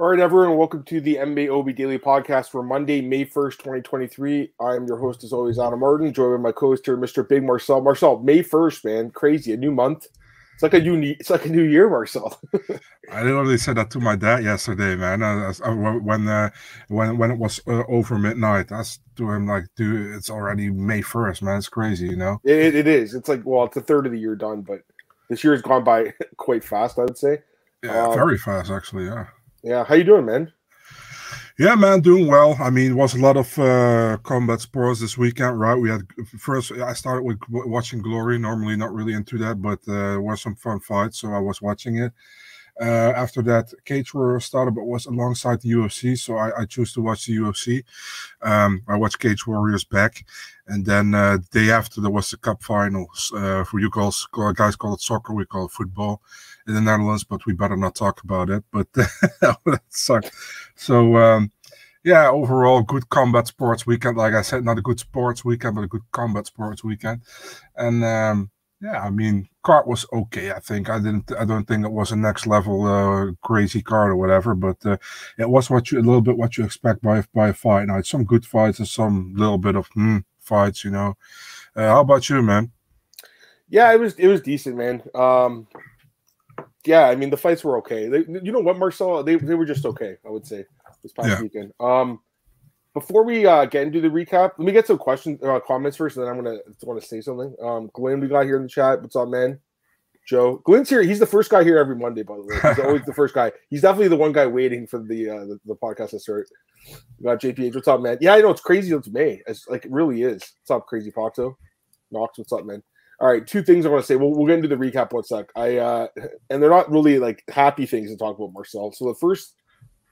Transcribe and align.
All 0.00 0.08
right, 0.08 0.18
everyone, 0.18 0.56
welcome 0.56 0.82
to 0.84 0.98
the 0.98 1.16
MMA 1.16 1.50
OB 1.50 1.76
Daily 1.76 1.98
Podcast 1.98 2.48
for 2.48 2.62
Monday, 2.62 3.02
May 3.02 3.26
1st, 3.26 3.58
2023. 3.58 4.50
I 4.58 4.74
am 4.74 4.86
your 4.86 4.96
host, 4.96 5.22
as 5.24 5.32
always, 5.34 5.58
Adam 5.58 5.80
Martin, 5.80 6.10
joined 6.14 6.42
by 6.42 6.48
my 6.48 6.52
co-host 6.52 6.86
here, 6.86 6.96
Mr. 6.96 7.28
Big 7.28 7.44
Marcel. 7.44 7.82
Marcel, 7.82 8.18
May 8.20 8.42
1st, 8.42 8.84
man, 8.86 9.10
crazy, 9.10 9.52
a 9.52 9.58
new 9.58 9.70
month. 9.70 10.06
It's 10.54 10.62
like 10.62 10.72
a 10.72 10.80
new, 10.80 11.14
it's 11.20 11.28
like 11.28 11.44
a 11.44 11.50
new 11.50 11.64
year, 11.64 11.90
Marcel. 11.90 12.40
I 13.12 13.24
literally 13.24 13.58
said 13.58 13.76
that 13.76 13.90
to 13.90 14.00
my 14.00 14.16
dad 14.16 14.42
yesterday, 14.42 14.96
man. 14.96 15.22
I, 15.22 15.52
I, 15.62 15.70
when 15.70 16.26
uh, 16.26 16.48
when 16.88 17.18
when 17.18 17.30
it 17.32 17.38
was 17.38 17.60
uh, 17.66 17.82
over 17.86 18.16
midnight, 18.16 18.72
I 18.72 18.78
was 18.78 19.00
to 19.16 19.30
him 19.30 19.46
like, 19.46 19.66
dude, 19.76 20.14
it's 20.14 20.30
already 20.30 20.70
May 20.70 21.02
1st, 21.02 21.42
man. 21.42 21.58
It's 21.58 21.68
crazy, 21.68 22.06
you 22.06 22.16
know. 22.16 22.40
It, 22.42 22.74
it 22.74 22.86
is. 22.86 23.12
It's 23.12 23.28
like, 23.28 23.42
well, 23.44 23.64
it's 23.64 23.76
a 23.76 23.82
third 23.82 24.06
of 24.06 24.12
the 24.12 24.18
year 24.18 24.34
done, 24.34 24.62
but 24.62 24.80
this 25.28 25.44
year 25.44 25.52
has 25.52 25.60
gone 25.60 25.84
by 25.84 26.14
quite 26.38 26.64
fast, 26.64 26.98
I 26.98 27.02
would 27.02 27.18
say. 27.18 27.42
Yeah, 27.84 28.06
um, 28.06 28.14
very 28.14 28.38
fast, 28.38 28.70
actually. 28.70 29.04
Yeah. 29.04 29.26
Yeah, 29.62 29.84
how 29.84 29.94
you 29.94 30.04
doing, 30.04 30.24
man? 30.24 30.52
Yeah, 31.58 31.74
man, 31.74 32.00
doing 32.00 32.26
well. 32.26 32.56
I 32.58 32.70
mean, 32.70 32.92
it 32.92 32.94
was 32.94 33.14
a 33.14 33.20
lot 33.20 33.36
of 33.36 33.58
uh, 33.58 34.16
combat 34.22 34.62
sports 34.62 35.00
this 35.00 35.18
weekend, 35.18 35.60
right? 35.60 35.74
We 35.74 35.90
had 35.90 36.06
first. 36.38 36.72
I 36.72 36.94
started 36.94 37.22
with 37.22 37.38
watching 37.48 38.00
Glory. 38.00 38.38
Normally, 38.38 38.76
not 38.76 38.94
really 38.94 39.12
into 39.12 39.36
that, 39.38 39.60
but 39.60 39.80
uh, 39.86 39.92
there 39.92 40.22
was 40.22 40.40
some 40.40 40.54
fun 40.54 40.80
fights, 40.80 41.18
so 41.18 41.32
I 41.32 41.38
was 41.38 41.60
watching 41.60 41.98
it. 41.98 42.12
Uh, 42.80 43.12
after 43.14 43.42
that, 43.42 43.72
Cage 43.84 44.14
Warriors 44.14 44.46
started, 44.46 44.74
but 44.74 44.86
was 44.86 45.04
alongside 45.04 45.60
the 45.60 45.70
UFC, 45.70 46.18
so 46.18 46.36
I, 46.36 46.62
I 46.62 46.64
choose 46.64 46.94
to 46.94 47.02
watch 47.02 47.26
the 47.26 47.36
UFC. 47.36 47.84
Um, 48.40 48.82
I 48.88 48.96
watched 48.96 49.18
Cage 49.18 49.46
Warriors 49.46 49.84
back, 49.84 50.24
and 50.66 50.86
then 50.86 51.14
uh, 51.14 51.36
the 51.36 51.60
day 51.60 51.70
after 51.70 52.00
there 52.00 52.10
was 52.10 52.30
the 52.30 52.38
Cup 52.38 52.62
finals. 52.62 53.32
Uh, 53.36 53.64
for 53.64 53.80
you 53.80 53.90
guys, 53.92 54.26
guys 54.54 54.76
call 54.76 54.94
it 54.94 55.02
soccer, 55.02 55.34
we 55.34 55.44
call 55.44 55.66
it 55.66 55.72
football 55.72 56.22
in 56.66 56.74
the 56.74 56.80
Netherlands, 56.80 57.24
but 57.24 57.44
we 57.44 57.52
better 57.52 57.76
not 57.76 57.94
talk 57.94 58.22
about 58.22 58.48
it. 58.48 58.64
But 58.72 58.90
that 58.94 59.80
sucked. 59.90 60.32
So. 60.74 61.16
Um, 61.16 61.52
yeah, 62.02 62.30
overall, 62.30 62.80
good 62.82 63.10
combat 63.10 63.46
sports 63.46 63.86
weekend. 63.86 64.16
Like 64.16 64.32
I 64.32 64.40
said, 64.40 64.64
not 64.64 64.78
a 64.78 64.80
good 64.80 64.98
sports 64.98 65.44
weekend, 65.44 65.74
but 65.74 65.84
a 65.84 65.86
good 65.86 66.10
combat 66.12 66.46
sports 66.46 66.82
weekend. 66.82 67.20
And 67.76 68.02
um, 68.02 68.50
yeah, 68.82 69.02
I 69.02 69.10
mean, 69.10 69.46
card 69.62 69.86
was 69.86 70.06
okay. 70.12 70.52
I 70.52 70.58
think 70.58 70.88
I 70.88 70.98
didn't. 70.98 71.30
I 71.38 71.44
don't 71.44 71.66
think 71.66 71.84
it 71.84 71.92
was 71.92 72.12
a 72.12 72.16
next 72.16 72.46
level 72.46 72.86
uh, 72.86 73.32
crazy 73.42 73.82
card 73.82 74.10
or 74.10 74.16
whatever, 74.16 74.54
but 74.54 74.76
uh, 74.86 74.96
it 75.38 75.48
was 75.48 75.68
what 75.68 75.92
you 75.92 75.98
a 75.98 76.00
little 76.00 76.22
bit 76.22 76.38
what 76.38 76.56
you 76.56 76.64
expect 76.64 77.02
by 77.02 77.22
by 77.34 77.48
a 77.48 77.52
fight 77.52 77.88
night. 77.88 78.06
Some 78.06 78.24
good 78.24 78.46
fights 78.46 78.78
and 78.78 78.88
some 78.88 79.34
little 79.36 79.58
bit 79.58 79.76
of 79.76 79.86
hmm, 79.88 80.18
fights. 80.38 80.84
You 80.84 80.92
know. 80.92 81.16
Uh, 81.76 81.88
how 81.88 82.00
about 82.00 82.28
you, 82.30 82.40
man? 82.42 82.70
Yeah, 83.68 83.92
it 83.92 84.00
was 84.00 84.14
it 84.14 84.28
was 84.28 84.40
decent, 84.40 84.76
man. 84.76 85.02
Um, 85.14 85.68
yeah, 86.86 87.08
I 87.08 87.16
mean 87.16 87.28
the 87.28 87.36
fights 87.36 87.62
were 87.62 87.76
okay. 87.78 88.08
They, 88.08 88.20
you 88.42 88.50
know 88.50 88.60
what, 88.60 88.78
Marcel? 88.78 89.22
They 89.22 89.36
they 89.36 89.54
were 89.54 89.66
just 89.66 89.84
okay. 89.84 90.16
I 90.26 90.30
would 90.30 90.46
say 90.46 90.64
this 91.02 91.12
past 91.12 91.28
yeah. 91.28 91.42
weekend. 91.42 91.72
Um, 91.80 92.20
before 92.94 93.24
we 93.24 93.46
uh, 93.46 93.64
get 93.66 93.86
into 93.86 94.00
the 94.00 94.08
recap, 94.08 94.52
let 94.58 94.60
me 94.60 94.72
get 94.72 94.86
some 94.86 94.98
questions, 94.98 95.42
uh, 95.42 95.60
comments 95.60 95.96
first, 95.96 96.16
and 96.16 96.26
then 96.26 96.32
I'm 96.32 96.42
gonna 96.42 96.58
want 96.82 97.00
to 97.00 97.06
say 97.06 97.20
something. 97.20 97.54
Um, 97.62 97.90
Glenn, 97.92 98.20
we 98.20 98.28
got 98.28 98.44
here 98.44 98.56
in 98.56 98.64
the 98.64 98.68
chat. 98.68 99.00
What's 99.00 99.16
up, 99.16 99.28
man? 99.28 99.60
Joe, 100.26 100.60
Glenn's 100.64 100.88
here. 100.88 101.02
He's 101.02 101.18
the 101.18 101.26
first 101.26 101.50
guy 101.50 101.64
here 101.64 101.78
every 101.78 101.96
Monday, 101.96 102.22
by 102.22 102.36
the 102.36 102.42
way. 102.42 102.54
He's 102.62 102.84
always 102.84 103.04
the 103.04 103.14
first 103.14 103.34
guy. 103.34 103.52
He's 103.68 103.82
definitely 103.82 104.08
the 104.08 104.16
one 104.16 104.32
guy 104.32 104.46
waiting 104.46 104.86
for 104.86 105.02
the 105.02 105.28
uh, 105.28 105.44
the, 105.44 105.60
the 105.66 105.74
podcast 105.74 106.10
to 106.10 106.20
start. 106.20 106.48
We 107.18 107.24
got 107.24 107.40
JPH. 107.40 107.74
What's 107.74 107.88
up, 107.88 108.00
man? 108.00 108.18
Yeah, 108.20 108.34
I 108.34 108.40
know 108.40 108.50
it's 108.50 108.60
crazy. 108.60 108.94
It's 108.94 109.08
May. 109.08 109.40
It's 109.46 109.68
like 109.68 109.84
it 109.84 109.90
really 109.90 110.22
is. 110.22 110.40
What's 110.60 110.70
up, 110.70 110.86
Crazy 110.86 111.10
Foxo? 111.10 111.54
Knox, 112.10 112.38
what's 112.38 112.52
up, 112.52 112.64
man? 112.64 112.82
All 113.20 113.28
right, 113.28 113.46
two 113.46 113.62
things 113.62 113.84
I 113.84 113.90
want 113.90 114.02
to 114.02 114.06
say. 114.06 114.16
We'll, 114.16 114.30
we'll 114.30 114.46
get 114.46 114.56
into 114.56 114.68
the 114.68 114.76
recap 114.76 115.12
one 115.12 115.24
sec. 115.24 115.50
I 115.54 115.76
uh 115.76 116.08
and 116.48 116.62
they're 116.62 116.70
not 116.70 116.90
really 116.90 117.18
like 117.18 117.44
happy 117.48 117.86
things 117.86 118.10
to 118.10 118.16
talk 118.16 118.36
about 118.36 118.52
Marcel. 118.52 118.92
So 118.92 119.06
the 119.06 119.14
first 119.14 119.54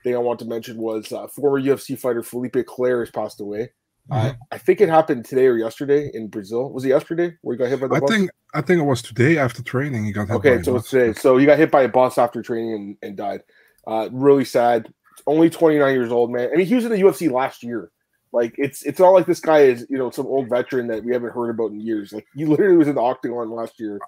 thing 0.02 0.14
I 0.14 0.18
want 0.18 0.38
to 0.41 0.44
mention 0.44 0.78
was 0.78 1.12
uh, 1.12 1.27
former 1.28 1.60
UFC 1.60 1.98
fighter 1.98 2.22
Felipe 2.22 2.54
Colares 2.54 3.00
has 3.00 3.10
passed 3.10 3.41
away. 3.41 3.70
Mm-hmm. 4.10 4.28
Uh, 4.28 4.32
I 4.50 4.58
think 4.58 4.80
it 4.80 4.88
happened 4.88 5.24
today 5.24 5.46
or 5.46 5.56
yesterday 5.56 6.10
in 6.14 6.28
Brazil. 6.28 6.72
Was 6.72 6.84
it 6.84 6.88
yesterday 6.88 7.36
where 7.42 7.56
he 7.56 7.59
got 7.59 7.69
hit 7.69 7.81
by 7.81 7.88
the 7.88 7.94
I 7.97 8.00
bus? 8.00 8.10
think 8.10 8.31
I 8.54 8.60
think 8.62 8.81
it 8.81 8.84
was 8.84 9.03
today 9.03 9.38
after 9.38 9.62
training 9.62 10.04
he 10.04 10.12
got 10.12 10.28
hit. 10.28 10.36
Okay, 10.36 10.62
so 10.62 10.76
it's 10.76 10.91
today. 10.91 11.12
So 11.12 11.36
he 11.36 11.47
got 11.47 11.59
hit 11.59 11.70
by 11.70 11.82
a 11.82 11.88
bus 11.88 12.16
after 12.16 12.42
training 12.42 12.72
and, 12.72 12.97
and 13.03 13.16
died. 13.16 13.42
Uh, 13.86 14.09
really 14.10 14.44
sad. 14.44 14.92
Only 15.26 15.50
29 15.50 15.94
years 15.94 16.12
old, 16.12 16.30
man. 16.30 16.48
I 16.53 16.56
mean, 16.56 16.66
he 16.66 16.75
was 16.75 16.84
in 16.84 16.92
the 16.92 16.98
UFC 16.98 17.30
last 17.30 17.62
year. 17.62 17.91
Like 18.32 18.54
it's 18.59 18.82
it's 18.82 19.00
not 19.00 19.10
like 19.10 19.26
this 19.26 19.41
guy 19.41 19.60
is 19.60 19.86
you 19.88 19.98
know 19.98 20.10
some 20.10 20.26
old 20.26 20.48
veteran 20.48 20.86
that 20.88 21.04
we 21.04 21.12
haven't 21.12 21.32
heard 21.32 21.50
about 21.50 21.70
in 21.70 21.80
years. 21.80 22.12
Like 22.12 22.26
he 22.34 22.44
literally 22.44 22.76
was 22.76 22.88
in 22.88 22.94
the 22.94 23.00
octagon 23.00 23.50
last 23.50 23.80
year. 23.80 23.98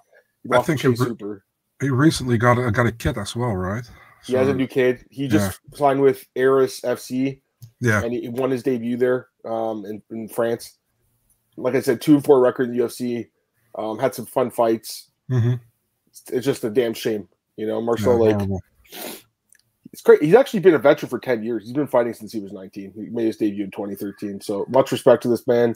I 0.51 0.61
think 0.61 0.81
he, 0.81 0.87
re- 0.87 1.37
he 1.79 1.89
recently 1.89 2.37
got 2.37 2.57
a, 2.57 2.71
got 2.71 2.87
a 2.87 2.91
kit 2.91 3.17
as 3.17 3.35
well, 3.35 3.55
right? 3.55 3.87
He 4.25 4.33
has 4.33 4.47
a 4.47 4.53
new 4.53 4.67
kid. 4.67 5.05
He 5.09 5.27
just 5.27 5.59
yeah. 5.71 5.77
signed 5.77 6.01
with 6.01 6.25
Ares 6.37 6.81
FC. 6.81 7.41
Yeah. 7.79 8.03
And 8.03 8.13
he 8.13 8.29
won 8.29 8.51
his 8.51 8.63
debut 8.63 8.97
there 8.97 9.27
um, 9.45 9.85
in, 9.85 10.01
in 10.11 10.27
France. 10.27 10.77
Like 11.57 11.75
I 11.75 11.81
said, 11.81 12.01
two 12.01 12.15
and 12.15 12.23
four 12.23 12.39
record 12.39 12.69
in 12.69 12.77
the 12.77 12.83
UFC. 12.83 13.27
Um, 13.75 13.97
had 13.97 14.13
some 14.13 14.25
fun 14.25 14.51
fights. 14.51 15.09
Mm-hmm. 15.29 15.53
It's, 16.07 16.23
it's, 16.31 16.45
just 16.45 16.63
a 16.63 16.69
damn 16.69 16.93
shame. 16.93 17.27
You 17.55 17.67
know, 17.67 17.81
Marcel, 17.81 18.13
yeah, 18.13 18.19
like, 18.19 18.35
horrible. 18.35 18.61
it's 19.91 20.01
great. 20.01 20.21
He's 20.21 20.35
actually 20.35 20.59
been 20.59 20.75
a 20.75 20.79
veteran 20.79 21.09
for 21.09 21.19
10 21.19 21.43
years. 21.43 21.63
He's 21.63 21.73
been 21.73 21.87
fighting 21.87 22.13
since 22.13 22.31
he 22.31 22.39
was 22.39 22.51
19. 22.51 22.93
He 22.95 23.01
made 23.09 23.27
his 23.27 23.37
debut 23.37 23.63
in 23.63 23.71
2013. 23.71 24.41
So 24.41 24.65
much 24.69 24.91
respect 24.91 25.23
to 25.23 25.29
this 25.29 25.47
man. 25.47 25.75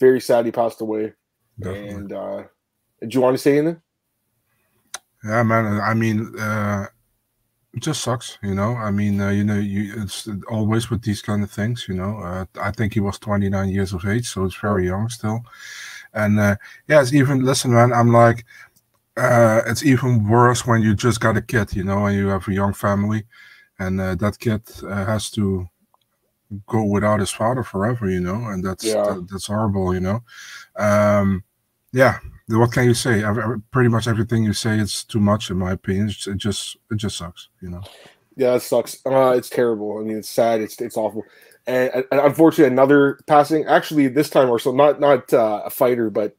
Very 0.00 0.20
sad 0.20 0.46
he 0.46 0.52
passed 0.52 0.80
away. 0.80 1.12
Definitely. 1.60 1.88
And 1.88 2.12
uh, 2.12 2.42
do 3.00 3.08
you 3.10 3.20
want 3.20 3.34
to 3.34 3.42
say 3.42 3.58
anything? 3.58 3.80
Yeah, 5.24 5.42
man. 5.42 5.80
I 5.80 5.94
mean, 5.94 6.38
uh, 6.38 6.86
it 7.78 7.84
just 7.84 8.02
sucks, 8.02 8.38
you 8.42 8.54
know. 8.54 8.74
I 8.74 8.90
mean, 8.90 9.20
uh, 9.20 9.30
you 9.30 9.44
know, 9.44 9.58
you 9.58 10.02
it's 10.02 10.28
always 10.50 10.90
with 10.90 11.02
these 11.02 11.22
kind 11.22 11.44
of 11.44 11.50
things, 11.50 11.86
you 11.88 11.94
know. 11.94 12.18
Uh, 12.18 12.44
I 12.60 12.72
think 12.72 12.92
he 12.92 13.00
was 13.00 13.20
29 13.20 13.68
years 13.68 13.92
of 13.92 14.04
age, 14.04 14.28
so 14.28 14.44
it's 14.44 14.56
very 14.56 14.86
young 14.86 15.08
still. 15.08 15.44
And 16.12 16.40
uh, 16.40 16.56
yeah, 16.88 17.00
it's 17.00 17.12
even 17.12 17.44
listen, 17.44 17.72
man. 17.72 17.92
I'm 17.92 18.12
like, 18.12 18.44
uh, 19.16 19.62
it's 19.66 19.84
even 19.84 20.28
worse 20.28 20.66
when 20.66 20.82
you 20.82 20.96
just 20.96 21.20
got 21.20 21.36
a 21.36 21.42
kid, 21.42 21.76
you 21.76 21.84
know, 21.84 22.06
and 22.06 22.16
you 22.16 22.26
have 22.26 22.48
a 22.48 22.52
young 22.52 22.74
family, 22.74 23.22
and 23.78 24.00
uh, 24.00 24.16
that 24.16 24.40
kid 24.40 24.62
uh, 24.82 25.04
has 25.04 25.30
to 25.30 25.68
go 26.66 26.82
without 26.82 27.20
his 27.20 27.30
father 27.30 27.62
forever, 27.62 28.10
you 28.10 28.20
know, 28.20 28.48
and 28.48 28.64
that's 28.64 28.86
yeah. 28.86 29.04
that, 29.04 29.28
that's 29.30 29.46
horrible, 29.46 29.94
you 29.94 30.00
know. 30.00 30.20
Um, 30.76 31.44
yeah, 31.92 32.18
what 32.48 32.72
can 32.72 32.84
you 32.84 32.94
say? 32.94 33.22
Pretty 33.70 33.88
much 33.88 34.08
everything 34.08 34.44
you 34.44 34.52
say 34.52 34.78
is 34.78 35.04
too 35.04 35.20
much, 35.20 35.50
in 35.50 35.58
my 35.58 35.72
opinion. 35.72 36.08
It 36.08 36.36
just 36.36 36.76
it 36.90 36.96
just 36.96 37.18
sucks, 37.18 37.48
you 37.60 37.68
know. 37.68 37.82
Yeah, 38.36 38.54
it 38.54 38.60
sucks. 38.60 39.04
Uh, 39.04 39.34
it's 39.36 39.50
terrible. 39.50 39.98
I 39.98 40.04
mean, 40.04 40.16
it's 40.16 40.28
sad. 40.28 40.60
It's 40.60 40.80
it's 40.80 40.96
awful. 40.96 41.24
And, 41.66 41.92
and 42.10 42.20
unfortunately, 42.20 42.72
another 42.72 43.18
passing. 43.26 43.66
Actually, 43.66 44.08
this 44.08 44.30
time 44.30 44.48
or 44.48 44.58
so, 44.58 44.72
not 44.72 45.00
not 45.00 45.32
uh, 45.32 45.62
a 45.66 45.70
fighter, 45.70 46.08
but 46.08 46.36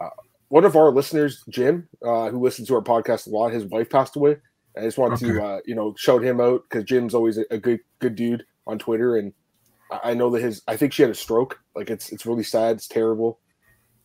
uh, 0.00 0.08
one 0.48 0.64
of 0.64 0.76
our 0.76 0.90
listeners, 0.90 1.44
Jim, 1.50 1.88
uh, 2.02 2.30
who 2.30 2.40
listens 2.40 2.68
to 2.68 2.74
our 2.76 2.82
podcast 2.82 3.26
a 3.26 3.30
lot. 3.30 3.52
His 3.52 3.66
wife 3.66 3.90
passed 3.90 4.16
away. 4.16 4.36
I 4.76 4.82
just 4.82 4.96
wanted 4.96 5.22
okay. 5.22 5.34
to 5.34 5.44
uh, 5.44 5.60
you 5.66 5.74
know 5.74 5.94
shout 5.98 6.24
him 6.24 6.40
out 6.40 6.62
because 6.68 6.84
Jim's 6.84 7.14
always 7.14 7.36
a, 7.36 7.44
a, 7.50 7.58
good 7.58 7.80
good 7.98 8.14
dude 8.14 8.46
on 8.66 8.78
Twitter, 8.78 9.16
and 9.16 9.32
I 9.90 10.14
know 10.14 10.30
that 10.30 10.42
his. 10.42 10.62
I 10.68 10.76
think 10.76 10.92
she 10.92 11.02
had 11.02 11.10
a 11.10 11.14
stroke. 11.14 11.60
Like 11.74 11.90
it's 11.90 12.10
it's 12.10 12.24
really 12.24 12.44
sad. 12.44 12.76
It's 12.76 12.88
terrible. 12.88 13.40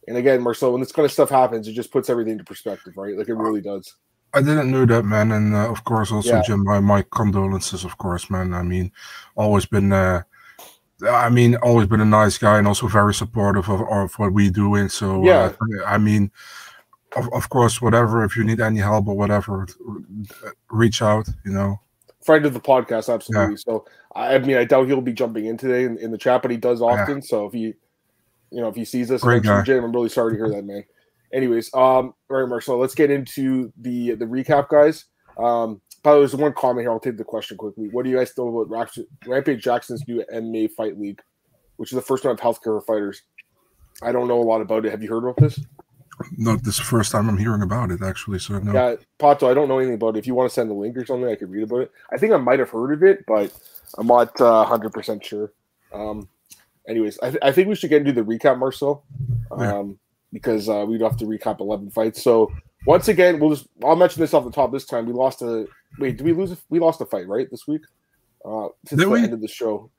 And 0.08 0.18
again, 0.18 0.42
Marcel, 0.42 0.72
when 0.72 0.82
this 0.82 0.92
kind 0.92 1.06
of 1.06 1.12
stuff 1.12 1.30
happens, 1.30 1.68
it 1.68 1.74
just 1.74 1.92
puts 1.92 2.10
everything 2.10 2.34
into 2.34 2.44
perspective, 2.44 2.94
right? 2.96 3.18
Like 3.18 3.28
it 3.28 3.34
really 3.34 3.62
does. 3.62 3.96
I 4.34 4.42
didn't 4.42 4.70
know 4.70 4.86
that, 4.86 5.04
man, 5.04 5.32
and 5.32 5.56
uh, 5.56 5.72
of 5.72 5.86
course, 5.86 6.12
also 6.12 6.36
yeah. 6.36 6.42
Jim, 6.42 6.66
my, 6.66 6.82
my 6.82 7.04
condolences, 7.04 7.86
of 7.86 7.98
course, 7.98 8.30
man. 8.30 8.54
I 8.54 8.64
mean, 8.64 8.92
always 9.38 9.66
been, 9.66 9.94
uh, 9.94 10.24
I 11.10 11.30
mean, 11.30 11.56
always 11.56 11.88
been 11.88 12.02
a 12.02 12.06
nice 12.06 12.38
guy, 12.38 12.58
and 12.58 12.68
also 12.68 12.88
very 12.88 13.14
supportive 13.14 13.70
of, 13.70 13.82
of 13.90 14.14
what 14.16 14.34
we 14.34 14.50
doing. 14.50 14.90
So, 14.90 15.22
uh, 15.22 15.26
yeah, 15.26 15.52
uh, 15.62 15.86
I 15.86 15.98
mean, 15.98 16.32
of, 17.16 17.32
of 17.34 17.48
course, 17.48 17.82
whatever. 17.82 18.26
If 18.26 18.36
you 18.36 18.44
need 18.44 18.60
any 18.60 18.80
help 18.80 19.08
or 19.08 19.16
whatever, 19.16 19.68
reach 20.70 21.02
out. 21.02 21.30
You 21.46 21.54
know, 21.54 21.80
friend 22.22 22.46
of 22.46 22.54
the 22.54 22.60
podcast, 22.60 23.14
absolutely. 23.14 23.54
Yeah. 23.54 23.58
So, 23.66 23.86
I 24.14 24.38
mean, 24.40 24.58
I 24.58 24.66
doubt 24.66 24.88
he'll 24.88 25.00
be 25.00 25.14
jumping 25.14 25.46
in 25.46 25.56
today 25.56 25.86
in, 25.86 25.98
in 26.00 26.12
the 26.12 26.18
chat, 26.18 26.42
but 26.42 26.52
he 26.52 26.58
does 26.58 26.82
often. 26.82 27.18
Yeah. 27.18 27.24
So, 27.24 27.46
if 27.46 27.54
he 27.54 27.74
you 28.52 28.62
know, 28.62 28.68
if 28.68 28.76
he 28.76 28.86
sees 28.86 29.12
us, 29.12 29.22
Great 29.22 29.44
guy. 29.44 29.62
Jim, 29.64 29.84
I'm 29.84 29.92
really 29.92 30.10
sorry 30.10 30.34
to 30.34 30.38
hear 30.38 30.50
that, 30.50 30.66
man. 30.66 30.84
Anyways, 31.34 31.74
um, 31.74 32.14
all 32.30 32.38
right, 32.38 32.48
Marcel, 32.48 32.78
let's 32.78 32.96
get 32.96 33.12
into 33.12 33.72
the 33.82 34.16
the 34.16 34.26
recap, 34.26 34.70
guys. 34.70 35.06
Um, 35.38 35.82
by 36.04 36.12
the 36.12 36.18
way, 36.18 36.22
there's 36.22 36.36
one 36.36 36.54
comment 36.54 36.84
here. 36.84 36.92
I'll 36.92 37.00
take 37.00 37.18
the 37.18 37.24
question 37.24 37.58
quickly. 37.58 37.90
What 37.90 38.06
do 38.06 38.12
you 38.12 38.18
guys 38.18 38.32
know 38.38 38.60
about 38.60 38.96
Rampage 39.26 39.64
Jackson's 39.64 40.08
new 40.08 40.24
MMA 40.34 40.72
fight 40.72 41.00
league, 41.00 41.20
which 41.78 41.92
is 41.92 41.96
the 41.96 42.02
first 42.02 42.24
one 42.24 42.34
of 42.34 42.40
healthcare 42.40 42.84
fighters? 42.86 43.24
I 44.02 44.12
don't 44.12 44.28
know 44.28 44.40
a 44.40 44.44
lot 44.44 44.62
about 44.62 44.86
it. 44.86 44.92
Have 44.92 45.02
you 45.02 45.10
heard 45.10 45.24
about 45.24 45.38
this? 45.38 45.60
No, 46.38 46.56
this 46.56 46.76
is 46.76 46.78
the 46.78 46.84
first 46.84 47.12
time 47.12 47.28
I'm 47.28 47.38
hearing 47.38 47.62
about 47.62 47.92
it, 47.92 48.02
actually. 48.02 48.40
So 48.40 48.58
no. 48.60 48.72
Yeah, 48.72 48.96
Pato, 49.20 49.50
I 49.50 49.54
don't 49.54 49.68
know 49.68 49.80
anything 49.80 49.96
about 49.96 50.16
it. 50.16 50.20
If 50.20 50.28
you 50.28 50.36
want 50.36 50.50
to 50.50 50.54
send 50.54 50.70
the 50.70 50.74
link 50.74 50.96
or 50.96 51.06
something, 51.06 51.28
I 51.28 51.36
could 51.36 51.50
read 51.50 51.64
about 51.64 51.82
it. 51.82 51.92
I 52.12 52.18
think 52.18 52.34
I 52.34 52.38
might 52.38 52.60
have 52.60 52.70
heard 52.70 52.94
of 52.94 53.04
it, 53.04 53.26
but 53.28 53.52
I'm 53.98 54.08
not 54.08 54.40
uh, 54.40 54.66
100% 54.66 55.24
sure. 55.24 55.52
Um, 55.94 56.30
anyways, 56.88 57.20
I, 57.22 57.30
th- 57.30 57.44
I 57.44 57.52
think 57.52 57.68
we 57.68 57.76
should 57.76 57.90
get 57.90 58.06
into 58.06 58.14
the 58.14 58.22
recap, 58.24 58.58
Marcel, 58.60 59.04
um, 59.52 59.60
yeah. 59.60 59.84
because 60.34 60.70
uh, 60.70 60.86
we'd 60.88 61.02
have 61.02 61.18
to 61.18 61.26
recap 61.26 61.60
eleven 61.60 61.90
fights. 61.92 62.24
So 62.24 62.52
once 62.86 63.08
again, 63.08 63.40
we'll 63.40 63.52
just 63.52 63.68
I'll 63.84 63.96
mention 63.96 64.22
this 64.22 64.34
off 64.34 64.46
the 64.46 64.52
top 64.52 64.72
this 64.72 64.86
time. 64.86 65.06
We 65.06 65.14
lost 65.14 65.42
a 65.42 65.68
wait. 66.00 66.18
Did 66.18 66.26
we 66.26 66.34
lose? 66.34 66.52
A, 66.52 66.58
we 66.70 66.80
lost 66.80 67.02
a 67.02 67.06
fight 67.06 67.28
right 67.28 67.48
this 67.50 67.68
week. 67.68 67.82
uh, 68.46 68.68
since 68.86 69.00
Did 69.00 69.08
the 69.08 69.10
we? 69.10 69.24
end 69.24 69.34
of 69.34 69.42
the 69.42 69.48
show. 69.48 69.90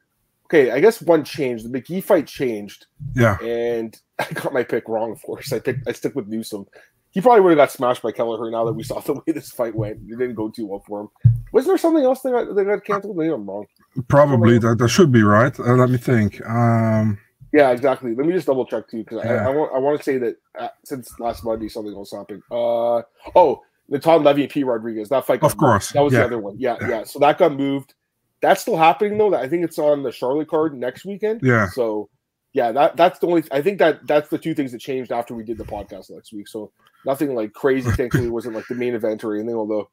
Okay, 0.47 0.71
I 0.71 0.79
guess 0.79 1.03
one 1.03 1.25
changed. 1.25 1.69
The 1.69 1.81
McGee 1.81 2.05
fight 2.05 2.29
changed. 2.29 2.87
Yeah, 3.15 3.37
and 3.43 3.99
I 4.19 4.31
got 4.33 4.53
my 4.53 4.63
pick 4.63 4.89
wrong. 4.89 5.11
Of 5.11 5.23
course, 5.23 5.53
I 5.53 5.59
picked. 5.59 5.89
I 5.89 5.93
stick 5.93 6.15
with 6.15 6.29
Newsom. 6.29 6.67
He 7.11 7.23
probably 7.23 7.41
would 7.41 7.51
have 7.51 7.57
got 7.57 7.73
smashed 7.73 8.03
by 8.03 8.13
Kelleher 8.13 8.51
now 8.51 8.67
that 8.67 8.75
we 8.75 8.83
saw 8.83 9.01
the 9.01 9.15
way 9.15 9.23
this 9.29 9.51
fight 9.51 9.75
went. 9.75 10.01
It 10.07 10.19
didn't 10.19 10.35
go 10.35 10.51
too 10.51 10.67
well 10.67 10.85
for 10.87 11.01
him. 11.01 11.09
Was 11.53 11.65
there 11.65 11.79
something 11.79 12.05
else 12.05 12.21
that 12.21 12.31
got, 12.31 12.55
that 12.55 12.65
got 12.65 12.85
canceled? 12.85 13.17
Maybe 13.17 13.33
I'm 13.33 13.49
wrong. 13.49 13.65
Probably 14.09 14.59
that, 14.59 14.79
that 14.79 14.89
should 14.89 15.13
be 15.13 15.23
right. 15.23 15.59
Uh, 15.59 15.75
let 15.75 15.91
me 15.91 15.99
think. 15.99 16.45
Um, 16.47 17.19
yeah, 17.53 17.71
exactly. 17.71 18.15
Let 18.15 18.27
me 18.27 18.33
just 18.33 18.47
double 18.47 18.67
check 18.67 18.89
too 18.89 18.99
because 18.99 19.25
yeah. 19.25 19.47
I, 19.47 19.47
I, 19.47 19.49
want 19.49 19.73
I 19.75 19.79
want 19.79 19.99
to 19.99 20.05
say 20.05 20.19
that 20.19 20.37
uh, 20.59 20.69
since 20.85 21.19
last 21.19 21.45
Monday 21.45 21.69
something 21.69 21.95
was 21.95 22.13
happening. 22.13 22.43
Uh 22.51 23.03
oh, 23.35 23.63
Natan 23.89 24.23
Levy 24.23 24.43
and 24.43 24.51
P 24.51 24.65
Rodriguez 24.65 25.09
that 25.09 25.27
fight. 25.27 25.43
Of 25.43 25.57
course, 25.57 25.87
moved. 25.87 25.95
that 25.95 26.03
was 26.03 26.13
yeah. 26.13 26.19
the 26.21 26.27
other 26.27 26.39
one. 26.39 26.57
Yeah, 26.59 26.77
yeah, 26.81 26.89
yeah, 26.89 27.05
So 27.05 27.19
that 27.21 27.39
got 27.39 27.55
moved. 27.55 27.95
That's 28.43 28.61
still 28.61 28.77
happening 28.77 29.17
though. 29.17 29.35
I 29.35 29.49
think 29.49 29.65
it's 29.65 29.79
on 29.79 30.03
the 30.03 30.13
Charlotte 30.13 30.49
card 30.49 30.75
next 30.75 31.05
weekend. 31.05 31.41
Yeah. 31.43 31.69
So 31.69 32.11
yeah, 32.53 32.73
that 32.73 32.97
that's 32.97 33.19
the 33.21 33.27
only. 33.27 33.45
I 33.53 33.63
think 33.63 33.79
that 33.79 34.07
that's 34.07 34.29
the 34.29 34.39
two 34.39 34.55
things 34.55 34.73
that 34.73 34.81
changed 34.81 35.13
after 35.13 35.35
we 35.35 35.45
did 35.45 35.59
the 35.59 35.65
podcast 35.65 36.11
next 36.11 36.33
week. 36.33 36.49
So 36.49 36.73
nothing 37.05 37.35
like 37.35 37.53
crazy. 37.53 37.91
Thankfully, 37.91 38.29
wasn't 38.29 38.55
like 38.55 38.67
the 38.69 38.75
main 38.75 38.95
event 38.95 39.25
or 39.25 39.35
anything. 39.35 39.55
Although 39.55 39.89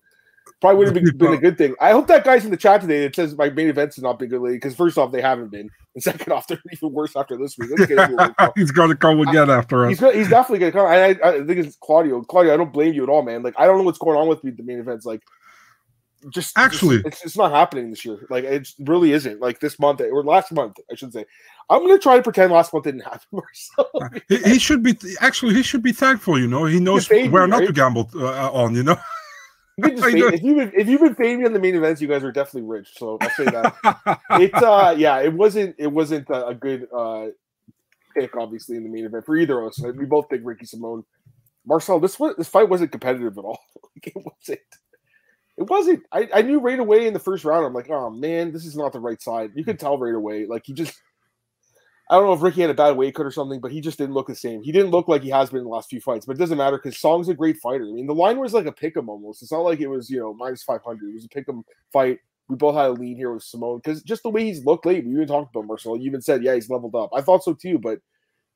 probably 0.62 0.78
would 0.78 0.88
have 0.88 0.94
been, 0.94 1.18
been, 1.18 1.34
a 1.34 1.38
good 1.38 1.58
thing. 1.58 1.76
I 1.82 1.92
hope 1.92 2.08
that 2.08 2.24
guy's 2.24 2.46
in 2.46 2.52
the 2.52 2.58
chat 2.58 2.82
today 2.82 3.02
that 3.02 3.16
says 3.16 3.36
my 3.38 3.50
main 3.50 3.68
events 3.68 3.98
have 3.98 4.04
not 4.04 4.18
been 4.18 4.30
good 4.30 4.42
lately. 4.42 4.58
Because 4.58 4.76
first 4.76 4.98
off, 4.98 5.12
they 5.12 5.22
haven't 5.22 5.50
been, 5.50 5.70
and 5.94 6.04
second 6.04 6.32
off, 6.32 6.48
they're 6.50 6.62
even 6.72 6.92
worse 6.92 7.16
after 7.16 7.38
this 7.38 7.58
week. 7.58 7.70
he's 8.56 8.72
going 8.72 8.90
to 8.90 8.96
come 8.96 9.20
again 9.22 9.50
I, 9.50 9.58
after 9.58 9.86
us. 9.86 10.00
He's, 10.00 10.14
he's 10.14 10.30
definitely 10.30 10.60
going 10.60 10.72
to 10.72 10.78
come. 10.78 10.88
I, 10.88 11.06
I, 11.24 11.46
think 11.46 11.60
it's 11.60 11.76
Claudio. 11.76 12.22
Claudio, 12.22 12.54
I 12.54 12.58
don't 12.58 12.72
blame 12.72 12.94
you 12.94 13.04
at 13.04 13.10
all, 13.10 13.24
man. 13.24 13.44
Like 13.44 13.56
I 13.58 13.66
don't 13.66 13.78
know 13.78 13.84
what's 13.84 13.98
going 13.98 14.18
on 14.18 14.28
with 14.28 14.44
me, 14.44 14.52
the 14.52 14.64
main 14.64 14.80
events. 14.80 15.06
Like 15.06 15.22
just 16.30 16.58
actually 16.58 16.98
just, 16.98 17.08
it's, 17.08 17.26
it's 17.26 17.38
not 17.38 17.52
happening 17.52 17.90
this 17.90 18.06
year 18.06 18.26
like 18.30 18.44
it 18.44 18.68
really 18.80 19.12
isn't 19.12 19.42
like 19.42 19.60
this 19.60 19.78
month 19.80 20.02
or 20.02 20.24
last 20.24 20.52
month 20.52 20.78
i 20.92 20.96
should 20.96 21.12
say 21.12 21.26
i'm 21.70 21.82
gonna 21.86 22.00
try 22.00 22.16
to 22.16 22.24
pretend 22.24 22.52
last 22.52 22.72
month 22.74 22.86
didn't 22.86 23.02
happen 23.02 23.42
he, 24.30 24.38
he, 24.44 24.60
should 24.60 24.84
be 24.84 24.98
actually 25.20 25.54
he 25.54 25.62
should 25.62 25.84
be 25.84 25.92
thankful 25.92 26.40
you 26.40 26.48
know 26.48 26.66
he 26.66 26.80
knows 26.80 27.10
where 27.10 27.48
not 27.48 27.60
to 27.60 27.74
gamble 27.74 28.10
uh, 28.16 28.52
on 28.52 28.76
you 28.76 28.84
know 28.84 28.96
you 29.78 30.28
if 30.30 30.44
you've 30.44 30.58
been 30.58 30.72
if 30.76 30.88
you've 30.88 31.02
been 31.02 31.16
fading 31.16 31.46
in 31.46 31.54
the 31.54 31.60
main 31.60 31.76
events, 31.76 32.02
you 32.02 32.08
guys 32.08 32.24
are 32.24 32.32
definitely 32.32 32.68
rich. 32.68 32.90
So 32.96 33.18
I'll 33.20 33.30
say 33.32 33.46
that. 33.46 34.20
it's 34.32 34.62
uh 34.62 34.94
yeah, 34.98 35.22
it 35.22 35.34
wasn't 35.34 35.76
it 35.80 35.88
wasn't 35.88 36.30
a, 36.30 36.48
a 36.48 36.56
good 36.56 36.88
uh 36.96 37.28
pick, 38.14 38.36
obviously, 38.36 38.78
in 38.78 38.84
the 38.84 38.90
main 38.90 39.06
event 39.06 39.26
for 39.26 39.36
either 39.36 39.60
of 39.60 39.70
us. 39.70 39.82
We 39.82 40.06
both 40.06 40.30
think 40.30 40.44
Ricky 40.46 40.66
Simone. 40.66 41.04
Marcel, 41.66 42.00
this 42.00 42.20
was 42.20 42.36
this 42.38 42.48
fight 42.48 42.70
wasn't 42.70 42.92
competitive 42.92 43.38
at 43.38 43.44
all. 43.44 43.60
it 44.04 44.14
wasn't. 44.16 44.60
It 45.58 45.70
wasn't. 45.70 46.04
I, 46.12 46.30
I 46.34 46.42
knew 46.42 46.60
right 46.60 46.80
away 46.80 47.08
in 47.08 47.14
the 47.14 47.20
first 47.20 47.46
round. 47.46 47.66
I'm 47.66 47.74
like, 47.74 47.90
oh 47.90 48.10
man, 48.10 48.52
this 48.52 48.66
is 48.66 48.76
not 48.76 48.92
the 48.92 49.00
right 49.00 49.22
side. 49.22 49.52
You 49.56 49.64
could 49.64 49.80
tell 49.80 49.98
right 49.98 50.16
away. 50.16 50.46
Like 50.46 50.64
he 50.66 50.74
just, 50.74 51.00
I 52.14 52.18
don't 52.18 52.28
know 52.28 52.34
if 52.34 52.44
Ricky 52.44 52.62
had 52.62 52.70
a 52.70 52.76
bad 52.76 52.96
weight 52.96 53.16
cut 53.16 53.26
or 53.26 53.32
something, 53.32 53.60
but 53.60 53.72
he 53.72 53.82
just 53.82 53.98
didn't 53.98 54.14
look 54.14 54.28
the 54.28 54.36
same. 54.36 54.62
He 54.62 54.72
didn't 54.72 54.92
look 54.92 55.08
like 55.08 55.24
he 55.24 55.32
has 55.32 55.50
been 55.50 55.60
in 55.60 55.64
the 55.64 55.72
last 55.72 55.90
few 55.90 56.00
fights. 56.00 56.28
But 56.28 56.36
it 56.36 56.40
doesn't 56.40 56.60
matter 56.60 56.78
because 56.78 57.00
Song's 57.00 57.28
a 57.28 57.34
great 57.34 57.58
fighter. 57.58 57.86
I 57.86 57.92
mean, 57.92 58.06
the 58.06 58.14
line 58.14 58.38
was 58.40 58.54
like 58.54 58.68
a 58.68 58.72
pick 58.72 58.96
'em 58.96 59.10
almost. 59.10 59.42
It's 59.42 59.52
not 59.52 59.62
like 59.62 59.80
it 59.80 59.88
was 59.88 60.12
you 60.12 60.20
know 60.20 60.32
minus 60.32 60.62
five 60.62 60.84
hundred. 60.84 61.10
It 61.10 61.16
was 61.16 61.26
a 61.26 61.30
pick 61.30 61.50
'em 61.50 61.64
fight. 61.92 62.20
We 62.50 62.56
both 62.56 62.76
had 62.76 62.86
a 62.86 62.92
lead 62.92 63.18
here 63.18 63.34
with 63.34 63.42
Simone 63.42 63.78
because 63.84 64.04
just 64.04 64.22
the 64.22 64.30
way 64.30 64.44
he's 64.46 64.64
looked 64.64 64.86
lately. 64.86 65.10
We 65.10 65.16
even 65.16 65.28
talked 65.28 65.56
about 65.56 65.66
Marcel. 65.66 65.98
You 65.98 66.06
even 66.06 66.22
said, 66.22 66.44
yeah, 66.44 66.54
he's 66.54 66.70
leveled 66.70 66.94
up. 66.96 67.10
I 67.16 67.22
thought 67.22 67.44
so 67.44 67.54
too, 67.56 67.80
but 67.80 68.00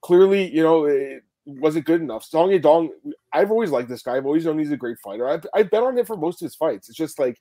clearly, 0.01 0.54
you 0.54 0.63
know, 0.63 0.86
it, 0.86 1.24
wasn't 1.45 1.86
good 1.86 2.01
enough. 2.01 2.25
Song 2.25 2.50
Yadong, 2.50 2.89
I've 3.33 3.51
always 3.51 3.71
liked 3.71 3.89
this 3.89 4.01
guy. 4.04 4.18
I've 4.18 4.25
always 4.25 4.45
known 4.45 4.59
he's 4.59 4.71
a 4.71 4.77
great 4.77 5.00
fighter. 5.00 5.30
I 5.30 5.39
I 5.54 5.63
bet 5.63 5.83
on 5.83 5.98
him 5.98 6.06
for 6.06 6.18
most 6.18 6.42
of 6.42 6.45
his 6.45 6.56
fights. 6.56 6.89
It's 6.89 6.98
just 6.98 7.19
like 7.19 7.39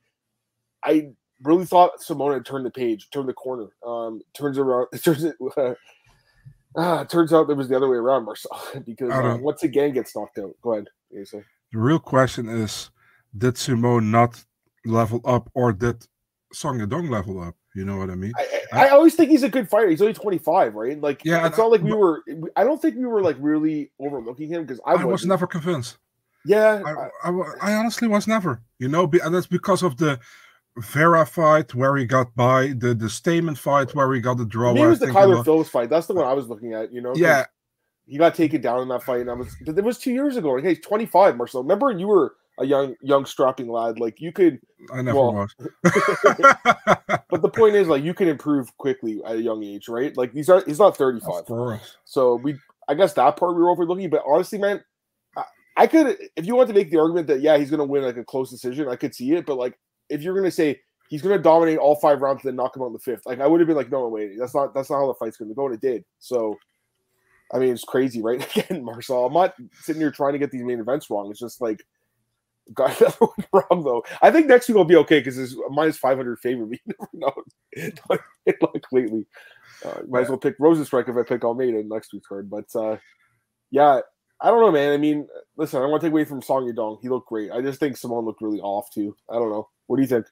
I 0.85 1.11
really 1.43 1.67
thought 1.67 2.03
Simone 2.03 2.33
had 2.35 2.47
turned 2.47 2.67
the 2.67 2.71
page, 2.71 3.11
turned 3.11 3.29
the 3.29 3.35
corner. 3.35 3.69
Um, 3.87 4.23
turns 4.35 4.59
around, 4.59 4.89
turns 5.03 5.25
it. 5.25 5.37
uh, 6.77 7.03
it 7.03 7.09
turns 7.09 7.33
out 7.33 7.49
it 7.51 7.57
was 7.57 7.69
the 7.69 7.77
other 7.77 7.89
way 7.89 7.97
around, 7.97 8.25
Marcel, 8.25 8.61
because 8.87 9.11
uh, 9.11 9.39
once 9.41 9.63
again 9.63 9.93
gets 9.93 10.15
knocked 10.15 10.39
out. 10.39 10.55
Go 10.63 10.75
ahead. 10.75 10.87
The 11.11 11.45
real 11.73 11.99
question 11.99 12.49
is, 12.49 12.91
did 13.37 13.57
Simone 13.57 14.11
not 14.11 14.45
level 14.85 15.21
up, 15.25 15.51
or 15.55 15.73
did 15.73 16.07
Song 16.53 16.79
Yadong 16.79 17.11
level 17.11 17.41
up? 17.41 17.57
You 17.75 17.85
know 17.85 17.99
what 17.99 18.11
I 18.11 18.15
mean? 18.15 18.33
I, 18.37 18.63
I, 18.73 18.87
I, 18.87 18.89
always 18.91 19.15
think 19.15 19.31
he's 19.31 19.43
a 19.43 19.51
good 19.51 19.69
fighter. 19.69 19.91
He's 19.91 20.01
only 20.01 20.15
25, 20.15 20.75
right? 20.75 20.99
Like, 20.99 21.23
yeah, 21.25 21.47
it's 21.47 21.59
not 21.59 21.71
like 21.71 21.83
we 21.83 21.93
were. 21.93 22.25
I 22.57 22.65
don't 22.65 22.81
think 22.81 22.97
we 22.97 23.05
were 23.05 23.21
like 23.21 23.37
really 23.39 23.91
overlooking 24.01 24.49
him 24.49 24.65
because 24.65 24.81
I, 24.87 24.93
I 24.95 25.05
was 25.05 25.27
never 25.27 25.47
convinced. 25.47 25.99
Yeah, 26.47 26.83
I, 27.23 27.31
I, 27.61 27.75
honestly 27.75 28.09
was 28.09 28.27
never. 28.27 28.63
You 28.79 28.89
know, 28.89 29.11
and 29.23 29.35
that's 29.35 29.47
because 29.47 29.83
of 29.83 29.99
the 29.99 30.21
Vera 30.79 31.25
fight 31.25 31.75
where 31.75 31.97
he 31.97 32.05
got 32.05 32.35
by, 32.35 32.69
the 32.69 32.95
the 32.95 33.07
Stamann 33.07 33.57
fight 33.57 33.95
where 33.95 34.13
he 34.13 34.21
got 34.21 34.37
the 34.37 34.45
draw. 34.45 34.73
Maybe 34.73 34.85
it 34.85 34.89
was 34.89 34.99
the 34.99 35.07
Kyler 35.07 35.43
Phillips 35.45 35.71
fight. 35.71 35.89
That's 35.89 36.07
the 36.07 36.15
one 36.15 36.27
I 36.27 36.35
was 36.35 36.49
looking 36.49 36.75
at. 36.75 36.93
You 36.93 37.01
know, 37.01 37.15
yeah, 37.17 37.47
he 38.07 38.19
got 38.19 38.35
taken 38.35 38.61
down 38.61 38.83
in 38.83 38.89
that 38.89 39.03
fight, 39.03 39.21
and 39.21 39.31
I 39.31 39.35
was. 39.35 39.55
It 39.67 39.83
was 39.83 39.99
two 39.99 40.13
years 40.13 40.37
ago. 40.37 40.57
Hey, 40.59 40.71
he's 40.71 40.81
twenty 40.81 41.07
five, 41.07 41.37
Marcel. 41.37 41.63
Remember, 41.63 41.91
you 41.91 42.07
were 42.07 42.35
a 42.59 42.65
young, 42.65 42.95
young 43.03 43.25
strapping 43.25 43.69
lad. 43.69 43.99
Like 43.99 44.21
you 44.21 44.33
could. 44.33 44.61
I 44.93 45.03
never 45.03 45.19
well, 45.19 45.33
was. 45.33 45.55
but 45.83 47.43
the 47.43 47.49
point 47.49 47.75
is, 47.75 47.89
like, 47.89 48.05
you 48.05 48.15
can 48.15 48.29
improve 48.29 48.75
quickly 48.77 49.21
at 49.27 49.37
a 49.37 49.43
young 49.43 49.63
age, 49.63 49.89
right? 49.89 50.17
Like 50.17 50.33
these 50.33 50.49
are. 50.49 50.63
He's 50.67 50.79
not 50.79 50.97
thirty 50.97 51.21
five. 51.21 51.45
So 52.05 52.37
we. 52.37 52.57
I 52.89 52.95
guess 52.95 53.15
that 53.15 53.37
part 53.37 53.57
we 53.57 53.63
were 53.63 53.71
overlooking, 53.71 54.11
but 54.11 54.23
honestly, 54.25 54.59
man, 54.59 54.85
I, 55.37 55.45
I 55.77 55.87
could. 55.89 56.17
If 56.37 56.47
you 56.47 56.55
want 56.55 56.69
to 56.69 56.75
make 56.75 56.91
the 56.91 57.01
argument 57.01 57.27
that 57.27 57.41
yeah, 57.41 57.59
he's 57.59 57.71
going 57.71 57.79
to 57.79 57.85
win 57.85 58.05
like 58.05 58.17
a 58.17 58.25
close 58.25 58.51
decision, 58.51 58.89
I 58.89 58.97
could 58.97 59.15
see 59.15 59.33
it. 59.33 59.45
But 59.45 59.57
like, 59.57 59.77
if 60.09 60.23
you're 60.23 60.35
going 60.35 60.45
to 60.45 60.51
say 60.51 60.81
he's 61.09 61.23
going 61.23 61.37
to 61.37 61.43
dominate 61.43 61.79
all 61.79 61.97
five 61.97 62.21
rounds 62.21 62.45
and 62.45 62.51
then 62.51 62.57
knock 62.57 62.77
him 62.77 62.83
out 62.83 62.89
in 62.89 62.93
the 62.93 62.99
fifth, 62.99 63.27
like 63.27 63.41
I 63.41 63.47
would 63.47 63.61
have 63.61 63.67
been 63.67 63.77
like, 63.77 63.91
no, 63.91 64.09
wait, 64.09 64.33
that's 64.39 64.55
not 64.55 64.75
that's 64.75 64.91
not 64.91 64.99
how 64.99 65.07
the 65.07 65.15
fight's 65.15 65.37
going 65.37 65.49
to 65.49 65.55
go. 65.55 65.67
And 65.67 65.75
it 65.75 65.81
did. 65.81 66.05
So, 66.19 66.57
I 67.53 67.59
mean, 67.59 67.73
it's 67.73 67.85
crazy, 67.85 68.23
right? 68.23 68.57
Again, 68.57 68.85
Marcel, 68.85 69.27
I'm 69.27 69.33
not 69.33 69.55
sitting 69.81 70.01
here 70.01 70.11
trying 70.11 70.33
to 70.33 70.39
get 70.39 70.51
these 70.51 70.65
main 70.65 70.81
events 70.81 71.11
wrong. 71.11 71.31
It's 71.31 71.41
just 71.41 71.61
like 71.61 71.85
got 72.75 72.99
that 72.99 73.15
one 73.21 73.31
wrong 73.53 73.85
though. 73.85 74.05
I 74.23 74.31
think 74.31 74.47
next 74.47 74.69
week 74.69 74.77
will 74.77 74.85
be 74.85 74.97
okay 74.97 75.21
because 75.21 75.39
it's 75.39 75.55
minus 75.71 75.99
500 75.99 76.39
favorite. 76.39 76.81
You 76.87 76.95
never 76.99 77.11
know. 77.13 78.21
like 78.61 78.85
lately. 78.93 79.27
Uh, 79.85 80.01
might 80.09 80.23
as 80.23 80.29
well 80.29 80.39
pick 80.39 80.59
Rozenstruik 80.59 81.09
if 81.09 81.17
I 81.17 81.23
pick 81.23 81.45
Almeida 81.45 81.79
in 81.79 81.89
next 81.89 82.13
week's 82.13 82.27
card. 82.27 82.49
But 82.49 82.65
uh, 82.75 82.97
yeah, 83.71 84.01
I 84.41 84.51
don't 84.51 84.61
know, 84.61 84.73
man. 84.73 84.93
I 84.93 84.97
mean, 84.97 85.27
listen, 85.57 85.79
I 85.79 85.83
don't 85.83 85.91
want 85.91 86.01
to 86.03 86.07
take 86.07 86.13
away 86.13 86.25
from 86.25 86.43
Song 86.43 86.71
Yadong. 86.71 86.99
He 87.03 87.09
looked 87.09 87.29
great. 87.29 87.51
I 87.51 87.61
just 87.61 87.81
think 87.81 87.97
Simone 87.97 88.25
looked 88.25 88.43
really 88.43 88.61
off 88.61 88.91
too. 88.93 89.17
I 89.31 89.35
don't 89.35 89.51
know. 89.51 89.69
What 89.87 89.97
do 89.97 90.03
you 90.03 90.09
think? 90.09 90.27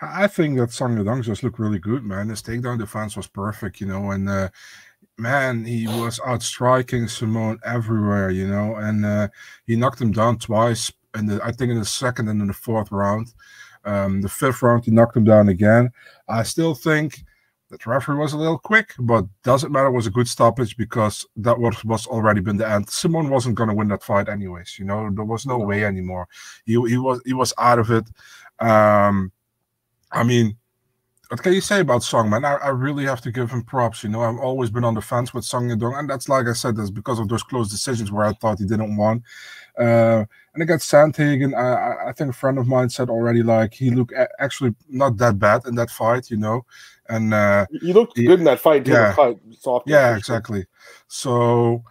I 0.00 0.26
think 0.26 0.58
that 0.58 0.72
Song 0.72 0.96
Yadong 0.96 1.22
just 1.22 1.42
looked 1.42 1.58
really 1.58 1.78
good, 1.78 2.04
man. 2.04 2.28
His 2.28 2.42
takedown 2.42 2.78
defense 2.78 3.16
was 3.16 3.26
perfect, 3.26 3.80
you 3.80 3.86
know, 3.86 4.10
and 4.10 4.28
uh, 4.28 4.48
man, 5.16 5.64
he 5.64 5.86
was 5.86 6.20
outstriking 6.26 7.08
Simone 7.08 7.58
everywhere, 7.64 8.30
you 8.30 8.48
know, 8.48 8.76
and 8.76 9.04
uh, 9.06 9.28
he 9.66 9.76
knocked 9.76 10.00
him 10.00 10.12
down 10.12 10.38
twice, 10.38 10.92
and 11.14 11.40
I 11.42 11.52
think 11.52 11.70
in 11.70 11.78
the 11.78 11.84
second 11.84 12.28
and 12.28 12.40
in 12.40 12.48
the 12.48 12.54
fourth 12.54 12.90
round. 12.90 13.32
Um, 13.84 14.22
the 14.22 14.28
fifth 14.28 14.62
round, 14.62 14.84
he 14.84 14.90
knocked 14.90 15.16
him 15.16 15.24
down 15.24 15.48
again. 15.48 15.90
I 16.28 16.42
still 16.42 16.74
think 16.74 17.22
that 17.70 17.86
referee 17.86 18.16
was 18.16 18.32
a 18.32 18.38
little 18.38 18.58
quick, 18.58 18.94
but 18.98 19.24
doesn't 19.42 19.72
matter. 19.72 19.86
It 19.86 19.92
was 19.92 20.06
a 20.06 20.10
good 20.10 20.28
stoppage 20.28 20.76
because 20.76 21.26
that 21.36 21.58
was 21.58 21.84
was 21.84 22.06
already 22.06 22.40
been 22.40 22.56
the 22.56 22.68
end. 22.68 22.88
Simone 22.90 23.30
wasn't 23.30 23.56
going 23.56 23.68
to 23.68 23.74
win 23.74 23.88
that 23.88 24.02
fight 24.02 24.28
anyways. 24.28 24.78
You 24.78 24.84
know, 24.84 25.10
there 25.10 25.24
was 25.24 25.46
no 25.46 25.58
way 25.58 25.84
anymore. 25.84 26.28
He 26.64 26.72
he 26.88 26.98
was 26.98 27.20
he 27.24 27.32
was 27.32 27.52
out 27.58 27.78
of 27.78 27.90
it. 27.90 28.04
Um, 28.60 29.32
I 30.12 30.22
mean, 30.22 30.56
what 31.28 31.42
can 31.42 31.52
you 31.52 31.60
say 31.60 31.80
about 31.80 32.02
Song, 32.02 32.30
man? 32.30 32.44
I, 32.44 32.54
I 32.56 32.68
really 32.68 33.04
have 33.04 33.20
to 33.22 33.32
give 33.32 33.50
him 33.50 33.62
props. 33.62 34.02
You 34.02 34.10
know, 34.10 34.22
I've 34.22 34.38
always 34.38 34.70
been 34.70 34.84
on 34.84 34.94
the 34.94 35.00
fence 35.00 35.32
with 35.32 35.44
Song 35.44 35.68
Yadong, 35.68 35.98
and 35.98 36.08
that's 36.08 36.28
like 36.28 36.46
I 36.46 36.52
said, 36.52 36.76
that's 36.76 36.90
because 36.90 37.18
of 37.18 37.28
those 37.28 37.42
close 37.42 37.70
decisions 37.70 38.12
where 38.12 38.26
I 38.26 38.32
thought 38.34 38.58
he 38.58 38.66
didn't 38.66 38.96
win. 38.96 39.22
Uh, 39.78 40.24
and 40.54 40.62
against 40.62 40.90
Sandhagen, 40.90 41.54
I, 41.54 42.10
I 42.10 42.12
think 42.12 42.30
a 42.30 42.32
friend 42.32 42.58
of 42.58 42.68
mine 42.68 42.88
said 42.88 43.10
already, 43.10 43.42
like 43.42 43.74
he 43.74 43.90
looked 43.90 44.12
actually 44.38 44.74
not 44.88 45.16
that 45.16 45.38
bad 45.38 45.62
in 45.66 45.74
that 45.76 45.90
fight, 45.90 46.30
you 46.30 46.36
know. 46.36 46.64
And 47.08 47.34
uh, 47.34 47.66
he 47.80 47.92
looked 47.92 48.16
he, 48.16 48.26
good 48.26 48.38
in 48.38 48.44
that 48.44 48.60
fight. 48.60 48.86
Yeah, 48.86 49.14
yeah, 49.86 50.16
exactly. 50.16 50.66
So 51.08 51.82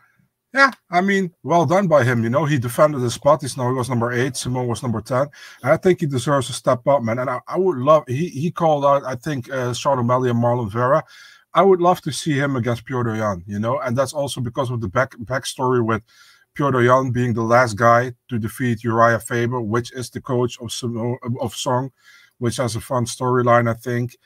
yeah, 0.54 0.72
I 0.92 1.02
mean, 1.02 1.34
well 1.42 1.66
done 1.66 1.88
by 1.88 2.04
him. 2.04 2.24
You 2.24 2.30
know, 2.30 2.46
he 2.46 2.60
defended 2.60 3.02
the 3.02 3.10
spot. 3.10 3.42
He's 3.42 3.58
now 3.58 3.70
he 3.70 3.74
was 3.74 3.90
number 3.90 4.12
eight. 4.12 4.38
Simone 4.38 4.68
was 4.68 4.84
number 4.84 5.02
ten. 5.02 5.28
And 5.64 5.72
I 5.72 5.78
think 5.78 6.00
he 6.00 6.06
deserves 6.06 6.50
a 6.50 6.54
step 6.54 6.88
up, 6.88 7.02
man. 7.02 7.18
And 7.18 7.30
I, 7.30 7.40
I 7.48 7.58
would 7.58 7.78
love. 7.78 8.04
He 8.08 8.30
he 8.30 8.52
called 8.52 8.86
out. 8.86 9.04
I 9.04 9.16
think 9.16 9.52
uh, 9.52 9.74
Sean 9.74 9.98
O'Malley 9.98 10.30
and 10.30 10.42
Marlon 10.42 10.72
Vera. 10.72 11.04
I 11.56 11.64
would 11.64 11.82
love 11.82 12.02
to 12.02 12.12
see 12.12 12.34
him 12.34 12.56
against 12.56 12.86
Petr 12.86 13.18
Yan. 13.18 13.44
You 13.48 13.60
know, 13.60 13.80
and 13.80 13.98
that's 13.98 14.14
also 14.14 14.42
because 14.42 14.70
of 14.70 14.80
the 14.80 14.88
back 14.88 15.16
backstory 15.24 15.84
with 15.84 16.04
Petr 16.56 16.86
Yan 16.86 17.12
being 17.12 17.34
the 17.34 17.42
last 17.42 17.74
guy 17.74 18.14
to 18.30 18.38
defeat 18.38 18.84
Uriah 18.84 19.20
Faber, 19.20 19.60
which 19.60 19.92
is 19.94 20.12
the 20.12 20.22
coach 20.22 20.60
of 20.62 20.72
Simone, 20.72 21.18
of 21.42 21.56
Song, 21.56 21.92
which 22.38 22.58
has 22.58 22.76
a 22.76 22.82
fun 22.82 23.06
storyline. 23.06 23.68
I 23.68 23.74
think. 23.74 24.18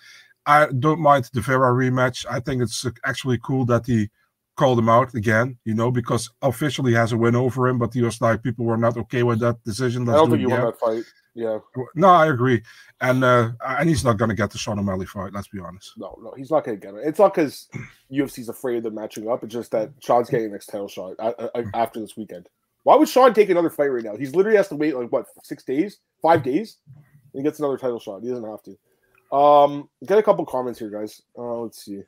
I 0.45 0.67
don't 0.79 1.01
mind 1.01 1.29
the 1.33 1.41
Vera 1.41 1.73
rematch. 1.73 2.25
I 2.29 2.39
think 2.39 2.61
it's 2.61 2.85
actually 3.05 3.37
cool 3.43 3.65
that 3.65 3.85
he 3.85 4.09
called 4.57 4.79
him 4.79 4.89
out 4.89 5.13
again, 5.13 5.57
you 5.63 5.73
know, 5.73 5.89
because 5.89 6.29
officially 6.41 6.93
has 6.93 7.13
a 7.13 7.17
win 7.17 7.35
over 7.35 7.67
him, 7.67 7.77
but 7.77 7.93
he 7.93 8.01
was 8.01 8.19
like, 8.19 8.43
people 8.43 8.65
were 8.65 8.77
not 8.77 8.97
okay 8.97 9.23
with 9.23 9.39
that 9.39 9.63
decision. 9.63 10.03
Let's 10.03 10.15
I 10.15 10.19
don't 10.19 10.31
think 10.31 10.41
you 10.41 10.49
won 10.49 10.61
that 10.61 10.79
fight. 10.79 11.03
Yeah. 11.33 11.59
No, 11.95 12.07
I 12.07 12.27
agree, 12.27 12.63
and 12.99 13.23
uh, 13.23 13.51
and 13.63 13.87
he's 13.87 14.03
not 14.03 14.17
going 14.17 14.29
to 14.29 14.35
get 14.35 14.49
the 14.49 14.57
Sean 14.57 14.79
O'Malley 14.79 15.05
fight. 15.05 15.33
Let's 15.33 15.47
be 15.47 15.59
honest. 15.59 15.93
No, 15.95 16.17
no, 16.19 16.33
he's 16.35 16.49
not 16.49 16.65
going 16.65 16.79
to 16.79 16.85
get 16.85 16.95
it. 16.95 17.03
It's 17.05 17.19
not 17.19 17.35
because 17.35 17.69
UFC's 18.11 18.49
afraid 18.49 18.77
of 18.77 18.83
them 18.83 18.95
matching 18.95 19.29
up. 19.29 19.43
It's 19.43 19.53
just 19.53 19.69
that 19.71 19.91
Sean's 20.01 20.31
getting 20.31 20.47
the 20.47 20.53
next 20.53 20.65
title 20.65 20.87
shot 20.87 21.13
after 21.75 21.99
this 21.99 22.17
weekend. 22.17 22.49
Why 22.83 22.95
would 22.95 23.07
Sean 23.07 23.35
take 23.35 23.51
another 23.51 23.69
fight 23.69 23.91
right 23.91 24.03
now? 24.03 24.15
He's 24.15 24.33
literally 24.33 24.57
has 24.57 24.69
to 24.69 24.75
wait 24.75 24.95
like 24.95 25.11
what 25.11 25.27
six 25.43 25.63
days, 25.63 25.99
five 26.23 26.41
days, 26.41 26.77
he 27.33 27.43
gets 27.43 27.59
another 27.59 27.77
title 27.77 27.99
shot. 27.99 28.23
He 28.23 28.29
doesn't 28.29 28.49
have 28.49 28.63
to. 28.63 29.35
Um, 29.35 29.89
get 30.05 30.17
a 30.17 30.23
couple 30.23 30.45
comments 30.45 30.79
here, 30.79 30.89
guys. 30.89 31.21
Uh, 31.37 31.59
let's 31.59 31.83
see. 31.83 32.01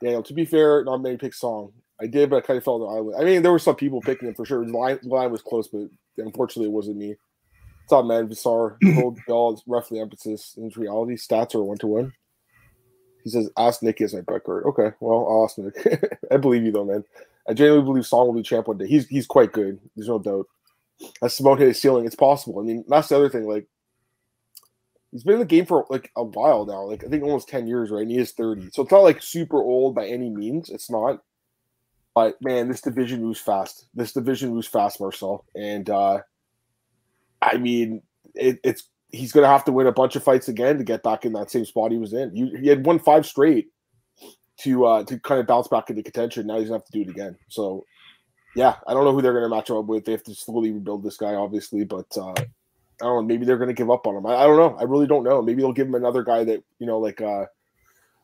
Daniel, 0.00 0.22
to 0.22 0.34
be 0.34 0.44
fair, 0.44 0.84
not 0.84 1.02
many 1.02 1.16
pick 1.16 1.34
song. 1.34 1.72
I 2.00 2.06
did, 2.06 2.30
but 2.30 2.36
I 2.36 2.40
kind 2.40 2.58
of 2.58 2.64
felt 2.64 2.80
the 2.80 2.86
island. 2.86 3.16
I 3.18 3.24
mean, 3.24 3.42
there 3.42 3.52
were 3.52 3.58
some 3.58 3.76
people 3.76 4.00
picking 4.00 4.28
him 4.28 4.34
for 4.34 4.44
sure. 4.44 4.64
The 4.64 4.76
line, 4.76 4.98
the 5.02 5.08
line 5.08 5.30
was 5.30 5.42
close, 5.42 5.68
but 5.68 5.88
unfortunately, 6.18 6.68
it 6.68 6.72
wasn't 6.72 6.96
me. 6.96 7.16
Up, 7.92 8.06
man? 8.06 8.28
Visar, 8.28 8.76
gold 8.96 9.18
ball, 9.28 9.62
roughly 9.66 10.00
emphasis 10.00 10.54
in 10.56 10.72
reality. 10.74 11.16
Stats 11.16 11.54
are 11.54 11.62
one 11.62 11.76
to 11.78 11.86
one. 11.86 12.12
He 13.22 13.30
says, 13.30 13.50
"Ask 13.58 13.82
Nick 13.82 14.00
is 14.00 14.14
my 14.14 14.22
Becker." 14.22 14.66
Okay, 14.68 14.96
well, 15.00 15.26
I'll 15.28 15.44
ask 15.44 15.58
Nick. 15.58 16.18
I 16.30 16.38
believe 16.38 16.64
you 16.64 16.72
though, 16.72 16.86
man. 16.86 17.04
I 17.48 17.52
genuinely 17.52 17.84
believe 17.84 18.06
Song 18.06 18.26
will 18.26 18.34
be 18.34 18.42
champ 18.42 18.68
one 18.68 18.78
day. 18.78 18.86
He's 18.86 19.06
he's 19.08 19.26
quite 19.26 19.52
good. 19.52 19.78
There's 19.94 20.08
no 20.08 20.18
doubt. 20.18 20.46
As 21.22 21.34
Simone 21.34 21.58
hit 21.58 21.68
his 21.68 21.80
ceiling, 21.80 22.06
it's 22.06 22.14
possible. 22.14 22.58
I 22.58 22.62
mean, 22.62 22.84
that's 22.88 23.08
the 23.08 23.16
other 23.16 23.28
thing. 23.28 23.46
Like, 23.46 23.66
he's 25.14 25.22
been 25.22 25.34
in 25.34 25.40
the 25.40 25.46
game 25.46 25.64
for 25.64 25.86
like 25.88 26.10
a 26.16 26.24
while 26.24 26.66
now. 26.66 26.82
Like 26.82 27.04
I 27.04 27.08
think 27.08 27.22
almost 27.22 27.48
ten 27.48 27.68
years, 27.68 27.90
right? 27.90 28.02
And 28.02 28.10
he 28.10 28.18
is 28.18 28.32
thirty, 28.32 28.68
so 28.72 28.82
it's 28.82 28.92
not 28.92 28.98
like 28.98 29.22
super 29.22 29.62
old 29.62 29.94
by 29.94 30.06
any 30.06 30.28
means. 30.28 30.68
It's 30.68 30.90
not. 30.90 31.20
But 32.14 32.36
man, 32.42 32.68
this 32.68 32.80
division 32.80 33.22
moves 33.22 33.40
fast. 33.40 33.86
This 33.94 34.12
division 34.12 34.50
moves 34.50 34.66
fast, 34.66 35.00
Marcel. 35.00 35.46
And 35.56 35.88
uh 35.88 36.20
I 37.40 37.56
mean, 37.56 38.02
it, 38.34 38.58
it's 38.64 38.88
he's 39.10 39.32
going 39.32 39.44
to 39.44 39.48
have 39.48 39.64
to 39.64 39.72
win 39.72 39.86
a 39.86 39.92
bunch 39.92 40.16
of 40.16 40.24
fights 40.24 40.48
again 40.48 40.78
to 40.78 40.84
get 40.84 41.02
back 41.02 41.24
in 41.24 41.32
that 41.34 41.50
same 41.50 41.64
spot 41.64 41.92
he 41.92 41.98
was 41.98 42.12
in. 42.12 42.34
You, 42.34 42.56
he 42.56 42.68
had 42.68 42.84
won 42.84 42.98
five 42.98 43.26
straight 43.26 43.68
to 44.60 44.86
uh 44.86 45.04
to 45.04 45.18
kind 45.20 45.40
of 45.40 45.46
bounce 45.46 45.68
back 45.68 45.90
into 45.90 46.02
contention. 46.02 46.46
Now 46.46 46.58
he's 46.58 46.68
going 46.68 46.80
to 46.80 46.84
have 46.84 46.90
to 46.90 46.92
do 46.92 47.02
it 47.02 47.12
again. 47.12 47.36
So, 47.48 47.84
yeah, 48.56 48.76
I 48.86 48.94
don't 48.94 49.04
know 49.04 49.12
who 49.12 49.22
they're 49.22 49.32
going 49.32 49.44
to 49.44 49.48
match 49.48 49.70
up 49.70 49.86
with. 49.86 50.04
They 50.04 50.12
have 50.12 50.22
to 50.24 50.34
slowly 50.34 50.72
rebuild 50.72 51.04
this 51.04 51.16
guy, 51.16 51.34
obviously, 51.34 51.84
but 51.84 52.06
uh 52.16 52.34
I 53.00 53.06
don't 53.06 53.16
know. 53.16 53.22
Maybe 53.22 53.44
they're 53.44 53.58
going 53.58 53.68
to 53.68 53.74
give 53.74 53.90
up 53.90 54.06
on 54.06 54.16
him. 54.16 54.26
I, 54.26 54.34
I, 54.36 54.46
don't 54.46 54.56
know. 54.56 54.76
I 54.78 54.84
really 54.84 55.06
don't 55.06 55.24
know. 55.24 55.42
Maybe 55.42 55.62
they'll 55.62 55.72
give 55.72 55.88
him 55.88 55.94
another 55.94 56.22
guy 56.22 56.44
that 56.44 56.62
you 56.78 56.86
know, 56.86 56.98
like 56.98 57.20
uh, 57.20 57.46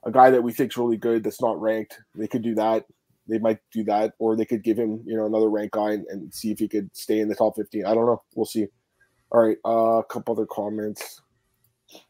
a 0.05 0.13
guy 0.13 0.31
that 0.31 0.43
we 0.43 0.53
think's 0.53 0.77
really 0.77 0.97
good 0.97 1.25
that's 1.25 1.43
not 1.43 1.61
ranked. 1.61 1.99
They 2.15 2.29
could 2.29 2.43
do 2.43 2.55
that 2.55 2.85
they 3.31 3.39
might 3.39 3.61
do 3.73 3.85
that, 3.85 4.15
or 4.19 4.37
they 4.37 4.45
could 4.45 4.65
give 4.65 4.79
him, 4.79 5.03
you 5.07 5.17
know, 5.17 5.25
another 5.25 5.49
rank 5.49 5.73
guy 5.73 5.93
and, 5.93 6.05
and 6.09 6.35
see 6.35 6.51
if 6.51 6.59
he 6.59 6.69
could 6.69 6.95
stay 6.95 7.21
in 7.21 7.29
the 7.29 7.35
top 7.35 7.55
15. 7.57 7.87
I 7.87 7.95
don't 7.95 8.07
know. 8.07 8.21
We'll 8.35 8.45
see. 8.45 8.67
All 9.31 9.47
right, 9.47 9.57
uh, 9.65 9.99
a 9.99 10.05
couple 10.05 10.35
other 10.35 10.47
comments. 10.47 11.23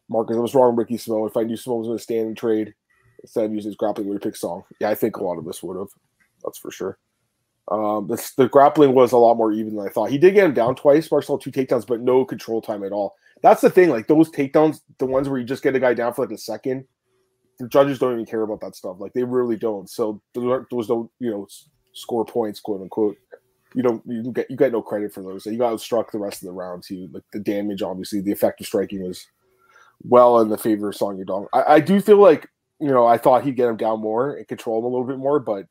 Marcus, 0.09 0.35
I 0.35 0.39
was 0.39 0.55
wrong, 0.55 0.75
Ricky 0.75 0.97
Simone. 0.97 1.27
If 1.27 1.37
I 1.37 1.43
knew 1.43 1.55
Simone 1.55 1.79
was 1.79 1.87
going 1.87 1.97
to 1.97 2.03
stand 2.03 2.27
and 2.27 2.37
trade 2.37 2.73
instead 3.21 3.45
of 3.45 3.53
using 3.53 3.69
his 3.69 3.75
grappling, 3.75 4.07
would 4.07 4.23
have 4.23 4.35
Song. 4.35 4.63
Yeah, 4.79 4.89
I 4.89 4.95
think 4.95 5.17
a 5.17 5.23
lot 5.23 5.37
of 5.37 5.47
us 5.47 5.61
would 5.61 5.77
have. 5.77 5.89
That's 6.43 6.57
for 6.57 6.71
sure. 6.71 6.97
Um, 7.71 8.07
this, 8.07 8.33
the 8.33 8.49
grappling 8.49 8.93
was 8.93 9.13
a 9.13 9.17
lot 9.17 9.37
more 9.37 9.53
even 9.53 9.75
than 9.75 9.87
I 9.87 9.89
thought. 9.89 10.09
He 10.09 10.17
did 10.17 10.33
get 10.33 10.43
him 10.43 10.53
down 10.53 10.75
twice, 10.75 11.09
Marcel, 11.09 11.37
two 11.37 11.51
takedowns, 11.51 11.87
but 11.87 12.01
no 12.01 12.25
control 12.25 12.61
time 12.61 12.83
at 12.83 12.91
all. 12.91 13.15
That's 13.41 13.61
the 13.61 13.69
thing. 13.69 13.89
Like 13.89 14.07
those 14.07 14.29
takedowns, 14.29 14.81
the 14.99 15.05
ones 15.05 15.29
where 15.29 15.39
you 15.39 15.45
just 15.45 15.63
get 15.63 15.75
a 15.75 15.79
guy 15.79 15.93
down 15.93 16.13
for 16.13 16.25
like 16.25 16.35
a 16.35 16.37
second, 16.37 16.85
the 17.59 17.69
judges 17.69 17.97
don't 17.97 18.13
even 18.13 18.25
care 18.25 18.41
about 18.41 18.59
that 18.59 18.75
stuff. 18.75 18.97
Like 18.99 19.13
they 19.13 19.23
really 19.23 19.55
don't. 19.55 19.89
So 19.89 20.21
those 20.33 20.87
don't, 20.87 21.09
you 21.19 21.31
know, 21.31 21.47
score 21.93 22.25
points, 22.25 22.59
quote 22.59 22.81
unquote. 22.81 23.15
You 23.73 23.83
don't 23.83 24.03
you 24.05 24.33
get 24.33 24.51
you 24.51 24.57
get 24.57 24.73
no 24.73 24.81
credit 24.81 25.13
for 25.13 25.23
those. 25.23 25.45
You 25.45 25.57
got 25.57 25.79
struck 25.79 26.11
the 26.11 26.19
rest 26.19 26.41
of 26.41 26.47
the 26.47 26.53
round 26.53 26.83
too. 26.83 27.07
Like 27.13 27.23
the 27.31 27.39
damage, 27.39 27.81
obviously, 27.81 28.19
the 28.19 28.33
effective 28.33 28.67
striking 28.67 29.01
was 29.01 29.25
well 30.03 30.41
in 30.41 30.49
the 30.49 30.57
favor 30.57 30.89
of 30.89 30.95
Song 30.95 31.17
Yadong. 31.17 31.47
I, 31.53 31.75
I 31.75 31.79
do 31.79 32.01
feel 32.01 32.17
like 32.17 32.49
you 32.81 32.89
know 32.89 33.07
I 33.07 33.17
thought 33.17 33.45
he'd 33.45 33.55
get 33.55 33.69
him 33.69 33.77
down 33.77 34.01
more 34.01 34.35
and 34.35 34.45
control 34.45 34.79
him 34.79 34.85
a 34.85 34.87
little 34.89 35.07
bit 35.07 35.19
more, 35.19 35.39
but 35.39 35.67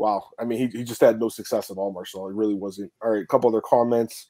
wow, 0.00 0.24
I 0.38 0.44
mean 0.44 0.58
he, 0.58 0.78
he 0.78 0.84
just 0.84 1.00
had 1.00 1.20
no 1.20 1.28
success 1.28 1.70
at 1.70 1.76
all, 1.76 1.92
Marcel. 1.92 2.28
He 2.28 2.34
really 2.34 2.54
wasn't. 2.54 2.90
All 3.02 3.10
right, 3.10 3.22
a 3.22 3.26
couple 3.26 3.50
other 3.50 3.60
comments. 3.60 4.28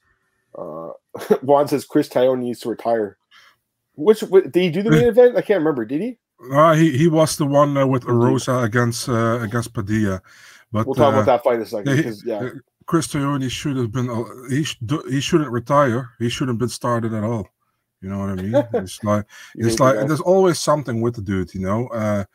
Uh, 0.57 0.89
Juan 1.41 1.67
says 1.67 1.85
Chris 1.85 2.09
Tognoni 2.09 2.43
needs 2.43 2.59
to 2.59 2.69
retire. 2.69 3.17
Which 3.95 4.19
did 4.19 4.55
he 4.55 4.69
do 4.69 4.83
the 4.83 4.91
main 4.91 5.07
event? 5.07 5.37
I 5.37 5.41
can't 5.41 5.59
remember. 5.59 5.85
Did 5.85 6.01
he? 6.01 6.17
Uh, 6.53 6.73
he 6.73 6.97
he 6.97 7.07
was 7.07 7.37
the 7.37 7.45
one 7.45 7.77
uh, 7.77 7.87
with 7.87 8.03
Rosa 8.05 8.59
against 8.59 9.07
uh, 9.09 9.39
against 9.41 9.73
Padilla. 9.73 10.21
But 10.71 10.87
we'll 10.87 10.95
talk 10.95 11.13
about 11.13 11.23
uh, 11.23 11.25
that 11.25 11.43
fight 11.43 11.55
in 11.55 11.61
a 11.61 11.65
second. 11.65 11.97
He, 11.97 12.11
yeah, 12.29 12.37
uh, 12.37 12.49
Chris 12.85 13.07
Tognoni 13.07 13.49
should 13.49 13.77
have 13.77 13.91
been. 13.91 14.09
Uh, 14.09 14.23
he 14.49 14.65
he 15.09 15.21
shouldn't 15.21 15.51
retire. 15.51 16.11
He 16.19 16.29
shouldn't 16.29 16.55
have 16.55 16.59
been 16.59 16.69
started 16.69 17.13
at 17.13 17.23
all. 17.23 17.47
You 18.01 18.09
know 18.09 18.19
what 18.19 18.29
I 18.29 18.35
mean? 18.35 18.67
It's 18.73 19.03
like 19.03 19.25
it's 19.55 19.79
like 19.79 19.95
there's 20.07 20.21
always 20.21 20.59
something 20.59 21.01
with 21.01 21.15
the 21.15 21.21
dude. 21.21 21.53
You 21.53 21.61
know. 21.61 21.87
Uh, 21.87 22.25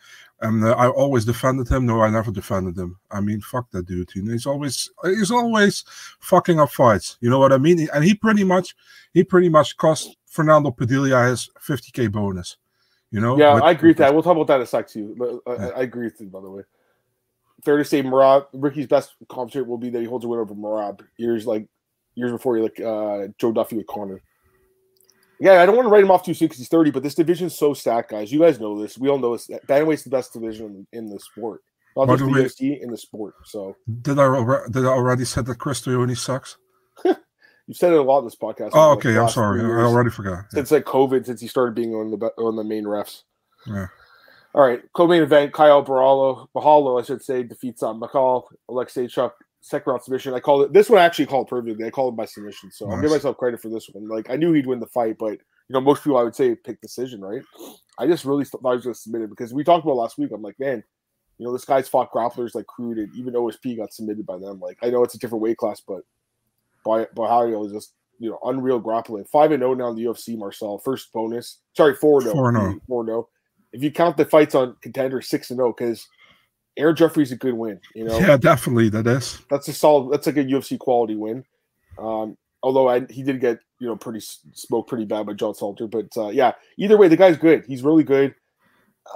and 0.41 0.65
uh, 0.65 0.73
I 0.73 0.89
always 0.89 1.25
defended 1.25 1.69
him. 1.69 1.87
No, 1.87 2.03
I 2.03 2.11
never 2.11 2.31
defended 2.31 2.77
him. 2.77 2.99
I 3.11 3.21
mean, 3.21 3.41
fuck 3.41 3.71
that 3.71 3.87
dude. 3.87 4.11
You 4.15 4.23
know, 4.23 4.33
he's 4.33 4.47
always 4.47 4.91
he's 5.05 5.31
always 5.31 5.85
fucking 6.21 6.61
up 6.61 6.71
fights. 6.71 7.17
You 7.21 7.31
know 7.31 7.39
what 7.39 7.53
I 7.53 7.59
mean? 7.59 7.89
And 7.95 8.05
he 8.05 8.15
pretty 8.15 8.45
much 8.45 8.75
he 9.15 9.25
pretty 9.25 9.49
much 9.49 9.77
cost 9.77 10.17
Fernando 10.27 10.71
Padilla 10.71 11.29
his 11.29 11.49
50k 11.67 12.13
bonus. 12.13 12.59
You 13.11 13.21
know? 13.21 13.39
Yeah, 13.39 13.55
I 13.55 13.71
agree 13.71 13.91
with 13.91 13.99
that. 13.99 14.13
We'll 14.13 14.23
talk 14.23 14.37
about 14.37 14.49
that 14.49 14.57
in 14.57 14.63
a 14.63 14.67
sec 14.67 14.89
too. 14.89 15.43
I, 15.47 15.53
yeah. 15.53 15.67
I 15.77 15.81
agree 15.83 16.05
with 16.05 16.21
you, 16.21 16.27
by 16.27 16.41
the 16.41 16.51
way. 16.51 16.63
Fair 17.65 17.79
to 17.79 17.85
say, 17.85 18.03
Merab, 18.03 18.47
Ricky's 18.53 18.87
best 18.87 19.15
competitor 19.29 19.65
will 19.65 19.79
be 19.79 19.89
that 19.91 20.01
he 20.01 20.07
holds 20.07 20.25
a 20.25 20.29
win 20.29 20.41
over 20.41 20.55
Merab 20.55 21.01
years 21.17 21.47
like 21.47 21.67
years 22.15 22.33
before 22.33 22.57
he 22.57 22.63
like 22.63 22.81
uh, 22.81 23.29
Joe 23.39 23.53
Duffy 23.53 23.77
with 23.77 23.87
Conor. 23.87 24.21
Yeah, 25.39 25.63
I 25.63 25.67
don't 25.67 25.77
want 25.77 25.87
to 25.87 25.91
write 25.91 26.03
him 26.03 26.11
off 26.11 26.25
too 26.25 26.35
soon 26.35 26.47
because 26.47 26.59
he's 26.59 26.69
30, 26.69 26.91
but 26.93 27.03
this 27.03 27.15
division's 27.15 27.55
so 27.55 27.75
stacked, 27.75 28.11
guys. 28.11 28.33
You 28.33 28.41
guys 28.41 28.59
know 28.59 28.81
this. 28.81 28.97
We 28.97 29.09
all 29.09 29.19
know 29.19 29.37
this. 29.37 29.51
Bantamweight's 29.67 30.05
the 30.05 30.11
best 30.11 30.33
division 30.33 30.87
in 30.93 31.09
the 31.09 31.21
sport. 31.21 31.63
Not 31.97 32.09
just 32.19 32.25
the 32.25 32.31
UFC, 32.31 32.83
in 32.83 32.91
the 32.91 32.99
sport. 32.99 33.35
So 33.45 33.77
did 34.03 34.19
I 34.19 34.67
did 34.71 34.85
I 34.85 34.89
already 34.89 35.25
said 35.25 35.47
that 35.47 35.57
Chris 35.57 35.81
Tognoni 35.81 36.17
sucks? 36.17 36.59
You've 37.05 37.77
said 37.77 37.93
it 37.93 37.99
a 37.99 38.03
lot 38.03 38.21
in 38.21 38.27
this 38.27 38.37
podcast. 38.37 38.71
Oh, 38.75 38.93
okay. 38.93 39.11
Like 39.11 39.23
I'm 39.23 39.29
sorry. 39.31 39.63
I 39.63 39.85
already 39.85 40.11
forgot. 40.11 40.45
Since 40.51 40.71
yeah. 40.71 40.79
like 40.79 40.85
COVID, 40.85 41.25
since 41.25 41.41
he 41.41 41.49
started 41.49 41.75
being 41.75 41.95
on 41.95 42.11
the 42.11 42.17
on 42.39 42.57
the 42.57 42.65
main 42.65 42.85
refs. 42.85 43.23
Yeah. 43.67 43.87
All 44.55 44.63
right. 44.67 44.81
Co-main 44.93 45.23
event: 45.23 45.53
Caio 45.53 45.83
Baralo, 45.83 46.49
Bahalo, 46.55 47.01
I 47.01 47.05
should 47.05 47.23
say, 47.23 47.43
defeats 47.43 47.83
on 47.83 48.03
uh, 48.03 48.07
McCall, 48.07 48.45
Oleksiejczuk, 48.71 49.33
second 49.67 49.91
round 49.91 50.03
submission. 50.03 50.33
I 50.33 50.41
called 50.41 50.63
it. 50.63 50.73
This 50.73 50.89
one 50.89 51.01
I 51.01 51.05
actually 51.05 51.27
called 51.27 51.49
perfectly. 51.49 51.85
I 51.85 51.91
called 51.91 52.15
it 52.15 52.17
by 52.17 52.25
submission, 52.25 52.71
so 52.71 52.87
nice. 52.87 52.95
I'll 52.95 53.03
give 53.03 53.11
myself 53.11 53.37
credit 53.37 53.61
for 53.61 53.69
this 53.69 53.89
one. 53.93 54.09
Like 54.09 54.31
I 54.31 54.37
knew 54.37 54.53
he'd 54.53 54.67
win 54.67 54.79
the 54.79 54.87
fight, 54.87 55.17
but 55.19 55.33
you 55.33 55.73
know 55.73 55.81
most 55.81 56.05
people 56.05 56.19
I 56.19 56.23
would 56.23 56.37
say 56.37 56.55
pick 56.55 56.81
decision, 56.81 57.21
right? 57.21 57.43
I 57.99 58.07
just 58.07 58.25
really 58.25 58.45
thought 58.45 58.61
he 58.63 58.77
was 58.77 58.85
going 58.85 58.95
to 58.95 59.01
submit 59.01 59.23
it 59.23 59.31
because 59.31 59.53
we 59.53 59.65
talked 59.65 59.85
about 59.85 59.97
last 59.97 60.19
week. 60.19 60.31
I'm 60.33 60.43
like, 60.43 60.59
man, 60.61 60.85
you 61.39 61.47
know 61.47 61.53
this 61.53 61.65
guy's 61.65 61.89
fought 61.89 62.13
grapplers 62.13 62.55
like 62.55 62.67
Crute, 62.67 62.99
and 62.99 63.15
even 63.17 63.35
OSP 63.35 63.77
got 63.77 63.93
submitted 63.93 64.25
by 64.25 64.39
them. 64.39 64.61
Like 64.61 64.79
I 64.83 64.91
know 64.91 65.03
it's 65.03 65.17
a 65.17 65.19
different 65.19 65.43
weight 65.43 65.57
class, 65.57 65.83
but 65.87 66.03
by 66.85 67.07
Bahio 67.17 67.67
is 67.67 67.73
just 67.73 67.95
you 68.21 68.31
know 68.31 68.39
unreal 68.45 68.79
grappling. 68.79 69.25
Five 69.25 69.51
and 69.51 69.61
zero 69.61 69.73
oh 69.73 69.75
now 69.75 69.89
in 69.89 69.97
the 69.97 70.05
UFC. 70.05 70.39
Marcel 70.39 70.79
first 70.79 71.13
bonus. 71.13 71.59
Sorry, 71.77 71.95
four 71.95 72.23
no. 72.23 72.31
Oh. 72.31 72.35
Four 72.35 72.53
no. 72.53 72.61
Oh. 72.61 72.81
Four 72.87 73.05
no. 73.05 73.13
Oh. 73.13 73.29
If 73.73 73.83
you 73.83 73.91
count 73.91 74.17
the 74.17 74.25
fights 74.25 74.55
on 74.55 74.77
contender, 74.81 75.21
six 75.21 75.51
and 75.51 75.59
zero 75.59 75.75
because 75.77 76.07
Aaron 76.77 76.97
Jeffery's 76.97 77.33
a 77.33 77.37
good 77.37 77.55
win. 77.55 77.81
You 77.95 78.05
know. 78.05 78.19
Yeah, 78.19 78.37
definitely 78.37 78.89
that 78.91 79.07
is. 79.07 79.41
That's 79.51 79.69
a 79.69 79.73
solid. 79.73 80.13
That's 80.13 80.27
like 80.27 80.37
a 80.37 80.45
UFC 80.45 80.79
quality 80.79 81.17
win. 81.17 81.45
Um, 81.99 82.37
although 82.63 82.89
I, 82.89 83.07
he 83.11 83.23
did 83.23 83.41
get 83.41 83.59
you 83.79 83.89
know 83.89 83.97
pretty 83.97 84.21
smoked 84.21 84.89
pretty 84.89 85.05
bad 85.05 85.27
by 85.27 85.33
John 85.33 85.55
Salter, 85.55 85.87
but 85.87 86.09
uh, 86.17 86.29
yeah, 86.29 86.53
either 86.79 86.97
way, 86.97 87.09
the 87.09 87.17
guy's 87.17 87.37
good. 87.37 87.65
He's 87.67 87.83
really 87.83 88.05
good. 88.05 88.35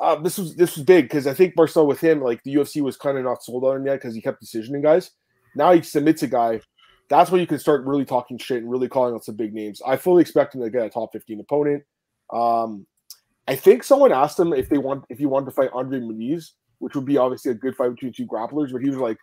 Uh, 0.00 0.16
this 0.16 0.38
was 0.38 0.54
this 0.56 0.76
was 0.76 0.84
big 0.84 1.06
because 1.06 1.26
I 1.26 1.34
think 1.34 1.56
Marcel 1.56 1.86
with 1.86 2.00
him, 2.00 2.20
like 2.20 2.42
the 2.44 2.54
UFC 2.54 2.80
was 2.80 2.96
kind 2.96 3.18
of 3.18 3.24
not 3.24 3.42
sold 3.42 3.64
on 3.64 3.76
him 3.76 3.86
yet 3.86 3.96
because 3.96 4.14
he 4.14 4.20
kept 4.20 4.42
decisioning 4.42 4.82
guys. 4.82 5.10
Now 5.54 5.72
he 5.72 5.82
submits 5.82 6.22
a 6.22 6.28
guy 6.28 6.60
that's 7.10 7.30
when 7.30 7.40
you 7.40 7.46
can 7.46 7.58
start 7.58 7.84
really 7.84 8.04
talking 8.04 8.38
shit 8.38 8.62
and 8.62 8.70
really 8.70 8.88
calling 8.88 9.14
out 9.14 9.24
some 9.24 9.34
big 9.34 9.52
names. 9.52 9.82
I 9.84 9.96
fully 9.96 10.22
expect 10.22 10.54
him 10.54 10.62
to 10.62 10.70
get 10.70 10.86
a 10.86 10.88
top 10.88 11.12
15 11.12 11.40
opponent. 11.40 11.82
Um, 12.32 12.86
I 13.48 13.56
think 13.56 13.82
someone 13.82 14.12
asked 14.12 14.38
him 14.38 14.52
if 14.52 14.68
they 14.68 14.78
want 14.78 15.04
if 15.10 15.18
he 15.18 15.26
wanted 15.26 15.46
to 15.46 15.50
fight 15.50 15.70
Andre 15.74 15.98
Muniz, 15.98 16.52
which 16.80 16.94
would 16.94 17.04
be 17.04 17.16
obviously 17.16 17.52
a 17.52 17.54
good 17.54 17.76
fight 17.76 17.90
between 17.90 18.12
two 18.12 18.26
grapplers, 18.26 18.72
but 18.72 18.82
he 18.82 18.90
was 18.90 18.98
like, 18.98 19.16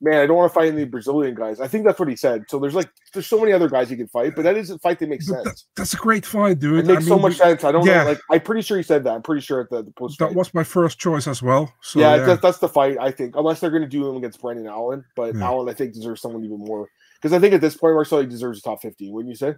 Man, 0.00 0.20
I 0.20 0.26
don't 0.26 0.36
want 0.36 0.52
to 0.52 0.54
fight 0.54 0.72
any 0.72 0.84
Brazilian 0.84 1.34
guys. 1.34 1.60
I 1.60 1.66
think 1.66 1.84
that's 1.84 1.98
what 1.98 2.08
he 2.08 2.14
said. 2.14 2.44
So 2.48 2.60
there's 2.60 2.74
like 2.76 2.88
there's 3.12 3.26
so 3.26 3.40
many 3.40 3.52
other 3.52 3.68
guys 3.68 3.90
he 3.90 3.96
can 3.96 4.06
fight, 4.06 4.36
but 4.36 4.42
that 4.42 4.56
is 4.56 4.70
a 4.70 4.78
fight 4.78 5.00
that 5.00 5.08
makes 5.08 5.26
sense. 5.26 5.42
That's, 5.42 5.66
that's 5.74 5.94
a 5.94 5.96
great 5.96 6.24
fight, 6.24 6.60
dude. 6.60 6.78
It 6.78 6.86
makes 6.86 6.98
I 6.98 7.00
mean, 7.00 7.08
so 7.08 7.18
much 7.18 7.36
sense. 7.38 7.64
I 7.64 7.72
don't 7.72 7.84
yeah. 7.84 8.04
know. 8.04 8.10
Like 8.10 8.20
I'm 8.30 8.40
pretty 8.40 8.62
sure 8.62 8.76
he 8.76 8.84
said 8.84 9.02
that. 9.04 9.14
I'm 9.14 9.22
pretty 9.22 9.40
sure 9.40 9.60
at 9.60 9.70
the, 9.70 9.82
the 9.82 9.90
post. 9.90 10.20
That 10.20 10.32
was 10.32 10.54
my 10.54 10.62
first 10.62 11.00
choice 11.00 11.26
as 11.26 11.42
well. 11.42 11.74
So, 11.82 11.98
yeah, 11.98 12.14
yeah. 12.14 12.26
That's, 12.26 12.42
that's 12.42 12.58
the 12.58 12.68
fight 12.68 12.96
I 13.00 13.10
think, 13.10 13.34
unless 13.34 13.58
they're 13.58 13.70
going 13.70 13.82
to 13.82 13.88
do 13.88 14.08
him 14.08 14.16
against 14.16 14.40
Brendan 14.40 14.68
Allen. 14.68 15.04
But 15.16 15.34
yeah. 15.34 15.44
Allen, 15.44 15.68
I 15.68 15.72
think, 15.72 15.94
deserves 15.94 16.22
someone 16.22 16.44
even 16.44 16.58
more 16.58 16.88
because 17.20 17.32
I 17.32 17.40
think 17.40 17.54
at 17.54 17.60
this 17.60 17.76
point 17.76 17.94
Marcel 17.94 18.24
deserves 18.24 18.60
a 18.60 18.62
top 18.62 18.80
50, 18.80 19.10
wouldn't 19.10 19.30
you 19.30 19.36
say? 19.36 19.56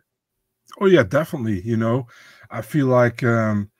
Oh 0.80 0.86
yeah, 0.86 1.02
definitely. 1.02 1.60
You 1.60 1.76
know, 1.76 2.06
I 2.50 2.62
feel 2.62 2.86
like 2.86 3.22
um 3.22 3.70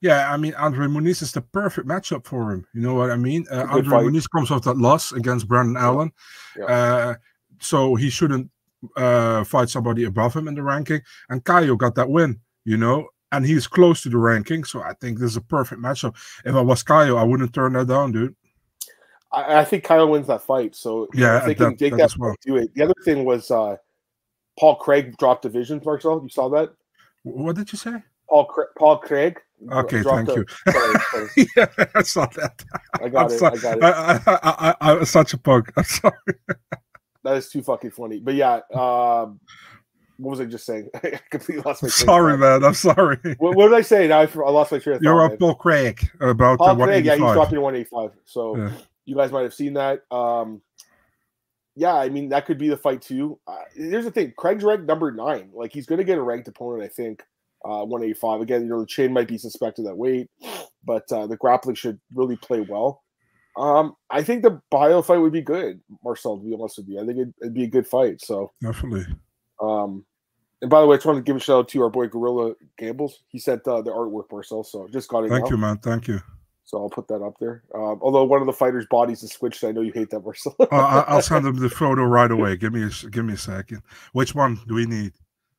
yeah, 0.00 0.32
I 0.32 0.36
mean 0.36 0.54
Andre 0.54 0.86
Muniz 0.86 1.22
is 1.22 1.32
the 1.32 1.40
perfect 1.40 1.88
matchup 1.88 2.24
for 2.24 2.52
him. 2.52 2.66
You 2.74 2.82
know 2.82 2.94
what 2.94 3.10
I 3.10 3.16
mean? 3.16 3.46
Uh, 3.50 3.66
Andre 3.70 3.90
fight. 3.90 4.04
Muniz 4.04 4.28
comes 4.30 4.50
off 4.50 4.64
that 4.64 4.76
loss 4.76 5.12
against 5.12 5.48
Brendan 5.48 5.76
Allen. 5.76 6.12
Yeah. 6.56 6.64
Uh, 6.64 7.14
so 7.60 7.94
he 7.96 8.08
shouldn't 8.10 8.50
uh, 8.96 9.44
fight 9.44 9.68
somebody 9.68 10.04
above 10.04 10.34
him 10.34 10.46
in 10.46 10.54
the 10.54 10.62
ranking, 10.62 11.00
and 11.30 11.44
Caio 11.44 11.76
got 11.76 11.94
that 11.96 12.08
win. 12.08 12.40
You 12.64 12.76
know, 12.76 13.08
and 13.32 13.44
he's 13.44 13.66
close 13.66 14.02
to 14.02 14.08
the 14.08 14.18
ranking, 14.18 14.64
so 14.64 14.82
I 14.82 14.92
think 15.00 15.18
this 15.18 15.30
is 15.30 15.36
a 15.36 15.42
perfect 15.42 15.80
matchup. 15.80 16.14
If 16.44 16.54
I 16.54 16.60
was 16.60 16.82
Caio, 16.82 17.16
I 17.16 17.24
wouldn't 17.24 17.54
turn 17.54 17.72
that 17.72 17.88
down, 17.88 18.12
dude. 18.12 18.36
I, 19.32 19.60
I 19.60 19.64
think 19.64 19.84
Caio 19.84 20.06
wins 20.06 20.26
that 20.28 20.42
fight. 20.42 20.74
So 20.76 21.08
yeah, 21.14 21.38
if 21.38 21.44
they 21.46 21.54
can 21.54 21.70
that, 21.70 21.78
take 21.78 21.96
that 21.96 22.10
that, 22.10 22.18
well. 22.18 22.34
do 22.44 22.56
it. 22.56 22.70
The 22.74 22.84
other 22.84 22.94
thing 23.04 23.24
was 23.24 23.50
uh, 23.50 23.76
Paul 24.58 24.76
Craig 24.76 25.16
dropped 25.18 25.42
divisions. 25.42 25.84
Marcel, 25.84 26.20
you 26.22 26.28
saw 26.28 26.48
that? 26.50 26.70
What 27.24 27.56
did 27.56 27.72
you 27.72 27.78
say? 27.78 28.02
Paul 28.28 28.44
Cra- 28.46 28.66
Paul 28.78 28.98
Craig. 28.98 29.40
Okay, 29.72 30.02
thank 30.02 30.28
the- 30.28 30.34
you. 30.66 30.72
Sorry, 30.72 31.00
sorry. 31.10 31.48
yeah, 31.56 31.86
I 31.94 32.02
saw 32.02 32.26
that. 32.26 32.64
I 33.02 33.08
got 33.08 33.26
I'm 33.26 33.32
it. 33.32 33.38
so- 33.38 33.46
I 33.46 33.56
got 33.56 33.76
it. 33.78 33.82
I, 33.84 33.90
I, 33.90 34.20
I, 34.26 34.74
I, 34.80 34.92
I'm 34.98 35.04
such 35.04 35.34
a 35.34 35.38
punk. 35.38 35.72
I'm 35.76 35.84
sorry. 35.84 36.14
That 37.24 37.36
is 37.36 37.50
too 37.50 37.62
fucking 37.62 37.90
funny. 37.90 38.20
But 38.20 38.36
yeah, 38.36 38.60
um, 38.72 39.40
what 40.18 40.30
was 40.30 40.40
I 40.40 40.44
just 40.44 40.64
saying? 40.64 40.88
I 40.94 41.18
completely 41.30 41.62
lost 41.64 41.82
my. 41.82 41.88
train 41.88 42.06
sorry, 42.06 42.38
man. 42.38 42.64
I'm 42.64 42.74
sorry. 42.74 43.18
What, 43.38 43.56
what 43.56 43.68
did 43.68 43.74
I 43.74 43.80
say? 43.82 44.06
Now 44.06 44.20
I, 44.20 44.22
I 44.22 44.50
lost 44.50 44.70
my 44.70 44.78
train 44.78 44.96
of 44.96 45.02
thought. 45.02 45.04
You're 45.04 45.24
up, 45.24 45.38
Paul 45.38 45.56
Craig, 45.56 46.08
about 46.20 46.58
Paul 46.58 46.76
the 46.76 46.84
Craig, 46.84 47.04
yeah, 47.04 47.14
he's 47.14 47.20
185. 47.22 47.34
dropping 47.34 47.54
to 47.56 47.60
185. 47.60 48.10
So 48.24 48.56
Yeah. 48.56 48.70
you 49.04 49.16
guys 49.16 49.32
might 49.32 49.42
have 49.42 49.52
seen 49.52 49.74
that. 49.74 50.02
Um, 50.12 50.62
yeah, 51.74 51.94
I 51.94 52.08
mean 52.08 52.28
that 52.30 52.46
could 52.46 52.56
be 52.56 52.68
the 52.68 52.76
fight 52.76 53.02
too. 53.02 53.38
Uh, 53.46 53.56
here's 53.74 54.04
the 54.04 54.10
thing: 54.12 54.32
Craig's 54.36 54.62
ranked 54.64 54.86
number 54.86 55.10
nine. 55.10 55.50
Like 55.52 55.72
he's 55.72 55.86
going 55.86 55.98
to 55.98 56.04
get 56.04 56.18
a 56.18 56.22
ranked 56.22 56.48
opponent, 56.48 56.84
I 56.84 56.88
think. 56.88 57.22
Uh, 57.64 57.84
185. 57.84 58.40
Again, 58.40 58.62
you 58.62 58.68
know 58.68 58.80
the 58.80 58.86
chain 58.86 59.12
might 59.12 59.28
be 59.28 59.38
suspected 59.38 59.84
that 59.86 59.96
weight, 59.96 60.30
but 60.84 61.10
uh, 61.12 61.26
the 61.26 61.36
grappling 61.36 61.74
should 61.74 61.98
really 62.14 62.36
play 62.36 62.60
well. 62.60 63.02
Um, 63.56 63.96
I 64.10 64.22
think 64.22 64.42
the 64.42 64.60
bio 64.70 65.02
fight 65.02 65.18
would 65.18 65.32
be 65.32 65.42
good, 65.42 65.80
Marcel. 66.04 66.38
To 66.38 66.44
be 66.44 66.54
honest 66.54 66.78
with 66.78 66.88
you, 66.88 67.00
I 67.00 67.06
think 67.06 67.18
it'd, 67.18 67.34
it'd 67.40 67.54
be 67.54 67.64
a 67.64 67.68
good 67.68 67.86
fight. 67.86 68.20
So, 68.20 68.52
Definitely. 68.62 69.06
um, 69.60 70.04
and 70.60 70.70
by 70.70 70.80
the 70.80 70.86
way, 70.86 70.94
I 70.94 70.96
just 70.96 71.06
wanted 71.06 71.20
to 71.20 71.24
give 71.24 71.36
a 71.36 71.40
shout 71.40 71.58
out 71.58 71.68
to 71.68 71.82
our 71.82 71.90
boy 71.90 72.06
Gorilla 72.06 72.54
Gambles. 72.78 73.20
He 73.28 73.38
sent 73.38 73.66
uh, 73.66 73.82
the 73.82 73.90
artwork, 73.90 74.24
Marcel. 74.30 74.64
So 74.64 74.88
just 74.88 75.08
got 75.08 75.24
it. 75.24 75.30
Thank 75.30 75.44
now. 75.44 75.50
you, 75.50 75.56
man. 75.56 75.78
Thank 75.78 76.08
you. 76.08 76.20
So 76.64 76.78
I'll 76.78 76.90
put 76.90 77.08
that 77.08 77.22
up 77.22 77.34
there. 77.40 77.62
Um, 77.74 77.98
although 78.02 78.24
one 78.24 78.40
of 78.40 78.46
the 78.46 78.52
fighters' 78.52 78.86
bodies 78.90 79.22
is 79.22 79.32
switched, 79.32 79.64
I 79.64 79.72
know 79.72 79.80
you 79.80 79.92
hate 79.92 80.10
that, 80.10 80.20
Marcel. 80.20 80.54
Uh, 80.60 81.04
I'll 81.08 81.22
send 81.22 81.46
him 81.46 81.56
the 81.56 81.70
photo 81.70 82.02
right 82.04 82.30
away. 82.30 82.56
Give 82.56 82.72
me 82.72 82.82
a 82.82 83.08
give 83.08 83.24
me 83.24 83.34
a 83.34 83.38
second. 83.38 83.82
Which 84.12 84.34
one 84.34 84.60
do 84.68 84.74
we 84.74 84.84
need? 84.84 85.12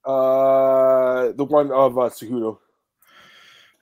Uh, 0.05 1.31
the 1.33 1.43
one 1.45 1.71
of 1.71 1.97
uh, 1.97 2.01
Cejudo. 2.09 2.57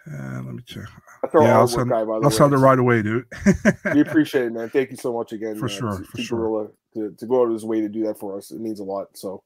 Uh, 0.09 0.41
let 0.41 0.53
me 0.55 0.63
check. 0.65 0.85
That's 1.21 1.35
our 1.35 1.43
Yeah, 1.43 1.57
I'll 1.57 1.67
send- 1.67 1.89
guy, 1.89 2.03
by 2.05 2.13
I'll 2.13 2.21
way. 2.21 2.29
send 2.29 2.53
it 2.53 2.57
right 2.57 2.79
away, 2.79 3.01
dude. 3.01 3.25
We 3.93 4.01
appreciate 4.01 4.45
it, 4.45 4.53
man. 4.53 4.69
Thank 4.69 4.91
you 4.91 4.97
so 4.97 5.13
much 5.13 5.33
again. 5.33 5.57
For 5.57 5.65
uh, 5.65 5.69
sure, 5.69 5.97
to, 5.97 6.03
for 6.05 6.17
to 6.17 6.23
sure. 6.23 6.39
Gorilla 6.39 6.67
to, 6.93 7.11
to 7.17 7.25
go 7.25 7.41
out 7.41 7.47
of 7.47 7.53
his 7.53 7.65
way 7.65 7.81
to 7.81 7.89
do 7.89 8.03
that 8.05 8.17
for 8.17 8.37
us. 8.37 8.51
It 8.51 8.59
means 8.61 8.79
a 8.79 8.83
lot. 8.83 9.07
So, 9.17 9.43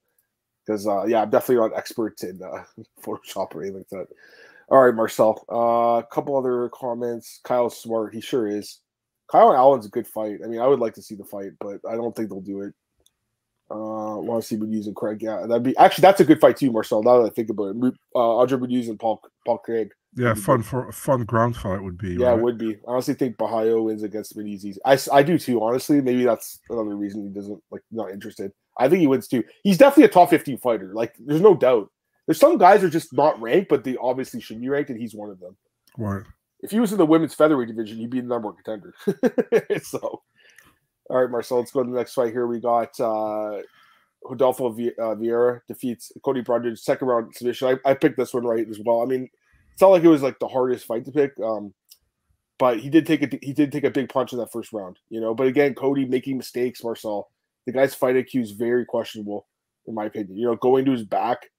because 0.65 0.87
uh, 0.87 1.05
yeah, 1.05 1.21
I'm 1.23 1.29
definitely 1.31 1.67
not 1.67 1.77
expert 1.77 2.21
in 2.23 2.39
uh, 2.43 2.63
Photoshop 3.03 3.55
or 3.55 3.63
anything 3.63 3.79
like 3.79 3.89
that. 3.89 4.07
All 4.69 4.83
right, 4.85 4.93
Marcel. 4.93 5.43
Uh, 5.51 5.99
a 5.99 6.07
couple 6.11 6.37
other 6.37 6.69
comments. 6.73 7.39
Kyle 7.43 7.69
Smart, 7.69 8.13
he 8.13 8.21
sure 8.21 8.47
is. 8.47 8.81
Kyle 9.31 9.49
and 9.49 9.57
Allen's 9.57 9.85
a 9.85 9.89
good 9.89 10.05
fight. 10.07 10.39
I 10.43 10.47
mean, 10.47 10.59
I 10.61 10.67
would 10.67 10.79
like 10.79 10.93
to 10.95 11.01
see 11.01 11.15
the 11.15 11.23
fight, 11.25 11.51
but 11.59 11.79
I 11.89 11.95
don't 11.95 12.15
think 12.15 12.29
they'll 12.29 12.39
do 12.41 12.61
it. 12.61 12.73
Uh, 13.71 14.17
want 14.17 14.41
to 14.41 14.47
see 14.47 14.57
Munoz 14.57 14.87
and 14.87 14.95
Craig? 14.95 15.21
Yeah, 15.21 15.45
that'd 15.47 15.63
be 15.63 15.77
actually 15.77 16.01
that's 16.01 16.19
a 16.19 16.25
good 16.25 16.41
fight 16.41 16.57
too, 16.57 16.71
Marcel. 16.71 17.03
Now 17.03 17.21
that 17.21 17.27
I 17.27 17.29
think 17.29 17.49
about 17.49 17.75
it, 17.75 17.93
uh, 18.15 18.37
Andre 18.37 18.57
Munoz 18.57 18.89
and 18.89 18.99
Paul 18.99 19.21
Paul 19.45 19.59
Craig. 19.59 19.91
yeah, 20.15 20.33
fun 20.33 20.61
for 20.61 20.89
a 20.89 20.93
fun 20.93 21.23
ground 21.23 21.55
fight 21.55 21.81
would 21.81 21.97
be. 21.97 22.15
Yeah, 22.15 22.27
right? 22.27 22.37
it 22.37 22.41
would 22.41 22.57
be. 22.57 22.75
I 22.87 22.91
honestly 22.91 23.13
think 23.13 23.37
Bahayo 23.37 23.85
wins 23.85 24.03
against 24.03 24.35
Benitez. 24.37 24.77
I, 24.85 24.97
I 25.13 25.23
do 25.23 25.37
too, 25.37 25.63
honestly. 25.63 26.01
Maybe 26.01 26.25
that's 26.25 26.59
another 26.69 26.95
reason 26.95 27.23
he 27.23 27.29
doesn't 27.29 27.63
like 27.71 27.83
not 27.91 28.11
interested. 28.11 28.51
I 28.77 28.89
think 28.89 28.99
he 28.99 29.07
wins 29.07 29.27
too. 29.27 29.43
He's 29.63 29.77
definitely 29.77 30.05
a 30.05 30.09
top 30.09 30.29
15 30.29 30.57
fighter. 30.57 30.91
Like, 30.93 31.13
there's 31.19 31.41
no 31.41 31.55
doubt. 31.55 31.89
There's 32.25 32.39
some 32.39 32.57
guys 32.57 32.83
are 32.83 32.89
just 32.89 33.13
not 33.13 33.39
ranked, 33.41 33.69
but 33.69 33.83
they 33.83 33.97
obviously 33.97 34.41
should 34.41 34.61
be 34.61 34.69
ranked, 34.69 34.89
and 34.89 34.99
he's 34.99 35.15
one 35.15 35.29
of 35.29 35.39
them. 35.39 35.55
Right. 35.97 36.23
If 36.61 36.71
he 36.71 36.79
was 36.79 36.91
in 36.91 36.97
the 36.97 37.05
women's 37.05 37.33
featherweight 37.33 37.67
division, 37.67 37.97
he'd 37.97 38.09
be 38.09 38.21
the 38.21 38.27
number 38.27 38.49
one 38.49 38.57
contender. 38.63 38.93
so, 39.83 40.21
all 41.09 41.21
right, 41.21 41.29
Marcel, 41.29 41.59
let's 41.59 41.71
go 41.71 41.83
to 41.83 41.89
the 41.89 41.97
next 41.97 42.13
fight 42.13 42.31
here. 42.31 42.47
We 42.47 42.59
got 42.59 42.99
uh 42.99 43.61
Rodolfo 44.23 44.67
uh, 44.69 45.15
Vieira 45.15 45.61
defeats 45.67 46.11
Cody 46.23 46.41
Brundage, 46.41 46.79
second 46.79 47.07
round 47.07 47.35
submission. 47.35 47.79
I, 47.85 47.89
I 47.89 47.93
picked 47.93 48.17
this 48.17 48.33
one 48.33 48.45
right 48.45 48.67
as 48.69 48.79
well. 48.85 49.01
I 49.01 49.05
mean, 49.05 49.27
it's 49.73 49.81
not 49.81 49.89
like 49.89 50.03
it 50.03 50.09
was 50.09 50.21
like 50.21 50.37
the 50.39 50.47
hardest 50.47 50.85
fight 50.85 51.05
to 51.05 51.11
pick. 51.11 51.31
Um, 51.39 51.73
but 52.59 52.79
he 52.79 52.89
did 52.89 53.07
take 53.07 53.23
a 53.23 53.39
he 53.41 53.53
did 53.53 53.71
take 53.71 53.83
a 53.83 53.89
big 53.89 54.09
punch 54.09 54.33
in 54.33 54.39
that 54.39 54.51
first 54.51 54.71
round, 54.71 54.99
you 55.09 55.19
know. 55.19 55.33
But 55.33 55.47
again, 55.47 55.73
Cody 55.73 56.05
making 56.05 56.37
mistakes, 56.37 56.83
Marcel. 56.83 57.31
The 57.65 57.71
guy's 57.71 57.95
fight 57.95 58.15
IQ 58.15 58.41
is 58.41 58.51
very 58.51 58.85
questionable, 58.85 59.47
in 59.87 59.95
my 59.95 60.05
opinion. 60.05 60.37
You 60.37 60.45
know, 60.45 60.55
going 60.55 60.85
to 60.85 60.91
his 60.91 61.03
back. 61.03 61.49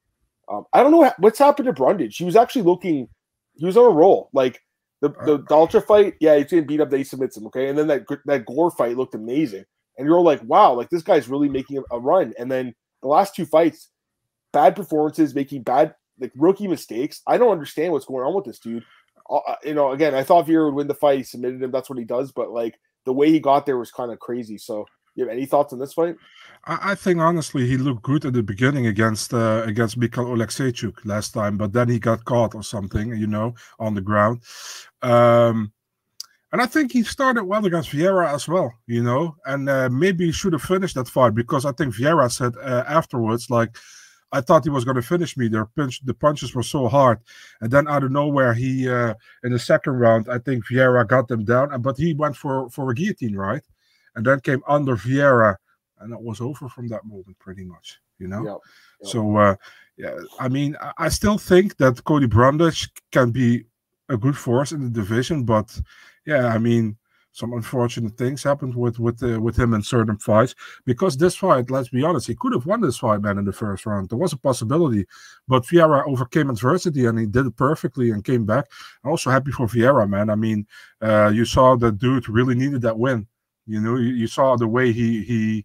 Um, 0.49 0.65
I 0.73 0.83
don't 0.83 0.93
know 0.93 1.13
what's 1.19 1.39
happened 1.39 1.67
to 1.67 1.73
Brundage. 1.73 2.17
He 2.17 2.25
was 2.25 2.37
actually 2.37 2.63
looking, 2.63 3.09
he 3.55 3.65
was 3.67 3.77
on 3.77 3.87
a 3.87 3.95
roll. 3.95 4.31
Like 4.33 4.61
the 5.03 5.11
the 5.27 5.39
Dalcha 5.39 5.81
fight, 5.83 6.15
yeah, 6.21 6.37
he's 6.37 6.47
getting 6.47 6.67
beat 6.67 6.81
up. 6.81 6.89
They 6.89 7.03
submits 7.03 7.37
him, 7.37 7.47
okay. 7.49 7.69
And 7.69 7.77
then 7.77 7.89
that 7.89 8.07
that 8.25 8.47
Gore 8.47 8.71
fight 8.71 8.97
looked 8.97 9.17
amazing, 9.17 9.65
and 9.99 10.07
you're 10.07 10.17
all 10.17 10.25
like, 10.25 10.41
wow, 10.45 10.73
like 10.73 10.91
this 10.91 11.03
guy's 11.03 11.29
really 11.29 11.49
making 11.49 11.83
a, 11.91 11.99
run. 11.99 12.33
And 12.39 12.51
then 12.51 12.73
the 13.03 13.09
last 13.09 13.35
two 13.35 13.45
fights, 13.45 13.91
bad 14.53 14.77
performances, 14.77 15.35
making 15.35 15.65
bad 15.65 15.95
like 16.21 16.31
rookie 16.37 16.69
mistakes. 16.69 17.21
I 17.27 17.37
don't 17.37 17.51
understand 17.51 17.93
what's 17.93 18.07
going 18.07 18.25
on 18.25 18.33
with 18.33 18.45
this 18.45 18.61
dude. 18.61 18.85
Uh, 19.29 19.39
uh, 19.39 19.57
you 19.65 19.75
know, 19.75 19.91
again, 19.91 20.15
I 20.15 20.23
thought 20.23 20.47
Vieira 20.47 20.67
would 20.67 20.75
win 20.75 20.87
the 20.87 20.95
fight. 20.95 21.19
He 21.19 21.25
submitted 21.25 21.61
him. 21.61 21.73
That's 21.73 21.91
what 21.91 21.99
he 21.99 22.05
does. 22.05 22.31
But 22.31 22.53
like 22.53 22.79
the 23.05 23.13
way 23.13 23.29
he 23.29 23.41
got 23.41 23.67
there 23.67 23.79
was 23.79 23.91
kind 23.91 24.13
of 24.13 24.21
crazy. 24.21 24.57
So, 24.57 24.87
you 25.15 25.25
have 25.25 25.33
any 25.33 25.47
thoughts 25.47 25.73
on 25.73 25.79
this 25.79 25.93
fight? 25.93 26.17
I, 26.65 26.93
I 26.93 26.95
think 26.95 27.21
honestly 27.21 27.67
he 27.67 27.77
looked 27.77 28.03
good 28.03 28.25
at 28.25 28.33
the 28.33 28.43
beginning 28.43 28.87
against 28.87 29.35
uh, 29.35 29.63
against 29.67 29.97
Mikhail 29.97 30.27
Oleksiejczuk 30.27 31.05
last 31.05 31.35
time, 31.35 31.57
but 31.57 31.73
then 31.73 31.89
he 31.89 31.99
got 31.99 32.25
caught 32.25 32.55
or 32.55 32.63
something, 32.63 33.17
you 33.17 33.27
know, 33.27 33.55
on 33.79 33.95
the 33.95 34.01
ground. 34.01 34.43
Um, 35.03 35.73
and 36.53 36.61
I 36.61 36.67
think 36.67 36.93
he 36.93 37.03
started 37.03 37.45
well 37.45 37.65
against 37.65 37.91
Vieira 37.91 38.33
as 38.33 38.47
well, 38.47 38.73
you 38.87 39.03
know, 39.03 39.37
and 39.47 39.69
uh, 39.71 39.89
maybe 39.91 40.27
he 40.27 40.33
should 40.33 40.53
have 40.53 40.63
finished 40.63 40.97
that 40.97 41.09
fight 41.09 41.35
because 41.35 41.65
I 41.65 41.73
think 41.73 41.95
Vieira 41.95 42.31
said 42.31 42.55
uh, 42.59 42.85
afterwards, 42.87 43.49
like, 43.49 43.79
I 44.33 44.43
thought 44.43 44.65
he 44.65 44.71
was 44.71 44.85
going 44.85 44.97
to 44.97 45.03
finish 45.03 45.37
me. 45.37 45.49
Their 45.49 45.69
the 45.77 46.15
punches 46.15 46.55
were 46.55 46.63
so 46.63 46.89
hard, 46.89 47.19
and 47.61 47.71
then 47.71 47.87
out 47.87 48.03
of 48.03 48.11
nowhere, 48.11 48.55
he 48.55 48.89
uh, 48.89 49.15
in 49.45 49.53
the 49.53 49.59
second 49.59 49.95
round, 49.95 50.29
I 50.31 50.39
think 50.39 50.67
Vieira 50.67 51.07
got 51.07 51.29
them 51.29 51.45
down, 51.45 51.81
but 51.83 51.99
he 51.99 52.15
went 52.15 52.37
for 52.37 52.71
for 52.71 52.91
a 52.91 52.95
guillotine, 52.95 53.37
right? 53.37 53.63
And 54.15 54.27
then 54.27 54.41
came 54.41 54.63
under 54.69 54.97
Vieira, 54.97 55.57
and 56.01 56.13
it 56.13 56.21
was 56.21 56.41
over 56.41 56.69
from 56.69 56.89
that 56.89 57.05
moment, 57.05 57.39
pretty 57.39 57.65
much, 57.65 58.01
you 58.19 58.29
know. 58.29 58.45
Yep, 58.45 58.59
yep. 59.03 59.11
So, 59.11 59.37
uh, 59.37 59.57
yeah, 59.97 60.17
I 60.39 60.49
mean, 60.49 60.77
I- 60.99 61.09
still 61.09 61.39
think 61.39 61.77
that 61.79 62.03
Cody 62.05 62.27
Brundage 62.27 62.89
can 63.11 63.31
be 63.31 63.65
a 64.09 64.17
good 64.17 64.37
force 64.37 64.73
in 64.73 64.83
the 64.85 64.91
division, 64.91 65.45
but 65.45 65.81
yeah, 66.27 66.47
I 66.49 66.59
mean, 66.59 66.97
some 67.35 67.55
unfortunate 67.55 68.17
things 68.19 68.43
happened 68.43 68.75
with 68.75 68.99
with 68.99 69.23
uh, 69.23 69.41
with 69.41 69.57
him 69.59 69.73
in 69.73 69.83
certain 69.83 70.19
fights 70.19 70.55
because 70.85 71.17
this 71.17 71.35
fight, 71.35 71.71
let's 71.71 71.89
be 71.89 72.03
honest, 72.05 72.27
he 72.27 72.35
could 72.35 72.53
have 72.53 72.67
won 72.67 72.83
this 72.83 72.99
fight, 72.99 73.23
man, 73.23 73.39
in 73.39 73.47
the 73.47 73.53
first 73.53 73.87
round. 73.87 74.11
There 74.11 74.19
was 74.19 74.35
a 74.35 74.37
possibility, 74.37 75.07
but 75.49 75.65
Vieira 75.65 76.07
overcame 76.07 76.51
adversity 76.51 77.07
and 77.07 77.19
he 77.19 77.27
did 77.27 77.47
it 77.47 77.57
perfectly 77.57 78.11
and 78.11 78.23
came 78.23 78.45
back. 78.45 78.67
I'm 79.03 79.11
also 79.13 79.31
happy 79.31 79.51
for 79.51 79.67
Vieira, 79.67 80.07
man. 80.09 80.29
I 80.29 80.35
mean, 80.35 80.67
uh, 81.01 81.33
you 81.35 81.47
saw 81.47 81.75
the 81.75 81.91
dude 81.91 82.29
really 82.29 82.55
needed 82.55 82.83
that 82.83 82.99
win. 82.99 83.27
You 83.67 83.81
know, 83.81 83.97
you, 83.97 84.13
you 84.13 84.27
saw 84.27 84.57
the 84.57 84.69
way 84.69 84.93
he 84.93 85.23
he 85.23 85.65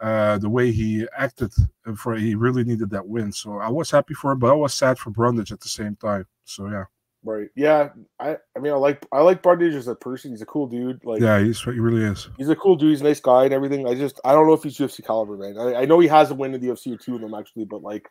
uh, 0.00 0.38
the 0.38 0.48
way 0.48 0.70
he 0.70 1.06
acted 1.16 1.52
for 1.96 2.14
he 2.16 2.34
really 2.34 2.64
needed 2.64 2.90
that 2.90 3.06
win. 3.06 3.32
So 3.32 3.58
I 3.58 3.68
was 3.68 3.90
happy 3.90 4.14
for 4.14 4.32
him, 4.32 4.38
but 4.38 4.50
I 4.50 4.54
was 4.54 4.74
sad 4.74 4.98
for 4.98 5.10
Brundage 5.10 5.52
at 5.52 5.60
the 5.60 5.68
same 5.68 5.96
time. 5.96 6.26
So 6.44 6.68
yeah, 6.68 6.84
Right. 7.24 7.48
Yeah. 7.56 7.90
I, 8.20 8.36
I 8.56 8.60
mean, 8.60 8.72
I 8.72 8.76
like 8.76 9.04
I 9.12 9.20
like 9.20 9.42
Brundage 9.42 9.74
as 9.74 9.88
a 9.88 9.94
person. 9.94 10.30
He's 10.30 10.42
a 10.42 10.46
cool 10.46 10.66
dude. 10.66 11.04
Like, 11.04 11.20
yeah, 11.20 11.40
he's 11.40 11.60
he 11.60 11.72
really 11.72 12.04
is. 12.04 12.28
he's 12.38 12.48
a 12.48 12.56
cool 12.56 12.76
dude. 12.76 12.90
He's 12.90 13.00
a 13.00 13.04
nice 13.04 13.20
guy 13.20 13.44
and 13.44 13.52
everything. 13.52 13.88
I 13.88 13.94
just 13.94 14.20
I 14.24 14.32
don't 14.32 14.46
know 14.46 14.52
if 14.52 14.62
he's 14.62 14.78
UFC 14.78 15.04
caliber, 15.04 15.36
man. 15.36 15.58
I, 15.58 15.82
I 15.82 15.84
know 15.84 15.98
he 15.98 16.08
has 16.08 16.30
a 16.30 16.34
win 16.34 16.54
in 16.54 16.60
the 16.60 16.68
UFC 16.68 16.94
or 16.94 16.96
two 16.96 17.16
of 17.16 17.20
them 17.20 17.34
actually, 17.34 17.64
but 17.64 17.82
like 17.82 18.08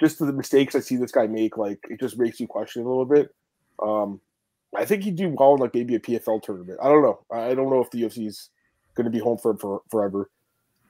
just 0.00 0.18
the 0.18 0.32
mistakes 0.32 0.76
I 0.76 0.80
see 0.80 0.96
this 0.96 1.10
guy 1.10 1.26
make, 1.26 1.56
like 1.56 1.80
it 1.90 1.98
just 1.98 2.18
makes 2.18 2.38
you 2.38 2.46
question 2.46 2.82
a 2.82 2.88
little 2.88 3.06
bit. 3.06 3.28
Um, 3.82 4.20
I 4.76 4.84
think 4.84 5.02
he'd 5.02 5.16
do 5.16 5.28
well 5.30 5.54
in 5.54 5.60
like 5.60 5.74
maybe 5.74 5.94
a 5.94 6.00
PFL 6.00 6.42
tournament. 6.42 6.78
I 6.82 6.88
don't 6.88 7.02
know. 7.02 7.20
I 7.32 7.54
don't 7.54 7.70
know 7.70 7.80
if 7.80 7.90
the 7.90 8.02
UFC 8.02 8.26
is 8.26 8.50
going 8.94 9.04
to 9.06 9.10
be 9.10 9.18
home 9.18 9.38
for 9.38 9.52
him 9.52 9.56
for 9.58 9.82
forever. 9.90 10.30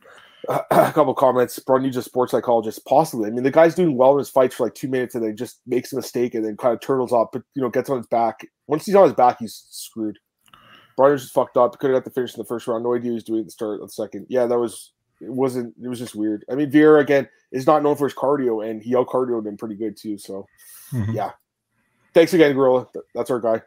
a 0.48 0.92
couple 0.92 1.14
comments. 1.14 1.58
Brundage, 1.58 1.96
a 1.96 2.02
sports 2.02 2.32
psychologist, 2.32 2.84
possibly. 2.86 3.28
I 3.28 3.30
mean, 3.32 3.44
the 3.44 3.50
guy's 3.50 3.74
doing 3.74 3.96
well 3.96 4.12
in 4.12 4.18
his 4.18 4.30
fights 4.30 4.54
for 4.54 4.64
like 4.66 4.74
two 4.74 4.88
minutes 4.88 5.14
and 5.14 5.24
then 5.24 5.36
just 5.36 5.60
makes 5.66 5.92
a 5.92 5.96
mistake 5.96 6.34
and 6.34 6.44
then 6.44 6.56
kind 6.56 6.74
of 6.74 6.80
turtles 6.80 7.12
up, 7.12 7.30
but 7.32 7.42
you 7.54 7.62
know, 7.62 7.68
gets 7.68 7.90
on 7.90 7.98
his 7.98 8.06
back. 8.06 8.46
Once 8.66 8.86
he's 8.86 8.94
on 8.94 9.04
his 9.04 9.12
back, 9.14 9.38
he's 9.40 9.66
screwed. 9.70 10.18
Brundage 10.96 11.22
is 11.22 11.30
fucked 11.30 11.56
up. 11.56 11.78
Could 11.78 11.90
have 11.90 11.96
got 11.98 12.04
the 12.04 12.10
finish 12.10 12.34
in 12.34 12.38
the 12.38 12.46
first 12.46 12.66
round. 12.66 12.82
No 12.84 12.94
idea 12.94 13.10
he 13.10 13.14
was 13.14 13.24
doing 13.24 13.40
at 13.40 13.46
the 13.46 13.52
start 13.52 13.80
of 13.80 13.88
the 13.88 13.92
second. 13.92 14.26
Yeah, 14.28 14.46
that 14.46 14.58
was 14.58 14.92
it. 15.20 15.30
Wasn't 15.32 15.74
it 15.82 15.88
was 15.88 15.98
just 15.98 16.14
weird. 16.14 16.44
I 16.50 16.54
mean, 16.54 16.70
Vieira 16.70 17.00
again 17.00 17.28
is 17.52 17.66
not 17.66 17.82
known 17.82 17.96
for 17.96 18.06
his 18.06 18.14
cardio, 18.14 18.68
and 18.68 18.82
he 18.82 18.96
out 18.96 19.08
cardioed 19.08 19.46
him 19.46 19.56
pretty 19.56 19.74
good 19.76 19.96
too. 19.96 20.18
So 20.18 20.46
Mhm. 20.92 21.14
yeah. 21.14 21.30
Thanks 22.18 22.34
again, 22.34 22.52
Gorilla. 22.52 22.84
That's 23.14 23.30
our 23.30 23.38
guy. 23.38 23.62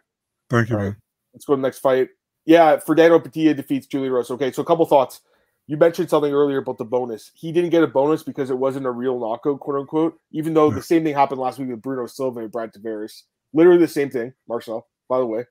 Thank 0.50 0.68
you, 0.68 0.76
All 0.76 0.82
right. 0.82 0.88
man. 0.90 0.98
Let's 1.34 1.46
go 1.46 1.54
to 1.54 1.62
the 1.62 1.66
next 1.66 1.80
fight. 1.80 2.10
Yeah, 2.46 2.80
Fernando 2.80 3.18
Padilla 3.18 3.54
defeats 3.54 3.88
Julian 3.88 4.12
Erosa. 4.12 4.32
Okay, 4.32 4.52
so 4.52 4.62
a 4.62 4.66
couple 4.66 4.86
thoughts. 4.86 5.22
you 5.68 5.78
mentioned 5.78 6.10
something 6.10 6.34
earlier 6.34 6.58
about 6.58 6.78
the 6.78 6.84
bonus. 6.84 7.32
He 7.34 7.54
didn't 7.54 7.70
get 7.70 7.82
a 7.82 7.88
bonus 7.88 8.24
because 8.24 8.50
it 8.50 8.58
wasn't 8.58 8.88
a 8.88 8.92
real 8.92 9.18
knockout, 9.18 9.62
quote 9.62 9.80
unquote. 9.80 10.20
Even 10.34 10.54
though 10.54 10.70
the 10.70 10.82
same 10.82 11.06
thing 11.06 11.16
happened 11.16 11.40
last 11.40 11.60
week 11.60 11.70
with 11.70 11.82
Bruno 11.82 12.08
Silva 12.08 12.42
and 12.42 12.52
Brad 12.52 12.74
Tavares. 12.74 13.22
Literally 13.54 13.80
the 13.80 13.88
same 13.88 14.10
thing. 14.10 14.34
Marcel, 14.50 14.86
by 15.08 15.20
the 15.20 15.26
way, 15.26 15.46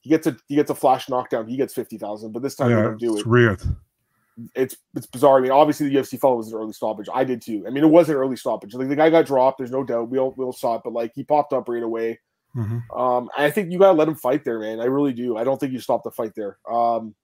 he 0.00 0.10
gets 0.10 0.26
a 0.26 0.36
he 0.48 0.54
gets 0.54 0.68
a 0.70 0.74
flash 0.74 1.08
knockdown. 1.08 1.46
He 1.48 1.56
gets 1.56 1.72
fifty 1.72 1.96
thousand, 1.96 2.32
but 2.32 2.42
this 2.42 2.56
time 2.56 2.68
yeah, 2.68 2.76
they 2.76 2.82
don't 2.82 3.00
do 3.00 3.12
it's 3.12 3.22
it. 3.22 3.26
Weird. 3.26 3.62
It's 4.54 4.76
it's 4.94 5.06
bizarre. 5.06 5.38
I 5.38 5.40
mean, 5.40 5.50
obviously 5.50 5.88
the 5.88 5.96
UFC 5.96 6.18
felt 6.20 6.34
it 6.34 6.36
was 6.36 6.52
an 6.52 6.58
early 6.58 6.72
stoppage. 6.72 7.08
I 7.12 7.24
did 7.24 7.42
too. 7.42 7.64
I 7.66 7.70
mean, 7.70 7.84
it 7.84 7.88
was 7.88 8.08
an 8.08 8.16
early 8.16 8.36
stoppage. 8.36 8.74
Like 8.74 8.88
the 8.88 8.96
guy 8.96 9.10
got 9.10 9.26
dropped. 9.26 9.58
There's 9.58 9.70
no 9.70 9.84
doubt. 9.84 10.10
We 10.10 10.18
all 10.18 10.34
we 10.36 10.44
all 10.44 10.52
saw 10.52 10.76
it, 10.76 10.82
but 10.84 10.92
like 10.92 11.12
he 11.14 11.24
popped 11.24 11.52
up 11.52 11.68
right 11.68 11.82
away. 11.82 12.20
Mm-hmm. 12.56 12.98
Um, 12.98 13.28
I 13.36 13.50
think 13.50 13.70
you 13.70 13.78
gotta 13.78 13.98
let 13.98 14.08
him 14.08 14.14
fight 14.14 14.44
there, 14.44 14.60
man. 14.60 14.80
I 14.80 14.84
really 14.84 15.12
do. 15.12 15.36
I 15.36 15.44
don't 15.44 15.58
think 15.58 15.72
you 15.72 15.80
stop 15.80 16.02
the 16.04 16.10
fight 16.10 16.34
there. 16.34 16.58
Um, 16.70 17.14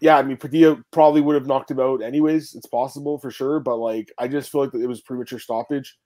yeah, 0.00 0.16
I 0.16 0.22
mean, 0.22 0.38
Padilla 0.38 0.82
probably 0.92 1.20
would 1.20 1.34
have 1.34 1.46
knocked 1.46 1.70
him 1.70 1.80
out 1.80 2.02
anyways. 2.02 2.54
It's 2.54 2.66
possible 2.66 3.18
for 3.18 3.30
sure, 3.30 3.60
but 3.60 3.76
like, 3.76 4.10
I 4.18 4.28
just 4.28 4.50
feel 4.50 4.62
like 4.62 4.74
it 4.74 4.86
was 4.86 5.02
premature 5.02 5.38
stoppage. 5.38 5.98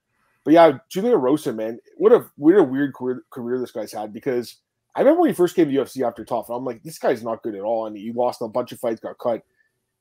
But 0.43 0.53
yeah, 0.53 0.77
Julian 0.89 1.17
Erosa, 1.17 1.55
man, 1.55 1.79
what 1.97 2.11
a 2.11 2.25
what 2.35 2.55
a 2.55 2.63
weird 2.63 2.93
career, 2.93 3.23
career 3.31 3.59
this 3.59 3.71
guy's 3.71 3.93
had 3.93 4.13
because 4.13 4.57
I 4.95 4.99
remember 4.99 5.21
when 5.21 5.29
he 5.29 5.35
first 5.35 5.55
came 5.55 5.67
to 5.67 5.73
UFC 5.73 6.07
after 6.07 6.23
TUF, 6.23 6.49
and 6.49 6.57
I'm 6.57 6.63
like, 6.63 6.83
this 6.83 6.99
guy's 6.99 7.23
not 7.23 7.41
good 7.41 7.55
at 7.55 7.61
all, 7.61 7.87
and 7.87 7.97
he 7.97 8.11
lost 8.13 8.41
a 8.41 8.47
bunch 8.47 8.71
of 8.71 8.79
fights, 8.79 9.01
got 9.01 9.17
cut. 9.17 9.41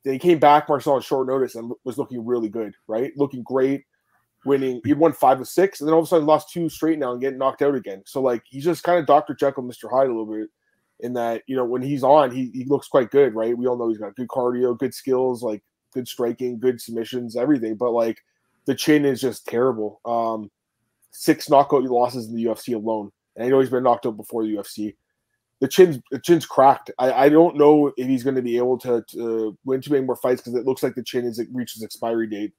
Then 0.04 0.12
he 0.12 0.18
came 0.18 0.38
back, 0.38 0.68
Marcel, 0.68 0.94
on 0.94 1.02
short 1.02 1.26
notice, 1.26 1.54
and 1.54 1.72
was 1.84 1.98
looking 1.98 2.24
really 2.24 2.48
good, 2.48 2.74
right? 2.86 3.12
Looking 3.16 3.42
great, 3.42 3.84
winning. 4.44 4.80
He 4.84 4.92
won 4.92 5.12
five 5.12 5.40
of 5.40 5.48
six, 5.48 5.80
and 5.80 5.88
then 5.88 5.94
all 5.94 6.00
of 6.00 6.04
a 6.04 6.08
sudden 6.08 6.26
lost 6.26 6.50
two 6.50 6.68
straight 6.68 6.98
now 6.98 7.12
and 7.12 7.20
getting 7.20 7.38
knocked 7.38 7.62
out 7.62 7.74
again. 7.74 8.02
So 8.06 8.20
like, 8.20 8.42
he's 8.44 8.64
just 8.64 8.82
kind 8.82 8.98
of 8.98 9.06
Dr. 9.06 9.34
Jekyll, 9.34 9.64
Mr. 9.64 9.90
Hyde 9.90 10.08
a 10.08 10.10
little 10.10 10.26
bit 10.26 10.50
in 11.00 11.12
that 11.14 11.42
you 11.46 11.56
know 11.56 11.64
when 11.64 11.82
he's 11.82 12.04
on, 12.04 12.30
he 12.30 12.50
he 12.54 12.64
looks 12.64 12.88
quite 12.88 13.10
good, 13.10 13.34
right? 13.34 13.56
We 13.56 13.66
all 13.66 13.76
know 13.76 13.88
he's 13.88 13.98
got 13.98 14.16
good 14.16 14.28
cardio, 14.28 14.78
good 14.78 14.94
skills, 14.94 15.42
like 15.42 15.62
good 15.92 16.06
striking, 16.06 16.58
good 16.58 16.80
submissions, 16.80 17.36
everything. 17.36 17.76
But 17.76 17.90
like 17.90 18.18
the 18.66 18.74
chin 18.74 19.04
is 19.04 19.20
just 19.20 19.46
terrible. 19.46 20.00
Um, 20.04 20.50
six 21.10 21.48
knockout 21.50 21.82
losses 21.84 22.28
in 22.28 22.36
the 22.36 22.44
UFC 22.44 22.74
alone, 22.74 23.10
and 23.36 23.46
I 23.46 23.48
know 23.48 23.60
he's 23.60 23.70
been 23.70 23.84
knocked 23.84 24.06
out 24.06 24.16
before 24.16 24.44
the 24.44 24.54
UFC. 24.54 24.94
The 25.60 25.68
chin's 25.68 25.98
the 26.10 26.18
chin's 26.18 26.46
cracked. 26.46 26.90
I, 26.98 27.12
I 27.12 27.28
don't 27.28 27.56
know 27.56 27.92
if 27.96 28.06
he's 28.06 28.24
going 28.24 28.36
to 28.36 28.42
be 28.42 28.56
able 28.56 28.78
to, 28.80 29.04
to 29.10 29.56
win 29.64 29.80
too 29.80 29.92
many 29.92 30.04
more 30.04 30.16
fights 30.16 30.42
because 30.42 30.54
it 30.54 30.66
looks 30.66 30.82
like 30.82 30.94
the 30.94 31.02
chin 31.02 31.24
is 31.24 31.38
it 31.38 31.48
reaches 31.52 31.82
expiry 31.82 32.26
date. 32.26 32.52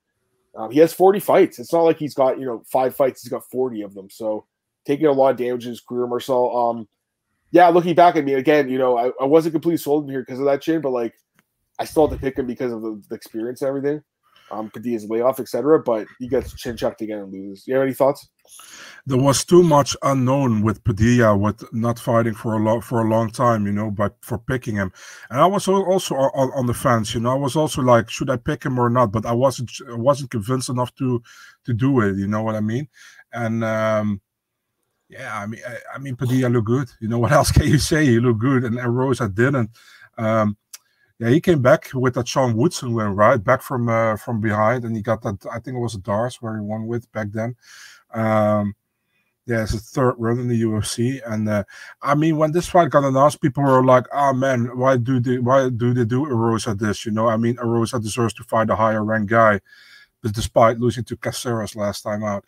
Um, 0.56 0.72
he 0.72 0.80
has 0.80 0.94
40 0.94 1.20
fights. 1.20 1.60
It's 1.60 1.74
not 1.74 1.82
like 1.82 2.00
he's 2.00 2.14
got 2.14 2.40
you 2.40 2.46
know 2.46 2.64
five 2.72 2.96
fights. 2.96 3.22
He's 3.22 3.32
got 3.32 3.44
40 3.52 3.82
of 3.82 3.94
them. 3.94 4.10
So 4.10 4.46
taking 4.86 5.08
a 5.08 5.12
lot 5.12 5.32
of 5.32 5.38
damage 5.38 5.66
in 5.66 5.72
his 5.72 5.82
career. 5.82 6.08
Marcel, 6.08 6.56
um, 6.56 6.88
yeah, 7.52 7.68
looking 7.68 7.96
back 7.96 8.16
at 8.16 8.26
me 8.26 8.34
again, 8.34 8.70
you 8.70 8.78
know, 8.78 8.98
I, 8.98 9.12
I 9.22 9.26
wasn't 9.26 9.54
completely 9.54 9.78
sold 9.78 10.06
in 10.06 10.12
here 10.12 10.22
because 10.22 10.40
of 10.40 10.46
that 10.46 10.62
chin, 10.62 10.82
but 10.82 10.92
like 10.92 11.14
I 11.80 11.86
still 11.86 12.08
have 12.08 12.18
to 12.18 12.24
pick 12.24 12.38
him 12.38 12.48
because 12.48 12.72
of 12.72 12.82
the, 12.82 13.02
the 13.10 13.16
experience 13.16 13.62
and 13.62 13.70
everything. 13.70 14.02
Um, 14.52 14.70
Padilla's 14.70 15.10
layoff, 15.10 15.40
etc. 15.40 15.82
But 15.82 16.08
he 16.20 16.28
gets 16.28 16.54
chin 16.54 16.78
checked 16.78 17.02
again 17.02 17.20
and 17.20 17.32
loses. 17.32 17.68
You 17.68 17.76
have 17.76 17.84
any 17.84 17.94
thoughts? 17.94 18.30
There 19.08 19.18
was 19.18 19.44
too 19.44 19.64
much 19.64 19.96
unknown 20.02 20.62
with 20.62 20.84
Padilla, 20.84 21.36
with 21.36 21.64
not 21.74 22.00
fighting 22.00 22.34
for 22.34 22.54
a 22.54 22.60
long 22.60 22.82
for 22.82 23.02
a 23.02 23.08
long 23.08 23.32
time, 23.32 23.66
you 23.66 23.72
know, 23.72 23.92
but 23.92 24.16
for 24.22 24.38
picking 24.38 24.76
him. 24.76 24.92
And 25.30 25.40
I 25.40 25.46
was 25.46 25.68
also 25.68 26.16
on, 26.16 26.52
on 26.54 26.66
the 26.66 26.74
fence, 26.74 27.14
you 27.14 27.22
know. 27.22 27.32
I 27.32 27.36
was 27.36 27.56
also 27.56 27.82
like, 27.82 28.10
should 28.10 28.30
I 28.30 28.38
pick 28.38 28.64
him 28.64 28.80
or 28.80 28.90
not? 28.90 29.12
But 29.12 29.26
I 29.26 29.34
wasn't 29.34 29.72
I 29.90 29.96
wasn't 29.96 30.32
convinced 30.32 30.70
enough 30.70 30.94
to 30.96 31.22
to 31.66 31.74
do 31.74 32.00
it. 32.02 32.18
You 32.18 32.28
know 32.28 32.44
what 32.44 32.56
I 32.56 32.62
mean? 32.62 32.88
And 33.34 33.64
um, 33.64 34.22
yeah, 35.10 35.40
I 35.40 35.46
mean, 35.46 35.62
I, 35.68 35.96
I, 35.96 35.98
mean, 36.00 36.16
Padilla 36.16 36.50
looked 36.50 36.68
good. 36.68 36.90
You 37.00 37.08
know 37.08 37.20
what 37.20 37.32
else 37.32 37.52
can 37.52 37.68
you 37.68 37.78
say? 37.78 38.06
He 38.06 38.20
looked 38.20 38.40
good, 38.40 38.64
and, 38.64 38.78
and 38.80 38.96
Rosa 38.96 39.30
didn't. 39.30 39.70
Um, 40.18 40.58
yeah, 41.20 41.30
he 41.30 41.40
came 41.40 41.62
back 41.62 41.90
with 41.94 42.16
that 42.16 42.28
Sean 42.28 42.56
Woodson 42.56 42.94
win, 42.94 43.16
right? 43.16 43.42
Back 43.42 43.62
from 43.62 43.88
uh, 43.88 44.18
from 44.18 44.42
behind, 44.42 44.84
and 44.84 44.96
he 44.96 45.02
got 45.02 45.22
that. 45.22 45.46
I 45.52 45.60
think 45.60 45.78
it 45.78 45.80
was 45.80 45.96
a 45.96 46.00
D'Arce 46.00 46.42
where 46.42 46.56
he 46.56 46.62
won 46.62 46.88
with 46.88 47.10
back 47.14 47.28
then. 47.32 47.56
Um, 48.14 48.76
yeah, 49.46 49.64
it's 49.64 49.74
a 49.74 49.78
third 49.78 50.16
run 50.18 50.40
in 50.40 50.48
the 50.48 50.62
UFC, 50.62 51.22
and 51.26 51.48
uh, 51.48 51.64
I 52.02 52.16
mean, 52.16 52.38
when 52.38 52.52
this 52.52 52.68
fight 52.68 52.90
got 52.90 53.04
announced, 53.06 53.42
people 53.42 53.64
were 53.64 53.84
like, 53.86 54.08
"Oh 54.12 54.34
man, 54.34 54.78
why 54.78 54.98
do 54.98 55.20
they 55.20 55.38
why 55.38 55.70
do 55.70 55.94
they 55.94 56.04
do 56.06 56.26
Erosa 56.26 56.78
this?" 56.78 57.06
You 57.06 57.12
know, 57.14 57.28
I 57.30 57.38
mean, 57.38 57.56
Erosa 57.58 58.02
deserves 58.02 58.34
to 58.36 58.44
fight 58.44 58.70
a 58.70 58.76
higher 58.76 59.04
ranked 59.04 59.30
guy, 59.30 59.62
but 60.22 60.34
despite 60.34 60.80
losing 60.80 61.06
to 61.06 61.18
Caceres 61.18 61.76
last 61.76 62.02
time 62.02 62.24
out, 62.24 62.44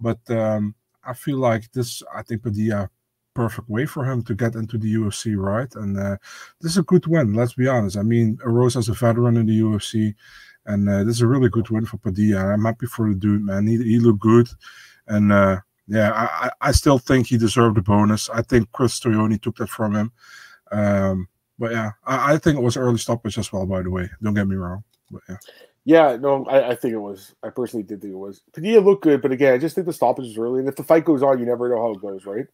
but 0.00 0.18
um, 0.30 0.74
I 1.04 1.14
feel 1.14 1.38
like 1.38 1.72
this, 1.72 2.02
I 2.14 2.22
think, 2.22 2.42
Padilla 2.42 2.90
perfect 3.34 3.68
way 3.68 3.86
for 3.86 4.04
him 4.04 4.22
to 4.22 4.34
get 4.34 4.54
into 4.54 4.78
the 4.78 4.94
UFC, 4.94 5.36
right? 5.36 5.72
And 5.74 5.98
uh, 5.98 6.16
this 6.60 6.72
is 6.72 6.78
a 6.78 6.82
good 6.82 7.06
win. 7.06 7.34
Let's 7.34 7.54
be 7.54 7.68
honest. 7.68 7.96
I 7.96 8.02
mean, 8.02 8.38
Rose 8.44 8.76
as 8.76 8.88
a 8.88 8.94
veteran 8.94 9.36
in 9.36 9.46
the 9.46 9.60
UFC, 9.60 10.14
and 10.66 10.88
uh, 10.88 11.04
this 11.04 11.16
is 11.16 11.22
a 11.22 11.26
really 11.26 11.48
good 11.48 11.68
win 11.70 11.86
for 11.86 11.98
Padilla. 11.98 12.46
I'm 12.46 12.64
happy 12.64 12.86
for 12.86 13.08
the 13.08 13.14
dude, 13.14 13.44
man. 13.44 13.66
He 13.66 13.76
he 13.76 13.98
looked 13.98 14.20
good, 14.20 14.48
and 15.06 15.32
uh, 15.32 15.60
yeah, 15.86 16.12
I 16.14 16.50
I 16.60 16.72
still 16.72 16.98
think 16.98 17.26
he 17.26 17.38
deserved 17.38 17.78
a 17.78 17.82
bonus. 17.82 18.30
I 18.30 18.42
think 18.42 18.70
Chris 18.72 19.00
Tognoni 19.00 19.40
took 19.40 19.56
that 19.56 19.68
from 19.68 19.94
him. 19.94 20.12
Um, 20.70 21.28
but 21.58 21.72
yeah, 21.72 21.90
I, 22.04 22.34
I 22.34 22.38
think 22.38 22.58
it 22.58 22.62
was 22.62 22.76
early 22.76 22.98
stoppage 22.98 23.38
as 23.38 23.52
well. 23.52 23.66
By 23.66 23.82
the 23.82 23.90
way, 23.90 24.08
don't 24.22 24.34
get 24.34 24.48
me 24.48 24.56
wrong. 24.56 24.84
But 25.10 25.22
yeah. 25.28 25.36
Yeah, 25.84 26.16
no, 26.16 26.44
I, 26.46 26.70
I, 26.70 26.74
think 26.76 26.94
it 26.94 26.98
was. 26.98 27.34
I 27.42 27.50
personally 27.50 27.82
did 27.82 28.00
think 28.00 28.12
it 28.12 28.16
was. 28.16 28.42
Padilla 28.52 28.80
looked 28.80 29.02
good, 29.02 29.20
but 29.20 29.32
again, 29.32 29.52
I 29.52 29.58
just 29.58 29.74
think 29.74 29.88
the 29.88 29.92
stoppage 29.92 30.26
is 30.26 30.38
early, 30.38 30.60
and 30.60 30.68
if 30.68 30.76
the 30.76 30.84
fight 30.84 31.04
goes 31.04 31.24
on, 31.24 31.40
you 31.40 31.44
never 31.44 31.68
know 31.68 31.82
how 31.82 31.90
it 31.90 32.00
goes, 32.00 32.24
right? 32.24 32.46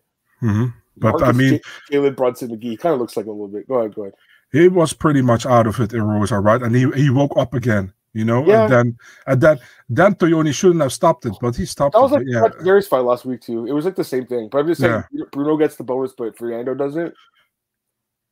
Mm-hmm. 0.42 0.66
But 0.96 1.20
Marcus 1.20 1.28
I 1.28 1.32
mean, 1.32 1.60
Jalen 1.90 2.16
Brunson 2.16 2.50
McGee 2.50 2.78
kind 2.78 2.94
of 2.94 3.00
looks 3.00 3.16
like 3.16 3.26
a 3.26 3.30
little 3.30 3.48
bit. 3.48 3.68
Go 3.68 3.76
ahead, 3.76 3.94
go 3.94 4.02
ahead. 4.02 4.14
He 4.50 4.68
was 4.68 4.92
pretty 4.92 5.22
much 5.22 5.46
out 5.46 5.66
of 5.66 5.78
it 5.80 5.92
in 5.92 6.02
Rosa, 6.02 6.40
right? 6.40 6.62
And 6.62 6.74
he, 6.74 6.90
he 6.92 7.10
woke 7.10 7.36
up 7.36 7.54
again, 7.54 7.92
you 8.14 8.24
know. 8.24 8.44
Yeah. 8.46 8.62
And 8.62 8.72
then 8.72 8.98
and 9.26 9.40
then 9.40 9.58
then 9.88 10.14
Tognoni 10.14 10.54
shouldn't 10.54 10.80
have 10.80 10.92
stopped 10.92 11.26
it, 11.26 11.34
but 11.40 11.54
he 11.54 11.66
stopped. 11.66 11.94
That 11.94 12.00
was 12.00 12.12
it. 12.12 12.26
like 12.26 12.26
yeah. 12.26 12.64
Gary's 12.64 12.88
fight 12.88 13.00
last 13.00 13.24
week 13.24 13.42
too. 13.42 13.66
It 13.66 13.72
was 13.72 13.84
like 13.84 13.96
the 13.96 14.04
same 14.04 14.26
thing. 14.26 14.48
But 14.48 14.58
I'm 14.58 14.66
just 14.66 14.80
saying, 14.80 15.04
yeah. 15.12 15.24
Bruno 15.32 15.56
gets 15.56 15.76
the 15.76 15.84
bonus, 15.84 16.12
but 16.16 16.36
Fernando 16.36 16.74
doesn't. 16.74 17.14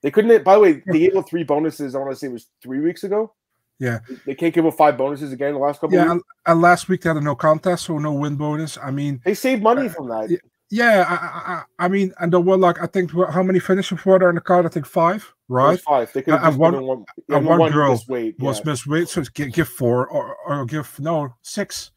They 0.03 0.11
couldn't. 0.11 0.45
By 0.45 0.55
the 0.55 0.61
way, 0.61 0.83
they 0.87 1.01
gave 1.01 1.15
him 1.15 1.25
three 1.25 1.45
bonuses. 1.45 1.95
I 1.95 1.99
want 1.99 2.13
to 2.13 2.17
say 2.17 2.29
it 2.29 2.33
was 2.33 2.47
three 2.63 2.81
weeks 2.81 3.05
ago. 3.05 3.35
Yeah, 3.79 3.99
they 4.25 4.35
can't 4.35 4.55
give 4.55 4.65
up 4.65 4.75
five 4.75 4.97
bonuses 4.97 5.33
again 5.33 5.53
the 5.53 5.59
last 5.59 5.81
couple. 5.81 5.97
Yeah, 5.97 6.11
and, 6.11 6.23
and, 6.47 6.63
last 6.63 6.89
week 6.89 7.03
they 7.03 7.11
had 7.11 7.19
a 7.19 7.21
no 7.21 7.35
contest, 7.35 7.85
so 7.85 7.99
no 7.99 8.13
win 8.13 8.37
bonus. 8.37 8.79
I 8.83 8.91
mean, 8.91 9.21
they 9.23 9.35
saved 9.35 9.63
money 9.63 9.89
uh, 9.89 9.91
from 9.91 10.09
that. 10.09 10.39
Yeah, 10.71 11.05
I, 11.09 11.53
I, 11.53 11.85
I, 11.85 11.89
mean, 11.89 12.13
and 12.19 12.33
there 12.33 12.41
were 12.41 12.57
like 12.57 12.81
I 12.83 12.87
think 12.87 13.13
how 13.13 13.43
many 13.43 13.61
finishes 13.61 14.05
were 14.05 14.19
there 14.19 14.31
in 14.31 14.35
the 14.35 14.41
card? 14.41 14.67
I 14.67 14.69
think 14.69 14.87
five, 14.87 15.33
right? 15.49 15.81
Five. 15.81 16.13
They 16.13 16.23
could 16.23 16.35
have 16.35 16.55
and 16.55 16.59
one, 16.59 16.83
one, 16.85 17.05
yeah, 17.29 17.37
and 17.37 17.47
one, 17.47 17.59
one 17.61 17.73
girl 17.73 18.01
weight, 18.09 18.37
was 18.41 18.61
yeah. 18.65 18.93
weight, 18.93 19.09
so 19.09 19.23
give, 19.33 19.53
give 19.53 19.69
four 19.69 20.09
or, 20.09 20.37
or 20.45 20.67
give 20.67 20.99
no 20.99 21.35
six. 21.43 21.93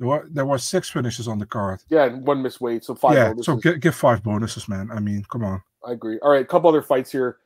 There 0.00 0.08
were 0.08 0.26
there 0.30 0.46
were 0.46 0.58
six 0.58 0.90
finishes 0.90 1.28
on 1.28 1.38
the 1.38 1.46
card. 1.46 1.80
Yeah, 1.90 2.06
and 2.06 2.26
one 2.26 2.42
missed 2.42 2.60
weight, 2.60 2.84
so 2.84 2.96
five. 2.96 3.14
Yeah, 3.14 3.28
bonuses. 3.28 3.46
so 3.46 3.56
give, 3.56 3.80
give 3.80 3.94
five 3.94 4.22
bonuses, 4.24 4.68
man. 4.68 4.90
I 4.92 4.98
mean, 4.98 5.24
come 5.30 5.44
on. 5.44 5.62
I 5.86 5.92
agree. 5.92 6.18
All 6.20 6.32
right, 6.32 6.42
a 6.42 6.44
couple 6.44 6.68
other 6.68 6.82
fights 6.82 7.12
here. 7.12 7.38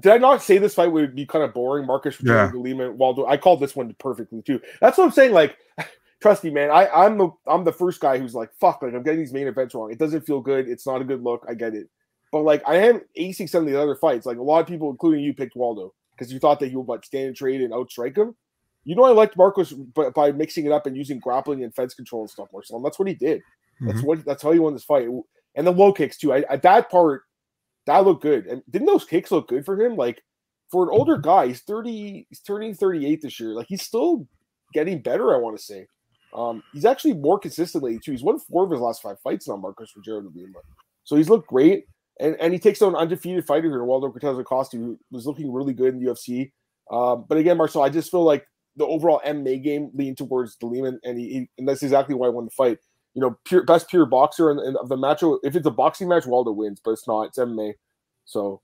Did 0.00 0.12
I 0.12 0.18
not 0.18 0.40
say 0.40 0.58
this 0.58 0.74
fight 0.74 0.90
would 0.90 1.16
be 1.16 1.26
kind 1.26 1.44
of 1.44 1.52
boring? 1.52 1.86
Marcus 1.86 2.16
yeah. 2.22 2.50
Lima, 2.54 2.92
Waldo. 2.92 3.26
I 3.26 3.36
called 3.36 3.60
this 3.60 3.74
one 3.74 3.94
perfectly 3.98 4.40
too. 4.40 4.60
That's 4.80 4.96
what 4.96 5.04
I'm 5.04 5.10
saying. 5.10 5.32
Like, 5.32 5.56
trust 6.22 6.44
me, 6.44 6.50
man. 6.50 6.70
I, 6.70 6.88
I'm 6.88 7.18
the 7.18 7.30
I'm 7.46 7.64
the 7.64 7.72
first 7.72 8.00
guy 8.00 8.18
who's 8.18 8.34
like, 8.34 8.50
fuck, 8.60 8.82
like 8.82 8.94
I'm 8.94 9.02
getting 9.02 9.20
these 9.20 9.32
main 9.32 9.48
events 9.48 9.74
wrong. 9.74 9.92
It 9.92 9.98
doesn't 9.98 10.22
feel 10.26 10.40
good. 10.40 10.68
It's 10.68 10.86
not 10.86 11.02
a 11.02 11.04
good 11.04 11.22
look. 11.22 11.44
I 11.48 11.54
get 11.54 11.74
it. 11.74 11.88
But 12.30 12.44
like, 12.44 12.62
I 12.66 12.76
am 12.76 13.02
acing 13.18 13.48
some 13.48 13.64
of 13.64 13.70
the 13.70 13.80
other 13.80 13.94
fights. 13.94 14.24
Like 14.24 14.38
a 14.38 14.42
lot 14.42 14.60
of 14.60 14.66
people, 14.66 14.90
including 14.90 15.22
you, 15.22 15.34
picked 15.34 15.54
Waldo 15.54 15.92
because 16.16 16.32
you 16.32 16.38
thought 16.38 16.60
that 16.60 16.70
he 16.70 16.76
would 16.76 16.88
like 16.88 17.04
stand 17.04 17.28
and 17.28 17.36
trade 17.36 17.60
and 17.60 17.72
outstrike 17.72 18.16
him. 18.16 18.34
You 18.84 18.96
know, 18.96 19.04
I 19.04 19.10
liked 19.10 19.36
Marcos 19.36 19.72
by, 19.72 20.10
by 20.10 20.32
mixing 20.32 20.64
it 20.64 20.72
up 20.72 20.86
and 20.86 20.96
using 20.96 21.18
grappling 21.18 21.62
and 21.62 21.74
fence 21.74 21.94
control 21.94 22.22
and 22.22 22.30
stuff, 22.30 22.48
Marcel. 22.52 22.76
And 22.76 22.84
that's 22.84 22.98
what 22.98 23.08
he 23.08 23.14
did. 23.14 23.42
That's 23.80 23.98
mm-hmm. 23.98 24.06
what 24.06 24.24
that's 24.24 24.42
how 24.42 24.52
he 24.52 24.58
won 24.58 24.72
this 24.72 24.84
fight. 24.84 25.08
And 25.54 25.66
the 25.66 25.72
low 25.72 25.92
kicks 25.92 26.16
too. 26.16 26.32
I, 26.32 26.44
at 26.48 26.62
that 26.62 26.90
part, 26.90 27.22
that 27.86 28.04
looked 28.04 28.22
good. 28.22 28.46
And 28.46 28.62
didn't 28.70 28.86
those 28.86 29.04
kicks 29.04 29.30
look 29.30 29.48
good 29.48 29.64
for 29.64 29.80
him? 29.80 29.96
Like 29.96 30.22
for 30.70 30.84
an 30.84 30.90
older 30.90 31.18
guy, 31.18 31.48
he's 31.48 31.60
30, 31.60 32.26
he's 32.28 32.40
turning 32.40 32.74
38 32.74 33.20
this 33.20 33.38
year. 33.38 33.50
Like 33.50 33.66
he's 33.68 33.82
still 33.82 34.26
getting 34.72 35.02
better, 35.02 35.34
I 35.34 35.38
want 35.38 35.56
to 35.56 35.62
say. 35.62 35.86
Um, 36.34 36.62
he's 36.72 36.84
actually 36.84 37.14
more 37.14 37.38
consistently 37.38 37.98
too. 37.98 38.12
He's 38.12 38.22
won 38.22 38.38
four 38.38 38.64
of 38.64 38.70
his 38.70 38.80
last 38.80 39.02
five 39.02 39.20
fights 39.20 39.48
now, 39.48 39.56
Marcos 39.56 39.92
Rogerio 39.96 40.34
Lima. 40.34 40.58
So 41.04 41.16
he's 41.16 41.28
looked 41.28 41.48
great. 41.48 41.86
And, 42.20 42.36
and 42.40 42.52
he 42.52 42.58
takes 42.58 42.82
on 42.82 42.90
an 42.94 43.00
undefeated 43.00 43.46
fighter 43.46 43.68
here, 43.68 43.84
Waldo 43.84 44.10
Cortes 44.10 44.38
Acosta, 44.38 44.76
who 44.76 44.98
was 45.10 45.26
looking 45.26 45.52
really 45.52 45.72
good 45.72 45.94
in 45.94 46.00
the 46.02 46.10
UFC. 46.10 46.52
Um, 46.90 47.24
but 47.28 47.38
again, 47.38 47.56
Marcel, 47.56 47.82
I 47.82 47.88
just 47.88 48.10
feel 48.10 48.22
like 48.22 48.46
the 48.76 48.86
overall 48.86 49.20
MMA 49.26 49.62
game 49.62 49.90
leaned 49.94 50.18
towards 50.18 50.56
the 50.56 50.66
Lehman, 50.66 51.00
and 51.04 51.18
he, 51.18 51.28
he, 51.28 51.50
and 51.58 51.68
that's 51.68 51.82
exactly 51.82 52.14
why 52.14 52.26
I 52.26 52.30
won 52.30 52.44
the 52.44 52.50
fight. 52.50 52.78
You 53.14 53.20
know, 53.20 53.38
pure 53.44 53.64
best 53.64 53.88
pure 53.88 54.06
boxer 54.06 54.50
and 54.50 54.76
of 54.76 54.88
the 54.88 54.96
match. 54.96 55.22
If 55.42 55.54
it's 55.56 55.66
a 55.66 55.70
boxing 55.70 56.08
match, 56.08 56.26
Waldo 56.26 56.52
wins, 56.52 56.80
but 56.82 56.92
it's 56.92 57.06
not. 57.06 57.24
It's 57.24 57.38
MMA. 57.38 57.74
So 58.24 58.62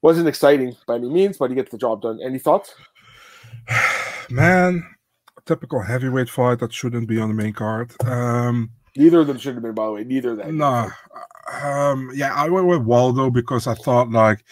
wasn't 0.00 0.28
exciting 0.28 0.76
by 0.86 0.96
any 0.96 1.10
means, 1.10 1.36
but 1.36 1.50
he 1.50 1.56
gets 1.56 1.70
the 1.70 1.78
job 1.78 2.02
done. 2.02 2.20
Any 2.22 2.38
thoughts? 2.38 2.74
Man, 4.30 4.82
typical 5.46 5.80
heavyweight 5.80 6.28
fight 6.28 6.58
that 6.58 6.72
shouldn't 6.72 7.08
be 7.08 7.20
on 7.20 7.28
the 7.28 7.34
main 7.34 7.52
card. 7.52 7.92
Um, 8.04 8.70
Neither 8.96 9.20
of 9.20 9.26
them 9.26 9.38
should 9.38 9.54
have 9.54 9.62
been, 9.62 9.74
by 9.74 9.86
the 9.86 9.92
way. 9.92 10.04
Neither 10.04 10.32
of 10.32 10.38
them. 10.38 10.56
No. 10.56 10.90
Um, 11.62 12.10
yeah, 12.14 12.34
I 12.34 12.48
went 12.48 12.66
with 12.66 12.82
Waldo 12.82 13.30
because 13.30 13.66
I 13.66 13.74
thought 13.74 14.10
like 14.10 14.44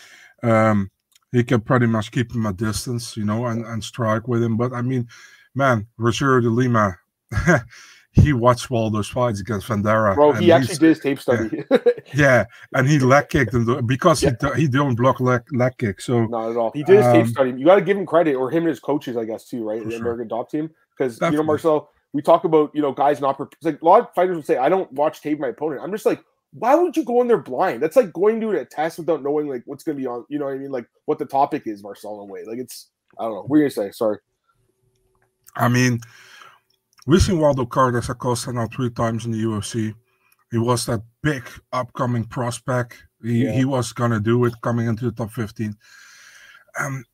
um, 0.43 0.91
he 1.33 1.43
can 1.43 1.61
pretty 1.61 1.87
much 1.87 2.13
keep 2.13 2.33
him 2.33 2.47
at 2.47 2.57
distance, 2.57 3.17
you 3.17 3.25
know, 3.25 3.47
and, 3.47 3.65
and 3.65 3.83
strike 3.83 4.29
with 4.29 4.43
him. 4.43 4.57
But 4.57 4.73
I 4.73 4.83
mean, 4.83 5.09
man, 5.55 5.87
Rogerio 5.99 6.43
de 6.43 6.51
Lima, 6.51 6.97
he 8.13 8.33
watched 8.33 8.71
Waldo's 8.71 9.09
fights 9.09 9.41
against 9.41 9.67
Vanderaa. 9.67 10.15
Bro, 10.15 10.33
he 10.35 10.53
actually 10.53 10.77
did 10.77 10.89
his 10.91 11.01
tape 11.01 11.21
study. 11.21 11.65
Yeah, 11.71 11.79
yeah 12.15 12.45
and 12.75 12.89
he 12.89 12.99
leg 13.01 13.29
kicked 13.29 13.53
him 13.53 13.87
because 13.87 14.23
yeah. 14.23 14.33
he 14.55 14.63
he 14.63 14.69
don't 14.69 14.95
block 14.95 15.19
leg 15.21 15.43
leg 15.53 15.73
kick. 15.79 16.01
So 16.01 16.27
not 16.27 16.51
at 16.51 16.57
all. 16.57 16.71
He 16.73 16.85
did 16.85 16.99
his 16.99 17.07
um, 17.07 17.13
tape 17.13 17.27
study. 17.27 17.51
You 17.57 17.65
got 17.65 17.77
to 17.77 17.81
give 17.81 17.97
him 17.97 18.07
credit, 18.07 18.35
or 18.37 18.51
him 18.51 18.63
and 18.63 18.69
his 18.69 18.81
coaches, 18.81 19.17
I 19.17 19.25
guess, 19.25 19.47
too, 19.47 19.69
right? 19.69 19.83
The 19.83 19.91
sure. 19.91 20.01
American 20.01 20.29
Top 20.29 20.51
Team, 20.51 20.71
because 20.97 21.21
you 21.21 21.31
know, 21.33 21.43
Marcel, 21.43 21.91
we 22.13 22.23
talk 22.23 22.45
about 22.45 22.71
you 22.75 22.83
know 22.83 22.93
guys 22.93 23.21
not 23.21 23.39
like 23.63 23.81
a 23.81 23.85
lot 23.85 24.01
of 24.01 24.15
fighters 24.15 24.37
would 24.37 24.47
say, 24.47 24.57
I 24.57 24.69
don't 24.69 24.91
watch 24.93 25.21
tape 25.21 25.41
my 25.41 25.49
opponent. 25.49 25.83
I'm 25.83 25.91
just 25.91 26.07
like, 26.07 26.23
why 26.53 26.75
would 26.75 26.97
you 26.97 27.05
go 27.05 27.21
in 27.21 27.29
there 27.29 27.39
blind? 27.39 27.83
That's 27.83 27.97
like 27.97 28.13
going 28.13 28.41
to 28.41 28.51
a 28.51 28.65
test 28.65 28.99
without 28.99 29.23
knowing 29.23 29.49
like 29.49 29.63
what's 29.67 29.83
going 29.83 29.97
to 29.97 30.03
be 30.03 30.07
on. 30.07 30.25
You 30.29 30.39
know 30.39 30.47
what 30.47 30.55
I 30.55 30.59
mean? 30.59 30.71
Like 30.71 30.87
what 31.07 31.19
the 31.19 31.27
topic 31.27 31.67
is, 31.67 31.83
Marcel. 31.83 32.15
In 32.15 32.29
a 32.29 32.33
way, 32.33 32.45
like 32.45 32.59
it's 32.59 32.91
I 33.19 33.25
don't 33.25 33.35
know. 33.35 33.43
What 33.43 33.57
are 33.57 33.59
you 33.59 33.65
gonna 33.65 33.89
say? 33.89 33.91
Sorry. 33.93 34.19
I 35.57 35.69
mean, 35.69 36.01
we've 37.07 37.23
seen 37.23 37.39
Waldo 37.39 37.67
Carlos 37.67 38.09
Acosta 38.09 38.53
now 38.53 38.69
three 38.69 38.91
times 38.91 39.25
in 39.25 39.33
the 39.33 39.43
UFC. 39.43 39.95
He 40.51 40.59
was 40.59 40.87
that 40.87 41.01
big 41.23 41.49
upcoming 41.73 42.25
prospect. 42.25 43.03
He, 43.23 43.45
yeah. 43.45 43.53
he 43.53 43.65
was 43.65 43.93
gonna 43.93 44.21
do 44.21 44.45
it 44.45 44.55
coming 44.63 44.87
into 44.87 45.07
the 45.07 45.13
top 45.13 45.33
15. 45.33 45.77
Um, 46.79 47.05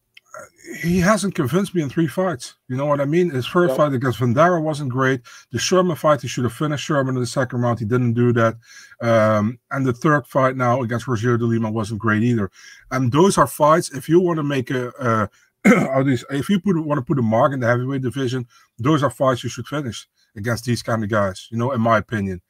he 0.81 0.99
hasn't 0.99 1.35
convinced 1.35 1.75
me 1.75 1.83
in 1.83 1.89
three 1.89 2.07
fights. 2.07 2.55
You 2.69 2.77
know 2.77 2.87
what 2.87 3.01
I 3.01 3.05
mean? 3.05 3.31
His 3.31 3.47
first 3.47 3.77
fight 3.77 3.93
against 3.93 4.21
Vanderaa 4.21 4.63
wasn't 4.63 4.91
great. 4.91 5.21
The 5.51 5.59
Sherman 5.59 5.97
fight, 5.97 6.23
he 6.23 6.29
should 6.29 6.45
have 6.45 6.53
finished 6.53 6.85
Sherman 6.85 7.17
in 7.17 7.21
the 7.21 7.27
second 7.27 7.61
round. 7.61 7.79
He 7.79 7.85
didn't 7.85 8.15
do 8.15 8.33
that. 8.35 8.57
Um, 9.01 9.59
and 9.71 9.85
the 9.85 9.93
third 9.93 10.27
fight 10.27 10.57
now 10.57 10.83
against 10.83 11.07
Rogerio 11.07 11.39
de 11.39 11.45
Lima 11.45 11.71
wasn't 11.71 12.01
great 12.01 12.23
either. 12.23 12.51
And 12.91 13.11
those 13.11 13.39
are 13.39 13.47
fights. 13.47 13.91
If 13.91 14.09
you 14.09 14.21
want 14.21 14.37
to 14.37 14.43
make 14.43 14.71
a, 14.71 15.29
these, 16.05 16.25
if 16.31 16.49
you 16.49 16.61
put 16.61 16.79
want 16.85 16.99
to 16.99 17.05
put 17.05 17.19
a 17.19 17.23
mark 17.23 17.53
in 17.53 17.61
the 17.61 17.67
heavyweight 17.67 18.03
division, 18.03 18.47
those 18.79 19.03
are 19.03 19.11
fights 19.11 19.43
you 19.43 19.51
should 19.51 19.67
finish 19.67 20.07
against 20.37 20.65
these 20.65 20.83
kind 20.83 21.03
of 21.03 21.11
guys. 21.11 21.49
You 21.51 21.59
know, 21.59 21.73
in 21.73 21.81
my 21.81 21.99
opinion. 21.99 22.41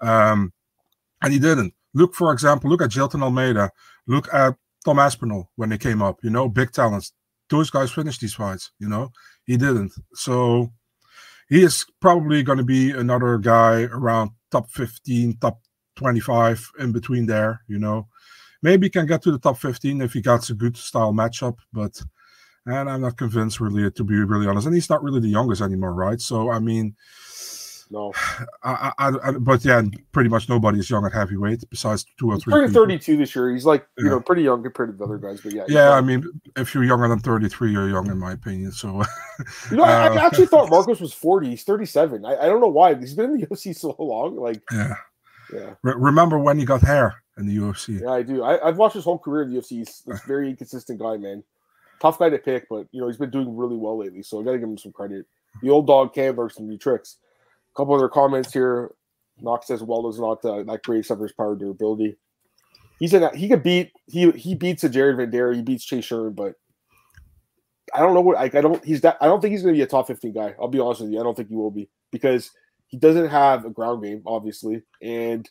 Um, 0.00 0.52
and 1.22 1.32
he 1.32 1.38
didn't. 1.38 1.74
Look, 1.94 2.14
for 2.14 2.32
example, 2.32 2.70
look 2.70 2.82
at 2.82 2.90
Jailton 2.90 3.22
Almeida. 3.22 3.70
Look 4.06 4.32
at 4.32 4.56
Tom 4.84 4.98
Aspinall 4.98 5.50
when 5.56 5.68
they 5.68 5.78
came 5.78 6.02
up. 6.02 6.18
You 6.22 6.30
know, 6.30 6.48
big 6.48 6.72
talents 6.72 7.12
those 7.50 7.70
guys 7.70 7.90
finished 7.90 8.20
these 8.20 8.34
fights. 8.34 8.70
You 8.78 8.88
know, 8.88 9.10
he 9.44 9.56
didn't. 9.56 9.92
So 10.14 10.70
he 11.48 11.62
is 11.62 11.86
probably 12.00 12.42
going 12.42 12.58
to 12.58 12.64
be 12.64 12.92
another 12.92 13.38
guy 13.38 13.82
around 13.84 14.30
top 14.50 14.70
15, 14.70 15.38
top 15.38 15.60
25, 15.96 16.70
in 16.78 16.92
between 16.92 17.26
there. 17.26 17.62
You 17.68 17.78
know, 17.78 18.08
maybe 18.62 18.86
he 18.86 18.90
can 18.90 19.06
get 19.06 19.22
to 19.22 19.32
the 19.32 19.38
top 19.38 19.58
15 19.58 20.00
if 20.00 20.12
he 20.12 20.20
gets 20.20 20.50
a 20.50 20.54
good 20.54 20.76
style 20.76 21.12
matchup, 21.12 21.56
but 21.72 22.00
and 22.66 22.90
I'm 22.90 23.00
not 23.00 23.16
convinced 23.16 23.60
really 23.60 23.90
to 23.90 24.04
be 24.04 24.16
really 24.16 24.46
honest. 24.46 24.66
And 24.66 24.74
he's 24.74 24.90
not 24.90 25.02
really 25.02 25.20
the 25.20 25.28
youngest 25.28 25.62
anymore, 25.62 25.94
right? 25.94 26.20
So 26.20 26.50
I 26.50 26.58
mean, 26.58 26.94
no. 27.90 28.12
I, 28.62 28.92
I, 28.98 29.08
I, 29.22 29.30
but 29.32 29.64
yeah, 29.64 29.82
pretty 30.12 30.28
much 30.28 30.48
nobody 30.48 30.78
is 30.78 30.90
young 30.90 31.04
at 31.06 31.12
heavyweight 31.12 31.68
besides 31.70 32.04
two 32.18 32.30
or 32.30 32.38
three. 32.38 32.62
He's 32.62 32.72
32 32.72 33.16
this 33.16 33.34
year. 33.34 33.52
He's 33.52 33.64
like, 33.64 33.86
you 33.96 34.04
yeah. 34.04 34.10
know, 34.12 34.20
pretty 34.20 34.42
young 34.42 34.62
compared 34.62 34.90
to 34.90 34.96
the 34.96 35.04
other 35.04 35.18
guys. 35.18 35.40
But 35.40 35.52
yeah. 35.52 35.64
Yeah, 35.68 35.90
I 35.90 36.00
mean, 36.00 36.24
if 36.56 36.74
you're 36.74 36.84
younger 36.84 37.08
than 37.08 37.20
33, 37.20 37.72
you're 37.72 37.88
young 37.88 38.10
in 38.10 38.18
my 38.18 38.32
opinion. 38.32 38.72
So, 38.72 39.02
you 39.70 39.76
know, 39.76 39.84
uh, 39.84 39.86
I, 39.86 40.26
actually 40.26 40.46
thought 40.46 40.70
Marcos 40.70 41.00
was 41.00 41.12
40. 41.12 41.50
He's 41.50 41.64
37. 41.64 42.24
I, 42.24 42.36
I 42.36 42.46
don't 42.46 42.60
know 42.60 42.68
why. 42.68 42.94
He's 42.94 43.14
been 43.14 43.32
in 43.32 43.38
the 43.38 43.46
UFC 43.50 43.76
so 43.76 43.94
long. 43.98 44.36
Like, 44.36 44.62
yeah. 44.72 44.94
Yeah. 45.52 45.74
Re- 45.82 45.94
remember 45.96 46.38
when 46.38 46.58
he 46.58 46.64
got 46.64 46.82
hair 46.82 47.22
in 47.38 47.46
the 47.46 47.56
UFC? 47.56 48.00
Yeah, 48.02 48.10
I 48.10 48.22
do. 48.22 48.44
I, 48.44 48.66
have 48.66 48.76
watched 48.76 48.94
his 48.94 49.04
whole 49.04 49.18
career 49.18 49.42
in 49.42 49.54
the 49.54 49.60
UFC. 49.60 49.68
He's 49.78 50.02
a 50.08 50.20
very 50.26 50.50
inconsistent 50.50 51.00
guy, 51.00 51.16
man. 51.16 51.42
Tough 52.00 52.18
guy 52.18 52.28
to 52.28 52.38
pick, 52.38 52.68
but, 52.68 52.86
you 52.92 53.00
know, 53.00 53.08
he's 53.08 53.16
been 53.16 53.30
doing 53.30 53.56
really 53.56 53.76
well 53.76 53.98
lately. 53.98 54.22
So 54.22 54.40
I 54.40 54.44
got 54.44 54.52
to 54.52 54.58
give 54.58 54.68
him 54.68 54.78
some 54.78 54.92
credit. 54.92 55.26
The 55.62 55.70
old 55.70 55.86
dog 55.86 56.14
can 56.14 56.36
learn 56.36 56.50
some 56.50 56.68
new 56.68 56.78
tricks 56.78 57.16
couple 57.78 57.94
other 57.94 58.08
comments 58.08 58.52
here. 58.52 58.90
Knox 59.40 59.68
says 59.68 59.84
Waldo's 59.84 60.18
not 60.18 60.44
uh, 60.44 60.64
that 60.64 60.82
great 60.82 60.98
except 60.98 61.18
for 61.18 61.24
his 61.24 61.32
power 61.32 61.54
durability. 61.54 62.16
He's 62.98 63.14
in. 63.14 63.22
A, 63.22 63.34
he 63.36 63.48
could 63.48 63.62
beat. 63.62 63.92
He 64.06 64.32
he 64.32 64.56
beats 64.56 64.82
a 64.82 64.88
Jared 64.88 65.16
Vanderaa. 65.16 65.54
He 65.54 65.62
beats 65.62 65.84
Chase 65.84 66.04
Sherman, 66.04 66.32
but 66.32 66.54
I 67.94 68.00
don't 68.00 68.14
know 68.14 68.20
what. 68.20 68.34
Like, 68.34 68.56
I 68.56 68.60
don't. 68.60 68.84
He's 68.84 69.00
that. 69.02 69.16
I 69.20 69.26
don't 69.26 69.40
think 69.40 69.52
he's 69.52 69.62
going 69.62 69.74
to 69.74 69.78
be 69.78 69.82
a 69.84 69.86
top 69.86 70.08
fifteen 70.08 70.32
guy. 70.32 70.56
I'll 70.60 70.66
be 70.66 70.80
honest 70.80 71.02
with 71.02 71.12
you. 71.12 71.20
I 71.20 71.22
don't 71.22 71.36
think 71.36 71.48
he 71.48 71.54
will 71.54 71.70
be 71.70 71.88
because 72.10 72.50
he 72.88 72.96
doesn't 72.96 73.28
have 73.28 73.64
a 73.64 73.70
ground 73.70 74.02
game, 74.02 74.22
obviously, 74.26 74.82
and 75.00 75.48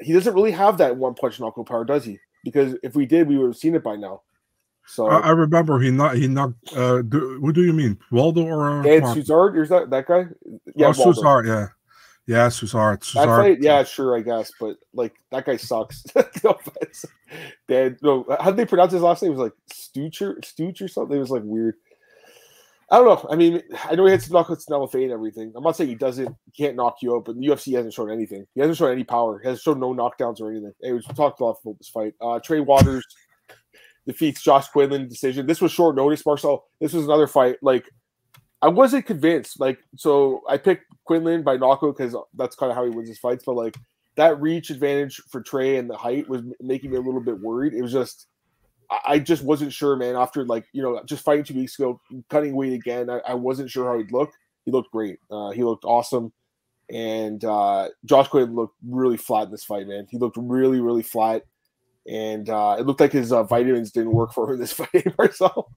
he 0.00 0.12
doesn't 0.12 0.34
really 0.34 0.50
have 0.50 0.76
that 0.78 0.96
one 0.96 1.14
punch 1.14 1.40
knockout 1.40 1.66
power, 1.66 1.84
does 1.84 2.04
he? 2.04 2.18
Because 2.44 2.76
if 2.82 2.94
we 2.94 3.06
did, 3.06 3.26
we 3.26 3.38
would 3.38 3.46
have 3.46 3.56
seen 3.56 3.74
it 3.74 3.82
by 3.82 3.96
now. 3.96 4.20
So 4.90 5.06
I, 5.06 5.20
I 5.20 5.30
remember 5.30 5.78
he 5.78 5.92
not 5.92 6.16
he 6.16 6.26
knocked. 6.26 6.76
Uh, 6.76 7.02
do, 7.02 7.40
what 7.40 7.54
do 7.54 7.62
you 7.62 7.72
mean, 7.72 7.96
Waldo 8.10 8.42
or 8.42 8.80
uh, 8.80 8.82
Dan 8.82 9.02
Suzard? 9.02 9.60
Is 9.60 9.68
that 9.68 9.88
that 9.90 10.06
guy? 10.06 10.24
Yeah, 10.74 10.88
oh, 10.88 10.92
Suzard. 10.92 11.46
Yeah, 11.46 11.68
yeah, 12.26 12.48
Suzard. 12.48 12.98
Suzard. 12.98 13.40
Fight, 13.40 13.62
yeah, 13.62 13.84
sure, 13.84 14.18
I 14.18 14.22
guess, 14.22 14.50
but 14.58 14.78
like 14.92 15.14
that 15.30 15.46
guy 15.46 15.56
sucks. 15.56 16.02
no 16.44 16.58
Dan, 17.68 17.96
no, 18.02 18.26
how 18.40 18.50
did 18.50 18.56
they 18.56 18.66
pronounce 18.66 18.90
his 18.90 19.02
last 19.02 19.22
name? 19.22 19.30
It 19.30 19.36
was 19.36 19.44
like 19.44 19.52
Stucher, 19.72 20.40
Stooch 20.40 20.82
or 20.82 20.88
something. 20.88 21.16
It 21.16 21.20
was 21.20 21.30
like 21.30 21.44
weird. 21.44 21.76
I 22.90 22.96
don't 22.96 23.06
know. 23.06 23.30
I 23.30 23.36
mean, 23.36 23.62
I 23.84 23.94
know 23.94 24.04
he 24.06 24.10
had 24.10 24.22
some 24.22 24.34
knockouts 24.34 24.68
in 24.68 24.74
LFA 24.74 25.04
and 25.04 25.12
everything. 25.12 25.52
I'm 25.54 25.62
not 25.62 25.76
saying 25.76 25.90
he 25.90 25.94
doesn't, 25.94 26.34
he 26.46 26.64
can't 26.64 26.74
knock 26.74 26.96
you 27.02 27.14
out, 27.14 27.24
but 27.24 27.36
the 27.36 27.46
UFC 27.46 27.76
hasn't 27.76 27.94
shown 27.94 28.10
anything. 28.10 28.44
He 28.56 28.60
hasn't 28.60 28.78
shown 28.78 28.90
any 28.90 29.04
power. 29.04 29.38
He 29.38 29.46
hasn't 29.46 29.62
shown 29.62 29.78
no 29.78 29.94
knockdowns 29.94 30.40
or 30.40 30.50
anything. 30.50 30.72
Anyways, 30.82 31.06
we 31.06 31.14
talked 31.14 31.38
a 31.38 31.44
lot 31.44 31.58
about 31.62 31.78
this 31.78 31.88
fight. 31.88 32.14
Uh, 32.20 32.40
Trey 32.40 32.58
Waters 32.58 33.06
defeats 34.10 34.42
Josh 34.42 34.68
Quinlan 34.68 35.08
decision. 35.08 35.46
This 35.46 35.60
was 35.60 35.70
short 35.70 35.94
notice, 35.94 36.26
Marcel. 36.26 36.64
This 36.80 36.92
was 36.92 37.04
another 37.04 37.28
fight. 37.28 37.56
Like 37.62 37.88
I 38.60 38.68
wasn't 38.68 39.06
convinced. 39.06 39.60
Like 39.60 39.78
so, 39.96 40.42
I 40.48 40.56
picked 40.56 40.84
Quinlan 41.04 41.42
by 41.42 41.56
knockout 41.56 41.96
because 41.96 42.16
that's 42.34 42.56
kind 42.56 42.70
of 42.70 42.76
how 42.76 42.84
he 42.84 42.90
wins 42.90 43.08
his 43.08 43.18
fights. 43.18 43.44
But 43.46 43.54
like 43.54 43.76
that 44.16 44.40
reach 44.40 44.70
advantage 44.70 45.22
for 45.30 45.40
Trey 45.40 45.76
and 45.76 45.88
the 45.88 45.96
height 45.96 46.28
was 46.28 46.42
making 46.60 46.90
me 46.90 46.96
a 46.96 47.00
little 47.00 47.20
bit 47.20 47.40
worried. 47.40 47.72
It 47.72 47.82
was 47.82 47.92
just 47.92 48.26
I 49.06 49.20
just 49.20 49.44
wasn't 49.44 49.72
sure, 49.72 49.94
man. 49.94 50.16
After 50.16 50.44
like 50.44 50.66
you 50.72 50.82
know 50.82 51.00
just 51.04 51.24
fighting 51.24 51.44
two 51.44 51.54
weeks 51.54 51.78
ago, 51.78 52.00
cutting 52.28 52.56
weight 52.56 52.72
again, 52.72 53.08
I, 53.08 53.20
I 53.28 53.34
wasn't 53.34 53.70
sure 53.70 53.90
how 53.90 53.98
he'd 53.98 54.12
look. 54.12 54.32
He 54.64 54.72
looked 54.72 54.90
great. 54.90 55.20
Uh, 55.30 55.50
he 55.50 55.62
looked 55.62 55.84
awesome. 55.84 56.32
And 56.90 57.44
uh, 57.44 57.90
Josh 58.04 58.26
Quinlan 58.26 58.56
looked 58.56 58.74
really 58.84 59.16
flat 59.16 59.44
in 59.44 59.52
this 59.52 59.62
fight, 59.62 59.86
man. 59.86 60.08
He 60.10 60.18
looked 60.18 60.36
really, 60.36 60.80
really 60.80 61.04
flat 61.04 61.44
and 62.10 62.50
uh, 62.50 62.76
it 62.78 62.86
looked 62.86 63.00
like 63.00 63.12
his 63.12 63.32
uh, 63.32 63.44
vitamins 63.44 63.92
didn't 63.92 64.10
work 64.10 64.32
for 64.32 64.52
him 64.52 64.58
this 64.58 64.72
fight. 64.72 65.14
Marcel, 65.16 65.70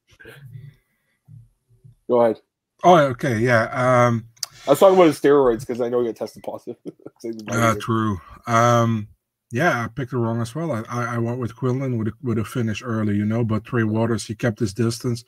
go 2.10 2.22
ahead. 2.22 2.41
Oh, 2.84 2.98
okay, 2.98 3.38
yeah. 3.38 4.08
Um, 4.08 4.26
I 4.65 4.72
was 4.72 4.80
talking 4.80 4.96
about 4.96 5.08
his 5.08 5.19
steroids 5.19 5.60
because 5.62 5.80
I 5.80 5.89
know 5.89 6.02
he 6.02 6.08
got 6.08 6.15
tested 6.15 6.43
positive. 6.43 6.78
uh, 7.52 7.76
true. 7.80 8.19
Um, 8.48 9.08
yeah, 9.52 9.84
I 9.84 9.88
picked 9.88 10.13
it 10.13 10.17
wrong 10.17 10.41
as 10.41 10.56
well. 10.56 10.72
I, 10.72 10.84
I, 10.89 11.15
I 11.15 11.17
went 11.19 11.38
with 11.38 11.56
Quinlan 11.56 12.00
with 12.00 12.08
a, 12.08 12.13
with 12.24 12.39
a 12.39 12.43
finish 12.43 12.82
early, 12.84 13.15
you 13.15 13.26
know, 13.26 13.43
but 13.43 13.65
Trey 13.65 13.84
Waters 13.84 14.26
he 14.26 14.34
kept 14.34 14.60
his 14.60 14.74
distance, 14.74 15.24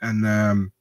and 0.00 0.24
um, 0.24 0.72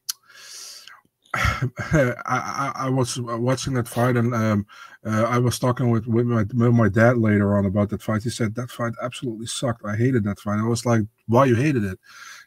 I, 2.25 2.71
I, 2.75 2.89
was 2.89 3.19
watching 3.19 3.73
that 3.73 3.87
fight 3.89 4.15
and 4.15 4.33
um, 4.33 4.65
uh, 5.05 5.23
I 5.23 5.37
was 5.37 5.59
talking 5.59 5.89
with, 5.89 6.07
with 6.07 6.25
my, 6.25 6.43
with, 6.43 6.73
my, 6.73 6.87
dad 6.87 7.17
later 7.17 7.57
on 7.57 7.65
about 7.65 7.89
that 7.89 8.01
fight. 8.01 8.23
He 8.23 8.29
said 8.29 8.55
that 8.55 8.71
fight 8.71 8.93
absolutely 9.01 9.47
sucked. 9.47 9.83
I 9.85 9.97
hated 9.97 10.23
that 10.23 10.39
fight. 10.39 10.59
I 10.59 10.67
was 10.67 10.85
like, 10.85 11.01
why 11.27 11.45
you 11.45 11.55
hated 11.55 11.83
it? 11.83 11.99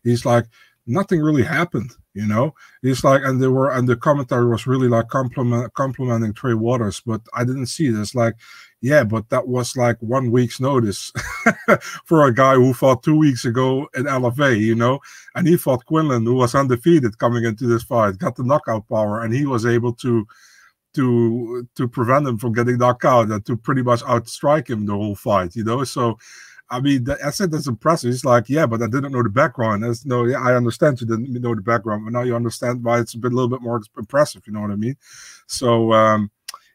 He's 0.05 0.25
like, 0.25 0.47
nothing 0.87 1.21
really 1.21 1.43
happened, 1.43 1.91
you 2.15 2.27
know. 2.27 2.55
He's 2.81 3.05
like, 3.05 3.23
and 3.25 3.43
there 3.43 3.51
were, 3.51 3.71
and 3.71 3.87
the 3.87 3.97
commentary 3.97 4.49
was 4.49 4.67
really 4.67 4.89
like 4.89 5.09
compliment, 5.09 5.75
complimenting 5.75 6.33
Trey 6.33 6.55
Waters, 6.55 7.03
but 7.05 7.21
I 7.35 7.45
didn't 7.45 7.67
see 7.67 7.91
this. 7.91 8.15
Like, 8.15 8.37
yeah, 8.81 9.05
but 9.05 9.29
that 9.31 9.49
was 9.49 9.77
like 9.77 9.97
one 10.01 10.31
week's 10.31 10.61
notice 10.61 11.13
for 12.05 12.27
a 12.27 12.35
guy 12.35 12.55
who 12.55 12.73
fought 12.73 13.03
two 13.03 13.17
weeks 13.17 13.45
ago 13.45 13.89
in 13.95 14.05
LFA, 14.05 14.59
you 14.59 14.75
know, 14.75 15.01
and 15.35 15.47
he 15.49 15.57
fought 15.57 15.85
Quinlan, 15.87 16.25
who 16.25 16.35
was 16.35 16.55
undefeated 16.55 17.19
coming 17.19 17.45
into 17.45 17.67
this 17.67 17.83
fight, 17.83 18.19
got 18.19 18.37
the 18.37 18.45
knockout 18.45 18.89
power, 18.89 19.23
and 19.23 19.35
he 19.35 19.47
was 19.47 19.67
able 19.67 19.93
to 19.95 20.27
to 20.95 21.69
to 21.75 21.89
prevent 21.89 22.27
him 22.27 22.39
from 22.39 22.53
getting 22.53 22.79
knocked 22.79 23.05
out 23.05 23.31
and 23.31 23.45
to 23.47 23.57
pretty 23.57 23.83
much 23.83 24.03
outstrike 24.03 24.71
him 24.71 24.87
the 24.87 24.93
whole 24.93 25.15
fight, 25.15 25.55
you 25.57 25.65
know. 25.65 25.85
So 25.85 26.17
I 26.71 26.81
mean, 26.81 27.07
I 27.25 27.31
said 27.31 27.51
that's 27.51 27.67
impressive. 27.67 28.11
He's 28.11 28.25
like, 28.25 28.49
yeah, 28.49 28.67
but 28.67 28.83
I 28.83 28.87
didn't 28.87 29.13
know 29.13 29.23
the 29.23 29.31
background. 29.31 29.83
That's 29.83 30.05
no, 30.05 30.25
yeah, 30.25 30.41
I 30.41 30.55
understand 30.55 31.01
you 31.01 31.07
didn't 31.07 31.33
know 31.33 31.55
the 31.55 31.63
background, 31.63 32.05
but 32.05 32.13
now 32.13 32.23
you 32.23 32.37
understand 32.37 32.85
why 32.85 33.01
it's 33.01 33.15
a 33.15 33.19
bit 33.19 33.33
a 33.33 33.35
little 33.35 33.49
bit 33.49 33.63
more 33.63 33.81
impressive. 33.97 34.43
You 34.47 34.53
know 34.53 34.61
what 34.61 34.71
I 34.71 34.77
mean? 34.77 34.97
So, 35.47 35.93
um, 35.95 36.31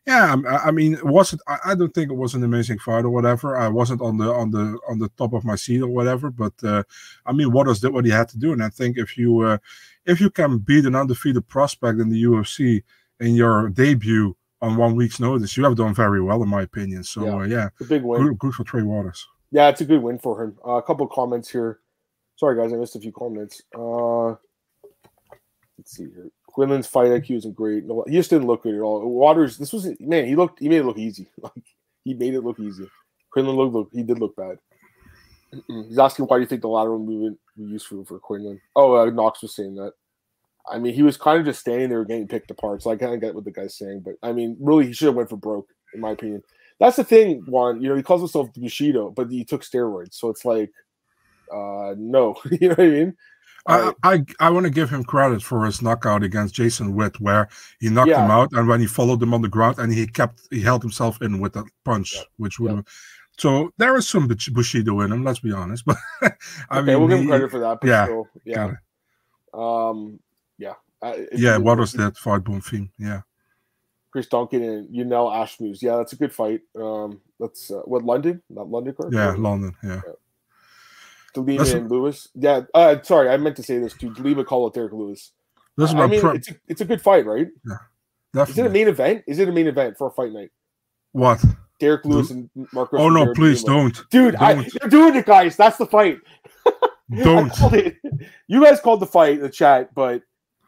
yeah, 0.05 0.35
I, 0.47 0.55
I 0.67 0.71
mean, 0.71 0.97
was 1.03 1.33
it? 1.33 1.39
I, 1.47 1.57
I, 1.67 1.75
don't 1.75 1.93
think 1.93 2.11
it 2.11 2.15
was 2.15 2.33
an 2.33 2.43
amazing 2.43 2.79
fight 2.79 3.05
or 3.05 3.09
whatever. 3.09 3.55
I 3.55 3.69
wasn't 3.69 4.01
on 4.01 4.17
the 4.17 4.31
on 4.33 4.51
the 4.51 4.77
on 4.89 4.99
the 4.99 5.09
top 5.17 5.33
of 5.33 5.45
my 5.45 5.55
seat 5.55 5.81
or 5.81 5.87
whatever. 5.87 6.29
But 6.29 6.53
uh, 6.63 6.83
I 7.25 7.31
mean, 7.31 7.51
Waters 7.51 7.79
did 7.79 7.93
what 7.93 8.03
he 8.03 8.11
had 8.11 8.27
to 8.29 8.37
do, 8.37 8.51
and 8.51 8.61
I 8.61 8.69
think 8.69 8.97
if 8.97 9.17
you 9.17 9.39
uh, 9.39 9.59
if 10.05 10.19
you 10.19 10.29
can 10.29 10.57
beat 10.57 10.85
an 10.85 10.95
undefeated 10.95 11.47
prospect 11.47 11.99
in 11.99 12.09
the 12.09 12.21
UFC 12.23 12.83
in 13.21 13.35
your 13.35 13.69
debut 13.69 14.35
on 14.61 14.75
one 14.75 14.95
week's 14.95 15.21
notice, 15.21 15.55
you 15.55 15.63
have 15.63 15.77
done 15.77 15.93
very 15.93 16.21
well, 16.21 16.43
in 16.43 16.49
my 16.49 16.63
opinion. 16.63 17.05
So 17.05 17.25
yeah, 17.25 17.35
uh, 17.35 17.43
yeah 17.43 17.69
a 17.79 17.83
big 17.85 18.03
win. 18.03 18.21
Good, 18.23 18.39
good 18.39 18.53
for 18.53 18.65
Trey 18.65 18.81
Waters. 18.81 19.25
Yeah, 19.51 19.69
it's 19.69 19.81
a 19.81 19.85
good 19.85 20.01
win 20.01 20.19
for 20.19 20.43
him. 20.43 20.57
Uh, 20.65 20.71
a 20.73 20.83
couple 20.83 21.07
comments 21.07 21.49
here. 21.49 21.79
Sorry, 22.35 22.57
guys, 22.57 22.73
I 22.73 22.75
missed 22.75 22.95
a 22.95 22.99
few 22.99 23.11
comments. 23.11 23.61
Uh, 23.73 24.29
let's 25.77 25.95
see 25.95 26.05
here. 26.05 26.29
Quinlan's 26.53 26.87
fight 26.87 27.09
IQ 27.09 27.37
isn't 27.37 27.55
great. 27.55 27.85
No, 27.85 28.05
he 28.07 28.13
just 28.13 28.29
didn't 28.29 28.47
look 28.47 28.63
good 28.63 28.75
at 28.75 28.81
all. 28.81 29.07
Waters, 29.09 29.57
this 29.57 29.73
was 29.73 29.87
man. 29.99 30.25
He 30.25 30.35
looked. 30.35 30.59
He 30.59 30.69
made 30.69 30.81
it 30.81 30.85
look 30.85 30.99
easy. 30.99 31.27
Like 31.41 31.63
he 32.03 32.13
made 32.13 32.33
it 32.33 32.43
look 32.43 32.59
easy. 32.59 32.89
Quinlan 33.31 33.55
looked. 33.55 33.73
Look, 33.73 33.89
he 33.91 34.03
did 34.03 34.19
look 34.19 34.35
bad. 34.35 34.57
He's 35.67 35.99
asking 35.99 36.25
why 36.25 36.37
do 36.37 36.41
you 36.41 36.47
think 36.47 36.61
the 36.61 36.67
lateral 36.67 36.99
movement 36.99 37.39
was 37.57 37.69
useful 37.69 38.05
for 38.05 38.19
Quinlan? 38.19 38.59
Oh, 38.75 38.95
uh, 38.95 39.05
Knox 39.05 39.41
was 39.41 39.55
saying 39.55 39.75
that. 39.75 39.93
I 40.71 40.79
mean, 40.79 40.93
he 40.93 41.03
was 41.03 41.17
kind 41.17 41.39
of 41.39 41.45
just 41.45 41.59
standing 41.59 41.89
there 41.89 42.05
getting 42.05 42.27
picked 42.27 42.51
apart. 42.51 42.81
So 42.81 42.91
I 42.91 42.95
kind 42.95 43.13
of 43.13 43.21
get 43.21 43.35
what 43.35 43.43
the 43.43 43.51
guy's 43.51 43.77
saying, 43.77 44.01
but 44.05 44.15
I 44.23 44.31
mean, 44.31 44.55
really, 44.59 44.87
he 44.87 44.93
should 44.93 45.07
have 45.07 45.15
went 45.15 45.29
for 45.29 45.37
broke, 45.37 45.69
in 45.93 45.99
my 45.99 46.11
opinion. 46.11 46.41
That's 46.79 46.95
the 46.95 47.03
thing, 47.03 47.43
Juan. 47.47 47.81
You 47.81 47.89
know, 47.89 47.95
he 47.95 48.03
calls 48.03 48.21
himself 48.21 48.53
Bushido, 48.53 49.11
but 49.11 49.29
he 49.29 49.43
took 49.43 49.61
steroids, 49.63 50.13
so 50.13 50.29
it's 50.29 50.45
like, 50.45 50.71
uh, 51.53 51.93
no, 51.97 52.37
you 52.51 52.69
know 52.69 52.75
what 52.75 52.85
I 52.85 52.89
mean? 52.89 53.17
I 53.67 53.93
I, 54.03 54.25
I 54.39 54.49
want 54.49 54.65
to 54.65 54.69
give 54.69 54.89
him 54.89 55.03
credit 55.03 55.41
for 55.41 55.65
his 55.65 55.81
knockout 55.81 56.23
against 56.23 56.55
Jason 56.55 56.95
Witt, 56.95 57.19
where 57.19 57.49
he 57.79 57.89
knocked 57.89 58.09
yeah. 58.09 58.25
him 58.25 58.31
out, 58.31 58.51
and 58.53 58.67
when 58.67 58.81
he 58.81 58.87
followed 58.87 59.21
him 59.21 59.33
on 59.33 59.41
the 59.41 59.47
ground, 59.47 59.79
and 59.79 59.93
he 59.93 60.05
kept 60.07 60.41
he 60.51 60.61
held 60.61 60.81
himself 60.81 61.21
in 61.21 61.39
with 61.39 61.53
that 61.53 61.65
punch, 61.85 62.15
yeah. 62.15 62.23
which 62.37 62.59
would 62.59 62.71
have. 62.71 62.85
So 63.37 63.71
there 63.77 63.95
is 63.95 64.07
some 64.07 64.27
Bushido 64.27 64.99
in 65.01 65.11
him. 65.11 65.23
Let's 65.23 65.39
be 65.39 65.51
honest, 65.51 65.85
but 65.85 65.97
I 66.21 66.79
okay, 66.79 66.87
mean, 66.87 66.99
we'll 66.99 67.07
give 67.07 67.19
him 67.19 67.27
credit 67.27 67.51
for 67.51 67.59
that. 67.59 67.79
yeah, 67.83 68.05
still, 68.05 68.27
yeah. 68.45 68.73
Um, 69.53 70.19
yeah. 70.57 70.73
Uh, 71.01 71.15
yeah, 71.33 71.57
what 71.57 71.77
was 71.77 71.91
that 71.93 72.17
fight, 72.17 72.43
Theme? 72.63 72.89
Yeah. 72.97 73.21
Chris 74.11 74.27
Duncan 74.27 74.63
and 74.63 74.89
Yanal 74.89 75.33
Ashmoz. 75.33 75.81
Yeah, 75.81 75.97
that's 75.97 76.13
a 76.13 76.15
good 76.15 76.31
fight. 76.31 76.61
Um, 76.79 77.19
that's 77.39 77.71
uh, 77.71 77.81
what 77.85 78.03
London, 78.03 78.41
not 78.49 78.69
London 78.69 78.93
card. 78.93 79.11
Yeah, 79.11 79.33
London. 79.37 79.75
Yeah. 79.83 80.01
yeah. 80.05 80.13
Delima 81.33 81.63
and 81.63 81.89
Lewis. 81.89 82.29
Yeah. 82.35 82.61
Uh, 82.73 83.01
sorry, 83.01 83.29
I 83.29 83.37
meant 83.37 83.55
to 83.57 83.63
say 83.63 83.79
this 83.79 83.93
too. 83.93 84.13
de 84.13 84.21
Lima 84.21 84.43
call 84.43 84.67
it 84.67 84.73
Derrick 84.73 84.93
Lewis. 84.93 85.31
This 85.77 85.89
is 85.89 85.95
I 85.95 86.07
mean, 86.07 86.21
pro- 86.21 86.31
it's 86.31 86.49
a, 86.49 86.55
it's 86.67 86.81
a 86.81 86.85
good 86.85 87.01
fight, 87.01 87.25
right? 87.25 87.47
Yeah. 87.67 87.77
Definitely. 88.33 88.51
Is 88.51 88.57
it 88.57 88.65
a 88.65 88.73
main 88.73 88.87
event? 88.87 89.23
Is 89.27 89.39
it 89.39 89.49
a 89.49 89.51
main 89.51 89.67
event 89.67 89.97
for 89.97 90.07
a 90.07 90.11
fight 90.11 90.31
night? 90.31 90.51
What? 91.11 91.43
Derrick 91.79 92.05
Lewis 92.05 92.31
and 92.31 92.49
Marcos. 92.71 92.99
Oh 92.99 93.09
no, 93.09 93.33
please 93.33 93.63
don't, 93.63 93.93
dude! 94.09 94.35
Don't. 94.35 94.41
I, 94.41 94.53
you're 94.53 94.89
doing 94.89 95.15
it, 95.15 95.25
guys. 95.25 95.57
That's 95.57 95.77
the 95.77 95.85
fight. 95.85 96.19
don't. 97.23 97.51
You 98.47 98.63
guys 98.63 98.79
called 98.79 99.01
the 99.01 99.07
fight 99.07 99.35
in 99.35 99.41
the 99.41 99.49
chat, 99.49 99.93
but 99.93 100.21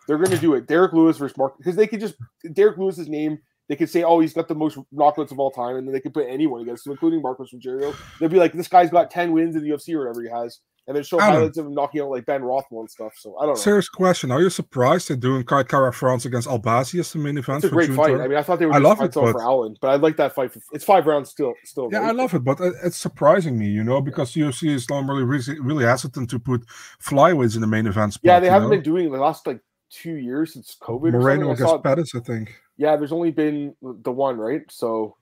they're 0.08 0.18
going 0.18 0.32
to 0.32 0.38
do 0.38 0.54
it. 0.56 0.68
Derrick 0.68 0.94
Lewis 0.94 1.18
versus 1.18 1.38
Mark 1.38 1.58
because 1.58 1.76
they 1.76 1.88
could 1.88 2.00
just 2.00 2.16
Derrick 2.54 2.78
Lewis's 2.78 3.08
name. 3.08 3.40
They 3.68 3.76
could 3.76 3.90
say, 3.90 4.04
"Oh, 4.04 4.20
he's 4.20 4.34
got 4.34 4.48
the 4.48 4.56
most 4.56 4.78
knockouts 4.94 5.32
of 5.32 5.40
all 5.40 5.52
time," 5.52 5.76
and 5.76 5.88
then 5.88 5.94
they 5.94 6.00
could 6.00 6.14
put 6.14 6.28
anyone 6.28 6.62
against 6.62 6.86
him, 6.86 6.92
including 6.92 7.22
Marcos 7.22 7.52
Rogerio. 7.52 7.96
They'd 8.20 8.30
be 8.30 8.38
like, 8.38 8.54
"This 8.54 8.68
guy's 8.68 8.92
got 8.92 9.10
ten 9.10 9.32
wins 9.32 9.56
in 9.56 9.64
the 9.64 9.70
UFC 9.70 9.96
or 9.96 10.00
whatever 10.00 10.22
he 10.22 10.30
has," 10.30 10.60
and 10.88 10.96
then 10.96 11.04
show 11.04 11.18
highlights 11.18 11.58
of 11.58 11.66
him 11.66 11.74
knocking 11.74 12.02
out 12.02 12.12
like 12.12 12.28
Ben 12.28 12.44
Rothwell 12.44 12.82
and 12.82 12.90
stuff. 12.92 13.14
So 13.18 13.36
I 13.38 13.46
don't 13.46 13.56
know. 13.56 13.60
Serious 13.60 13.90
question: 13.90 14.32
Are 14.32 14.40
you 14.40 14.52
surprised 14.52 15.10
they're 15.10 15.18
doing 15.18 15.44
Kai 15.44 15.64
Kara-France 15.64 16.26
against 16.26 16.48
Albazi 16.48 17.00
as 17.00 17.12
the 17.12 17.18
main 17.18 17.40
event? 17.40 17.64
It's 17.64 17.72
a 17.72 17.74
great 17.74 17.88
June 17.88 17.96
fight. 17.96 18.12
3rd? 18.12 18.24
I 18.24 18.28
mean, 18.28 18.38
I 18.38 18.44
thought 18.44 18.60
they 18.60 18.68
were. 18.68 18.74
I 18.74 18.78
love 18.78 19.02
it, 19.02 19.14
but... 19.14 19.32
for 19.32 19.42
Allen, 19.42 19.76
but 19.82 19.90
I 19.90 19.96
like 19.96 20.18
that 20.18 20.36
fight. 20.36 20.54
For, 20.54 20.62
it's 20.72 20.86
five 20.86 21.08
rounds 21.08 21.32
still. 21.32 21.54
Still. 21.64 21.90
Yeah, 21.92 22.00
right? 22.00 22.10
I 22.10 22.12
love 22.12 22.36
it, 22.36 22.44
but 22.44 22.60
it's 22.84 22.98
surprising 22.98 23.58
me, 23.58 23.68
you 23.68 23.84
know, 23.84 24.00
because 24.00 24.34
UFC 24.34 24.70
is 24.70 24.88
normally 24.92 25.24
really, 25.24 25.60
really 25.60 25.86
hesitant 25.86 26.30
to 26.30 26.38
put 26.40 26.64
flyweights 27.02 27.56
in 27.56 27.62
the 27.62 27.68
main 27.68 27.88
event. 27.88 28.14
Spot, 28.14 28.22
yeah, 28.24 28.40
they 28.40 28.50
haven't 28.50 28.70
know? 28.70 28.76
been 28.76 28.84
doing 28.84 29.12
the 29.12 29.18
last 29.18 29.48
like 29.48 29.60
two 29.90 30.14
years 30.14 30.54
since 30.54 30.78
COVID. 30.80 31.14
Moreno 31.14 31.52
against 31.52 31.84
Pettis, 31.84 32.14
I 32.14 32.20
think. 32.20 32.62
Yeah, 32.78 32.96
there's 32.96 33.12
only 33.12 33.32
been 33.32 33.76
the 33.82 34.12
one, 34.12 34.38
right? 34.38 34.62
So 34.70 35.16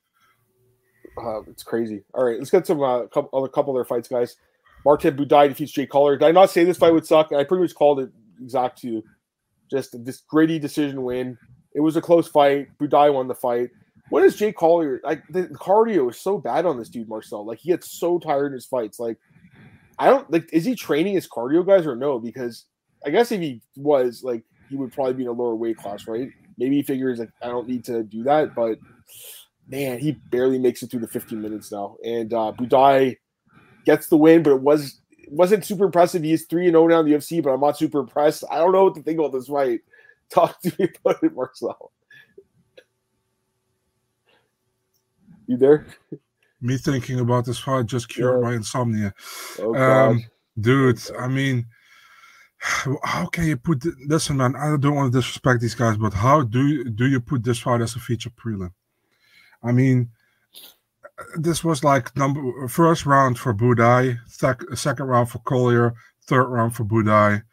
uh, 1.21 1.41
it's 1.43 1.63
crazy. 1.63 2.03
All 2.13 2.25
right, 2.25 2.37
let's 2.37 2.49
get 2.49 2.65
some 2.65 2.81
uh, 2.81 3.05
couple, 3.07 3.37
other 3.37 3.47
couple 3.47 3.75
other 3.75 3.85
fights, 3.85 4.07
guys. 4.07 4.35
Martin 4.85 5.15
Buday 5.15 5.47
defeats 5.49 5.71
Jay 5.71 5.85
Collier. 5.85 6.17
Did 6.17 6.25
I 6.25 6.31
not 6.31 6.49
say 6.49 6.63
this 6.63 6.77
fight 6.77 6.93
would 6.93 7.05
suck? 7.05 7.31
I 7.31 7.43
pretty 7.43 7.61
much 7.61 7.75
called 7.75 7.99
it 7.99 8.09
exact 8.41 8.81
to 8.81 9.03
just 9.71 10.03
this 10.03 10.21
gritty 10.27 10.59
decision 10.59 11.03
win. 11.03 11.37
It 11.73 11.79
was 11.79 11.95
a 11.95 12.01
close 12.01 12.27
fight. 12.27 12.67
Buday 12.77 13.13
won 13.13 13.27
the 13.27 13.35
fight. 13.35 13.69
What 14.09 14.23
is 14.23 14.35
Jay 14.35 14.51
Collier? 14.51 14.99
Like 15.03 15.23
the 15.29 15.43
cardio 15.43 16.09
is 16.09 16.19
so 16.19 16.37
bad 16.37 16.65
on 16.65 16.77
this 16.77 16.89
dude, 16.89 17.07
Marcel. 17.07 17.45
Like 17.45 17.59
he 17.59 17.69
gets 17.69 17.91
so 17.99 18.19
tired 18.19 18.47
in 18.47 18.53
his 18.53 18.65
fights. 18.65 18.99
Like 18.99 19.17
I 19.97 20.07
don't 20.07 20.29
like. 20.31 20.49
Is 20.51 20.65
he 20.65 20.75
training 20.75 21.15
his 21.15 21.27
cardio 21.27 21.65
guys 21.65 21.87
or 21.87 21.95
no? 21.95 22.19
Because 22.19 22.65
I 23.05 23.09
guess 23.09 23.31
if 23.31 23.41
he 23.41 23.61
was 23.77 24.21
like 24.23 24.43
he 24.69 24.75
would 24.75 24.91
probably 24.91 25.13
be 25.13 25.23
in 25.23 25.29
a 25.29 25.33
lower 25.33 25.55
weight 25.55 25.77
class, 25.77 26.07
right? 26.07 26.29
Maybe 26.57 26.77
he 26.77 26.83
figures 26.83 27.19
like 27.19 27.31
I 27.41 27.47
don't 27.47 27.67
need 27.67 27.85
to 27.85 28.03
do 28.03 28.23
that, 28.23 28.55
but 28.55 28.77
man, 29.67 29.99
he 29.99 30.11
barely 30.11 30.59
makes 30.59 30.83
it 30.83 30.91
through 30.91 31.01
the 31.01 31.07
15 31.07 31.41
minutes 31.41 31.71
now. 31.71 31.97
And 32.03 32.33
uh 32.33 32.53
Buday 32.57 33.17
gets 33.85 34.07
the 34.07 34.17
win, 34.17 34.43
but 34.43 34.51
it 34.51 34.61
was 34.61 34.99
it 35.11 35.31
wasn't 35.31 35.65
super 35.65 35.85
impressive. 35.85 36.23
He's 36.23 36.45
3 36.45 36.67
and 36.67 36.73
0 36.73 36.87
now 36.87 36.99
in 36.99 37.05
the 37.05 37.13
UFC, 37.13 37.41
but 37.41 37.51
I'm 37.51 37.61
not 37.61 37.77
super 37.77 37.99
impressed. 37.99 38.43
I 38.51 38.57
don't 38.57 38.71
know 38.71 38.85
what 38.85 38.95
to 38.95 39.03
think 39.03 39.19
about 39.19 39.31
this 39.31 39.47
fight. 39.47 39.81
Talk 40.29 40.59
to 40.61 40.71
me 40.79 40.89
about 41.05 41.23
it, 41.23 41.35
Marcel. 41.35 41.91
You 45.47 45.57
there? 45.57 45.85
Me 46.61 46.77
thinking 46.77 47.19
about 47.19 47.45
this 47.45 47.59
fight 47.59 47.85
just 47.85 48.09
cured 48.09 48.39
yeah. 48.39 48.49
my 48.49 48.55
insomnia. 48.55 49.13
Oh, 49.59 49.75
um, 49.75 50.23
dude, 50.59 50.99
I 51.19 51.27
mean, 51.27 51.65
how 53.03 53.25
can 53.25 53.45
you 53.45 53.57
put 53.57 53.83
listen 54.07 54.37
man 54.37 54.55
i 54.55 54.77
don't 54.77 54.95
want 54.95 55.11
to 55.11 55.19
disrespect 55.19 55.59
these 55.59 55.75
guys 55.75 55.97
but 55.97 56.13
how 56.13 56.41
do 56.41 56.65
you 56.67 56.89
do 56.89 57.07
you 57.07 57.19
put 57.19 57.43
this 57.43 57.59
fight 57.59 57.81
as 57.81 57.95
a 57.95 57.99
feature 57.99 58.29
prelim 58.29 58.71
i 59.63 59.71
mean 59.71 60.09
this 61.37 61.63
was 61.63 61.83
like 61.83 62.15
number 62.15 62.67
first 62.67 63.05
round 63.05 63.37
for 63.37 63.53
Buday, 63.53 64.17
sec, 64.27 64.61
second 64.75 65.05
round 65.05 65.29
for 65.29 65.39
Collier, 65.39 65.93
third 66.25 66.45
round 66.45 66.75
for 66.75 66.85
Buday. 66.85 67.43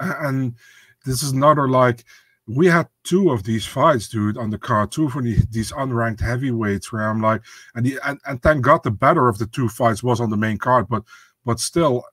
And 0.00 0.54
this 1.04 1.22
is 1.22 1.32
another 1.32 1.68
like 1.68 2.04
we 2.46 2.66
had 2.66 2.88
two 3.04 3.30
of 3.30 3.42
these 3.44 3.64
fights, 3.64 4.08
dude, 4.08 4.36
on 4.36 4.50
the 4.50 4.58
card, 4.58 4.92
two 4.92 5.08
for 5.08 5.22
the, 5.22 5.36
these 5.50 5.72
unranked 5.72 6.20
heavyweights 6.20 6.92
where 6.92 7.08
I'm 7.08 7.22
like, 7.22 7.42
and, 7.74 7.86
the, 7.86 7.98
and 8.04 8.18
and 8.26 8.42
thank 8.42 8.62
God 8.62 8.82
the 8.82 8.90
better 8.90 9.28
of 9.28 9.38
the 9.38 9.46
two 9.46 9.68
fights 9.68 10.02
was 10.02 10.20
on 10.20 10.30
the 10.30 10.36
main 10.36 10.58
card, 10.58 10.88
but 10.88 11.04
but 11.44 11.60
still, 11.60 12.04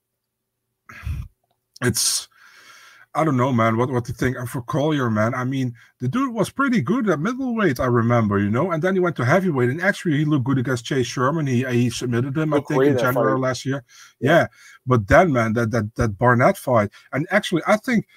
it's 1.82 2.28
I 3.14 3.26
don't 3.26 3.36
know, 3.36 3.52
man, 3.52 3.76
what, 3.76 3.90
what 3.90 4.06
to 4.06 4.14
think. 4.14 4.38
for 4.48 4.62
Collier, 4.62 5.10
man, 5.10 5.34
I 5.34 5.44
mean, 5.44 5.74
the 6.00 6.08
dude 6.08 6.34
was 6.34 6.50
pretty 6.50 6.80
good 6.80 7.10
at 7.10 7.20
middleweight, 7.20 7.78
I 7.78 7.88
remember, 7.88 8.40
you 8.40 8.50
know, 8.50 8.72
and 8.72 8.82
then 8.82 8.94
he 8.94 9.02
went 9.02 9.18
to 9.18 9.26
heavyweight, 9.26 9.70
and 9.70 9.82
actually 9.82 10.18
he 10.18 10.24
looked 10.24 10.46
good 10.46 10.58
against 10.58 10.86
Chase 10.86 11.08
Sherman. 11.08 11.46
He 11.46 11.66
he 11.66 11.90
submitted 11.90 12.38
him, 12.38 12.54
I 12.54 12.62
think, 12.62 12.84
in 12.84 12.98
January 12.98 13.34
fight. 13.34 13.42
last 13.42 13.66
year. 13.66 13.84
Yeah. 14.22 14.32
yeah. 14.32 14.48
But 14.86 15.08
then, 15.08 15.34
man, 15.34 15.54
that 15.54 15.72
that 15.72 15.94
that 15.96 16.18
Barnett 16.18 16.58
fight, 16.58 16.92
and 17.12 17.28
actually, 17.32 17.64
I 17.68 17.76
think 17.76 18.08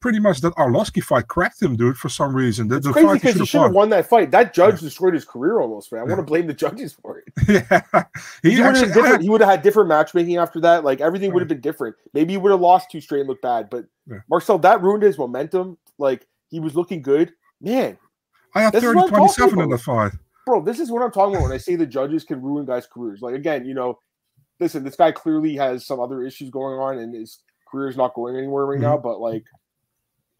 pretty 0.00 0.18
much 0.18 0.40
that 0.40 0.54
Arlovsky 0.54 1.02
fight 1.02 1.28
cracked 1.28 1.62
him, 1.62 1.76
dude, 1.76 1.96
for 1.96 2.08
some 2.08 2.34
reason. 2.34 2.68
The, 2.68 2.76
it's 2.76 2.88
crazy 2.88 3.12
because 3.14 3.34
he 3.36 3.46
should 3.46 3.62
have 3.62 3.72
won 3.72 3.88
that 3.90 4.06
fight. 4.06 4.30
That 4.30 4.54
judge 4.54 4.74
yeah. 4.74 4.88
destroyed 4.88 5.14
his 5.14 5.24
career 5.24 5.60
almost, 5.60 5.92
man. 5.92 6.00
I 6.00 6.04
yeah. 6.04 6.08
want 6.08 6.18
to 6.18 6.30
blame 6.30 6.46
the 6.46 6.54
judges 6.54 6.92
for 6.92 7.18
it. 7.18 7.32
yeah, 7.48 8.04
he, 8.42 8.52
he 8.52 8.60
would 8.60 8.76
have 8.76 8.90
had, 8.92 9.22
he 9.22 9.30
would 9.30 9.40
have 9.40 9.50
had 9.50 9.62
different 9.62 9.88
matchmaking 9.88 10.36
after 10.36 10.60
that. 10.60 10.84
Like 10.84 11.00
everything 11.00 11.30
right. 11.30 11.34
would 11.34 11.40
have 11.40 11.48
been 11.48 11.60
different. 11.60 11.96
Maybe 12.12 12.34
he 12.34 12.36
would 12.36 12.50
have 12.50 12.60
lost 12.60 12.90
two 12.90 13.00
straight 13.00 13.20
and 13.20 13.28
looked 13.28 13.42
bad, 13.42 13.70
but 13.70 13.86
yeah. 14.06 14.18
Marcel 14.28 14.58
that 14.58 14.82
ruined 14.82 15.02
his 15.02 15.18
momentum. 15.18 15.78
Like 15.98 16.26
he 16.48 16.60
was 16.60 16.74
looking 16.74 17.02
good, 17.02 17.32
man. 17.60 17.98
I 18.54 18.62
have 18.62 18.72
30 18.74 19.08
27 19.08 19.60
in 19.60 19.70
the 19.70 19.78
fight. 19.78 20.12
Bro, 20.44 20.62
this 20.62 20.80
is 20.80 20.90
what 20.90 21.02
I'm 21.02 21.12
talking 21.12 21.36
about 21.36 21.44
when 21.44 21.52
I 21.52 21.56
say 21.56 21.76
the 21.76 21.86
judges 21.86 22.24
can 22.24 22.42
ruin 22.42 22.66
guys' 22.66 22.86
careers. 22.86 23.22
Like 23.22 23.34
again, 23.34 23.64
you 23.64 23.74
know, 23.74 23.98
listen, 24.60 24.84
this 24.84 24.96
guy 24.96 25.12
clearly 25.12 25.56
has 25.56 25.86
some 25.86 26.00
other 26.00 26.22
issues 26.22 26.50
going 26.50 26.78
on 26.78 26.98
and 26.98 27.14
his 27.14 27.38
career 27.70 27.88
is 27.88 27.96
not 27.96 28.14
going 28.14 28.36
anywhere 28.36 28.66
right 28.66 28.74
mm-hmm. 28.74 28.82
now, 28.82 28.98
but 28.98 29.20
like 29.20 29.44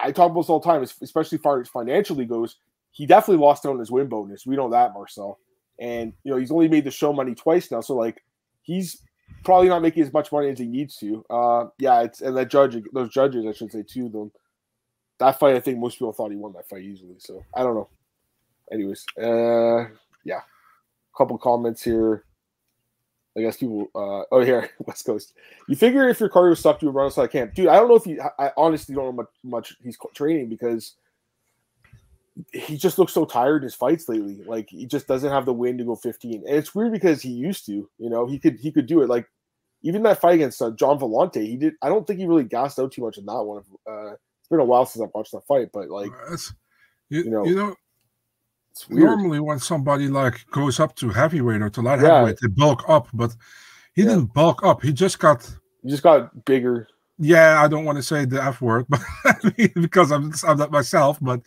I 0.02 0.12
talk 0.12 0.30
about 0.30 0.42
this 0.42 0.50
all 0.50 0.60
the 0.60 0.66
time, 0.68 0.82
especially 0.82 1.38
far 1.38 1.60
as 1.60 1.68
financially 1.68 2.24
goes. 2.24 2.56
He 2.90 3.06
definitely 3.06 3.42
lost 3.42 3.64
out 3.64 3.72
on 3.72 3.78
his 3.78 3.90
win 3.90 4.08
bonus. 4.08 4.46
We 4.46 4.56
know 4.56 4.70
that, 4.70 4.92
Marcel. 4.92 5.38
And 5.78 6.12
you 6.24 6.32
know, 6.32 6.38
he's 6.38 6.50
only 6.50 6.68
made 6.68 6.84
the 6.84 6.90
show 6.90 7.12
money 7.12 7.34
twice 7.34 7.70
now. 7.70 7.80
So 7.80 7.94
like 7.94 8.22
he's 8.62 9.02
probably 9.44 9.68
not 9.68 9.82
making 9.82 10.02
as 10.02 10.12
much 10.12 10.30
money 10.30 10.48
as 10.50 10.58
he 10.58 10.66
needs 10.66 10.96
to. 10.98 11.24
Uh 11.30 11.66
yeah, 11.78 12.02
it's 12.02 12.20
and 12.20 12.36
that 12.36 12.50
judge 12.50 12.76
those 12.92 13.10
judges, 13.10 13.46
I 13.46 13.52
should 13.52 13.72
say 13.72 13.82
too, 13.82 14.08
them. 14.08 14.32
That 15.18 15.38
fight, 15.38 15.56
I 15.56 15.60
think 15.60 15.78
most 15.78 15.94
people 15.98 16.12
thought 16.12 16.30
he 16.30 16.36
won 16.36 16.52
that 16.54 16.68
fight 16.68 16.82
easily. 16.82 17.14
So 17.18 17.42
I 17.54 17.62
don't 17.62 17.74
know. 17.74 17.88
Anyways, 18.70 19.04
uh 19.20 19.88
yeah. 20.24 20.40
A 20.40 21.16
couple 21.16 21.38
comments 21.38 21.82
here. 21.82 22.24
I 23.36 23.40
guess 23.40 23.56
people. 23.56 23.88
Uh, 23.94 24.24
oh, 24.30 24.40
here, 24.40 24.70
West 24.80 25.06
Coast. 25.06 25.34
You 25.68 25.76
figure 25.76 26.08
if 26.08 26.20
your 26.20 26.28
cardio 26.28 26.56
sucked, 26.56 26.82
you 26.82 26.88
would 26.88 26.94
run 26.94 27.06
outside 27.06 27.24
of 27.24 27.30
camp, 27.30 27.54
dude. 27.54 27.68
I 27.68 27.76
don't 27.76 27.88
know 27.88 27.96
if 27.96 28.04
he. 28.04 28.18
I 28.38 28.52
honestly 28.56 28.94
don't 28.94 29.04
know 29.04 29.12
much, 29.12 29.28
much 29.42 29.76
he's 29.82 29.98
training 30.14 30.48
because 30.48 30.96
he 32.52 32.76
just 32.76 32.98
looks 32.98 33.12
so 33.12 33.24
tired 33.24 33.56
in 33.58 33.64
his 33.64 33.74
fights 33.74 34.08
lately. 34.08 34.42
Like 34.46 34.68
he 34.70 34.86
just 34.86 35.06
doesn't 35.06 35.30
have 35.30 35.46
the 35.46 35.52
wind 35.52 35.78
to 35.78 35.84
go 35.84 35.96
15. 35.96 36.44
And 36.46 36.56
it's 36.56 36.74
weird 36.74 36.92
because 36.92 37.22
he 37.22 37.30
used 37.30 37.66
to. 37.66 37.88
You 37.98 38.10
know, 38.10 38.26
he 38.26 38.38
could 38.38 38.58
he 38.60 38.70
could 38.70 38.86
do 38.86 39.02
it. 39.02 39.08
Like 39.08 39.26
even 39.82 40.02
that 40.02 40.20
fight 40.20 40.34
against 40.34 40.60
uh, 40.60 40.70
John 40.70 40.98
Vellante, 40.98 41.46
he 41.46 41.56
did. 41.56 41.74
I 41.82 41.88
don't 41.88 42.06
think 42.06 42.18
he 42.18 42.26
really 42.26 42.44
gassed 42.44 42.78
out 42.78 42.92
too 42.92 43.02
much 43.02 43.18
in 43.18 43.26
that 43.26 43.42
one. 43.42 43.62
Uh, 43.88 44.12
it's 44.12 44.48
been 44.50 44.60
a 44.60 44.64
while 44.64 44.86
since 44.86 45.02
I've 45.02 45.14
watched 45.14 45.32
that 45.32 45.46
fight, 45.46 45.68
but 45.72 45.88
like 45.88 46.10
you, 47.08 47.24
you 47.24 47.30
know, 47.30 47.44
you 47.44 47.56
know 47.56 47.76
normally 48.88 49.40
when 49.40 49.58
somebody 49.58 50.08
like 50.08 50.46
goes 50.50 50.80
up 50.80 50.94
to 50.96 51.08
heavyweight 51.10 51.62
or 51.62 51.70
to 51.70 51.82
light 51.82 52.00
yeah. 52.00 52.14
heavyweight, 52.14 52.38
they 52.40 52.48
bulk 52.48 52.84
up, 52.88 53.08
but 53.12 53.34
he 53.94 54.02
yeah. 54.02 54.08
didn't 54.08 54.34
bulk 54.34 54.64
up. 54.64 54.82
He 54.82 54.92
just 54.92 55.18
got 55.18 55.48
You 55.82 55.90
just 55.90 56.02
got 56.02 56.44
bigger. 56.44 56.88
Yeah, 57.18 57.62
I 57.62 57.68
don't 57.68 57.84
want 57.84 57.96
to 57.96 58.02
say 58.02 58.24
the 58.24 58.42
F 58.42 58.60
word, 58.60 58.86
but 58.88 59.00
because 59.74 60.10
I'm 60.10 60.32
I'm 60.46 60.58
not 60.58 60.70
myself, 60.70 61.18
but 61.20 61.42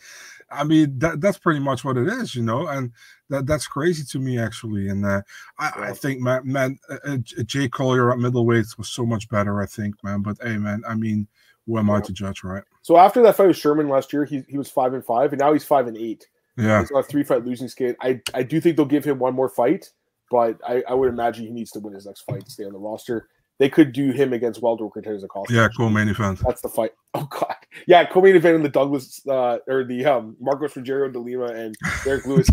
I 0.50 0.64
mean 0.64 0.98
that 1.00 1.20
that's 1.20 1.38
pretty 1.38 1.60
much 1.60 1.84
what 1.84 1.96
it 1.96 2.08
is, 2.08 2.34
you 2.34 2.42
know, 2.42 2.68
and 2.68 2.92
that 3.28 3.46
that's 3.46 3.66
crazy 3.66 4.04
to 4.04 4.18
me 4.18 4.38
actually. 4.38 4.88
And 4.88 5.04
uh, 5.04 5.22
I, 5.58 5.88
I 5.88 5.92
think 5.92 6.20
man, 6.20 6.42
man, 6.44 6.78
uh, 6.88 6.98
uh 7.04 7.16
Jay 7.18 7.68
Collier 7.68 8.12
at 8.12 8.18
middleweight 8.18 8.66
was 8.78 8.88
so 8.88 9.04
much 9.04 9.28
better, 9.28 9.60
I 9.60 9.66
think, 9.66 10.02
man. 10.04 10.22
But 10.22 10.38
hey, 10.42 10.56
man, 10.56 10.82
I 10.88 10.94
mean, 10.94 11.26
who 11.66 11.78
am 11.78 11.88
yeah. 11.88 11.96
I 11.96 12.00
to 12.00 12.12
judge, 12.12 12.44
right? 12.44 12.62
So 12.82 12.96
after 12.96 13.22
that 13.22 13.36
fight 13.36 13.48
with 13.48 13.56
Sherman 13.56 13.88
last 13.88 14.12
year, 14.12 14.24
he 14.24 14.42
he 14.48 14.58
was 14.58 14.70
five 14.70 14.94
and 14.94 15.04
five, 15.04 15.32
and 15.32 15.40
now 15.40 15.52
he's 15.52 15.64
five 15.64 15.88
and 15.88 15.96
eight. 15.96 16.28
Yeah, 16.56 16.80
he's 16.80 16.90
on 16.90 17.00
a 17.00 17.02
three 17.02 17.22
fight 17.22 17.44
losing 17.44 17.68
skid. 17.68 17.96
I 18.00 18.20
I 18.34 18.42
do 18.42 18.60
think 18.60 18.76
they'll 18.76 18.86
give 18.86 19.04
him 19.04 19.18
one 19.18 19.34
more 19.34 19.48
fight, 19.48 19.90
but 20.30 20.58
I, 20.66 20.82
I 20.88 20.94
would 20.94 21.08
imagine 21.08 21.44
he 21.44 21.50
needs 21.50 21.70
to 21.72 21.80
win 21.80 21.94
his 21.94 22.06
next 22.06 22.22
fight 22.22 22.44
to 22.44 22.50
stay 22.50 22.64
on 22.64 22.72
the 22.72 22.78
roster. 22.78 23.28
They 23.58 23.70
could 23.70 23.92
do 23.92 24.10
him 24.10 24.32
against 24.34 24.60
welter 24.60 24.88
contenders 24.90 25.24
a 25.24 25.28
cost. 25.28 25.50
Yeah, 25.50 25.68
cool 25.76 25.88
main 25.88 26.08
event. 26.08 26.40
That's 26.44 26.60
the 26.60 26.68
fight. 26.68 26.92
Oh 27.14 27.26
god, 27.30 27.56
yeah, 27.86 28.04
co-main 28.04 28.36
event 28.36 28.56
in 28.56 28.62
the 28.62 28.68
Douglas 28.68 29.26
uh, 29.26 29.56
or 29.66 29.84
the 29.84 30.04
um, 30.04 30.36
Marcos 30.38 30.74
Rogerio 30.74 31.10
de 31.10 31.18
Lima 31.18 31.46
and 31.46 31.74
Derrick 32.04 32.26
Lewis. 32.26 32.50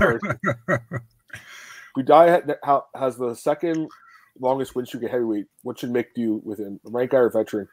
Buday 1.97 2.55
has 2.95 3.17
the 3.17 3.33
second 3.35 3.89
longest 4.39 4.73
win 4.73 4.85
streak 4.85 5.03
at 5.03 5.11
heavyweight. 5.11 5.47
What 5.63 5.79
should 5.79 5.91
Mick 5.91 6.13
do 6.15 6.41
with 6.45 6.59
him? 6.59 6.79
Rank 6.85 7.11
guy 7.11 7.17
or 7.17 7.29
veteran? 7.29 7.67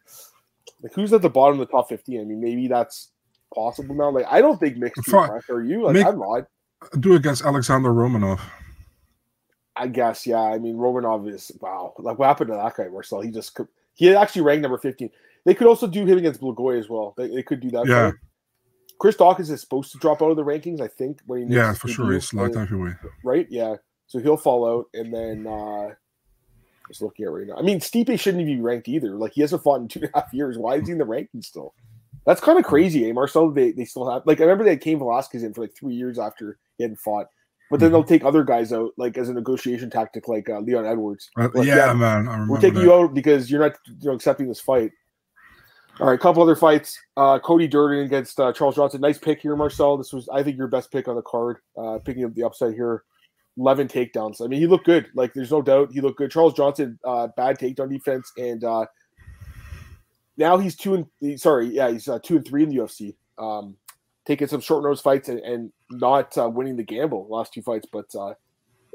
Like 0.82 0.92
who's 0.94 1.12
at 1.12 1.22
the 1.22 1.30
bottom 1.30 1.60
of 1.60 1.68
the 1.68 1.70
top 1.70 1.88
fifteen? 1.88 2.20
I 2.20 2.24
mean, 2.24 2.40
maybe 2.40 2.66
that's 2.66 3.12
possible 3.54 3.94
now. 3.94 4.10
Like 4.10 4.26
I 4.30 4.40
don't 4.40 4.58
think 4.58 4.76
mixed 4.76 5.04
fresh. 5.06 5.48
Are 5.48 5.62
you? 5.62 5.84
Like 5.84 5.96
Mick, 5.96 6.06
I'm 6.06 6.18
not. 6.18 6.44
Do 7.00 7.14
against 7.14 7.44
Alexander 7.44 7.90
Romanov. 7.90 8.40
I 9.76 9.86
guess, 9.86 10.26
yeah. 10.26 10.40
I 10.40 10.58
mean, 10.58 10.76
Romanov 10.76 11.32
is 11.32 11.52
wow. 11.60 11.94
Like, 11.98 12.18
what 12.18 12.26
happened 12.26 12.48
to 12.48 12.54
that 12.54 12.76
guy, 12.76 12.88
Marcel? 12.88 13.20
He 13.20 13.30
just 13.30 13.58
he 13.94 14.14
actually 14.14 14.42
ranked 14.42 14.62
number 14.62 14.78
fifteen. 14.78 15.10
They 15.44 15.54
could 15.54 15.66
also 15.66 15.86
do 15.86 16.04
him 16.04 16.18
against 16.18 16.40
Blagoy 16.40 16.78
as 16.78 16.88
well. 16.88 17.14
They, 17.16 17.28
they 17.28 17.42
could 17.42 17.60
do 17.60 17.70
that. 17.70 17.86
Yeah. 17.86 18.12
Chris 18.98 19.16
Daukaus 19.16 19.50
is 19.50 19.60
supposed 19.60 19.92
to 19.92 19.98
drop 19.98 20.20
out 20.20 20.30
of 20.30 20.36
the 20.36 20.44
rankings, 20.44 20.82
I 20.82 20.88
think. 20.88 21.20
When 21.24 21.48
he 21.48 21.54
yeah, 21.54 21.72
for 21.72 21.88
sure, 21.88 22.12
he's 22.12 22.34
light 22.34 22.54
heavyweight. 22.54 22.96
Right? 23.24 23.46
Yeah. 23.48 23.76
So 24.06 24.18
he'll 24.18 24.36
fall 24.36 24.68
out, 24.68 24.86
and 24.92 25.14
then 25.14 25.46
uh 25.46 25.94
just 26.88 27.00
looking 27.00 27.24
at 27.24 27.30
right 27.30 27.46
now. 27.46 27.54
I 27.56 27.62
mean, 27.62 27.78
Stipe 27.78 28.18
shouldn't 28.20 28.44
be 28.44 28.60
ranked 28.60 28.88
either. 28.88 29.14
Like 29.14 29.32
he 29.32 29.40
hasn't 29.40 29.62
fought 29.62 29.80
in 29.80 29.88
two 29.88 30.00
and 30.00 30.10
a 30.12 30.18
half 30.18 30.34
years. 30.34 30.58
Why 30.58 30.74
is 30.74 30.86
he 30.86 30.92
in 30.92 30.98
the 30.98 31.04
rankings 31.04 31.44
still? 31.44 31.72
That's 32.26 32.40
kind 32.40 32.58
of 32.58 32.64
crazy, 32.64 33.08
eh? 33.08 33.12
Marcel, 33.12 33.50
they, 33.50 33.72
they 33.72 33.84
still 33.84 34.10
have 34.10 34.22
like 34.26 34.40
I 34.40 34.44
remember 34.44 34.64
they 34.64 34.70
had 34.70 34.80
Cain 34.80 34.98
Velasquez 34.98 35.42
in 35.42 35.54
for 35.54 35.62
like 35.62 35.74
three 35.74 35.94
years 35.94 36.18
after 36.18 36.58
he 36.76 36.84
hadn't 36.84 36.98
fought. 36.98 37.26
But 37.70 37.78
then 37.78 37.92
they'll 37.92 38.02
take 38.02 38.24
other 38.24 38.42
guys 38.42 38.72
out, 38.72 38.90
like 38.96 39.16
as 39.16 39.28
a 39.28 39.32
negotiation 39.32 39.90
tactic, 39.90 40.26
like 40.26 40.50
uh, 40.50 40.58
Leon 40.58 40.84
Edwards. 40.84 41.30
Uh, 41.38 41.48
like, 41.54 41.68
yeah, 41.68 41.86
yeah, 41.86 41.92
man. 41.92 42.48
we're 42.48 42.60
taking 42.60 42.80
that. 42.80 42.84
you 42.84 42.92
out 42.92 43.14
because 43.14 43.48
you're 43.48 43.60
not 43.60 43.78
you 43.86 44.08
know, 44.08 44.12
accepting 44.12 44.48
this 44.48 44.60
fight. 44.60 44.90
All 46.00 46.08
right, 46.08 46.14
a 46.14 46.18
couple 46.18 46.42
other 46.42 46.56
fights. 46.56 46.98
Uh, 47.16 47.38
Cody 47.38 47.68
Durden 47.68 48.04
against 48.04 48.40
uh, 48.40 48.52
Charles 48.52 48.74
Johnson. 48.74 49.00
Nice 49.00 49.18
pick 49.18 49.40
here, 49.40 49.54
Marcel. 49.54 49.96
This 49.96 50.12
was, 50.12 50.28
I 50.30 50.42
think, 50.42 50.56
your 50.56 50.66
best 50.66 50.90
pick 50.90 51.06
on 51.06 51.14
the 51.14 51.22
card. 51.22 51.58
Uh, 51.76 51.98
picking 51.98 52.24
up 52.24 52.34
the 52.34 52.42
upside 52.42 52.74
here. 52.74 53.04
11 53.58 53.86
takedowns. 53.88 54.42
I 54.42 54.46
mean, 54.46 54.60
he 54.60 54.66
looked 54.66 54.86
good. 54.86 55.08
Like, 55.14 55.34
there's 55.34 55.50
no 55.50 55.60
doubt 55.60 55.92
he 55.92 56.00
looked 56.00 56.18
good. 56.18 56.30
Charles 56.30 56.54
Johnson, 56.54 56.98
uh, 57.04 57.28
bad 57.36 57.58
takedown 57.58 57.90
defense, 57.90 58.32
and 58.38 58.64
uh, 58.64 58.86
now 60.40 60.56
he's 60.56 60.74
two 60.74 60.94
and 61.20 61.40
sorry, 61.40 61.68
yeah, 61.68 61.90
he's 61.90 62.08
uh, 62.08 62.18
two 62.18 62.36
and 62.36 62.46
three 62.46 62.64
in 62.64 62.70
the 62.70 62.76
UFC. 62.76 63.14
Um, 63.38 63.76
taking 64.24 64.48
some 64.48 64.60
short 64.60 64.82
nose 64.82 65.00
fights 65.00 65.28
and, 65.28 65.38
and 65.40 65.72
not 65.90 66.36
uh, 66.38 66.48
winning 66.48 66.76
the 66.76 66.82
gamble 66.82 67.26
last 67.28 67.52
two 67.52 67.62
fights. 67.62 67.86
But 67.92 68.06
uh, 68.14 68.34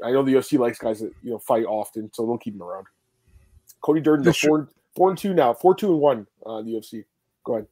I 0.04 0.10
know 0.10 0.22
the 0.22 0.34
UFC 0.34 0.58
likes 0.58 0.78
guys 0.78 1.00
that 1.00 1.12
you 1.22 1.30
know 1.30 1.38
fight 1.38 1.64
often, 1.64 2.10
so 2.12 2.26
they'll 2.26 2.36
keep 2.36 2.54
him 2.54 2.62
around. 2.62 2.86
Cody 3.80 4.00
Durden, 4.00 4.30
four 4.32 4.68
four 4.96 5.08
and 5.08 5.16
two 5.16 5.32
now, 5.32 5.54
four 5.54 5.74
two 5.74 5.92
and 5.92 6.00
one. 6.00 6.26
Uh, 6.44 6.62
the 6.62 6.72
UFC. 6.72 7.04
Go 7.44 7.54
ahead. 7.54 7.66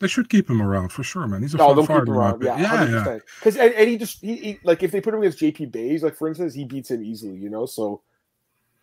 They 0.00 0.08
should 0.08 0.28
keep 0.28 0.50
him 0.50 0.60
around 0.60 0.88
for 0.88 1.04
sure, 1.04 1.28
man. 1.28 1.42
He's 1.42 1.54
a 1.54 1.58
no, 1.58 1.76
keep 1.76 1.90
him 1.90 2.10
around. 2.10 2.42
Yeah, 2.42 2.58
yeah, 2.58 3.18
Because 3.38 3.54
yeah. 3.54 3.66
and, 3.66 3.74
and, 3.74 3.88
he 3.88 3.96
just 3.96 4.20
he, 4.20 4.34
he, 4.34 4.58
like 4.64 4.82
if 4.82 4.90
they 4.90 5.00
put 5.00 5.14
him 5.14 5.20
against 5.20 5.38
JP 5.38 5.70
Buys, 5.70 6.02
like 6.02 6.16
for 6.16 6.26
instance, 6.26 6.54
he 6.54 6.64
beats 6.64 6.90
him 6.90 7.04
easily, 7.04 7.36
you 7.36 7.48
know. 7.48 7.66
So 7.66 8.02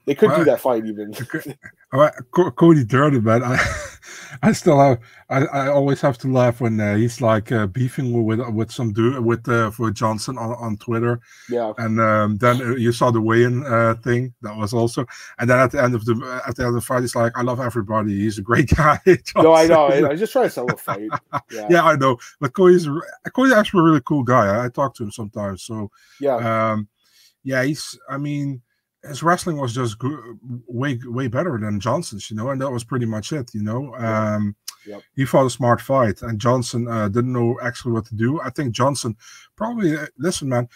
they 0.10 0.16
could 0.16 0.36
do 0.36 0.44
that 0.44 0.60
fight 0.60 0.88
even. 0.88 1.14
All 1.94 2.00
right, 2.00 2.14
Cody 2.32 2.84
Durden, 2.84 3.24
man. 3.24 3.44
I, 3.44 3.60
I 4.42 4.52
still 4.54 4.80
have. 4.80 4.98
I, 5.30 5.46
I 5.46 5.68
always 5.68 6.02
have 6.02 6.18
to 6.20 6.28
laugh 6.28 6.62
when 6.62 6.80
uh, 6.80 6.96
he's 6.96 7.22
like 7.22 7.52
uh, 7.52 7.68
beefing 7.68 8.26
with 8.26 8.40
with 8.50 8.72
some 8.72 8.92
dude 8.92 9.24
with 9.24 9.48
uh, 9.48 9.70
for 9.70 9.92
Johnson 9.92 10.40
on, 10.40 10.54
on 10.54 10.78
Twitter. 10.78 11.20
Yeah. 11.48 11.74
And 11.78 12.02
um, 12.02 12.38
then 12.38 12.60
uh, 12.60 12.76
you 12.76 12.92
saw 12.92 13.12
the 13.12 13.22
weigh-in 13.22 13.64
uh, 13.68 13.98
thing. 14.04 14.34
That 14.42 14.58
was 14.58 14.74
also. 14.74 15.06
And 15.38 15.48
then 15.48 15.60
at 15.60 15.70
the 15.74 15.84
end 15.84 15.94
of 15.94 16.06
the 16.06 16.42
at 16.48 16.56
the 16.56 16.64
end 16.64 16.70
of 16.70 16.74
the 16.74 16.82
fight, 16.82 17.02
he's 17.02 17.16
like, 17.16 17.38
"I 17.38 17.44
love 17.44 17.60
everybody. 17.60 18.18
He's 18.18 18.40
a 18.40 18.42
great 18.42 18.70
guy." 18.76 19.00
no, 19.36 19.54
I 19.54 19.68
know. 19.68 19.86
I 20.10 20.16
just 20.16 20.34
try 20.34 20.42
to 20.42 20.50
sell 20.50 20.66
a 20.72 20.76
fight. 20.76 21.10
Yeah. 21.52 21.68
yeah, 21.70 21.84
I 21.84 21.98
know. 21.98 22.18
But 22.40 22.54
Cody's 22.54 22.90
Cody's 23.36 23.54
actually 23.54 23.82
a 23.82 23.84
really 23.84 24.02
cool 24.08 24.24
guy. 24.24 24.48
I, 24.48 24.66
I 24.66 24.70
talk 24.70 24.96
to 24.96 25.04
him 25.04 25.12
sometimes. 25.12 25.62
So 25.62 25.92
yeah. 26.20 26.72
Um, 26.72 26.88
yeah, 27.44 27.62
he's. 27.64 27.96
I 28.10 28.18
mean 28.18 28.64
his 29.04 29.24
wrestling 29.24 29.58
was 29.58 29.74
just 29.74 29.98
way 30.68 31.00
way 31.06 31.28
better 31.28 31.58
than 31.58 31.80
Johnson's, 31.80 32.30
you 32.30 32.36
know, 32.36 32.50
and 32.50 32.62
that 32.62 32.72
was 32.72 32.84
pretty 32.84 33.06
much 33.06 33.32
it, 33.32 33.54
you 33.54 33.64
know. 33.64 33.96
Um, 33.96 34.56
yep. 34.86 35.02
He 35.16 35.26
fought 35.26 35.46
a 35.46 35.50
smart 35.50 35.82
fight, 35.82 36.22
and 36.22 36.40
Johnson 36.40 36.88
uh, 36.88 37.08
didn't 37.08 37.34
know 37.34 37.58
actually 37.62 37.94
what 37.94 38.06
to 38.08 38.16
do. 38.16 38.42
I 38.42 38.50
think 38.50 38.74
Johnson 38.74 39.16
probably 39.56 39.96
uh, 39.96 40.08
listen, 40.18 40.50
man. 40.50 40.68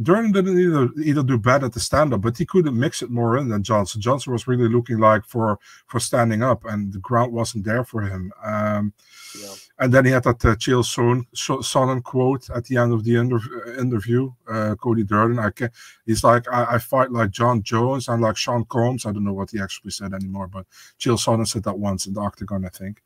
Durden 0.00 0.32
didn't 0.32 0.58
either 0.58 0.88
either 1.02 1.22
do 1.22 1.36
bad 1.36 1.64
at 1.64 1.72
the 1.74 1.80
stand 1.80 2.14
up, 2.14 2.22
but 2.22 2.38
he 2.38 2.46
couldn't 2.46 2.78
mix 2.78 3.02
it 3.02 3.10
more 3.10 3.36
in 3.36 3.48
than 3.48 3.62
Johnson. 3.62 4.00
Johnson 4.00 4.32
was 4.32 4.48
really 4.48 4.68
looking 4.68 4.98
like 4.98 5.24
for 5.26 5.58
for 5.86 6.00
standing 6.00 6.42
up, 6.42 6.64
and 6.64 6.92
the 6.92 6.98
ground 6.98 7.32
wasn't 7.32 7.64
there 7.64 7.84
for 7.84 8.00
him. 8.00 8.32
Um, 8.42 8.94
yeah. 9.38 9.54
And 9.78 9.92
then 9.92 10.04
he 10.04 10.12
had 10.12 10.22
that 10.24 10.44
uh, 10.44 10.54
Chael 10.54 10.84
Son, 10.84 11.26
Sonnen 11.34 12.02
quote 12.02 12.48
at 12.50 12.64
the 12.66 12.76
end 12.76 12.92
of 12.92 13.04
the 13.04 13.16
inter- 13.16 13.74
interview. 13.78 14.30
Uh, 14.48 14.76
Cody 14.76 15.02
Durden, 15.02 15.38
I 15.38 15.50
can, 15.50 15.70
he's 16.06 16.22
like, 16.22 16.46
I, 16.52 16.74
I, 16.74 16.78
fight 16.78 17.10
like 17.10 17.30
Jon 17.30 17.62
Jones 17.62 18.08
and 18.08 18.22
like 18.22 18.36
Sean 18.36 18.64
Combs. 18.66 19.06
I 19.06 19.12
don't 19.12 19.24
know 19.24 19.32
what 19.32 19.50
he 19.50 19.60
actually 19.60 19.90
said 19.90 20.14
anymore, 20.14 20.46
but 20.46 20.66
Chael 21.00 21.18
Sonnen 21.18 21.48
said 21.48 21.64
that 21.64 21.78
once 21.78 22.06
in 22.06 22.12
the 22.14 22.20
octagon, 22.20 22.64
I 22.64 22.68
think. 22.68 23.02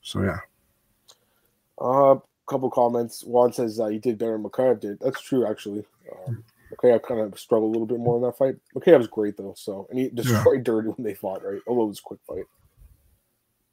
So 0.00 0.22
yeah. 0.22 0.38
A 1.80 1.84
uh, 1.84 2.18
couple 2.46 2.70
comments. 2.70 3.24
Juan 3.24 3.52
says 3.52 3.80
uh, 3.80 3.88
he 3.88 3.98
did 3.98 4.18
better 4.18 4.38
than 4.38 4.78
did. 4.78 5.00
That's 5.00 5.20
true, 5.20 5.46
actually. 5.46 5.84
Um, 6.28 6.44
I 6.84 6.98
kind 6.98 7.20
of 7.20 7.38
struggled 7.38 7.70
a 7.70 7.72
little 7.78 7.86
bit 7.86 7.98
more 7.98 8.16
in 8.16 8.22
that 8.22 8.36
fight. 8.36 8.56
Mokaev 8.74 8.98
was 8.98 9.06
great 9.06 9.36
though, 9.36 9.54
so 9.56 9.86
and 9.90 9.98
he 9.98 10.08
destroyed 10.14 10.58
yeah. 10.58 10.62
Durden 10.62 10.92
when 10.92 11.04
they 11.04 11.14
fought, 11.14 11.44
right? 11.44 11.60
Although 11.66 11.84
it 11.84 11.88
was 11.88 11.98
a 12.00 12.02
quick 12.02 12.20
fight. 12.26 12.44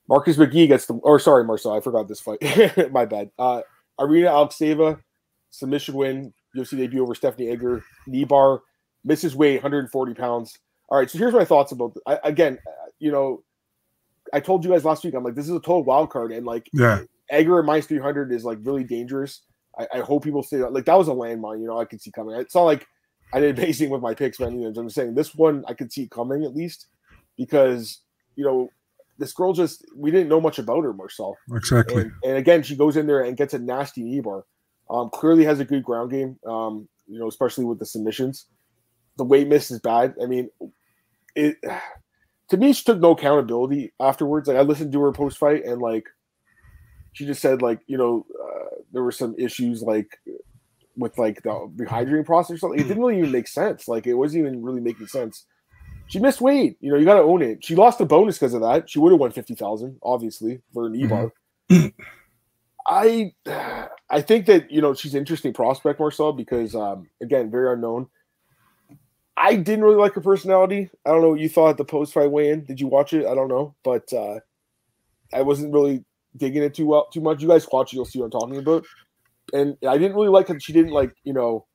Marcus 0.09 0.37
McGhee 0.37 0.67
gets 0.67 0.85
the 0.85 0.93
or 0.95 1.19
sorry, 1.19 1.43
Marcel, 1.43 1.73
I 1.73 1.79
forgot 1.79 2.07
this 2.07 2.19
fight. 2.19 2.39
My 2.91 3.05
bad. 3.05 3.31
Uh 3.37 3.61
Irina 3.99 4.29
Alekseeva, 4.29 4.99
submission 5.51 5.93
win, 5.95 6.33
UFC 6.57 6.77
debut 6.77 7.03
over 7.03 7.15
Stephanie 7.15 7.49
Egger, 7.49 7.83
knee 8.07 8.23
bar, 8.23 8.61
misses 9.03 9.35
weight, 9.35 9.55
140 9.55 10.13
pounds. 10.13 10.57
All 10.89 10.97
right, 10.97 11.09
so 11.09 11.17
here's 11.17 11.33
my 11.33 11.45
thoughts 11.45 11.71
about 11.71 11.95
I, 12.05 12.19
again, 12.23 12.57
uh, 12.67 12.89
you 12.99 13.11
know, 13.11 13.43
I 14.33 14.39
told 14.39 14.63
you 14.63 14.71
guys 14.71 14.85
last 14.85 15.03
week, 15.03 15.13
I'm 15.13 15.23
like, 15.23 15.35
this 15.35 15.45
is 15.45 15.55
a 15.55 15.59
total 15.59 15.83
wild 15.83 16.09
card, 16.09 16.31
and 16.31 16.45
like 16.45 16.69
yeah, 16.73 17.01
Egger 17.29 17.59
at 17.59 17.65
minus 17.65 17.85
300 17.87 18.31
is 18.31 18.43
like 18.43 18.59
really 18.61 18.83
dangerous. 18.83 19.41
I, 19.77 19.87
I 19.95 19.99
hope 19.99 20.23
people 20.23 20.43
see 20.43 20.57
that. 20.57 20.73
Like 20.73 20.85
that 20.85 20.97
was 20.97 21.07
a 21.07 21.11
landmine, 21.11 21.61
you 21.61 21.67
know, 21.67 21.79
I 21.79 21.85
could 21.85 22.01
see 22.01 22.11
coming. 22.11 22.35
It's 22.35 22.55
not 22.55 22.63
like 22.63 22.87
I 23.33 23.39
did 23.39 23.57
amazing 23.57 23.89
with 23.89 24.01
my 24.01 24.13
picks, 24.13 24.39
know, 24.39 24.47
I'm 24.49 24.73
just 24.87 24.95
saying 24.95 25.15
this 25.15 25.35
one 25.35 25.63
I 25.67 25.73
could 25.73 25.91
see 25.91 26.07
coming 26.07 26.43
at 26.43 26.55
least 26.55 26.87
because 27.37 28.01
you 28.35 28.43
know 28.43 28.69
this 29.17 29.33
girl 29.33 29.53
just 29.53 29.85
we 29.95 30.11
didn't 30.11 30.29
know 30.29 30.41
much 30.41 30.59
about 30.59 30.83
her, 30.83 30.93
Marcel. 30.93 31.37
Exactly. 31.51 32.03
And, 32.03 32.11
and, 32.23 32.37
again, 32.37 32.63
she 32.63 32.75
goes 32.75 32.97
in 32.97 33.07
there 33.07 33.21
and 33.21 33.37
gets 33.37 33.53
a 33.53 33.59
nasty 33.59 34.03
knee 34.03 34.21
bar. 34.21 34.45
Um, 34.89 35.09
clearly 35.11 35.45
has 35.45 35.59
a 35.59 35.65
good 35.65 35.83
ground 35.83 36.11
game. 36.11 36.37
Um, 36.45 36.87
you 37.07 37.19
know, 37.19 37.27
especially 37.27 37.65
with 37.65 37.79
the 37.79 37.85
submissions. 37.85 38.47
The 39.17 39.23
weight 39.23 39.47
miss 39.47 39.69
is 39.69 39.79
bad. 39.79 40.15
I 40.21 40.25
mean, 40.25 40.49
it 41.35 41.57
to 42.49 42.57
me 42.57 42.73
she 42.73 42.83
took 42.83 42.99
no 42.99 43.11
accountability 43.11 43.93
afterwards. 43.99 44.47
Like 44.47 44.57
I 44.57 44.61
listened 44.61 44.91
to 44.93 45.01
her 45.01 45.11
post 45.11 45.37
fight 45.37 45.65
and 45.65 45.81
like 45.81 46.07
she 47.13 47.25
just 47.25 47.41
said 47.41 47.61
like 47.61 47.79
you 47.87 47.97
know 47.97 48.25
uh, 48.43 48.75
there 48.91 49.03
were 49.03 49.11
some 49.11 49.35
issues 49.37 49.81
like 49.81 50.19
with 50.95 51.17
like 51.17 51.41
the 51.43 51.49
rehydrating 51.75 52.25
process 52.25 52.55
or 52.55 52.57
something. 52.57 52.79
It 52.79 52.87
didn't 52.87 53.01
really 53.01 53.19
even 53.19 53.31
make 53.31 53.47
sense. 53.47 53.87
Like 53.87 54.05
it 54.05 54.13
wasn't 54.13 54.45
even 54.45 54.61
really 54.61 54.81
making 54.81 55.07
sense 55.07 55.45
she 56.07 56.19
missed 56.19 56.41
weight. 56.41 56.77
You 56.79 56.91
know, 56.91 56.97
you 56.97 57.05
got 57.05 57.15
to 57.15 57.21
own 57.21 57.41
it. 57.41 57.63
She 57.63 57.75
lost 57.75 58.01
a 58.01 58.05
bonus 58.05 58.37
because 58.37 58.53
of 58.53 58.61
that. 58.61 58.89
She 58.89 58.99
would 58.99 59.11
have 59.11 59.19
won 59.19 59.31
fifty 59.31 59.55
thousand, 59.55 59.97
obviously, 60.03 60.61
for 60.73 60.87
an 60.87 60.95
e-bar. 60.95 61.33
Mm-hmm. 61.71 61.87
I, 62.85 63.33
I 64.09 64.21
think 64.21 64.45
that 64.47 64.69
you 64.69 64.81
know 64.81 64.93
she's 64.93 65.13
an 65.13 65.19
interesting 65.19 65.53
prospect, 65.53 65.99
Marcel, 65.99 66.33
because 66.33 66.75
um, 66.75 67.07
again, 67.21 67.49
very 67.49 67.73
unknown. 67.73 68.07
I 69.35 69.55
didn't 69.55 69.83
really 69.83 69.97
like 69.97 70.13
her 70.13 70.21
personality. 70.21 70.89
I 71.05 71.09
don't 71.09 71.21
know 71.21 71.29
what 71.29 71.39
you 71.39 71.49
thought 71.49 71.69
at 71.69 71.77
the 71.77 71.85
post 71.85 72.13
fight 72.13 72.29
weigh 72.29 72.49
in. 72.49 72.65
Did 72.65 72.79
you 72.79 72.87
watch 72.87 73.13
it? 73.13 73.25
I 73.25 73.33
don't 73.33 73.47
know, 73.47 73.73
but 73.83 74.11
uh, 74.13 74.39
I 75.33 75.41
wasn't 75.41 75.73
really 75.73 76.03
digging 76.37 76.63
it 76.63 76.73
too 76.73 76.85
well, 76.85 77.07
too 77.11 77.21
much. 77.21 77.41
You 77.41 77.47
guys 77.47 77.67
watch 77.71 77.93
it, 77.93 77.95
you'll 77.95 78.05
see 78.05 78.19
what 78.19 78.25
I'm 78.25 78.31
talking 78.31 78.57
about. 78.57 78.85
And 79.53 79.77
I 79.87 79.97
didn't 79.97 80.15
really 80.15 80.29
like 80.29 80.47
that 80.47 80.61
she 80.61 80.73
didn't 80.73 80.91
like 80.91 81.13
you 81.23 81.33
know 81.33 81.65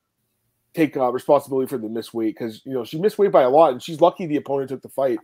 take 0.75 0.97
uh, 0.97 1.11
responsibility 1.13 1.69
for 1.69 1.79
the 1.79 1.89
missed 1.89 2.15
weight 2.15 2.37
because 2.39 2.63
you 2.65 2.73
know 2.73 2.85
she 2.85 2.99
missed 2.99 3.19
weight 3.19 3.33
by 3.33 3.43
a 3.43 3.51
lot, 3.51 3.73
and 3.73 3.83
she's 3.83 4.01
lucky 4.01 4.27
the 4.27 4.37
opponent 4.37 4.71
took 4.71 4.83
the 4.83 4.89
fight. 4.89 5.19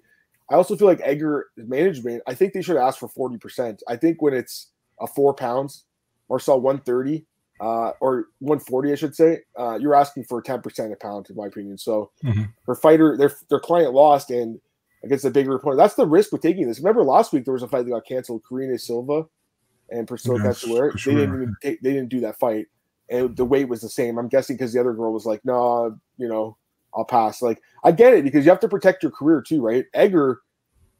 I 0.50 0.54
also 0.56 0.76
feel 0.76 0.88
like 0.88 1.00
Edgar 1.02 1.46
management. 1.56 2.22
I 2.26 2.34
think 2.34 2.52
they 2.52 2.62
should 2.62 2.76
ask 2.76 2.98
for 2.98 3.08
forty 3.08 3.38
percent. 3.38 3.82
I 3.88 3.96
think 3.96 4.20
when 4.20 4.34
it's 4.34 4.70
a 5.00 5.06
four 5.06 5.34
pounds, 5.34 5.84
Marcel 6.28 6.60
one 6.60 6.80
thirty, 6.80 7.24
uh, 7.60 7.92
or 8.00 8.26
one 8.40 8.60
forty, 8.60 8.92
I 8.92 8.94
should 8.94 9.16
say, 9.16 9.38
uh, 9.58 9.78
you're 9.80 9.94
asking 9.94 10.24
for 10.24 10.42
ten 10.42 10.60
percent 10.60 10.92
a 10.92 10.96
pound, 10.96 11.30
in 11.30 11.36
my 11.36 11.46
opinion. 11.46 11.78
So 11.78 12.10
Mhm. 12.22 12.52
her 12.66 12.74
fighter, 12.74 13.16
their 13.16 13.32
their 13.48 13.60
client 13.60 13.94
lost, 13.94 14.30
and 14.30 14.60
against 15.04 15.24
a 15.24 15.30
bigger 15.30 15.54
opponent. 15.54 15.78
That's 15.78 15.94
the 15.94 16.06
risk 16.06 16.32
with 16.32 16.42
taking 16.42 16.66
this. 16.66 16.78
Remember 16.78 17.04
last 17.04 17.32
week 17.32 17.44
there 17.44 17.54
was 17.54 17.62
a 17.62 17.68
fight 17.68 17.84
that 17.84 17.90
got 17.90 18.06
canceled, 18.06 18.42
Karina 18.48 18.78
Silva 18.78 19.26
and 19.90 20.08
Priscilla 20.08 20.42
Yes, 20.42 20.64
Cachoeira. 20.64 20.92
for 20.98 21.10
They 21.10 21.16
didn't 21.16 21.34
even 21.34 21.56
take, 21.62 21.80
they 21.82 21.92
didn't 21.92 22.08
do 22.08 22.20
that 22.20 22.38
fight, 22.38 22.66
and 23.08 23.36
the 23.36 23.44
weight 23.44 23.68
was 23.68 23.80
the 23.80 23.88
same. 23.88 24.18
I'm 24.18 24.28
guessing 24.28 24.56
because 24.56 24.72
the 24.72 24.80
other 24.80 24.94
girl 24.94 25.12
was 25.12 25.26
like, 25.26 25.44
no, 25.44 25.98
you 26.16 26.28
know, 26.28 26.56
I'll 26.94 27.04
pass. 27.04 27.42
Like 27.42 27.60
I 27.84 27.92
get 27.92 28.14
it 28.14 28.24
because 28.24 28.44
you 28.44 28.50
have 28.50 28.60
to 28.60 28.68
protect 28.68 29.02
your 29.02 29.12
career 29.12 29.42
too, 29.42 29.60
right? 29.60 29.84
Egger, 29.94 30.40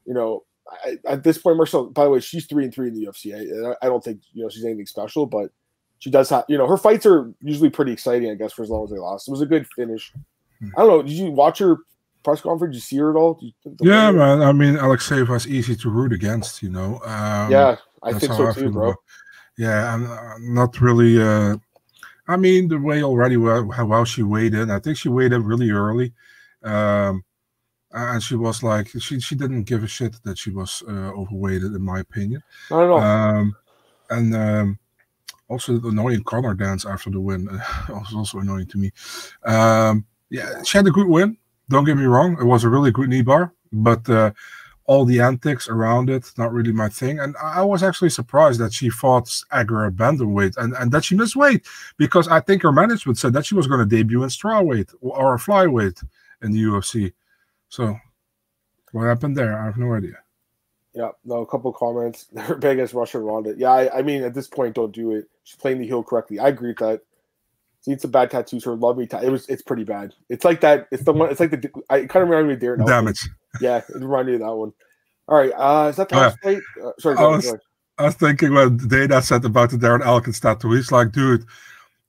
you 0.05 0.13
know, 0.13 0.43
I, 0.85 0.97
at 1.07 1.23
this 1.23 1.37
point, 1.37 1.57
Marcel. 1.57 1.87
By 1.89 2.03
the 2.03 2.09
way, 2.09 2.19
she's 2.19 2.45
three 2.45 2.63
and 2.63 2.73
three 2.73 2.87
in 2.87 2.93
the 2.93 3.05
UFC. 3.07 3.33
I, 3.33 3.75
I 3.85 3.89
don't 3.89 4.03
think 4.03 4.21
you 4.33 4.43
know 4.43 4.49
she's 4.49 4.65
anything 4.65 4.85
special, 4.85 5.25
but 5.25 5.51
she 5.99 6.09
does 6.09 6.29
have. 6.29 6.45
You 6.47 6.57
know, 6.57 6.67
her 6.67 6.77
fights 6.77 7.05
are 7.05 7.33
usually 7.41 7.69
pretty 7.69 7.91
exciting. 7.91 8.29
I 8.29 8.35
guess 8.35 8.53
for 8.53 8.63
as 8.63 8.69
long 8.69 8.83
as 8.83 8.91
they 8.91 8.97
last, 8.99 9.27
it 9.27 9.31
was 9.31 9.41
a 9.41 9.45
good 9.45 9.67
finish. 9.75 10.11
Hmm. 10.59 10.69
I 10.77 10.81
don't 10.81 10.89
know. 10.89 11.01
Did 11.01 11.11
you 11.13 11.31
watch 11.31 11.59
her 11.59 11.77
press 12.25 12.41
conference? 12.41 12.75
You 12.75 12.81
see 12.81 12.97
her 12.97 13.09
at 13.11 13.15
all? 13.21 13.37
You- 13.41 13.53
Yeah, 13.81 14.11
man. 14.11 14.41
I 14.41 14.51
mean, 14.51 14.75
Alekseeva 14.75 15.35
is 15.37 15.47
easy 15.47 15.75
to 15.77 15.89
root 15.89 16.11
against. 16.19 16.61
You 16.63 16.69
know. 16.77 16.99
Um, 17.05 17.49
Yeah, 17.55 17.77
I 18.03 18.11
think 18.19 18.33
so 18.33 18.47
I 18.49 18.51
too, 18.53 18.71
bro. 18.71 18.83
about- 18.89 18.99
Yeah, 19.57 19.93
I'm 19.93 20.03
uh, 20.11 20.37
not 20.59 20.71
really. 20.81 21.13
Uh, 21.21 21.55
I 22.27 22.35
mean, 22.37 22.67
the 22.67 22.79
way 22.89 23.03
already 23.03 23.37
well, 23.37 23.69
how 23.71 23.85
well 23.85 24.03
she 24.05 24.23
weighed 24.23 24.53
in. 24.59 24.69
I 24.71 24.79
think 24.79 24.97
she 24.97 25.09
weighed 25.09 25.31
in 25.31 25.43
really 25.51 25.69
early, 25.71 26.11
um, 26.63 27.23
and 27.91 28.21
she 28.21 28.35
was 28.35 28.63
like 28.63 28.87
she 29.05 29.19
she 29.27 29.35
didn't 29.35 29.63
give 29.71 29.83
a 29.83 29.87
shit 29.87 30.13
that 30.23 30.37
she 30.37 30.49
was 30.59 30.83
uh, 30.87 31.11
overweighted, 31.21 31.71
in 31.77 31.81
my 31.91 31.99
opinion. 31.99 32.41
I 32.71 32.79
don't 32.79 32.89
know. 32.89 32.97
Um, 32.97 33.55
and 34.09 34.35
um, 34.35 34.79
also 35.47 35.77
the 35.77 35.89
annoying 35.89 36.23
corner 36.23 36.53
dance 36.55 36.83
after 36.85 37.09
the 37.11 37.19
win 37.19 37.45
was 37.89 38.13
also 38.15 38.39
annoying 38.39 38.67
to 38.73 38.77
me. 38.77 38.91
Um, 39.45 40.05
yeah, 40.29 40.63
she 40.63 40.77
had 40.77 40.87
a 40.87 40.91
good 40.91 41.07
win. 41.07 41.37
Don't 41.69 41.85
get 41.85 41.97
me 41.97 42.05
wrong; 42.05 42.37
it 42.39 42.45
was 42.45 42.63
a 42.63 42.69
really 42.69 42.91
good 42.91 43.09
knee 43.09 43.21
bar, 43.21 43.53
but 43.71 44.07
uh, 44.09 44.31
all 44.87 45.05
the 45.05 45.19
antics 45.19 45.67
around 45.67 46.09
it 46.09 46.31
not 46.37 46.53
really 46.53 46.71
my 46.71 46.89
thing. 46.89 47.19
And 47.19 47.35
I 47.41 47.63
was 47.63 47.83
actually 47.83 48.11
surprised 48.11 48.59
that 48.59 48.73
she 48.73 48.89
fought 48.89 49.31
Agra 49.51 49.91
bantamweight 49.91 50.57
and 50.57 50.73
and 50.75 50.91
that 50.91 51.05
she 51.05 51.15
missed 51.15 51.35
weight 51.35 51.65
because 51.97 52.27
I 52.27 52.39
think 52.39 52.61
her 52.61 52.71
management 52.71 53.17
said 53.17 53.33
that 53.33 53.45
she 53.45 53.55
was 53.55 53.67
going 53.67 53.79
to 53.79 53.95
debut 53.95 54.23
in 54.23 54.29
strawweight 54.29 54.93
or, 55.01 55.37
flyweight 55.37 56.03
in 56.41 56.51
the 56.51 56.61
UFC. 56.63 57.13
So 57.69 57.97
what 58.91 59.05
happened 59.05 59.35
there? 59.35 59.59
I 59.59 59.65
have 59.65 59.77
no 59.77 59.93
idea. 59.93 60.17
Yeah, 60.93 61.09
no, 61.25 61.41
a 61.41 61.45
couple 61.45 61.73
comments. 61.73 62.27
Her 62.37 62.55
biggest 62.55 62.93
Russian 62.93 63.21
Ronda. 63.21 63.53
Yeah, 63.57 63.71
I, 63.71 63.99
I 63.99 64.01
mean, 64.01 64.23
at 64.23 64.33
this 64.33 64.47
point, 64.47 64.75
don't 64.75 64.93
do 64.93 65.11
it. 65.11 65.27
She's 65.43 65.57
playing 65.57 65.79
the 65.79 65.85
heel 65.85 66.01
correctly. 66.01 66.39
I 66.39 66.47
agree 66.47 66.69
with 66.69 66.77
that. 66.77 67.01
Seen 67.85 67.99
some 67.99 68.09
bad 68.09 68.31
tattoos. 68.31 68.63
Her 68.63 68.73
love 68.75 68.97
me. 68.97 69.05
Ta- 69.05 69.19
it 69.19 69.29
was. 69.29 69.47
It's 69.47 69.61
pretty 69.61 69.83
bad. 69.83 70.11
It's 70.27 70.43
like 70.43 70.61
that. 70.61 70.87
It's 70.91 71.03
the 71.03 71.13
one. 71.13 71.29
It's 71.29 71.39
like 71.39 71.51
the. 71.51 71.69
I 71.91 72.05
kind 72.05 72.23
of 72.23 72.29
reminded 72.29 72.47
me 72.47 72.53
of 72.55 72.59
Darren. 72.59 72.79
Elkins. 72.81 72.89
Damage. 72.89 73.29
Yeah, 73.61 73.77
it 73.77 74.01
reminded 74.01 74.31
me 74.31 74.33
of 74.35 74.39
that 74.41 74.55
one. 74.55 74.73
All 75.27 75.37
right. 75.37 75.51
Uh, 75.55 75.89
is 75.89 75.95
that 75.97 76.09
the 76.09 76.15
last 76.15 76.37
fight? 76.41 76.61
Uh, 76.83 76.91
sorry. 76.99 77.15
I 77.17 77.27
was- 77.27 77.53
I 77.99 78.03
was 78.05 78.15
thinking 78.15 78.53
when 78.55 78.75
Dana 78.75 79.21
said 79.21 79.45
about 79.45 79.69
the 79.69 79.77
Darren 79.77 80.03
Elkins 80.03 80.39
tattoo, 80.41 80.71
he's 80.71 80.91
like, 80.91 81.11
dude, 81.13 81.45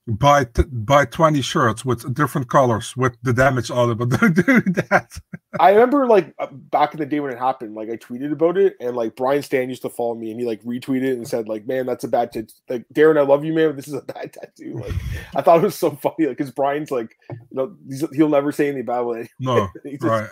buy 0.07 0.45
t- 0.45 0.63
buy 0.71 1.05
20 1.05 1.41
shirts 1.41 1.83
with 1.83 2.13
different 2.13 2.49
colors 2.49 2.95
with 2.95 3.17
the 3.23 3.33
damage 3.33 3.69
on 3.69 3.91
it, 3.91 3.95
but 3.95 4.09
don't 4.21 4.33
do 4.35 4.61
that. 4.83 5.19
I 5.59 5.71
remember 5.71 6.07
like 6.07 6.33
uh, 6.39 6.47
back 6.51 6.93
in 6.93 6.99
the 6.99 7.05
day 7.05 7.19
when 7.19 7.31
it 7.31 7.37
happened, 7.39 7.75
like 7.75 7.89
I 7.89 7.97
tweeted 7.97 8.31
about 8.31 8.57
it, 8.57 8.75
and 8.79 8.95
like 8.95 9.15
Brian 9.15 9.41
Stann 9.41 9.69
used 9.69 9.81
to 9.81 9.89
follow 9.89 10.15
me, 10.15 10.31
and 10.31 10.39
he 10.39 10.45
like 10.45 10.61
retweeted 10.63 11.13
and 11.13 11.27
said 11.27 11.47
like, 11.49 11.67
"Man, 11.67 11.85
that's 11.85 12.03
a 12.03 12.07
bad 12.07 12.31
tattoo." 12.31 12.53
Like 12.69 12.85
Darren, 12.93 13.17
I 13.17 13.23
love 13.23 13.43
you, 13.43 13.53
man. 13.53 13.69
But 13.69 13.75
this 13.77 13.87
is 13.87 13.93
a 13.95 14.01
bad 14.13 14.33
tattoo. 14.33 14.75
Like 14.75 14.93
I 15.35 15.41
thought 15.41 15.57
it 15.59 15.63
was 15.63 15.75
so 15.75 15.91
funny, 15.91 16.27
like 16.27 16.37
because 16.37 16.51
Brian's 16.51 16.91
like, 16.91 17.15
you 17.29 17.37
know, 17.51 17.75
he'll 18.13 18.29
never 18.29 18.51
say 18.51 18.67
anything 18.67 18.85
bad 18.85 19.01
with 19.01 19.25
it. 19.25 19.29
No, 19.39 19.67
He's 19.83 19.99
just- 19.99 20.03
right. 20.03 20.29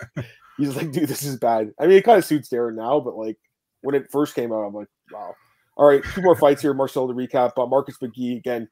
He's 0.58 0.74
like, 0.74 0.90
dude, 0.90 1.08
this 1.08 1.22
is 1.22 1.36
bad. 1.38 1.72
I 1.78 1.86
mean, 1.86 1.98
it 1.98 2.04
kind 2.04 2.16
of 2.18 2.24
suits 2.24 2.48
Darren 2.48 2.76
now, 2.76 2.98
but 3.00 3.14
like 3.16 3.36
when 3.82 3.94
it 3.94 4.10
first 4.10 4.34
came 4.34 4.52
out, 4.52 4.62
I'm 4.62 4.72
like, 4.74 4.88
wow. 5.12 5.34
All 5.76 5.86
right, 5.86 6.02
two 6.14 6.22
more 6.22 6.34
fights 6.34 6.62
here, 6.62 6.72
Marcel 6.72 7.06
to 7.06 7.12
recap. 7.12 7.52
Uh, 7.58 7.66
Marcus 7.66 7.98
McGhee 7.98 8.38
again, 8.38 8.66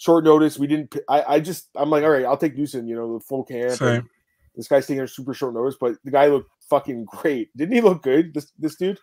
short 0.00 0.24
notice. 0.24 0.58
We 0.58 0.66
didn't. 0.66 0.96
I 1.08 1.38
just, 1.40 1.68
I'm 1.76 1.90
like, 1.90 2.02
all 2.02 2.10
right, 2.10 2.24
I'll 2.24 2.36
take 2.36 2.56
Newson. 2.56 2.88
You 2.88 2.96
know, 2.96 3.18
the 3.18 3.24
full 3.24 3.44
camp. 3.44 3.78
This 4.56 4.66
guy's 4.66 4.86
taking 4.86 5.02
a 5.02 5.08
super 5.08 5.32
short 5.32 5.54
notice, 5.54 5.76
but 5.80 5.96
the 6.04 6.10
guy 6.10 6.26
looked 6.26 6.50
fucking 6.68 7.04
great. 7.04 7.56
Didn't 7.56 7.74
he 7.74 7.80
look 7.80 8.02
good? 8.02 8.34
This 8.34 8.50
this 8.58 8.74
dude, 8.74 8.98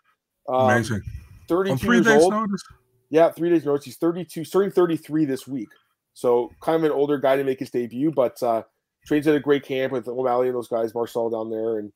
um, 0.50 0.70
Amazing. 0.70 1.02
32 1.48 1.72
On 1.72 1.78
three 1.78 1.96
years 1.98 2.06
days 2.06 2.22
old. 2.22 2.34
notice? 2.34 2.64
Yeah, 3.10 3.32
three 3.32 3.50
days 3.50 3.66
notice. 3.66 3.86
He's 3.86 3.98
32, 3.98 4.44
starting 4.44 4.72
33 4.72 5.24
this 5.24 5.48
week. 5.48 5.70
So 6.14 6.52
kind 6.62 6.76
of 6.76 6.84
an 6.84 6.92
older 6.92 7.18
guy 7.18 7.38
to 7.38 7.44
make 7.44 7.60
his 7.60 7.70
debut, 7.70 8.12
but 8.12 8.42
uh 8.44 8.64
trains 9.06 9.26
at 9.28 9.36
a 9.36 9.40
great 9.40 9.64
camp 9.64 9.94
with 9.94 10.08
O'Malley 10.10 10.48
and 10.48 10.56
those 10.56 10.68
guys, 10.68 10.94
Marcel 10.94 11.30
down 11.30 11.50
there, 11.50 11.80
and 11.80 11.92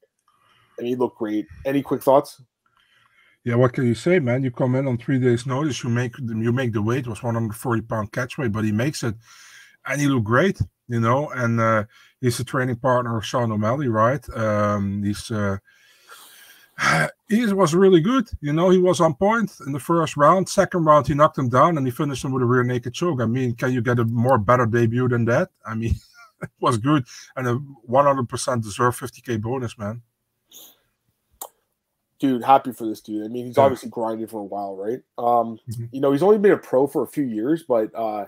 and 0.78 0.88
he 0.88 0.95
looked 0.95 1.18
great. 1.18 1.45
Any 1.66 1.82
quick 1.82 2.02
thoughts? 2.02 2.41
Yeah, 3.43 3.55
what 3.55 3.73
can 3.73 3.87
you 3.87 3.95
say, 3.95 4.19
man? 4.19 4.43
You 4.43 4.51
come 4.51 4.75
in 4.75 4.87
on 4.87 4.97
three 4.97 5.19
days 5.19 5.47
notice, 5.47 5.83
you 5.83 5.89
make 5.89 6.17
you 6.19 6.51
make 6.51 6.73
the 6.73 6.81
weight, 6.81 7.07
it 7.07 7.09
was 7.09 7.23
140 7.23 7.81
pound 7.81 8.11
catch 8.11 8.37
weight, 8.37 8.51
but 8.51 8.63
he 8.63 8.71
makes 8.71 9.01
it 9.03 9.15
and 9.87 9.99
he 9.99 10.07
looked 10.07 10.25
great, 10.25 10.59
you 10.87 10.99
know, 10.99 11.29
and 11.31 11.59
uh 11.59 11.85
he's 12.19 12.39
a 12.39 12.43
training 12.43 12.75
partner 12.75 13.17
of 13.17 13.25
Sean 13.25 13.51
O'Malley, 13.51 13.87
right? 13.87 14.23
Um 14.37 15.03
he's 15.03 15.31
uh 15.31 15.57
he 17.29 17.51
was 17.53 17.73
really 17.73 17.99
good, 18.01 18.29
you 18.41 18.53
know. 18.53 18.69
He 18.69 18.77
was 18.77 19.01
on 19.01 19.15
point 19.15 19.51
in 19.65 19.71
the 19.71 19.79
first 19.79 20.17
round. 20.17 20.47
Second 20.47 20.85
round, 20.85 21.07
he 21.07 21.15
knocked 21.15 21.37
him 21.37 21.49
down 21.49 21.77
and 21.77 21.87
he 21.87 21.91
finished 21.91 22.23
him 22.23 22.31
with 22.31 22.43
a 22.43 22.45
rear 22.45 22.63
naked 22.63 22.93
choke. 22.93 23.21
I 23.21 23.25
mean, 23.25 23.55
can 23.55 23.71
you 23.71 23.81
get 23.81 23.99
a 23.99 24.05
more 24.05 24.37
better 24.37 24.67
debut 24.67 25.07
than 25.07 25.25
that? 25.25 25.49
I 25.65 25.73
mean, 25.73 25.95
it 26.43 26.49
was 26.59 26.77
good 26.77 27.05
and 27.35 27.47
a 27.47 27.59
100% 27.89 28.63
deserved 28.63 28.99
50k 28.99 29.41
bonus, 29.41 29.77
man. 29.79 30.03
Dude, 32.22 32.43
happy 32.43 32.72
for 32.72 32.86
this 32.86 33.01
dude. 33.01 33.26
I 33.26 33.28
mean, 33.30 33.47
he's 33.47 33.57
Yeah. 33.57 33.63
obviously 33.63 33.89
grinding 33.89 34.28
for 34.28 34.39
a 34.39 34.43
while, 34.45 34.76
right? 34.78 35.01
Um, 35.17 35.59
Mhm. 35.69 35.89
you 35.91 35.99
know, 35.99 36.11
he's 36.11 36.22
only 36.24 36.38
been 36.38 36.51
a 36.51 36.57
pro 36.57 36.86
for 36.88 37.01
a 37.01 37.07
few 37.07 37.24
years, 37.26 37.63
but 37.67 37.93
uh 37.95 38.28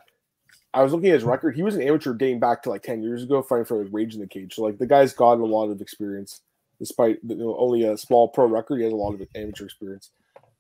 I 0.75 0.81
was 0.81 0.91
looking 0.91 1.09
at 1.09 1.13
his 1.13 1.23
record. 1.23 1.55
He 1.55 1.61
was 1.61 1.75
an 1.75 1.83
amateur 1.83 2.15
dating 2.15 2.39
back 2.39 2.63
to 2.63 2.71
like 2.71 2.81
10 2.81 3.03
years 3.03 3.21
ago, 3.21 3.43
fighting 3.43 3.65
for 3.65 3.83
like 3.83 3.93
Rage 3.93 4.15
in 4.15 4.21
the 4.21 4.27
Cage. 4.27 4.55
So 4.55 4.63
like 4.63 4.79
the 4.79 4.87
guy's 4.87 5.13
got 5.13 5.39
a 5.39 5.45
lot 5.45 5.69
of 5.69 5.79
experience, 5.81 6.41
despite 6.79 7.19
you 7.23 7.35
know, 7.35 7.55
only 7.59 7.83
a 7.83 7.95
small 7.95 8.27
pro 8.27 8.47
record. 8.47 8.77
He 8.79 8.83
has 8.85 8.91
a 8.91 8.95
lot 8.95 9.13
of 9.13 9.21
amateur 9.35 9.65
experience. 9.65 10.09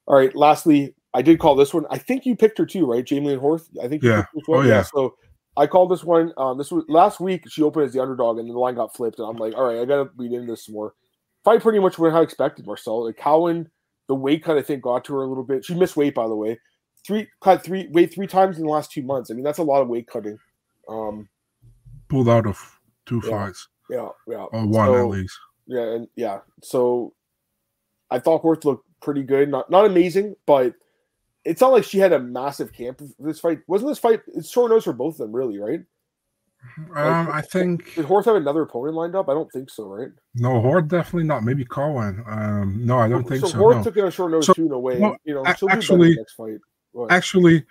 All 0.05 0.15
right. 0.15 0.33
Lastly, 0.35 0.93
I 1.15 1.23
did 1.23 1.39
call 1.39 1.55
this 1.55 1.73
one. 1.73 1.87
I 1.89 1.97
think 1.97 2.27
you 2.27 2.35
picked 2.35 2.59
her 2.59 2.65
too, 2.67 2.85
right? 2.85 3.03
Jamie 3.03 3.33
and 3.33 3.41
Horth. 3.41 3.67
I 3.81 3.87
think 3.87 4.03
you 4.03 4.09
Yeah. 4.11 4.21
picked 4.21 4.35
this 4.35 4.47
one. 4.47 4.59
Oh, 4.67 4.69
yeah. 4.69 4.83
So 4.83 5.15
I 5.57 5.65
called 5.65 5.89
this 5.89 6.03
one. 6.03 6.31
Um, 6.37 6.59
this 6.59 6.71
was 6.71 6.83
last 6.87 7.19
week. 7.19 7.49
She 7.49 7.63
opened 7.63 7.85
as 7.85 7.93
the 7.93 7.99
underdog, 8.01 8.37
and 8.37 8.47
the 8.47 8.53
line 8.53 8.75
got 8.75 8.95
flipped. 8.95 9.17
And 9.17 9.27
I'm 9.27 9.37
like, 9.37 9.55
all 9.55 9.63
right, 9.65 9.79
I 9.79 9.85
gotta 9.85 10.11
read 10.15 10.31
into 10.31 10.45
this 10.51 10.65
some 10.65 10.75
more. 10.75 10.93
Fight 11.43 11.61
pretty 11.61 11.79
much 11.79 11.97
went 11.99 12.13
how 12.13 12.21
I 12.21 12.23
expected, 12.23 12.65
Marcel. 12.65 13.05
Like 13.05 13.17
Cowan, 13.17 13.69
the 14.07 14.15
weight 14.15 14.43
cut 14.43 14.57
I 14.57 14.61
think 14.61 14.81
got 14.81 15.03
to 15.05 15.13
her 15.15 15.23
a 15.23 15.27
little 15.27 15.43
bit. 15.43 15.65
She 15.65 15.73
missed 15.75 15.97
weight, 15.97 16.15
by 16.15 16.27
the 16.27 16.35
way. 16.35 16.59
Three 17.05 17.27
cut 17.41 17.63
three 17.63 17.87
weight 17.91 18.13
three 18.13 18.27
times 18.27 18.57
in 18.57 18.63
the 18.63 18.69
last 18.71 18.91
two 18.91 19.01
months. 19.03 19.29
I 19.29 19.33
mean, 19.33 19.43
that's 19.43 19.57
a 19.59 19.63
lot 19.63 19.81
of 19.81 19.89
weight 19.89 20.07
cutting. 20.07 20.37
Um, 20.87 21.27
Pulled 22.09 22.29
out 22.29 22.45
of 22.47 22.79
two 23.05 23.21
Yeah. 23.25 23.29
fights, 23.45 23.67
yeah, 23.89 24.09
yeah. 24.27 24.45
or 24.53 24.65
one 24.67 24.87
So- 24.87 24.95
at 24.95 25.07
least. 25.09 25.37
Yeah, 25.65 25.81
and 25.93 26.07
yeah. 26.15 26.39
So 26.61 27.13
I 28.11 28.19
thought 28.19 28.43
Horth 28.43 28.63
looked 28.65 28.85
pretty 29.01 29.23
good. 29.23 29.49
Not 29.49 29.69
not 29.69 29.85
amazing, 29.85 30.35
but 30.45 30.75
it's 31.45 31.59
not 31.61 31.71
like 31.73 31.83
she 31.83 31.99
had 31.99 32.13
a 32.13 32.19
massive 32.19 32.71
camp 32.71 32.99
for 32.99 33.07
this 33.19 33.39
fight. 33.39 33.59
Wasn't 33.67 33.89
this 33.89 33.99
fight? 33.99 34.21
It's 34.27 34.49
short 34.49 34.69
notice 34.71 34.85
for 34.85 34.93
both 34.93 35.15
of 35.15 35.17
them, 35.19 35.33
really, 35.35 35.59
right? 35.59 35.81
Um, 36.95 37.29
I 37.31 37.41
think 37.41 37.93
Did 37.95 38.05
Horth 38.05 38.25
have 38.25 38.35
another 38.35 38.61
opponent 38.63 38.95
lined 38.95 39.15
up? 39.15 39.29
I 39.29 39.33
don't 39.33 39.51
think 39.51 39.69
so, 39.69 39.85
right? 39.85 40.09
no 40.35 40.49
Horth 40.61 40.87
definitely 40.87 41.27
not. 41.27 41.43
Maybe 41.43 41.65
Cowan. 41.65 42.23
Um, 42.27 42.85
no, 42.85 42.97
I 42.99 43.07
don't 43.07 43.27
think 43.27 43.45
so. 43.45 43.57
Horth 43.57 43.77
no. 43.77 43.83
took 43.83 43.97
it 43.97 44.03
on 44.03 44.11
short 44.11 44.31
notice 44.31 44.47
So- 44.47 44.53
too, 44.53 44.65
in 44.65 44.71
a 44.71 44.79
way. 44.79 44.97
well, 44.99 45.15
you 45.23 45.33
know, 45.35 45.43
she'll 45.43 45.53
do 45.53 45.65
better 45.67 45.71
in 45.73 45.77
actually- 45.77 46.15
next 46.15 46.33
fight. 46.33 46.57
Actually, 47.09 47.65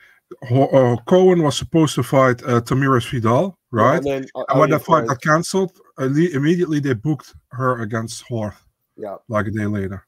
uh, 0.50 0.96
Cowan 1.08 1.42
was 1.42 1.56
supposed 1.56 1.94
to 1.94 2.02
fight 2.02 2.42
uh, 2.42 2.60
Tamiris 2.60 3.08
Vidal, 3.10 3.56
right? 3.70 3.96
And 3.96 4.04
then 4.06 4.26
uh, 4.34 4.44
And 4.48 4.60
when 4.60 4.70
that 4.70 4.84
fight 4.84 5.06
got 5.06 5.20
cancelled, 5.22 5.78
immediately 5.98 6.80
they 6.80 6.94
booked 6.94 7.34
her 7.52 7.80
against 7.82 8.24
Horth, 8.28 8.56
yeah, 8.96 9.16
like 9.28 9.46
a 9.46 9.50
day 9.50 9.66
later. 9.66 10.04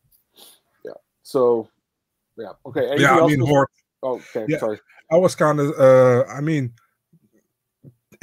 Yeah. 0.85 0.93
So 1.23 1.69
yeah, 2.37 2.53
okay. 2.67 2.87
Anything 2.89 3.01
yeah, 3.03 3.19
I 3.21 3.27
mean 3.27 3.41
was- 3.41 3.49
Horth. 3.51 3.67
Oh, 4.03 4.15
okay. 4.17 4.47
Yeah. 4.49 4.59
Sorry. 4.59 4.81
I 5.13 5.17
was 5.17 5.35
kind 5.35 5.61
of. 5.61 5.71
Uh, 5.79 6.25
I 6.29 6.41
mean, 6.41 6.73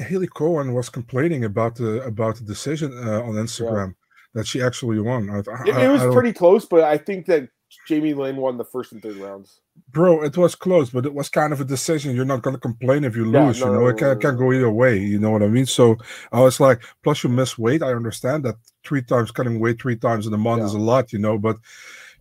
Hailey 0.01 0.27
Cowan 0.27 0.73
was 0.73 0.89
complaining 0.89 1.43
about 1.43 1.75
the 1.75 2.01
about 2.03 2.35
the 2.37 2.43
decision 2.43 2.91
uh, 2.97 3.21
on 3.21 3.33
Instagram 3.35 3.95
that 4.33 4.47
she 4.47 4.61
actually 4.61 4.99
won. 4.99 5.29
I, 5.29 5.37
I, 5.39 5.63
It, 5.67 5.77
it 5.85 5.91
was 5.91 6.13
pretty 6.13 6.33
close, 6.33 6.65
but 6.65 6.83
I 6.83 6.97
think 6.97 7.25
that 7.27 7.49
Jamie 7.87 8.13
Lynn 8.13 8.37
won 8.37 8.57
the 8.57 8.65
first 8.65 8.91
and 8.91 9.01
third 9.01 9.17
rounds. 9.17 9.61
Bro, 9.91 10.23
it 10.23 10.37
was 10.37 10.55
close, 10.55 10.89
but 10.89 11.05
it 11.05 11.13
was 11.13 11.29
kind 11.29 11.53
of 11.53 11.61
a 11.61 11.65
decision. 11.65 12.15
You're 12.15 12.25
not 12.25 12.41
going 12.41 12.55
to 12.55 12.59
complain 12.59 13.03
if 13.03 13.15
you 13.15 13.29
Yeah, 13.31 13.47
lose. 13.47 13.59
no, 13.59 13.65
you 13.67 13.71
know, 13.73 13.79
no, 13.81 13.87
it 13.87 13.97
can, 13.97 14.07
no, 14.07 14.11
it 14.11 14.19
can 14.19 14.37
go 14.37 14.51
either 14.53 14.69
way. 14.69 14.97
You 14.97 15.19
know 15.19 15.31
what 15.31 15.43
I 15.43 15.47
mean? 15.47 15.65
So 15.65 15.97
I 16.31 16.41
was 16.41 16.59
like, 16.59 16.83
plus 17.03 17.23
you 17.23 17.29
miss 17.29 17.57
weight. 17.57 17.81
I 17.81 17.93
understand 17.93 18.43
that 18.45 18.55
three 18.85 19.01
times 19.01 19.31
cutting 19.31 19.59
weight 19.59 19.81
three 19.81 19.95
times 19.95 20.27
in 20.27 20.33
a 20.33 20.37
month 20.37 20.61
Yeah. 20.61 20.67
is 20.67 20.73
a 20.73 20.79
lot, 20.79 21.13
you 21.13 21.19
know, 21.19 21.37
but 21.37 21.57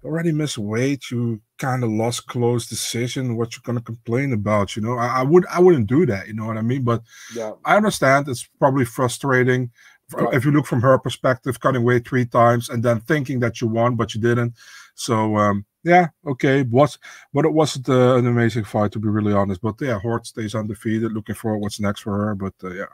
already 0.05 0.33
missed 0.33 0.59
weight. 0.59 1.11
You 1.11 1.41
kind 1.59 1.85
of 1.85 1.91
lost 1.91 2.27
close 2.27 2.67
decision. 2.67 3.37
What 3.37 3.55
you're 3.55 3.63
going 3.65 3.79
to 3.79 3.85
complain 3.85 4.33
about? 4.33 4.77
You 4.77 4.83
know, 4.83 4.95
I, 4.99 5.21
I 5.21 5.23
would, 5.23 5.47
I 5.47 5.61
wouldn't 5.61 5.87
do 5.89 6.07
that. 6.07 6.27
You 6.29 6.35
know 6.35 6.47
what 6.47 6.57
I 6.59 6.63
mean? 6.63 6.83
But 6.83 7.03
Yeah, 7.35 7.53
I 7.65 7.77
understand 7.77 8.29
it's 8.29 8.49
probably 8.59 8.85
frustrating 8.85 9.71
Yeah. 10.19 10.29
if 10.33 10.45
you 10.45 10.51
look 10.53 10.67
from 10.67 10.83
her 10.83 10.99
perspective, 10.99 11.61
cutting 11.61 11.85
weight 11.85 12.09
three 12.09 12.25
times 12.27 12.69
and 12.71 12.83
then 12.83 13.01
thinking 13.01 13.41
that 13.41 13.61
you 13.61 13.69
won, 13.69 13.97
but 13.97 14.15
you 14.15 14.21
didn't. 14.21 14.55
So 14.95 15.37
um, 15.37 15.65
yeah, 15.85 16.09
okay, 16.27 16.63
was 16.63 16.99
but 17.33 17.45
it 17.45 17.53
wasn't 17.53 17.89
uh, 17.89 18.17
an 18.17 18.27
amazing 18.27 18.65
fight 18.65 18.93
to 18.93 18.99
be 18.99 19.09
really 19.09 19.33
honest. 19.33 19.61
But 19.63 19.77
yeah, 19.81 19.99
Horth 19.99 20.27
stays 20.27 20.55
undefeated. 20.55 21.13
Looking 21.13 21.35
for 21.37 21.57
what's 21.59 21.81
next 21.81 22.01
for 22.01 22.17
her. 22.17 22.35
But 22.35 22.55
uh, 22.65 22.73
yeah, 22.73 22.93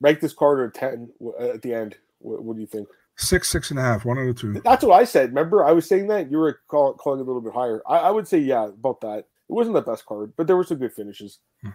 rank 0.00 0.20
this 0.20 0.34
card 0.34 0.68
at 0.68 0.74
ten 0.74 1.10
at 1.40 1.62
the 1.62 1.74
end. 1.74 1.96
What, 2.18 2.44
what 2.44 2.54
do 2.56 2.60
you 2.60 2.66
think? 2.66 2.88
Six, 3.18 3.48
six 3.48 3.70
and 3.70 3.78
a 3.78 3.82
half, 3.82 4.04
one 4.04 4.16
of 4.16 4.26
the 4.26 4.34
two. 4.34 4.60
That's 4.60 4.84
what 4.84 4.94
I 4.94 5.04
said. 5.04 5.30
Remember, 5.30 5.64
I 5.64 5.72
was 5.72 5.88
saying 5.88 6.06
that 6.08 6.30
you 6.30 6.38
were 6.38 6.60
call, 6.68 6.94
calling 6.94 7.20
it 7.20 7.24
a 7.24 7.26
little 7.26 7.42
bit 7.42 7.52
higher. 7.52 7.82
I, 7.86 7.98
I 7.98 8.10
would 8.10 8.28
say 8.28 8.38
yeah 8.38 8.68
about 8.68 9.00
that. 9.00 9.18
It 9.18 9.52
wasn't 9.52 9.74
the 9.74 9.82
best 9.82 10.06
card, 10.06 10.32
but 10.36 10.46
there 10.46 10.56
were 10.56 10.64
some 10.64 10.78
good 10.78 10.92
finishes. 10.92 11.38
Hmm. 11.62 11.70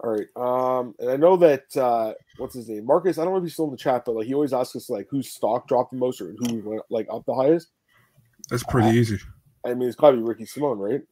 All 0.00 0.10
right, 0.10 0.26
um, 0.36 0.94
and 0.98 1.10
I 1.10 1.16
know 1.16 1.36
that 1.36 1.74
uh, 1.76 2.12
what's 2.36 2.54
his 2.54 2.68
name, 2.68 2.84
Marcus. 2.84 3.18
I 3.18 3.24
don't 3.24 3.32
know 3.32 3.38
if 3.38 3.44
he's 3.44 3.54
still 3.54 3.64
in 3.66 3.70
the 3.70 3.78
chat, 3.78 4.04
but 4.04 4.14
like 4.14 4.26
he 4.26 4.34
always 4.34 4.52
asks 4.52 4.76
us 4.76 4.90
like 4.90 5.06
whose 5.10 5.28
stock 5.30 5.68
dropped 5.68 5.90
the 5.90 5.96
most 5.96 6.20
or 6.20 6.34
who 6.38 6.60
went 6.60 6.82
like 6.90 7.06
up 7.10 7.24
the 7.26 7.34
highest. 7.34 7.68
That's 8.50 8.62
pretty 8.62 8.96
easy 8.96 9.18
I 9.64 9.74
mean, 9.74 9.88
it's 9.88 9.96
got 9.96 10.12
to 10.12 10.16
be 10.16 10.22
Ricky 10.22 10.46
Simon, 10.46 10.78
right? 10.78 11.02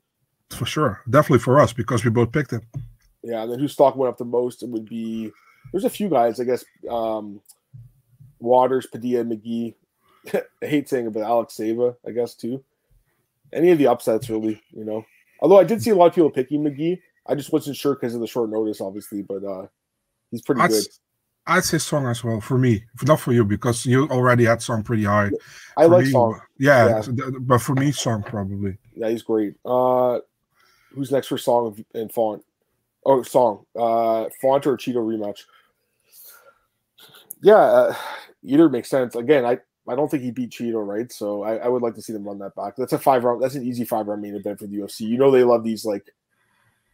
for 0.51 0.67
sure. 0.67 1.03
Definitely 1.11 1.41
for 1.41 1.61
us 1.61 1.73
because 1.73 2.05
we 2.05 2.11
both 2.11 2.33
picked 2.33 2.53
him. 2.53 2.63
Yeah, 3.23 3.43
and 3.43 3.53
then 3.53 3.59
whose 3.59 3.73
stock 3.73 3.97
went 3.97 4.11
up 4.11 4.19
the 4.19 4.25
most? 4.25 4.63
It 4.63 4.69
would 4.69 4.89
be 4.89 5.31
there's 5.73 5.85
a 5.85 5.91
few 5.91 6.09
guys, 6.09 6.39
I 6.41 6.45
guess. 6.45 6.65
Um, 6.89 7.41
Waters, 8.45 8.87
Padilla, 8.87 9.25
McGhee. 9.25 9.75
I 10.35 10.43
hate 10.67 10.89
saying 10.89 11.07
it, 11.07 11.13
but 11.13 11.23
Alex 11.23 11.55
Sava, 11.55 11.97
I 12.07 12.11
guess 12.13 12.35
too. 12.35 12.63
Any 13.53 13.71
of 13.71 13.79
the 13.79 13.87
upsets, 13.89 14.29
really, 14.31 14.61
you 14.71 14.85
know. 14.85 15.05
Although 15.41 15.59
I 15.59 15.65
did 15.65 15.83
see 15.83 15.91
a 15.91 15.95
lot 15.95 16.07
of 16.07 16.15
people 16.15 16.31
picking 16.31 16.63
McGhee, 16.65 16.99
I 17.27 17.35
just 17.35 17.53
wasn't 17.53 17.77
sure 17.77 17.95
because 17.95 18.15
of 18.15 18.21
the 18.21 18.27
short 18.27 18.51
notice, 18.51 18.81
obviously. 18.81 19.23
But 19.23 19.45
uh 19.45 19.67
he's 20.31 20.43
pretty 20.43 20.61
I'd, 20.61 20.71
good. 20.71 20.85
I'd 21.47 21.65
say 21.65 21.79
Song 21.79 22.07
as 22.07 22.25
well 22.25 22.41
for 22.41 22.57
me, 22.59 22.85
not 23.05 23.21
for 23.21 23.33
you 23.33 23.45
because 23.45 23.85
you 23.85 24.09
already 24.09 24.45
had 24.45 24.63
Song 24.63 24.83
pretty 24.83 25.05
high. 25.05 25.31
I 25.77 25.85
For 25.85 25.89
like 25.89 26.05
me, 26.07 26.13
Song. 26.13 26.41
Yeah, 26.59 27.03
Yeah. 27.15 27.31
but 27.41 27.59
for 27.59 27.75
me, 27.75 27.93
Song 27.93 28.23
probably. 28.23 28.77
Yeah, 28.95 29.11
he's 29.11 29.23
great. 29.23 29.55
Uh 29.65 30.21
who's 30.95 31.13
next 31.13 31.27
for 31.29 31.39
Song 31.39 31.85
and 31.95 32.11
Font? 32.13 32.43
Oh, 33.05 33.23
Song. 33.23 33.67
Uh 33.79 34.27
Font 34.41 34.67
or 34.67 34.77
Chito 34.77 34.97
rematch? 34.97 35.41
Yeah, 37.43 37.57
uh, 37.57 37.95
either 38.45 38.69
makes 38.69 38.89
sense. 38.89 39.15
Again, 39.17 39.45
I 39.45 39.59
I 39.87 39.95
don't 39.95 40.11
think 40.11 40.23
he 40.23 40.31
beat 40.31 40.51
Chito, 40.51 40.87
right? 40.87 41.11
So 41.13 41.43
I, 41.43 41.57
I 41.57 41.69
would 41.69 41.83
like 41.83 41.95
to 41.97 42.03
see 42.03 42.13
them 42.13 42.25
run 42.25 42.39
that 42.39 42.55
back. 42.55 42.75
That's 42.77 42.93
a 42.93 42.99
five 42.99 43.25
round. 43.25 43.43
That's 43.43 43.55
an 43.55 43.65
easy 43.65 43.85
five 43.85 44.07
round 44.07 44.23
main 44.23 44.35
event 44.35 44.59
for 44.59 44.67
the 44.67 44.77
UFC. 44.79 45.01
You 45.01 45.19
know 45.19 45.31
they 45.31 45.45
love 45.45 45.63
these 45.65 45.85
like, 45.85 46.07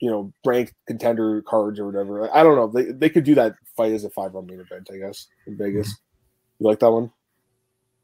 you 0.00 0.10
know, 0.10 0.32
ranked 0.44 0.74
contender 0.86 1.42
cards 1.42 1.78
or 1.78 1.86
whatever. 1.86 2.34
I 2.34 2.42
don't 2.42 2.56
know. 2.56 2.66
They 2.66 2.90
they 2.92 3.08
could 3.10 3.24
do 3.24 3.34
that 3.36 3.54
fight 3.76 3.92
as 3.92 4.04
a 4.04 4.10
five 4.10 4.34
round 4.34 4.48
main 4.48 4.60
event, 4.60 4.88
I 4.92 4.96
guess, 4.98 5.26
in 5.46 5.56
Vegas. 5.56 5.94
You 6.58 6.66
like 6.66 6.80
that 6.80 6.90
one? 6.90 7.10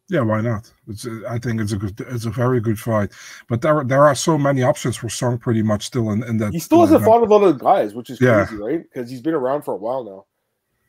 Yeah, 0.09 0.21
why 0.21 0.41
not? 0.41 0.73
It's 0.87 1.05
uh, 1.05 1.23
I 1.29 1.39
think 1.39 1.61
it's 1.61 1.73
a 1.73 1.77
good, 1.77 2.01
it's 2.01 2.27
a 2.27 2.31
very 2.31 2.61
good 2.61 2.79
fight. 2.79 3.11
But 3.49 3.61
there 3.63 3.83
there 3.83 4.05
are 4.05 4.15
so 4.15 4.39
many 4.39 4.63
options 4.63 4.97
for 4.97 5.09
Song 5.09 5.37
pretty 5.37 5.63
much 5.63 5.85
still 5.87 6.13
in, 6.13 6.23
in 6.23 6.37
that. 6.39 6.53
He 6.53 6.61
still 6.61 6.81
hasn't 6.83 7.05
fought 7.05 7.23
with 7.23 7.31
a 7.31 7.35
lot 7.35 7.43
of 7.49 7.59
guys, 7.59 7.93
which 7.93 8.11
is 8.11 8.21
Yeah. 8.21 8.47
crazy, 8.47 8.63
right? 8.63 8.83
Because 8.85 9.11
he's 9.11 9.21
been 9.21 9.35
around 9.35 9.63
for 9.63 9.75
a 9.75 9.77
while 9.77 10.05
now. 10.05 10.27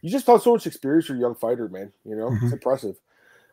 You 0.02 0.10
just 0.10 0.26
got 0.26 0.44
so 0.44 0.54
much 0.54 0.68
experience 0.68 1.08
for 1.08 1.16
a 1.16 1.20
young 1.20 1.36
fighter, 1.36 1.68
man. 1.70 1.92
You 2.06 2.16
know, 2.16 2.28
it's 2.34 2.46
Mhm. 2.46 2.54
impressive. 2.54 3.00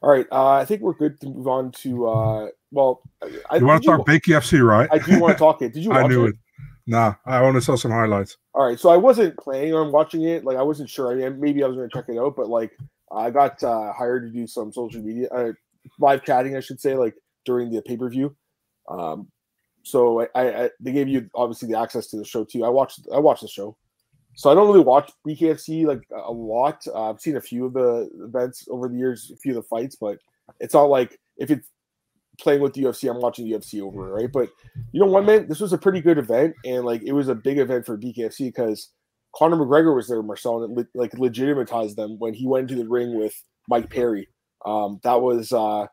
All 0.03 0.11
right, 0.11 0.27
uh, 0.31 0.51
I 0.51 0.65
think 0.67 0.83
we're 0.83 0.93
good 0.93 1.19
to 1.23 1.29
move 1.29 1.49
on 1.49 1.73
to. 1.73 2.07
Uh, 2.07 2.49
well, 2.71 3.01
I, 3.49 3.57
You 3.57 3.67
want 3.67 3.83
to 3.83 3.89
talk 3.89 4.07
Bakey 4.07 4.37
FC, 4.37 4.61
right? 4.61 4.89
I 4.93 4.99
do 4.99 5.19
want 5.19 5.39
to 5.39 5.39
talk 5.45 5.63
it. 5.63 5.73
Did 5.73 5.83
you 5.83 5.91
watch 5.91 6.05
I 6.05 6.09
knew 6.09 6.27
it? 6.27 6.31
it. 6.31 6.37
Nah, 6.87 7.15
I 7.25 7.39
only 7.39 7.63
saw 7.63 7.77
some 7.77 7.91
highlights. 7.91 8.37
All 8.53 8.67
right, 8.67 8.79
so 8.79 8.91
I 8.91 8.99
wasn't 8.99 9.37
planning 9.39 9.73
on 9.73 9.91
watching 9.91 10.23
it. 10.25 10.45
Like 10.45 10.59
I 10.59 10.63
wasn't 10.63 10.91
sure. 10.91 11.11
I 11.11 11.15
mean, 11.15 11.41
maybe 11.41 11.65
I 11.65 11.67
was 11.67 11.77
going 11.77 11.89
to 11.89 11.97
check 11.97 12.09
it 12.09 12.19
out, 12.19 12.37
but 12.37 12.49
like 12.49 12.73
I 13.11 13.31
got 13.31 13.63
uh, 13.63 13.93
hired 13.95 14.25
to 14.25 14.31
do 14.31 14.47
some 14.47 14.71
social 14.73 15.01
media, 15.01 15.29
uh, 15.31 15.53
live 15.99 16.23
chatting, 16.25 16.55
I 16.57 16.61
should 16.61 16.81
say, 16.81 16.95
like 16.97 17.15
during 17.47 17.71
the 17.71 17.81
pay 17.81 17.97
per 17.97 18.11
view. 18.11 18.37
Um, 18.89 19.29
so 19.83 20.21
I, 20.21 20.29
I, 20.35 20.65
I 20.65 20.71
they 20.81 20.93
gave 20.93 21.09
you 21.09 21.31
obviously 21.35 21.69
the 21.69 21.79
access 21.79 22.09
to 22.09 22.19
the 22.19 22.25
show 22.25 22.45
too. 22.45 22.65
I 22.65 22.69
watched 22.69 23.01
I 23.13 23.19
watched 23.19 23.43
the 23.43 23.49
show, 23.49 23.77
so 24.35 24.51
I 24.51 24.55
don't 24.55 24.66
really 24.66 24.80
watch 24.80 25.11
BKFC 25.26 25.87
like 25.87 26.03
a 26.11 26.32
lot. 26.32 26.87
Uh, 26.87 27.11
I've 27.11 27.20
seen 27.20 27.37
a 27.37 27.41
few 27.41 27.66
of 27.66 27.72
the 27.72 28.11
events 28.20 28.66
over 28.70 28.89
the 28.89 28.97
years, 28.97 29.30
a 29.32 29.37
few 29.37 29.53
of 29.53 29.57
the 29.57 29.68
fights, 29.68 29.97
but 29.97 30.18
it's 30.61 30.74
not 30.74 30.85
like 30.85 31.18
if 31.37 31.51
it's 31.51 31.68
playing 32.41 32.61
with 32.61 32.74
the 32.74 32.82
UFC, 32.82 33.09
I'm 33.09 33.20
watching 33.20 33.49
the 33.49 33.57
UFC 33.57 33.80
over, 33.80 34.12
right? 34.12 34.30
But 34.30 34.49
you 34.93 35.01
know 35.01 35.07
what, 35.07 35.24
man? 35.24 35.49
This 35.49 35.61
was 35.61 35.72
a 35.72 35.78
pretty 35.78 36.01
good 36.01 36.18
event, 36.18 36.55
and 36.64 36.85
like 36.85 37.03
it 37.03 37.12
was 37.12 37.28
a 37.28 37.35
big 37.35 37.59
event 37.59 37.87
for 37.87 37.97
BKFC 37.97 38.49
because 38.49 38.91
Conor 39.35 39.57
McGregor 39.57 39.95
was 39.95 40.09
there, 40.09 40.22
Marcel, 40.22 40.64
and 40.64 40.78
it 40.78 40.87
like 40.95 41.12
legitimatized 41.12 41.97
them 41.97 42.18
when 42.18 42.35
he 42.35 42.47
went 42.47 42.70
into 42.70 42.82
the 42.82 42.89
ring 42.89 43.18
with 43.18 43.41
Mike 43.68 43.91
Perry. 43.91 44.28
Um, 44.66 45.01
that 45.03 45.20
was 45.20 45.53
uh, 45.53 45.87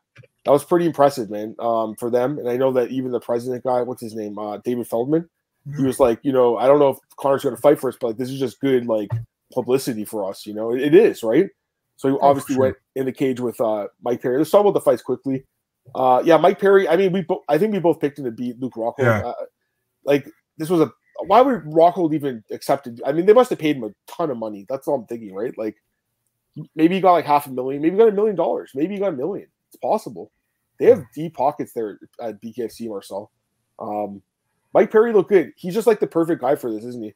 that 0.44 0.50
was 0.50 0.64
pretty 0.64 0.86
impressive, 0.86 1.30
man, 1.30 1.54
um, 1.58 1.94
for 1.98 2.10
them. 2.10 2.38
And 2.38 2.48
I 2.48 2.56
know 2.56 2.72
that 2.72 2.90
even 2.90 3.12
the 3.12 3.20
president 3.20 3.64
guy, 3.64 3.82
what's 3.82 4.02
his 4.02 4.14
name, 4.14 4.38
uh, 4.38 4.58
David 4.58 4.88
Feldman, 4.88 5.28
he 5.76 5.84
was 5.84 6.00
like, 6.00 6.18
you 6.22 6.32
know, 6.32 6.56
I 6.56 6.66
don't 6.66 6.78
know 6.78 6.90
if 6.90 6.98
Conor's 7.16 7.42
going 7.42 7.54
to 7.54 7.60
fight 7.60 7.80
for 7.80 7.88
us, 7.88 7.96
but 8.00 8.08
like 8.08 8.16
this 8.16 8.30
is 8.30 8.38
just 8.38 8.60
good 8.60 8.86
like 8.86 9.10
publicity 9.52 10.04
for 10.04 10.28
us. 10.28 10.46
You 10.46 10.54
know, 10.54 10.72
it, 10.72 10.80
it 10.80 10.94
is 10.94 11.22
right. 11.22 11.48
So 11.96 12.08
he 12.08 12.14
for 12.14 12.24
obviously 12.24 12.54
sure. 12.54 12.62
went 12.62 12.76
in 12.96 13.06
the 13.06 13.12
cage 13.12 13.40
with 13.40 13.60
uh, 13.60 13.86
Mike 14.02 14.22
Perry. 14.22 14.38
Let's 14.38 14.50
talk 14.50 14.62
about 14.62 14.74
the 14.74 14.80
fights 14.80 15.02
quickly. 15.02 15.44
Uh, 15.94 16.22
yeah, 16.24 16.36
Mike 16.36 16.60
Perry. 16.60 16.88
I 16.88 16.96
mean, 16.96 17.12
we 17.12 17.22
bo- 17.22 17.44
I 17.48 17.58
think 17.58 17.72
we 17.72 17.78
both 17.78 18.00
picked 18.00 18.18
him 18.18 18.24
to 18.24 18.30
beat 18.30 18.60
Luke 18.60 18.74
Rockhold. 18.74 18.98
Yeah. 18.98 19.20
Uh, 19.20 19.34
like 20.04 20.28
this 20.58 20.70
was 20.70 20.80
a 20.80 20.92
why 21.26 21.40
would 21.40 21.62
Rockhold 21.64 22.14
even 22.14 22.42
accept 22.50 22.86
it? 22.86 23.00
I 23.06 23.12
mean, 23.12 23.26
they 23.26 23.32
must 23.32 23.50
have 23.50 23.58
paid 23.58 23.76
him 23.76 23.84
a 23.84 23.90
ton 24.06 24.30
of 24.30 24.36
money. 24.36 24.66
That's 24.68 24.88
all 24.88 24.96
I'm 24.96 25.06
thinking, 25.06 25.34
right? 25.34 25.56
Like 25.56 25.76
maybe 26.74 26.96
he 26.96 27.00
got 27.00 27.12
like 27.12 27.24
half 27.24 27.46
a 27.46 27.50
million, 27.50 27.82
maybe 27.82 27.94
he 27.94 27.98
got 27.98 28.08
a 28.08 28.12
million 28.12 28.36
dollars, 28.36 28.72
maybe 28.74 28.94
he 28.94 29.00
got 29.00 29.12
a 29.12 29.16
million. 29.16 29.46
It's 29.68 29.76
possible. 29.76 30.30
They 30.78 30.86
have 30.86 31.04
deep 31.14 31.34
pockets 31.34 31.72
there 31.72 31.98
at 32.20 32.40
BKFC, 32.42 32.88
Marcel. 32.88 33.30
Um, 33.78 34.22
Mike 34.74 34.90
Perry 34.90 35.12
looked 35.12 35.30
good. 35.30 35.52
He's 35.56 35.74
just 35.74 35.86
like 35.86 36.00
the 36.00 36.06
perfect 36.06 36.40
guy 36.40 36.54
for 36.56 36.72
this, 36.72 36.84
isn't 36.84 37.02
he? 37.02 37.14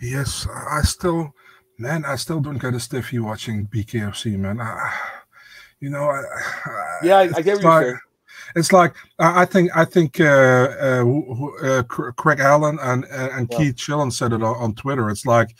Yes, 0.00 0.46
I 0.70 0.82
still, 0.82 1.34
man, 1.78 2.04
I 2.04 2.16
still 2.16 2.40
don't 2.40 2.58
get 2.58 2.74
a 2.74 2.80
stiffy 2.80 3.18
watching 3.18 3.66
BKFC, 3.66 4.36
man. 4.38 4.60
I, 4.60 4.92
you 5.80 5.90
know, 5.90 6.10
I, 6.10 6.22
Yeah, 7.02 7.16
I, 7.18 7.20
I 7.22 7.42
get 7.42 7.56
what 7.56 7.62
you're 7.62 7.62
like- 7.62 7.84
saying. 7.86 7.98
It's 8.54 8.72
like 8.72 8.94
I 9.18 9.44
think 9.44 9.70
I 9.76 9.84
think 9.84 10.20
uh, 10.20 10.24
uh, 10.80 11.04
uh, 11.62 11.82
Craig 11.82 12.38
Allen 12.38 12.78
and 12.80 13.04
and, 13.06 13.32
and 13.32 13.48
Yeah. 13.50 13.58
Keith 13.58 13.76
Chillen 13.76 14.12
said 14.12 14.32
it 14.32 14.42
on, 14.42 14.56
on 14.56 14.74
Twitter. 14.74 15.10
It's 15.10 15.26
like 15.26 15.56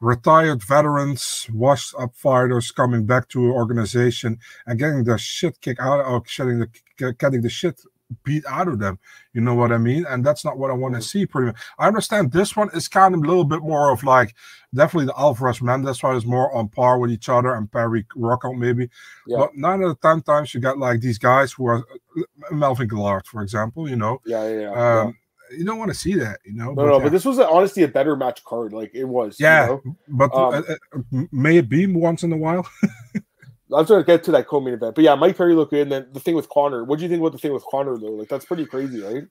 retired 0.00 0.62
veterans, 0.62 1.48
washed 1.52 1.94
up 1.98 2.14
fighters 2.14 2.70
coming 2.70 3.06
back 3.06 3.28
to 3.30 3.46
an 3.46 3.50
organization 3.50 4.38
and 4.66 4.78
getting 4.78 5.02
the 5.04 5.18
shit 5.18 5.60
kicked 5.60 5.80
out 5.80 6.04
or 6.04 6.20
getting 6.36 6.60
the 6.60 7.12
getting 7.14 7.40
the 7.40 7.48
shit 7.50 7.80
beat 8.24 8.44
out 8.48 8.68
of 8.68 8.78
them. 8.78 8.98
You 9.32 9.40
know 9.40 9.54
what 9.54 9.72
I 9.72 9.78
mean? 9.78 10.04
And 10.08 10.24
that's 10.24 10.44
not 10.44 10.58
what 10.58 10.70
I 10.70 10.74
want 10.74 10.94
to 10.94 11.00
Mhm. 11.00 11.04
see. 11.04 11.26
Pretty 11.26 11.46
much. 11.46 11.56
I 11.78 11.86
understand 11.88 12.32
this 12.32 12.56
one 12.56 12.70
is 12.74 12.88
kind 12.88 13.14
of 13.14 13.22
a 13.22 13.26
little 13.26 13.44
bit 13.44 13.60
more 13.62 13.90
of 13.90 14.04
like 14.04 14.34
definitely 14.74 15.06
the 15.06 15.18
Alvarez 15.18 15.60
Mendes 15.62 16.00
fight 16.00 16.16
is 16.16 16.24
more 16.26 16.54
on 16.54 16.68
par 16.68 16.98
with 16.98 17.10
each 17.10 17.28
other 17.28 17.54
and 17.54 17.70
Perry 17.70 18.06
Rocco 18.16 18.52
maybe. 18.52 18.88
Yeah. 19.26 19.38
But 19.38 19.56
nine 19.56 19.82
out 19.82 19.90
of 19.90 20.00
ten 20.00 20.22
times 20.22 20.54
you 20.54 20.60
got 20.60 20.78
like 20.78 21.00
these 21.00 21.18
guys 21.18 21.52
who 21.52 21.66
are 21.66 21.78
uh, 21.78 22.22
Melvin 22.50 22.88
Guillard, 22.88 23.26
for 23.26 23.42
example. 23.42 23.88
You 23.88 23.96
know, 23.96 24.20
Yeah, 24.26 24.44
yeah, 24.48 24.60
yeah. 24.60 24.70
yeah. 24.72 25.00
um, 25.02 25.16
you 25.56 25.64
don't 25.66 25.78
want 25.78 25.90
to 25.90 25.94
see 25.98 26.14
that. 26.14 26.40
You 26.46 26.54
know, 26.54 26.72
No, 26.72 26.86
no, 26.86 26.96
yeah. 26.96 27.02
but 27.04 27.12
this 27.12 27.26
was 27.26 27.38
honestly 27.38 27.82
a 27.82 27.88
better 27.88 28.16
match 28.16 28.42
card. 28.44 28.72
Like 28.72 28.90
it 28.94 29.04
was. 29.04 29.38
you 29.38 29.44
Yeah. 29.46 29.66
know? 29.66 29.82
But 30.08 30.34
Um, 30.34 30.54
uh, 30.54 30.74
uh, 30.96 31.24
may 31.30 31.58
it 31.58 31.68
be 31.68 31.86
once 31.86 32.22
in 32.22 32.32
a 32.32 32.36
while? 32.38 32.66
I 33.74 33.80
was 33.80 33.88
going 33.88 34.02
to 34.02 34.06
get 34.06 34.24
to 34.24 34.32
that 34.32 34.46
co-main 34.46 34.74
event, 34.74 34.94
but 34.94 35.04
yeah, 35.04 35.14
Mike 35.14 35.36
Perry 35.36 35.54
looked 35.54 35.70
good. 35.70 35.82
And 35.82 35.92
then 35.92 36.08
the 36.12 36.20
thing 36.20 36.34
with 36.34 36.48
Conor, 36.48 36.84
what 36.84 36.98
do 36.98 37.04
you 37.04 37.08
think 37.08 37.20
about 37.20 37.32
the 37.32 37.38
thing 37.38 37.52
with 37.52 37.64
Conor 37.70 37.98
though? 37.98 38.12
Like 38.12 38.28
that's 38.28 38.44
pretty 38.44 38.66
crazy, 38.66 39.02
right? 39.02 39.24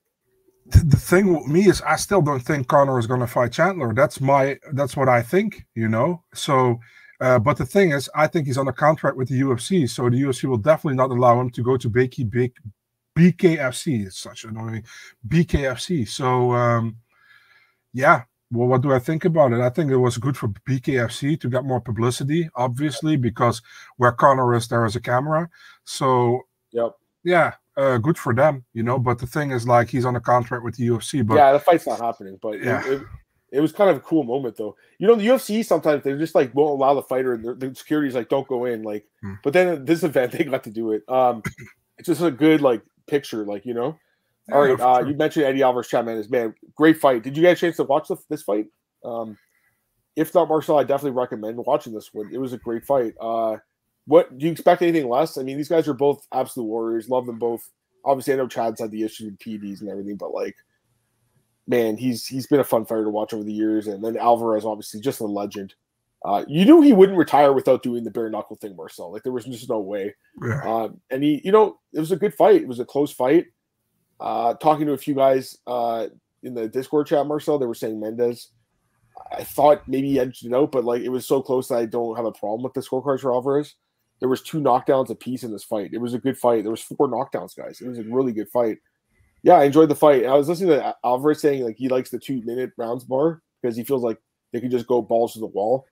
the 0.65 0.97
thing 0.97 1.33
with 1.33 1.47
me 1.47 1.67
is 1.67 1.81
I 1.81 1.95
still 1.95 2.21
don't 2.21 2.39
think 2.39 2.67
Conor 2.67 2.99
is 2.99 3.07
going 3.07 3.19
to 3.19 3.27
fight 3.27 3.51
Chandler. 3.51 3.93
That's 3.93 4.21
my 4.21 4.59
that's 4.73 4.95
what 4.95 5.09
I 5.09 5.21
think, 5.21 5.65
you 5.75 5.87
know. 5.87 6.23
So, 6.33 6.79
uh, 7.19 7.39
but 7.39 7.57
the 7.57 7.65
thing 7.65 7.91
is, 7.91 8.09
I 8.15 8.27
think 8.27 8.47
he's 8.47 8.57
on 8.57 8.67
a 8.67 8.73
contract 8.73 9.17
with 9.17 9.29
the 9.29 9.41
UFC, 9.41 9.89
so 9.89 10.09
the 10.09 10.21
UFC 10.21 10.45
will 10.45 10.57
definitely 10.57 10.97
not 10.97 11.09
allow 11.09 11.39
him 11.39 11.49
to 11.51 11.63
go 11.63 11.77
to 11.77 11.89
Bakey 11.89 12.29
Big 12.29 12.53
BKFC. 13.17 14.05
It's 14.05 14.19
such 14.19 14.45
annoying 14.45 14.83
BKFC. 15.27 16.07
So, 16.07 16.53
um, 16.53 16.97
yeah. 17.93 18.23
Well, 18.51 18.67
what 18.67 18.81
do 18.81 18.93
I 18.93 18.99
think 18.99 19.23
about 19.23 19.53
it? 19.53 19.61
I 19.61 19.69
think 19.69 19.91
it 19.91 19.97
was 19.97 20.17
good 20.17 20.35
for 20.35 20.49
BKFC 20.49 21.39
to 21.39 21.49
get 21.49 21.63
more 21.63 21.79
publicity, 21.79 22.49
obviously, 22.55 23.15
because 23.15 23.61
where 23.97 24.11
Conor 24.11 24.53
is, 24.55 24.67
there 24.67 24.85
is 24.85 24.95
a 24.95 25.01
camera. 25.01 25.49
So 25.85 26.41
Yep. 26.71 26.95
yeah, 27.23 27.53
uh, 27.77 27.97
good 27.97 28.17
for 28.17 28.33
them, 28.33 28.65
you 28.73 28.83
know. 28.83 28.99
But 28.99 29.19
the 29.19 29.27
thing 29.27 29.51
is, 29.51 29.67
like, 29.67 29.89
he's 29.89 30.05
on 30.05 30.15
a 30.17 30.21
contract 30.21 30.63
with 30.63 30.75
the 30.75 30.87
UFC. 30.87 31.25
But 31.25 31.35
yeah, 31.35 31.53
the 31.53 31.59
fight's 31.59 31.87
not 31.87 32.01
happening. 32.01 32.37
But 32.41 32.61
yeah. 32.61 32.85
It, 32.85 32.93
it, 32.93 33.01
it 33.51 33.59
was 33.59 33.73
kind 33.73 33.89
of 33.89 33.97
a 33.97 34.01
cool 34.01 34.23
moment, 34.23 34.55
though. 34.55 34.75
You 34.97 35.07
know, 35.07 35.15
the 35.15 35.27
UFC 35.27 35.63
sometimes 35.65 36.03
they 36.03 36.17
just 36.17 36.35
like 36.35 36.55
won't 36.55 36.79
allow 36.79 36.93
the 36.93 37.01
fighter, 37.01 37.33
and 37.33 37.59
the 37.59 37.75
security's 37.75 38.15
like, 38.15 38.29
"Don't 38.29 38.47
go 38.47 38.65
in." 38.65 38.81
Like, 38.83 39.05
hmm. 39.21 39.33
but 39.43 39.51
then 39.53 39.67
at 39.67 39.85
this 39.85 40.03
event 40.03 40.31
they 40.37 40.45
got 40.45 40.63
to 40.63 40.71
do 40.71 40.91
it. 40.91 41.03
Um, 41.09 41.43
it's 41.97 42.07
just 42.07 42.21
a 42.21 42.31
good 42.31 42.61
like 42.61 42.81
picture, 43.07 43.45
like 43.45 43.65
you 43.65 43.73
know. 43.73 43.97
Yeah, 44.51 44.57
All 44.57 44.67
right, 44.67 44.79
uh, 44.79 44.99
sure. 44.99 45.09
you 45.09 45.15
mentioned 45.15 45.45
Eddie 45.45 45.63
Alvarez 45.63 45.87
Chapman. 45.87 46.17
Is 46.17 46.29
man, 46.29 46.53
great 46.75 46.97
fight. 46.97 47.23
Did 47.23 47.35
you 47.37 47.41
get 47.41 47.57
a 47.57 47.59
chance 47.59 47.77
to 47.77 47.83
watch 47.83 48.07
the, 48.09 48.17
this 48.29 48.43
fight? 48.43 48.67
Um, 49.03 49.37
if 50.15 50.33
not 50.33 50.49
Marcel, 50.49 50.77
I 50.77 50.83
definitely 50.83 51.17
recommend 51.17 51.57
watching 51.57 51.93
this 51.93 52.13
one. 52.13 52.29
It 52.33 52.37
was 52.37 52.53
a 52.53 52.57
great 52.57 52.85
fight. 52.85 53.13
Uh, 53.19 53.57
what 54.05 54.37
do 54.37 54.45
you 54.45 54.51
expect 54.51 54.81
anything 54.81 55.07
less? 55.07 55.37
I 55.37 55.43
mean, 55.43 55.57
these 55.57 55.69
guys 55.69 55.87
are 55.87 55.93
both 55.93 56.27
absolute 56.33 56.65
warriors. 56.65 57.09
Love 57.09 57.25
them 57.25 57.39
both. 57.39 57.69
Obviously, 58.03 58.33
I 58.33 58.37
know 58.37 58.47
Chad's 58.47 58.81
had 58.81 58.91
the 58.91 59.03
issues 59.03 59.31
with 59.31 59.39
PDs 59.39 59.81
and 59.81 59.89
everything, 59.89 60.17
but 60.17 60.33
like, 60.33 60.55
man, 61.67 61.97
he's 61.97 62.25
he's 62.25 62.47
been 62.47 62.59
a 62.59 62.65
fun 62.65 62.85
fighter 62.85 63.05
to 63.05 63.09
watch 63.09 63.33
over 63.33 63.43
the 63.43 63.53
years. 63.53 63.87
And 63.87 64.03
then 64.03 64.17
Alvarez, 64.17 64.65
obviously, 64.65 64.99
just 64.99 65.21
a 65.21 65.25
legend. 65.25 65.75
Uh, 66.23 66.43
you 66.47 66.65
knew 66.65 66.81
he 66.81 66.93
wouldn't 66.93 67.17
retire 67.17 67.51
without 67.53 67.81
doing 67.81 68.03
the 68.03 68.11
bare 68.11 68.29
knuckle 68.29 68.55
thing, 68.55 68.75
Marcel. 68.75 69.11
Like 69.11 69.23
there 69.23 69.31
was 69.31 69.45
just 69.45 69.69
no 69.69 69.79
way. 69.79 70.13
Yeah. 70.43 70.61
Um, 70.63 71.01
and 71.09 71.23
he, 71.23 71.41
you 71.43 71.51
know, 71.51 71.79
it 71.93 71.99
was 71.99 72.11
a 72.11 72.17
good 72.17 72.33
fight. 72.35 72.61
It 72.61 72.67
was 72.67 72.79
a 72.79 72.85
close 72.85 73.11
fight. 73.11 73.45
Uh, 74.21 74.53
talking 74.53 74.85
to 74.85 74.93
a 74.93 74.97
few 74.97 75.15
guys 75.15 75.57
uh, 75.65 76.05
in 76.43 76.53
the 76.53 76.67
Discord 76.67 77.07
chat, 77.07 77.25
Marcel, 77.25 77.57
they 77.57 77.65
were 77.65 77.73
saying 77.73 77.99
Mendes. 77.99 78.49
I 79.31 79.43
thought 79.43 79.87
maybe 79.87 80.09
he 80.09 80.19
edged 80.19 80.45
it 80.45 80.53
out, 80.53 80.71
but 80.71 80.85
like 80.85 81.01
it 81.01 81.09
was 81.09 81.25
so 81.25 81.41
close 81.41 81.67
that 81.67 81.77
I 81.77 81.85
don't 81.85 82.15
have 82.15 82.25
a 82.25 82.31
problem 82.31 82.61
with 82.61 82.73
the 82.73 82.81
scorecards 82.81 83.21
for 83.21 83.33
Alvarez. 83.33 83.75
There 84.19 84.29
was 84.29 84.43
two 84.43 84.59
knockdowns 84.59 85.09
apiece 85.09 85.43
in 85.43 85.51
this 85.51 85.63
fight. 85.63 85.89
It 85.91 85.97
was 85.97 86.13
a 86.13 86.19
good 86.19 86.37
fight. 86.37 86.63
There 86.63 86.71
was 86.71 86.83
four 86.83 87.09
knockdowns, 87.09 87.55
guys. 87.57 87.81
It 87.81 87.87
was 87.87 87.97
a 87.97 88.03
really 88.03 88.31
good 88.31 88.49
fight. 88.49 88.77
Yeah, 89.41 89.55
I 89.55 89.63
enjoyed 89.63 89.89
the 89.89 89.95
fight. 89.95 90.25
I 90.25 90.35
was 90.35 90.47
listening 90.47 90.69
to 90.69 90.95
Alvarez 91.03 91.41
saying 91.41 91.63
like 91.63 91.77
he 91.77 91.89
likes 91.89 92.11
the 92.11 92.19
two 92.19 92.43
minute 92.43 92.71
rounds 92.77 93.09
more 93.09 93.41
because 93.59 93.75
he 93.75 93.83
feels 93.83 94.03
like 94.03 94.19
they 94.53 94.59
can 94.61 94.69
just 94.69 94.85
go 94.85 95.01
balls 95.01 95.33
to 95.33 95.39
the 95.39 95.47
wall, 95.47 95.87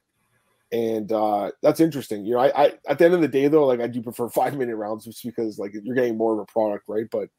and 0.71 1.11
uh, 1.11 1.49
that's 1.63 1.79
interesting. 1.79 2.25
You 2.25 2.33
know, 2.33 2.41
I, 2.41 2.65
I 2.65 2.73
at 2.87 2.99
the 2.99 3.05
end 3.05 3.15
of 3.15 3.21
the 3.21 3.27
day 3.27 3.47
though, 3.47 3.65
like 3.65 3.79
I 3.79 3.87
do 3.87 4.03
prefer 4.03 4.29
five 4.29 4.55
minute 4.55 4.75
rounds 4.75 5.05
just 5.05 5.23
because 5.23 5.57
like 5.57 5.73
you're 5.83 5.95
getting 5.95 6.17
more 6.17 6.33
of 6.33 6.39
a 6.39 6.45
product, 6.45 6.83
right? 6.87 7.07
But. 7.11 7.29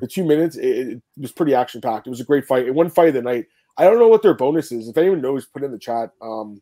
The 0.00 0.06
two 0.06 0.24
minutes, 0.24 0.56
it, 0.56 0.88
it 0.88 1.02
was 1.16 1.32
pretty 1.32 1.54
action 1.54 1.80
packed. 1.80 2.06
It 2.06 2.10
was 2.10 2.20
a 2.20 2.24
great 2.24 2.46
fight. 2.46 2.66
It 2.66 2.74
one 2.74 2.90
fight 2.90 3.08
of 3.08 3.14
the 3.14 3.22
night. 3.22 3.46
I 3.78 3.84
don't 3.84 3.98
know 3.98 4.08
what 4.08 4.22
their 4.22 4.34
bonus 4.34 4.72
is. 4.72 4.88
If 4.88 4.98
anyone 4.98 5.22
knows, 5.22 5.46
put 5.46 5.62
in 5.62 5.72
the 5.72 5.78
chat. 5.78 6.10
Um, 6.20 6.60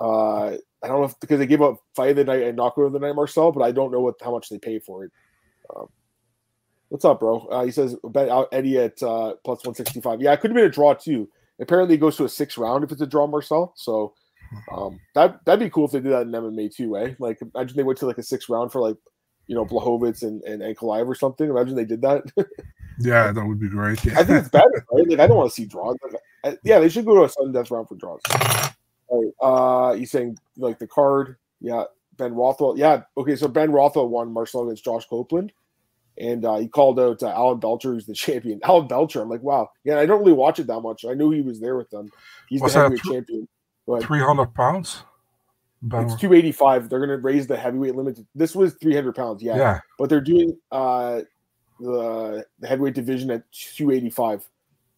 uh, 0.00 0.50
I 0.82 0.86
don't 0.86 1.00
know 1.00 1.04
if 1.04 1.18
because 1.18 1.38
they 1.38 1.46
gave 1.46 1.62
up 1.62 1.78
fight 1.96 2.10
of 2.10 2.16
the 2.16 2.24
night 2.24 2.42
and 2.42 2.56
knockout 2.56 2.86
of 2.86 2.92
the 2.92 3.00
night, 3.00 3.16
Marcel, 3.16 3.50
but 3.50 3.62
I 3.62 3.72
don't 3.72 3.90
know 3.90 4.00
what 4.00 4.14
how 4.22 4.30
much 4.30 4.48
they 4.48 4.58
pay 4.58 4.78
for 4.78 5.04
it. 5.04 5.12
Um, 5.74 5.88
what's 6.88 7.04
up, 7.04 7.18
bro? 7.18 7.40
Uh, 7.46 7.64
he 7.64 7.72
says 7.72 7.96
bet 8.04 8.28
out 8.28 8.48
Eddie 8.52 8.78
at 8.78 9.02
uh, 9.02 9.34
plus 9.44 9.64
one 9.64 9.74
sixty 9.74 10.00
five. 10.00 10.22
Yeah, 10.22 10.32
it 10.32 10.40
could 10.40 10.50
have 10.50 10.56
been 10.56 10.66
a 10.66 10.70
draw 10.70 10.94
too. 10.94 11.28
Apparently, 11.60 11.96
it 11.96 12.00
goes 12.00 12.16
to 12.16 12.24
a 12.24 12.28
six 12.28 12.56
round 12.56 12.84
if 12.84 12.92
it's 12.92 13.00
a 13.00 13.06
draw, 13.06 13.26
Marcel. 13.26 13.72
So 13.76 14.14
um, 14.72 15.00
that 15.14 15.44
that'd 15.44 15.58
be 15.58 15.70
cool 15.70 15.86
if 15.86 15.92
they 15.92 16.00
did 16.00 16.12
that 16.12 16.22
in 16.22 16.30
MMA 16.30 16.72
too, 16.72 16.96
eh? 16.96 17.14
Like 17.18 17.40
imagine 17.54 17.76
they 17.76 17.82
went 17.82 17.98
to 17.98 18.06
like 18.06 18.18
a 18.18 18.22
six 18.22 18.48
round 18.48 18.70
for 18.70 18.80
like 18.80 18.96
you 19.48 19.56
know 19.56 19.66
Blachowicz 19.66 20.22
and 20.22 20.42
and 20.44 20.62
Ankalaev 20.62 21.08
or 21.08 21.14
something. 21.16 21.50
Imagine 21.50 21.74
they 21.74 21.84
did 21.84 22.02
that. 22.02 22.22
Yeah, 23.00 23.30
that 23.30 23.46
would 23.46 23.60
be 23.60 23.68
great. 23.68 24.04
Yeah. 24.04 24.18
I 24.18 24.24
think 24.24 24.40
it's 24.40 24.48
better, 24.48 24.84
right? 24.92 25.08
Like 25.08 25.20
I 25.20 25.26
don't 25.26 25.36
want 25.36 25.50
to 25.50 25.54
see 25.54 25.66
draws. 25.66 25.96
Like, 26.42 26.58
yeah, 26.64 26.80
they 26.80 26.88
should 26.88 27.04
go 27.04 27.14
to 27.14 27.24
a 27.24 27.28
sudden 27.28 27.52
death 27.52 27.70
round 27.70 27.88
for 27.88 27.94
draws. 27.94 28.20
Right. 29.10 29.32
Uh, 29.40 29.92
he's 29.94 30.10
saying 30.10 30.38
like 30.56 30.78
the 30.78 30.86
card. 30.86 31.36
Yeah, 31.60 31.84
Ben 32.16 32.34
Rothwell. 32.34 32.76
Yeah, 32.76 33.02
okay. 33.16 33.36
So 33.36 33.48
Ben 33.48 33.70
Rothwell 33.70 34.08
won 34.08 34.32
Marcel 34.32 34.64
against 34.64 34.84
Josh 34.84 35.06
Copeland, 35.06 35.52
and 36.18 36.44
uh, 36.44 36.56
he 36.56 36.68
called 36.68 36.98
out 36.98 37.22
uh, 37.22 37.28
Alan 37.28 37.60
Belcher, 37.60 37.92
who's 37.92 38.06
the 38.06 38.14
champion. 38.14 38.60
Alan 38.64 38.88
Belcher. 38.88 39.22
I'm 39.22 39.28
like, 39.28 39.42
wow. 39.42 39.70
Yeah, 39.84 40.00
I 40.00 40.06
don't 40.06 40.20
really 40.20 40.32
watch 40.32 40.58
it 40.58 40.66
that 40.66 40.80
much. 40.80 41.04
I 41.04 41.14
knew 41.14 41.30
he 41.30 41.42
was 41.42 41.60
there 41.60 41.76
with 41.76 41.90
them. 41.90 42.10
He's 42.48 42.60
the 42.60 42.68
heavyweight 42.68 43.02
th- 43.02 43.14
champion. 43.14 43.48
Three 44.02 44.20
hundred 44.20 44.54
pounds. 44.54 45.04
Ben 45.82 46.04
it's 46.04 46.16
285. 46.16 46.88
They're 46.88 46.98
going 46.98 47.10
to 47.10 47.18
raise 47.18 47.46
the 47.46 47.56
heavyweight 47.56 47.94
limit. 47.94 48.18
This 48.34 48.54
was 48.54 48.74
300 48.74 49.14
pounds. 49.14 49.42
Yeah. 49.42 49.56
yeah. 49.56 49.80
But 49.98 50.08
they're 50.08 50.20
doing 50.20 50.56
uh 50.70 51.22
the, 51.80 52.44
the 52.58 52.66
heavyweight 52.66 52.94
division 52.94 53.30
at 53.30 53.42
285. 53.52 54.48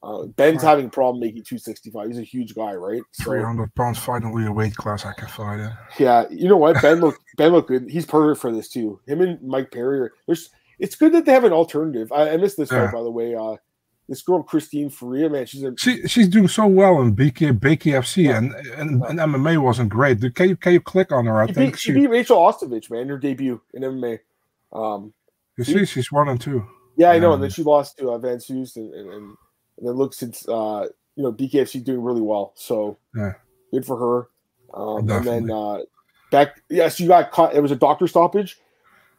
Uh, 0.02 0.24
Ben's 0.24 0.62
having 0.62 0.86
a 0.86 0.88
problem 0.88 1.20
making 1.20 1.42
265. 1.42 2.08
He's 2.08 2.18
a 2.18 2.22
huge 2.22 2.54
guy, 2.54 2.72
right? 2.72 3.02
So, 3.12 3.24
300 3.24 3.74
pounds, 3.74 3.98
finally 3.98 4.46
a 4.46 4.52
weight 4.52 4.74
class 4.74 5.04
I 5.04 5.12
can 5.12 5.28
fight 5.28 5.60
in. 5.60 5.70
Yeah, 5.98 6.24
you 6.30 6.48
know 6.48 6.56
what? 6.56 6.80
Ben 6.80 7.00
looked 7.00 7.20
Ben 7.36 7.52
looked 7.52 7.68
good. 7.68 7.90
He's 7.90 8.06
perfect 8.06 8.40
for 8.40 8.50
this 8.50 8.68
too. 8.68 8.98
Him 9.06 9.20
and 9.20 9.40
Mike 9.42 9.70
Perry 9.70 10.00
are 10.00 10.12
there's. 10.26 10.50
It's 10.78 10.96
good 10.96 11.12
that 11.12 11.26
they 11.26 11.32
have 11.32 11.44
an 11.44 11.52
alternative. 11.52 12.10
I, 12.10 12.30
I 12.30 12.36
missed 12.38 12.56
this 12.56 12.72
yeah. 12.72 12.86
fight 12.86 12.94
by 12.94 13.02
the 13.02 13.10
way. 13.10 13.34
Uh, 13.34 13.56
this 14.10 14.22
girl 14.22 14.42
Christine 14.42 14.90
Ferea, 14.90 15.30
man, 15.30 15.46
she's 15.46 15.62
a, 15.62 15.72
she 15.78 16.06
she's 16.08 16.28
doing 16.28 16.48
so 16.48 16.66
well 16.66 17.00
in 17.00 17.14
BK 17.14 17.58
BKFC 17.58 18.24
yeah. 18.24 18.38
and, 18.38 18.52
and, 18.76 19.02
and 19.04 19.18
MMA 19.20 19.62
wasn't 19.62 19.88
great. 19.88 20.20
Can 20.34 20.48
you 20.48 20.56
can 20.56 20.72
you 20.72 20.80
click 20.80 21.12
on 21.12 21.26
her? 21.26 21.40
I 21.40 21.46
she 21.46 21.52
think 21.52 21.72
beat, 21.74 21.80
she, 21.80 21.92
beat 21.92 22.10
Rachel 22.10 22.36
Ostovich, 22.36 22.90
man, 22.90 23.08
her 23.08 23.18
debut 23.18 23.62
in 23.72 23.82
MMA. 23.82 24.18
Um, 24.72 25.14
you 25.56 25.62
see, 25.62 25.84
she's 25.84 26.10
one 26.10 26.28
and 26.28 26.40
two. 26.40 26.66
Yeah, 26.96 27.12
I 27.12 27.20
know. 27.20 27.34
And 27.34 27.42
then 27.42 27.50
she 27.50 27.62
lost 27.62 27.98
to 27.98 28.10
uh, 28.10 28.18
Van 28.18 28.40
and, 28.48 28.68
and, 28.76 28.94
and, 28.94 29.36
then 29.78 29.94
looks 29.94 30.18
since 30.18 30.46
uh, 30.48 30.88
you 31.14 31.22
know 31.22 31.32
BKFC 31.32 31.84
doing 31.84 32.02
really 32.02 32.20
well. 32.20 32.52
So 32.56 32.98
yeah, 33.14 33.34
good 33.72 33.86
for 33.86 33.96
her. 33.96 34.28
Um, 34.74 35.08
and 35.08 35.24
then 35.24 35.50
uh, 35.52 35.78
back, 36.32 36.60
yes, 36.68 36.98
you 36.98 37.06
got 37.06 37.30
caught. 37.30 37.54
It 37.54 37.60
was 37.60 37.70
a 37.70 37.76
doctor 37.76 38.08
stoppage. 38.08 38.58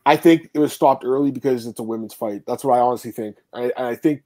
I 0.05 0.17
think 0.17 0.49
it 0.53 0.59
was 0.59 0.73
stopped 0.73 1.05
early 1.05 1.31
because 1.31 1.65
it's 1.65 1.79
a 1.79 1.83
women's 1.83 2.13
fight. 2.13 2.41
That's 2.45 2.65
what 2.65 2.77
I 2.77 2.81
honestly 2.81 3.11
think. 3.11 3.37
I, 3.53 3.71
I 3.77 3.95
think 3.95 4.23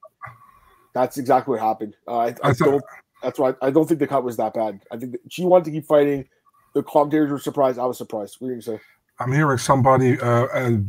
that's 0.95 1.17
exactly 1.17 1.51
what 1.51 1.59
happened. 1.59 1.95
Uh, 2.07 2.17
I, 2.17 2.25
I, 2.25 2.29
I 2.43 2.53
thought, 2.53 2.65
don't. 2.65 2.83
That's 3.21 3.37
why 3.37 3.53
I 3.61 3.69
don't 3.69 3.85
think 3.85 3.99
the 3.99 4.07
cut 4.07 4.23
was 4.23 4.37
that 4.37 4.53
bad. 4.53 4.81
I 4.91 4.97
think 4.97 5.17
she 5.29 5.43
wanted 5.43 5.65
to 5.65 5.71
keep 5.71 5.85
fighting. 5.85 6.27
The 6.73 6.83
commentators 6.83 7.29
were 7.29 7.39
surprised. 7.39 7.77
I 7.77 7.85
was 7.85 7.97
surprised. 7.97 8.37
What 8.39 8.49
are 8.49 8.55
you 8.55 8.61
say? 8.61 8.79
I'm 9.19 9.31
hearing 9.31 9.57
somebody 9.57 10.19
uh, 10.19 10.45
uh, 10.47 10.79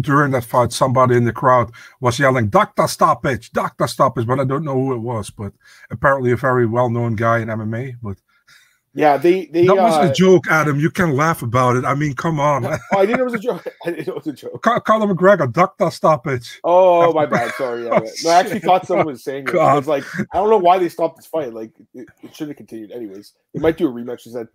during 0.00 0.32
that 0.32 0.44
fight, 0.44 0.72
somebody 0.72 1.16
in 1.16 1.24
the 1.24 1.32
crowd 1.32 1.72
was 2.00 2.18
yelling, 2.18 2.48
Doctor 2.48 2.86
Stoppage, 2.86 3.52
Doctor 3.52 3.86
Stoppage, 3.86 4.26
but 4.26 4.38
I 4.38 4.44
don't 4.44 4.64
know 4.64 4.74
who 4.74 4.94
it 4.94 4.98
was. 4.98 5.30
But 5.30 5.52
apparently, 5.90 6.32
a 6.32 6.36
very 6.36 6.66
well 6.66 6.90
known 6.90 7.14
guy 7.14 7.38
in 7.38 7.48
MMA. 7.48 7.96
But 8.02 8.18
yeah, 8.94 9.16
they, 9.16 9.46
they 9.46 9.66
that 9.66 9.76
was 9.76 9.94
uh, 9.94 10.10
a 10.10 10.12
joke, 10.12 10.46
Adam. 10.48 10.78
You 10.78 10.90
can 10.90 11.16
laugh 11.16 11.42
about 11.42 11.76
it. 11.76 11.84
I 11.84 11.94
mean, 11.94 12.14
come 12.14 12.40
on. 12.40 12.64
oh, 12.66 12.78
I 12.92 13.06
didn't 13.06 13.18
know 13.18 13.22
it 13.22 13.32
was 13.32 13.34
a 13.34 13.38
joke. 13.38 13.66
I 13.86 13.90
didn't 13.90 14.06
know 14.06 14.14
it 14.14 14.24
was 14.24 14.26
a 14.26 14.32
joke. 14.32 14.62
Conor 14.62 15.12
McGregor, 15.12 15.52
Doctor 15.52 15.90
Stoppage. 15.90 16.60
Oh, 16.64 17.12
my 17.14 17.26
bad. 17.26 17.52
Sorry. 17.54 17.84
Yeah, 17.84 18.00
no, 18.24 18.30
I 18.30 18.40
actually 18.40 18.60
thought 18.60 18.86
someone 18.86 19.06
was 19.06 19.24
saying 19.24 19.48
it. 19.48 19.56
I 19.56 19.74
was 19.74 19.88
like, 19.88 20.04
I 20.32 20.38
don't 20.38 20.50
know 20.50 20.58
why 20.58 20.78
they 20.78 20.88
stopped 20.88 21.16
this 21.16 21.26
fight. 21.26 21.52
Like, 21.52 21.72
it, 21.94 22.08
it 22.22 22.34
should 22.34 22.48
have 22.48 22.56
continued. 22.56 22.92
Anyways, 22.92 23.32
they 23.52 23.60
might 23.60 23.76
do 23.76 23.88
a 23.88 23.92
rematch. 23.92 24.20
She 24.20 24.30
said, 24.30 24.48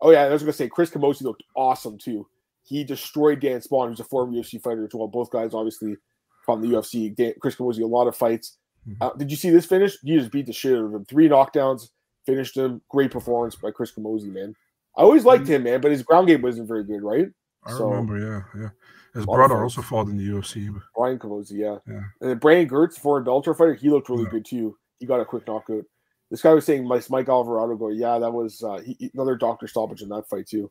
Oh, 0.00 0.10
yeah, 0.10 0.24
I 0.24 0.28
was 0.28 0.42
going 0.42 0.52
to 0.52 0.56
say, 0.56 0.68
Chris 0.68 0.90
Camozzi 0.90 1.22
looked 1.22 1.42
awesome, 1.54 1.96
too 1.96 2.26
he 2.66 2.82
destroyed 2.82 3.40
Dan 3.40 3.60
Spohn, 3.60 3.88
who's 3.88 4.00
a 4.00 4.04
former 4.04 4.32
UFC 4.32 4.60
fighter 4.60 4.84
as 4.84 4.92
well. 4.92 5.06
Both 5.06 5.30
guys, 5.30 5.54
obviously, 5.54 5.96
from 6.44 6.60
the 6.60 6.68
UFC. 6.68 7.14
Dan, 7.14 7.34
Chris 7.40 7.54
Camozzi, 7.54 7.82
a 7.82 7.86
lot 7.86 8.08
of 8.08 8.16
fights. 8.16 8.58
Mm-hmm. 8.88 9.02
Uh, 9.02 9.12
did 9.14 9.30
you 9.30 9.36
see 9.36 9.50
this 9.50 9.66
finish? 9.66 9.96
He 10.02 10.18
just 10.18 10.32
beat 10.32 10.46
the 10.46 10.52
shit 10.52 10.76
out 10.76 10.84
of 10.84 10.94
him. 10.94 11.04
Three 11.04 11.28
knockdowns, 11.28 11.90
finished 12.26 12.56
him. 12.56 12.82
Great 12.90 13.10
performance 13.10 13.54
by 13.56 13.70
Chris 13.70 13.92
Camozzi, 13.92 14.32
man. 14.32 14.54
I 14.96 15.02
always 15.02 15.24
liked 15.24 15.46
him, 15.46 15.62
man, 15.64 15.80
but 15.80 15.90
his 15.90 16.02
ground 16.02 16.28
game 16.28 16.42
wasn't 16.42 16.68
very 16.68 16.84
good, 16.84 17.02
right? 17.02 17.28
I 17.64 17.70
so, 17.70 17.88
remember, 17.88 18.18
yeah, 18.18 18.60
yeah. 18.60 18.68
His 19.14 19.24
brother 19.24 19.62
also 19.62 19.82
fought 19.82 20.08
in 20.08 20.16
the 20.16 20.28
UFC. 20.28 20.72
But... 20.72 20.82
Brian 20.94 21.18
Camozzi, 21.18 21.52
yeah. 21.52 21.78
yeah. 21.86 22.02
And 22.20 22.30
then 22.30 22.38
Brandon 22.38 22.68
Girtz, 22.68 22.98
foreign 22.98 23.24
Bellator 23.24 23.56
fighter, 23.56 23.74
he 23.74 23.88
looked 23.88 24.08
really 24.08 24.24
yeah. 24.24 24.30
good 24.30 24.44
too. 24.44 24.76
He 24.98 25.06
got 25.06 25.20
a 25.20 25.24
quick 25.24 25.46
knockout. 25.46 25.84
This 26.30 26.42
guy 26.42 26.52
was 26.52 26.66
saying, 26.66 26.86
Mike 26.86 27.28
Alvarado, 27.28 27.76
go, 27.76 27.88
yeah, 27.88 28.18
that 28.18 28.30
was 28.30 28.62
uh, 28.62 28.80
he, 28.84 29.10
another 29.14 29.36
doctor 29.36 29.66
stoppage 29.66 30.02
in 30.02 30.08
that 30.10 30.28
fight 30.28 30.46
too. 30.46 30.70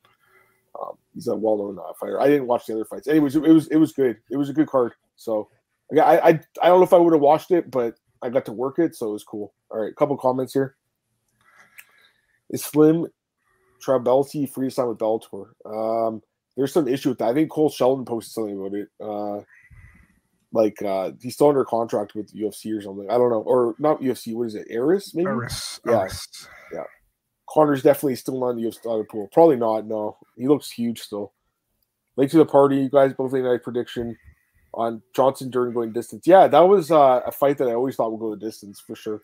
Um, 0.80 0.97
he's 1.14 1.28
a 1.28 1.36
well-known 1.36 1.80
uh, 1.80 1.93
fighter. 1.99 2.20
I 2.20 2.28
didn't 2.28 2.47
watch 2.47 2.66
the 2.66 2.74
other 2.74 2.86
fights. 2.86 3.08
Anyways, 3.08 3.36
it, 3.36 3.45
it, 3.45 3.51
was 3.51 3.68
it 3.68 3.78
was 3.78 3.93
good. 3.93 4.18
It 4.30 4.38
was 4.38 4.49
a 4.49 4.53
good 4.53 4.68
card. 4.68 4.93
So 5.16 5.49
I 5.97 6.18
I 6.18 6.28
I 6.62 6.68
don't 6.68 6.80
know 6.80 6.84
if 6.84 6.93
I 6.93 6.97
would 6.97 7.14
have 7.14 7.22
watched 7.22 7.51
it, 7.51 7.72
but 7.72 7.95
I 8.22 8.30
got 8.30 8.45
to 8.45 8.51
work 8.51 8.80
it, 8.80 8.95
so 8.95 9.10
it 9.10 9.14
was 9.14 9.24
cool. 9.24 9.53
All 9.70 9.82
right, 9.82 9.91
a 9.91 9.95
couple 9.95 10.18
comments 10.18 10.53
here. 10.53 10.76
Is 12.49 12.63
Slim 12.63 13.07
Trabelsi 13.85 14.49
free 14.49 14.67
to 14.69 14.73
sign 14.73 14.87
with 14.87 14.97
Bellator? 14.97 15.49
Um, 15.65 16.21
there's 16.55 16.73
some 16.73 16.87
issue 16.87 17.09
with 17.09 17.19
that. 17.19 17.29
I 17.29 17.33
think 17.33 17.49
Cole 17.49 17.69
Shelton 17.69 18.05
posted 18.05 18.33
something 18.33 18.57
about 18.57 18.73
it. 18.73 18.87
Uh, 18.99 19.43
like 20.51 20.81
uh, 20.81 21.11
he's 21.21 21.33
still 21.33 21.49
under 21.49 21.65
contract 21.65 22.15
with 22.15 22.33
UFC 22.33 22.75
or 22.75 22.81
something. 22.81 23.09
I 23.09 23.17
don't 23.17 23.29
know, 23.29 23.41
or 23.41 23.75
not 23.77 24.01
UFC. 24.01 24.33
What 24.33 24.47
is 24.47 24.55
it? 24.55 24.67
Ares 24.73 25.13
maybe. 25.13 25.27
Ares. 25.27 25.79
Yeah. 25.85 25.97
Ares. 25.97 26.47
Yeah. 26.73 26.83
Conor's 27.47 27.83
definitely 27.83 28.15
still 28.15 28.43
on 28.43 28.55
the 28.55 28.63
UFC 28.63 29.07
pool. 29.09 29.29
Probably 29.31 29.57
not. 29.57 29.85
No, 29.85 30.17
he 30.37 30.47
looks 30.47 30.71
huge 30.71 31.01
still. 31.01 31.33
Late 32.15 32.31
to 32.31 32.37
the 32.37 32.45
party, 32.45 32.77
you 32.77 32.89
guys 32.89 33.13
both 33.13 33.33
made 33.33 33.45
a 33.45 33.59
prediction 33.59 34.17
on 34.73 35.01
Johnson 35.13 35.49
during 35.49 35.73
going 35.73 35.91
distance. 35.91 36.25
Yeah, 36.25 36.47
that 36.47 36.59
was 36.61 36.91
uh, 36.91 37.21
a 37.25 37.31
fight 37.31 37.57
that 37.57 37.67
I 37.67 37.73
always 37.73 37.95
thought 37.95 38.11
would 38.11 38.19
go 38.19 38.31
the 38.31 38.45
distance 38.45 38.79
for 38.79 38.95
sure. 38.95 39.21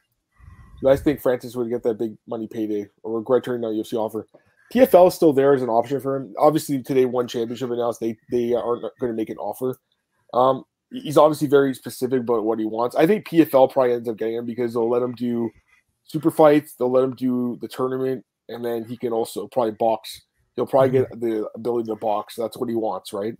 You 0.81 0.89
guys 0.89 1.01
think 1.01 1.21
Francis 1.21 1.55
would 1.55 1.69
get 1.69 1.83
that 1.83 1.99
big 1.99 2.17
money 2.27 2.47
payday 2.47 2.87
or 3.03 3.17
regret 3.19 3.43
turning 3.43 3.61
down 3.61 3.73
UFC 3.73 3.93
offer? 3.93 4.27
PFL 4.73 5.09
is 5.09 5.13
still 5.15 5.33
there 5.33 5.53
as 5.53 5.61
an 5.61 5.69
option 5.69 5.99
for 5.99 6.15
him. 6.15 6.33
Obviously, 6.39 6.81
today 6.81 7.05
one 7.05 7.27
championship 7.27 7.69
announced 7.71 7.99
they 7.99 8.17
they 8.31 8.53
aren't 8.53 8.81
going 8.99 9.11
to 9.11 9.13
make 9.13 9.29
an 9.29 9.37
offer. 9.37 9.77
Um, 10.33 10.63
he's 10.91 11.17
obviously 11.17 11.47
very 11.47 11.73
specific 11.73 12.21
about 12.21 12.45
what 12.45 12.57
he 12.57 12.65
wants. 12.65 12.95
I 12.95 13.05
think 13.05 13.27
PFL 13.27 13.71
probably 13.71 13.93
ends 13.93 14.07
up 14.09 14.17
getting 14.17 14.35
him 14.35 14.45
because 14.45 14.73
they'll 14.73 14.89
let 14.89 15.01
him 15.01 15.13
do 15.13 15.49
super 16.05 16.31
fights. 16.31 16.73
They'll 16.75 16.91
let 16.91 17.03
him 17.03 17.15
do 17.15 17.57
the 17.61 17.67
tournament, 17.67 18.25
and 18.49 18.63
then 18.63 18.85
he 18.85 18.97
can 18.97 19.11
also 19.11 19.47
probably 19.47 19.73
box. 19.73 20.21
He'll 20.55 20.65
probably 20.65 20.89
get 20.89 21.19
the 21.19 21.47
ability 21.53 21.87
to 21.87 21.95
box. 21.95 22.35
That's 22.35 22.57
what 22.57 22.69
he 22.69 22.75
wants, 22.75 23.13
right? 23.13 23.35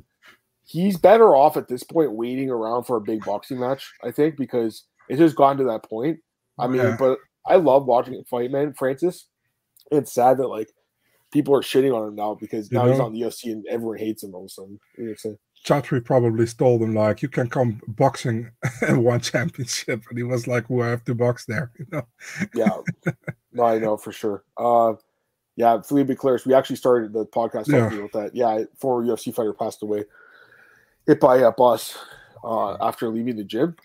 He's 0.66 0.98
better 0.98 1.36
off 1.36 1.58
at 1.58 1.68
this 1.68 1.84
point 1.84 2.12
waiting 2.14 2.50
around 2.50 2.84
for 2.84 2.98
a 2.98 3.02
big 3.02 3.26
boxing 3.26 3.60
match, 3.60 3.90
I 4.04 4.12
think, 4.12 4.38
because 4.38 4.86
it's 5.10 5.20
just 5.20 5.36
gone 5.36 5.58
to 5.58 5.64
that 5.66 5.84
point. 5.84 6.20
I 6.60 6.68
mean, 6.68 6.82
Yeah. 6.82 6.96
but 6.98 7.18
I 7.46 7.56
love 7.56 7.86
watching 7.86 8.14
him 8.14 8.24
fight, 8.24 8.52
man. 8.52 8.74
Francis. 8.74 9.28
It's 9.92 10.14
sad 10.14 10.38
that 10.38 10.48
like 10.48 10.70
people 11.32 11.56
are 11.56 11.62
shitting 11.62 11.96
on 11.96 12.08
him 12.10 12.16
now 12.16 12.36
because 12.36 12.72
You 12.72 12.78
now 12.78 12.88
he's 12.88 13.00
on 13.00 13.14
the 13.14 13.22
UFC 13.22 13.52
and 13.52 13.66
everyone 13.68 13.98
hates 13.98 14.24
him 14.24 14.34
all 14.36 14.42
of 14.42 14.46
a 14.46 14.50
sudden. 14.50 14.80
You 14.98 15.04
know 15.04 15.10
what 15.10 15.12
I'm 15.12 15.18
saying? 15.18 15.38
Chatri 15.66 16.04
probably 16.04 16.46
told 16.48 16.82
him 16.82 16.96
like, 16.96 17.22
"You 17.22 17.30
can 17.30 17.48
come 17.50 17.82
boxing 17.88 18.50
and 18.82 19.04
one 19.04 19.20
championship," 19.20 20.02
and 20.10 20.18
he 20.18 20.24
was 20.24 20.48
like, 20.48 20.70
"Well, 20.70 20.88
I 20.88 20.90
have 20.92 21.04
to 21.06 21.14
box 21.16 21.46
there." 21.46 21.72
You 21.78 21.86
know? 21.92 22.08
Yeah, 22.56 22.78
no, 23.54 23.64
I 23.64 23.78
know 23.78 23.96
for 23.98 24.12
sure. 24.12 24.44
Uh, 24.58 24.94
yeah, 25.56 25.80
Felipe 25.82 26.08
Colares. 26.18 26.46
We 26.48 26.56
actually 26.56 26.78
started 26.78 27.14
the 27.14 27.26
podcast 27.28 27.68
Yeah. 27.68 27.82
talking 27.82 28.00
about 28.00 28.12
that. 28.14 28.36
Yeah, 28.36 28.64
former 28.80 29.06
UFC 29.08 29.32
fighter 29.36 29.54
passed 29.54 29.84
away, 29.84 30.06
hit 31.06 31.20
by 31.20 31.38
a 31.38 31.52
bus 31.52 31.96
uh, 32.44 32.78
after 32.82 33.10
leaving 33.10 33.36
the 33.36 33.44
gym. 33.44 33.76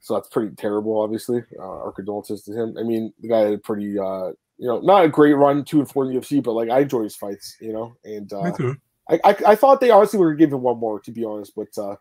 So 0.00 0.14
that's 0.14 0.28
pretty 0.28 0.54
terrible. 0.56 1.00
Obviously, 1.00 1.42
uh, 1.58 1.62
our 1.62 1.92
condolences 1.92 2.42
to 2.44 2.52
him. 2.52 2.76
I 2.78 2.82
mean, 2.82 3.12
the 3.20 3.28
guy 3.28 3.40
had 3.40 3.52
a 3.54 3.58
pretty, 3.58 3.98
uh, 3.98 4.28
you 4.58 4.66
know, 4.66 4.80
not 4.80 5.04
a 5.04 5.08
great 5.08 5.34
run 5.34 5.64
two 5.64 5.80
and 5.80 5.90
four 5.90 6.04
in 6.04 6.12
the 6.12 6.20
UFC, 6.20 6.42
but 6.42 6.52
like 6.52 6.70
I 6.70 6.80
enjoy 6.80 7.02
his 7.02 7.16
fights, 7.16 7.56
you 7.60 7.72
know, 7.72 7.94
and 8.04 8.30
Me 8.30 8.38
uh, 8.38 8.52
too. 8.52 8.76
I, 9.10 9.20
I 9.24 9.36
I 9.46 9.54
thought 9.54 9.80
they 9.80 9.90
honestly 9.90 10.18
were 10.18 10.34
give 10.34 10.52
him 10.52 10.62
one 10.62 10.78
more, 10.78 11.00
to 11.00 11.10
be 11.10 11.24
honest, 11.24 11.52
but 11.56 11.68
uh, 11.76 11.96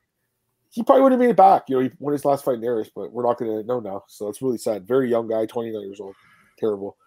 he 0.69 0.83
probably 0.83 1.03
would 1.03 1.11
have 1.13 1.21
made 1.21 1.29
it 1.29 1.37
back. 1.37 1.63
You 1.67 1.77
know, 1.77 1.83
he 1.83 1.91
won 1.99 2.13
his 2.13 2.25
last 2.25 2.45
fight 2.45 2.57
in 2.57 2.67
Ares, 2.67 2.91
but 2.93 3.11
we're 3.11 3.25
not 3.25 3.37
gonna 3.37 3.63
know 3.63 3.79
now. 3.79 4.03
So 4.07 4.27
it's 4.27 4.41
really 4.41 4.57
sad. 4.57 4.87
Very 4.87 5.09
young 5.09 5.27
guy, 5.27 5.45
29 5.45 5.81
years 5.81 5.99
old. 5.99 6.15
Terrible. 6.59 6.97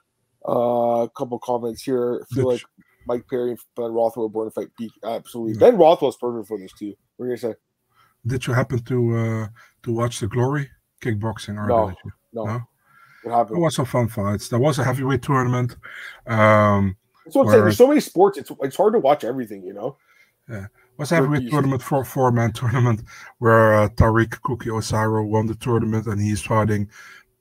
Uh, 0.49 1.03
a 1.03 1.11
couple 1.11 1.39
comments 1.39 1.83
here. 1.83 2.23
I 2.23 2.35
feel 2.35 2.49
like 2.49 2.63
Mike 3.07 3.27
Perry 3.29 3.51
and 3.51 3.61
Ben 3.77 3.93
Rothwell 3.93 4.27
were 4.27 4.31
born 4.31 4.49
to 4.49 4.51
fight. 4.53 4.69
Beak. 4.79 4.93
Absolutely. 5.05 5.55
Yeah. 5.55 5.71
Ben 5.71 5.79
Rothwell's 5.79 6.17
perfect 6.17 6.49
for 6.49 6.59
this 6.59 6.73
too. 6.73 6.95
What 7.17 7.27
are 7.27 7.29
you 7.29 7.37
gonna 7.37 7.55
say? 7.55 7.59
Did 8.27 8.47
you 8.47 8.55
happen 8.55 8.83
to 8.85 9.17
uh 9.17 9.49
to 9.83 9.93
watch 9.93 10.21
the 10.21 10.29
Glory 10.29 10.71
kickboxing 11.01 11.57
or 11.59 11.67
No. 11.67 11.93
No. 12.33 12.45
No? 12.45 12.53
What 12.53 12.63
There 13.25 13.33
happened? 13.33 13.61
was 13.61 13.75
some 13.75 13.85
fun 13.87 14.09
fights. 14.09 14.49
There 14.49 14.59
was 14.59 14.79
a 14.79 14.85
heavyweight 14.85 15.23
tournament. 15.23 15.77
Um, 16.27 16.97
That's 17.25 17.37
what 17.37 17.47
I'm 17.47 17.51
saying. 17.51 17.65
There's 17.65 17.77
so 17.77 17.89
many 17.89 18.01
sports. 18.01 18.39
It's 18.39 18.51
it's 18.63 18.77
hard 18.77 18.95
to 18.95 18.99
watch 18.99 19.25
everything. 19.25 19.63
You 19.63 19.75
know. 19.75 19.97
Yeah 20.49 20.67
was 21.01 21.13
a 21.13 21.15
heavyweight 21.15 21.51
tournament 21.51 21.83
for 21.83 22.05
four 22.05 22.31
man 22.31 22.53
tournament 22.61 23.03
where 23.39 23.75
uh, 23.75 23.89
Tariq 23.89 24.43
Cookie 24.43 24.69
Osaro 24.69 25.27
won 25.27 25.47
the 25.47 25.55
tournament 25.55 26.07
and 26.07 26.21
he's 26.21 26.43
fighting 26.43 26.89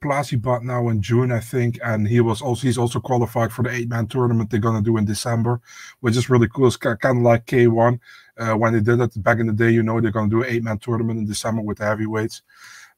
Plasibat 0.02 0.62
now 0.62 0.88
in 0.88 1.02
June, 1.02 1.30
I 1.30 1.40
think, 1.40 1.78
and 1.84 2.08
he 2.08 2.22
was 2.22 2.40
also 2.40 2.62
he's 2.66 2.78
also 2.78 3.00
qualified 3.00 3.52
for 3.52 3.62
the 3.62 3.70
eight 3.70 3.90
man 3.90 4.06
tournament 4.06 4.48
they're 4.48 4.58
gonna 4.58 4.80
do 4.80 4.96
in 4.96 5.04
December, 5.04 5.60
which 6.00 6.16
is 6.16 6.30
really 6.30 6.48
cool. 6.48 6.68
It's 6.68 6.78
kind 6.78 6.96
of 7.04 7.16
like 7.18 7.44
K1 7.44 8.00
uh, 8.38 8.54
when 8.54 8.72
they 8.72 8.80
did 8.80 8.98
it 8.98 9.22
back 9.22 9.40
in 9.40 9.46
the 9.46 9.52
day. 9.52 9.70
You 9.70 9.82
know 9.82 10.00
they're 10.00 10.10
gonna 10.10 10.30
do 10.30 10.42
an 10.42 10.48
eight 10.48 10.62
man 10.64 10.78
tournament 10.78 11.18
in 11.18 11.26
December 11.26 11.60
with 11.60 11.76
the 11.78 11.84
heavyweights. 11.84 12.40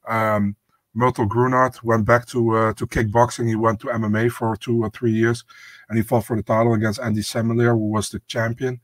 Um, 0.07 0.55
Murthel 0.95 1.27
Groenhart 1.27 1.83
went 1.83 2.05
back 2.05 2.25
to 2.27 2.55
uh, 2.55 2.73
to 2.73 2.85
kickboxing. 2.85 3.47
He 3.47 3.55
went 3.55 3.79
to 3.81 3.87
MMA 3.87 4.31
for 4.31 4.55
two 4.55 4.83
or 4.83 4.89
three 4.89 5.11
years, 5.11 5.43
and 5.89 5.97
he 5.97 6.03
fought 6.03 6.25
for 6.25 6.35
the 6.35 6.43
title 6.43 6.73
against 6.73 6.99
Endy 7.01 7.21
Semeleer, 7.21 7.71
who 7.71 7.89
was 7.89 8.09
the 8.09 8.19
champion. 8.27 8.79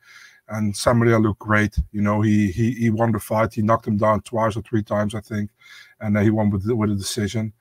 And 0.48 0.74
Semelier 0.74 1.22
looked 1.22 1.40
great. 1.40 1.78
You 1.92 2.02
know, 2.02 2.22
he 2.22 2.52
he 2.52 2.72
he 2.72 2.90
won 2.90 3.12
the 3.12 3.20
fight. 3.20 3.54
He 3.54 3.62
knocked 3.62 3.88
him 3.88 3.98
down 3.98 4.22
twice 4.22 4.58
or 4.58 4.64
three 4.64 4.82
times, 4.82 5.14
I 5.14 5.22
think, 5.22 5.52
and 6.00 6.18
uh, 6.18 6.22
he 6.22 6.32
won 6.32 6.50
with 6.50 6.66
with 6.66 6.92
a 6.92 6.96
decision. 6.96 7.54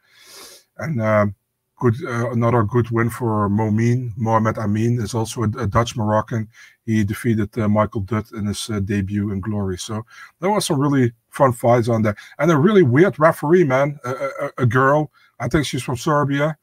And 0.78 1.02
um, 1.02 1.34
good 1.79 1.95
uh, 2.05 2.31
another 2.31 2.62
good 2.62 2.91
win 2.91 3.11
for 3.11 3.49
Momin 3.49 4.12
Mohamed 4.16 4.59
Amin 4.59 5.01
is 5.01 5.14
also 5.14 5.43
a, 5.43 5.49
a 5.59 5.66
Dutch 5.66 5.97
Moroccan. 5.97 6.49
He 6.85 7.05
defeated 7.05 7.57
uh, 7.59 7.68
Michael 7.68 8.03
Dutt 8.03 8.33
in 8.33 8.47
his 8.47 8.68
uh, 8.70 8.81
debut 8.81 9.31
in 9.31 9.41
Glory. 9.41 9.79
So 9.79 10.05
there 10.41 10.51
was 10.51 10.66
some 10.66 10.81
really 10.81 11.12
fun 11.31 11.53
fights 11.53 11.89
on 11.89 12.03
there, 12.03 12.16
and 12.39 12.51
a 12.51 12.57
really 12.57 12.83
weird 12.83 13.18
referee, 13.18 13.64
man. 13.64 13.99
A, 14.05 14.11
a, 14.11 14.51
a 14.59 14.66
girl, 14.66 15.11
I 15.41 15.49
think 15.49 15.66
she's 15.66 15.83
from 15.83 15.97
Serbia. 15.97 16.57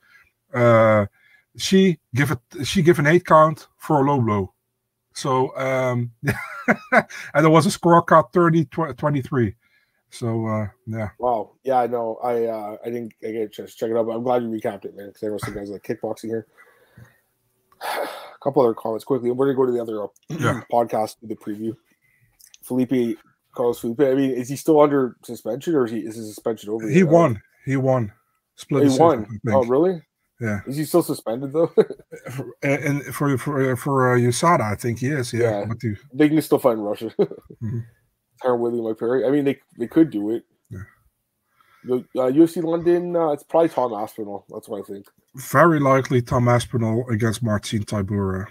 Uh, 0.53 1.05
she 1.57 1.97
give 2.13 2.31
it. 2.31 2.65
She 2.65 2.81
give 2.81 2.99
an 2.99 3.07
eight 3.07 3.25
count 3.25 3.67
for 3.77 4.01
a 4.01 4.03
low 4.03 4.21
blow. 4.21 4.53
So 5.13 5.55
um, 5.57 6.11
and 6.91 7.05
there 7.33 7.49
was 7.49 7.65
a 7.65 7.69
scorecard 7.69 8.33
30 8.33 8.65
tw- 8.65 8.97
23. 8.97 9.55
So 10.11 10.45
uh, 10.47 10.67
yeah, 10.87 11.09
Wow. 11.19 11.51
Yeah, 11.63 11.79
I 11.79 11.87
know. 11.87 12.17
I 12.23 12.45
uh, 12.45 12.77
I 12.85 12.89
didn't 12.89 13.13
I 13.23 13.31
get 13.31 13.41
a 13.41 13.49
chance 13.49 13.71
to 13.71 13.77
check 13.77 13.89
it 13.89 13.97
out, 13.97 14.05
but 14.05 14.13
I'm 14.15 14.23
glad 14.23 14.43
you 14.43 14.49
recapped 14.49 14.85
it, 14.85 14.95
man. 14.95 15.07
Because 15.07 15.23
I 15.23 15.27
know 15.27 15.37
some 15.37 15.53
guys 15.53 15.69
like 15.69 15.83
kickboxing 15.83 16.25
here. 16.29 16.47
a 17.81 18.07
couple 18.43 18.63
other 18.63 18.73
comments 18.73 19.03
quickly. 19.03 19.31
We're 19.31 19.53
gonna 19.53 19.57
go 19.57 19.65
to 19.65 19.71
the 19.71 19.81
other 19.81 20.03
uh, 20.03 20.07
Yeah. 20.29 20.61
podcast 20.71 21.15
with 21.21 21.29
the 21.29 21.35
preview. 21.35 21.75
Felipe 22.63 23.17
Carlos 23.53 23.79
Felipe. 23.79 24.01
I 24.01 24.13
mean, 24.13 24.31
is 24.31 24.49
he 24.49 24.55
still 24.55 24.79
under 24.81 25.17
suspension 25.23 25.75
or 25.75 25.85
is 25.85 25.91
he 25.91 25.99
is 25.99 26.15
his 26.15 26.27
suspension 26.27 26.69
over? 26.69 26.87
he 26.87 26.99
yet? 26.99 27.07
won. 27.07 27.41
He 27.65 27.75
won. 27.77 28.11
Split 28.55 28.89
He 28.89 28.97
won. 28.97 29.39
Oh, 29.49 29.65
really? 29.65 30.01
Yeah. 30.39 30.59
Is 30.67 30.77
he 30.77 30.85
still 30.85 31.03
suspended 31.03 31.53
though? 31.53 31.73
And 32.63 33.03
for 33.13 33.37
for 33.37 33.75
for 33.75 34.13
uh, 34.13 34.17
USADA, 34.17 34.61
I 34.61 34.75
think 34.75 34.99
he 34.99 35.07
is. 35.07 35.33
Yeah. 35.33 35.59
Yeah. 35.59 35.65
But 35.65 35.77
he- 35.81 35.95
they 36.13 36.29
can 36.29 36.41
still 36.41 36.59
in 36.71 36.79
Russia. 36.79 37.11
Mhm. 37.63 37.85
Tyron 38.45 38.59
Woodley, 38.59 38.81
Mike 38.81 38.99
Perry. 38.99 39.25
I 39.25 39.31
mean, 39.31 39.45
they 39.45 39.59
they 39.77 39.87
could 39.87 40.09
do 40.11 40.31
it. 40.31 40.43
Yeah. 40.69 40.79
The 41.85 41.95
uh, 42.19 42.31
UFC 42.31 42.63
London, 42.63 43.15
uh, 43.15 43.29
it's 43.31 43.43
probably 43.43 43.69
Tom 43.69 43.93
Aspinall. 43.93 44.45
That's 44.49 44.67
what 44.69 44.79
I 44.81 44.83
think. 44.83 45.07
very 45.35 45.79
likely 45.79 46.21
Tom 46.21 46.47
Aspinall 46.47 47.05
against 47.09 47.43
Marcin 47.43 47.83
Tybura. 47.83 48.45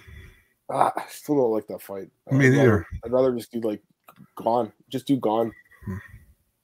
Ah, 0.70 0.92
I 0.96 1.04
still 1.10 1.36
don't 1.36 1.50
like 1.52 1.66
that 1.68 1.82
fight. 1.82 2.08
Me 2.30 2.46
I'd 2.46 2.52
neither. 2.52 2.70
rather- 2.70 2.86
I'd 3.04 3.12
rather 3.12 3.32
just 3.36 3.52
do 3.52 3.60
like 3.60 3.82
Gane. 4.42 4.72
Just 4.90 5.06
do 5.06 5.16
Gane. 5.16 5.52
Hmm. 5.86 5.96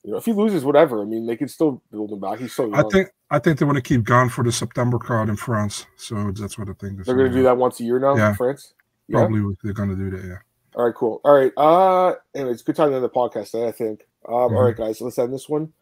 You 0.04 0.12
know, 0.12 0.16
if 0.16 0.24
he 0.24 0.32
loses, 0.32 0.64
whatever. 0.64 1.02
I 1.02 1.04
mean, 1.04 1.26
they 1.26 1.36
can 1.36 1.48
still 1.48 1.82
build 1.92 2.10
him 2.10 2.20
back. 2.20 2.38
He's 2.38 2.54
so 2.54 2.64
young. 2.64 2.74
I 2.74 2.82
think 2.90 3.08
I 3.30 3.38
think 3.38 3.58
they 3.58 3.66
want 3.66 3.76
to 3.76 3.82
keep 3.82 4.06
Gane 4.06 4.28
for 4.30 4.42
the 4.42 4.50
September 4.52 4.98
card 4.98 5.28
in 5.28 5.36
France. 5.36 5.86
So 5.96 6.30
that's 6.32 6.58
what 6.58 6.68
I 6.68 6.72
think. 6.72 7.04
they're 7.04 7.14
going 7.14 7.30
to 7.30 7.36
do 7.36 7.42
that 7.42 7.56
once 7.58 7.78
a 7.80 7.84
year 7.84 7.98
now 7.98 8.16
Yeah. 8.16 8.30
in 8.30 8.34
France. 8.36 8.72
Yeah. 9.08 9.18
Probably 9.18 9.54
they're 9.62 9.72
going 9.74 9.90
to 9.90 9.96
do 9.96 10.10
that. 10.10 10.24
Yeah. 10.24 10.38
All 10.74 10.84
right, 10.86 10.94
cool. 10.94 11.20
All 11.24 11.34
right. 11.34 11.52
Uh, 11.56 12.14
anyways, 12.34 12.62
good 12.62 12.76
time 12.76 12.90
to 12.90 12.94
end 12.96 13.04
the 13.04 13.08
podcast. 13.10 13.50
Today, 13.50 13.66
I 13.68 13.72
think. 13.72 14.06
Um, 14.26 14.34
all 14.34 14.50
Mhm. 14.50 14.64
right, 14.66 14.76
guys, 14.76 15.00
let's 15.00 15.18
end 15.18 15.32
this 15.32 15.48
one. 15.48 15.72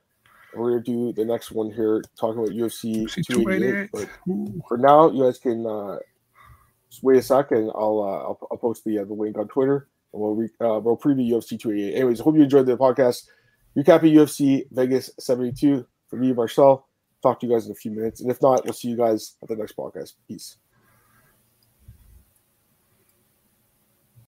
We're 0.54 0.70
gonna 0.70 0.82
do 0.82 1.12
the 1.12 1.24
next 1.26 1.50
one 1.52 1.70
here, 1.70 2.02
talking 2.18 2.38
about 2.42 2.54
UFC 2.54 3.02
UFC 3.04 3.22
288. 3.22 3.90
But 3.92 4.08
for 4.66 4.78
now, 4.78 5.10
you 5.10 5.24
guys 5.24 5.38
can 5.38 5.66
uh, 5.66 5.98
just 6.90 7.02
wait 7.02 7.18
a 7.18 7.22
second. 7.22 7.70
I'll 7.74 8.00
uh, 8.00 8.22
I'll, 8.28 8.38
I'll 8.50 8.56
post 8.56 8.84
the 8.84 9.00
uh, 9.00 9.04
the 9.04 9.12
link 9.12 9.36
on 9.36 9.46
Twitter, 9.48 9.88
and 10.14 10.22
we'll 10.22 10.34
re- 10.34 10.48
uh, 10.60 10.80
we'll 10.80 10.96
preview 10.96 11.28
UFC 11.28 11.58
288. 11.60 11.94
Anyways, 11.96 12.20
hope 12.20 12.34
you 12.36 12.42
enjoyed 12.42 12.64
the 12.64 12.78
podcast. 12.78 13.26
Recapping 13.76 14.14
UFC 14.14 14.64
Vegas 14.72 15.10
72 15.20 15.86
for 16.08 16.16
me, 16.16 16.32
Marcel. 16.32 16.86
Talk 17.22 17.40
to 17.40 17.46
you 17.46 17.52
guys 17.52 17.66
in 17.66 17.72
a 17.72 17.74
few 17.74 17.90
minutes, 17.90 18.22
and 18.22 18.30
if 18.30 18.40
not, 18.40 18.64
we'll 18.64 18.72
see 18.72 18.88
you 18.88 18.96
guys 18.96 19.36
at 19.42 19.48
the 19.48 19.56
next 19.56 19.76
podcast. 19.76 20.14
Peace. 20.26 20.56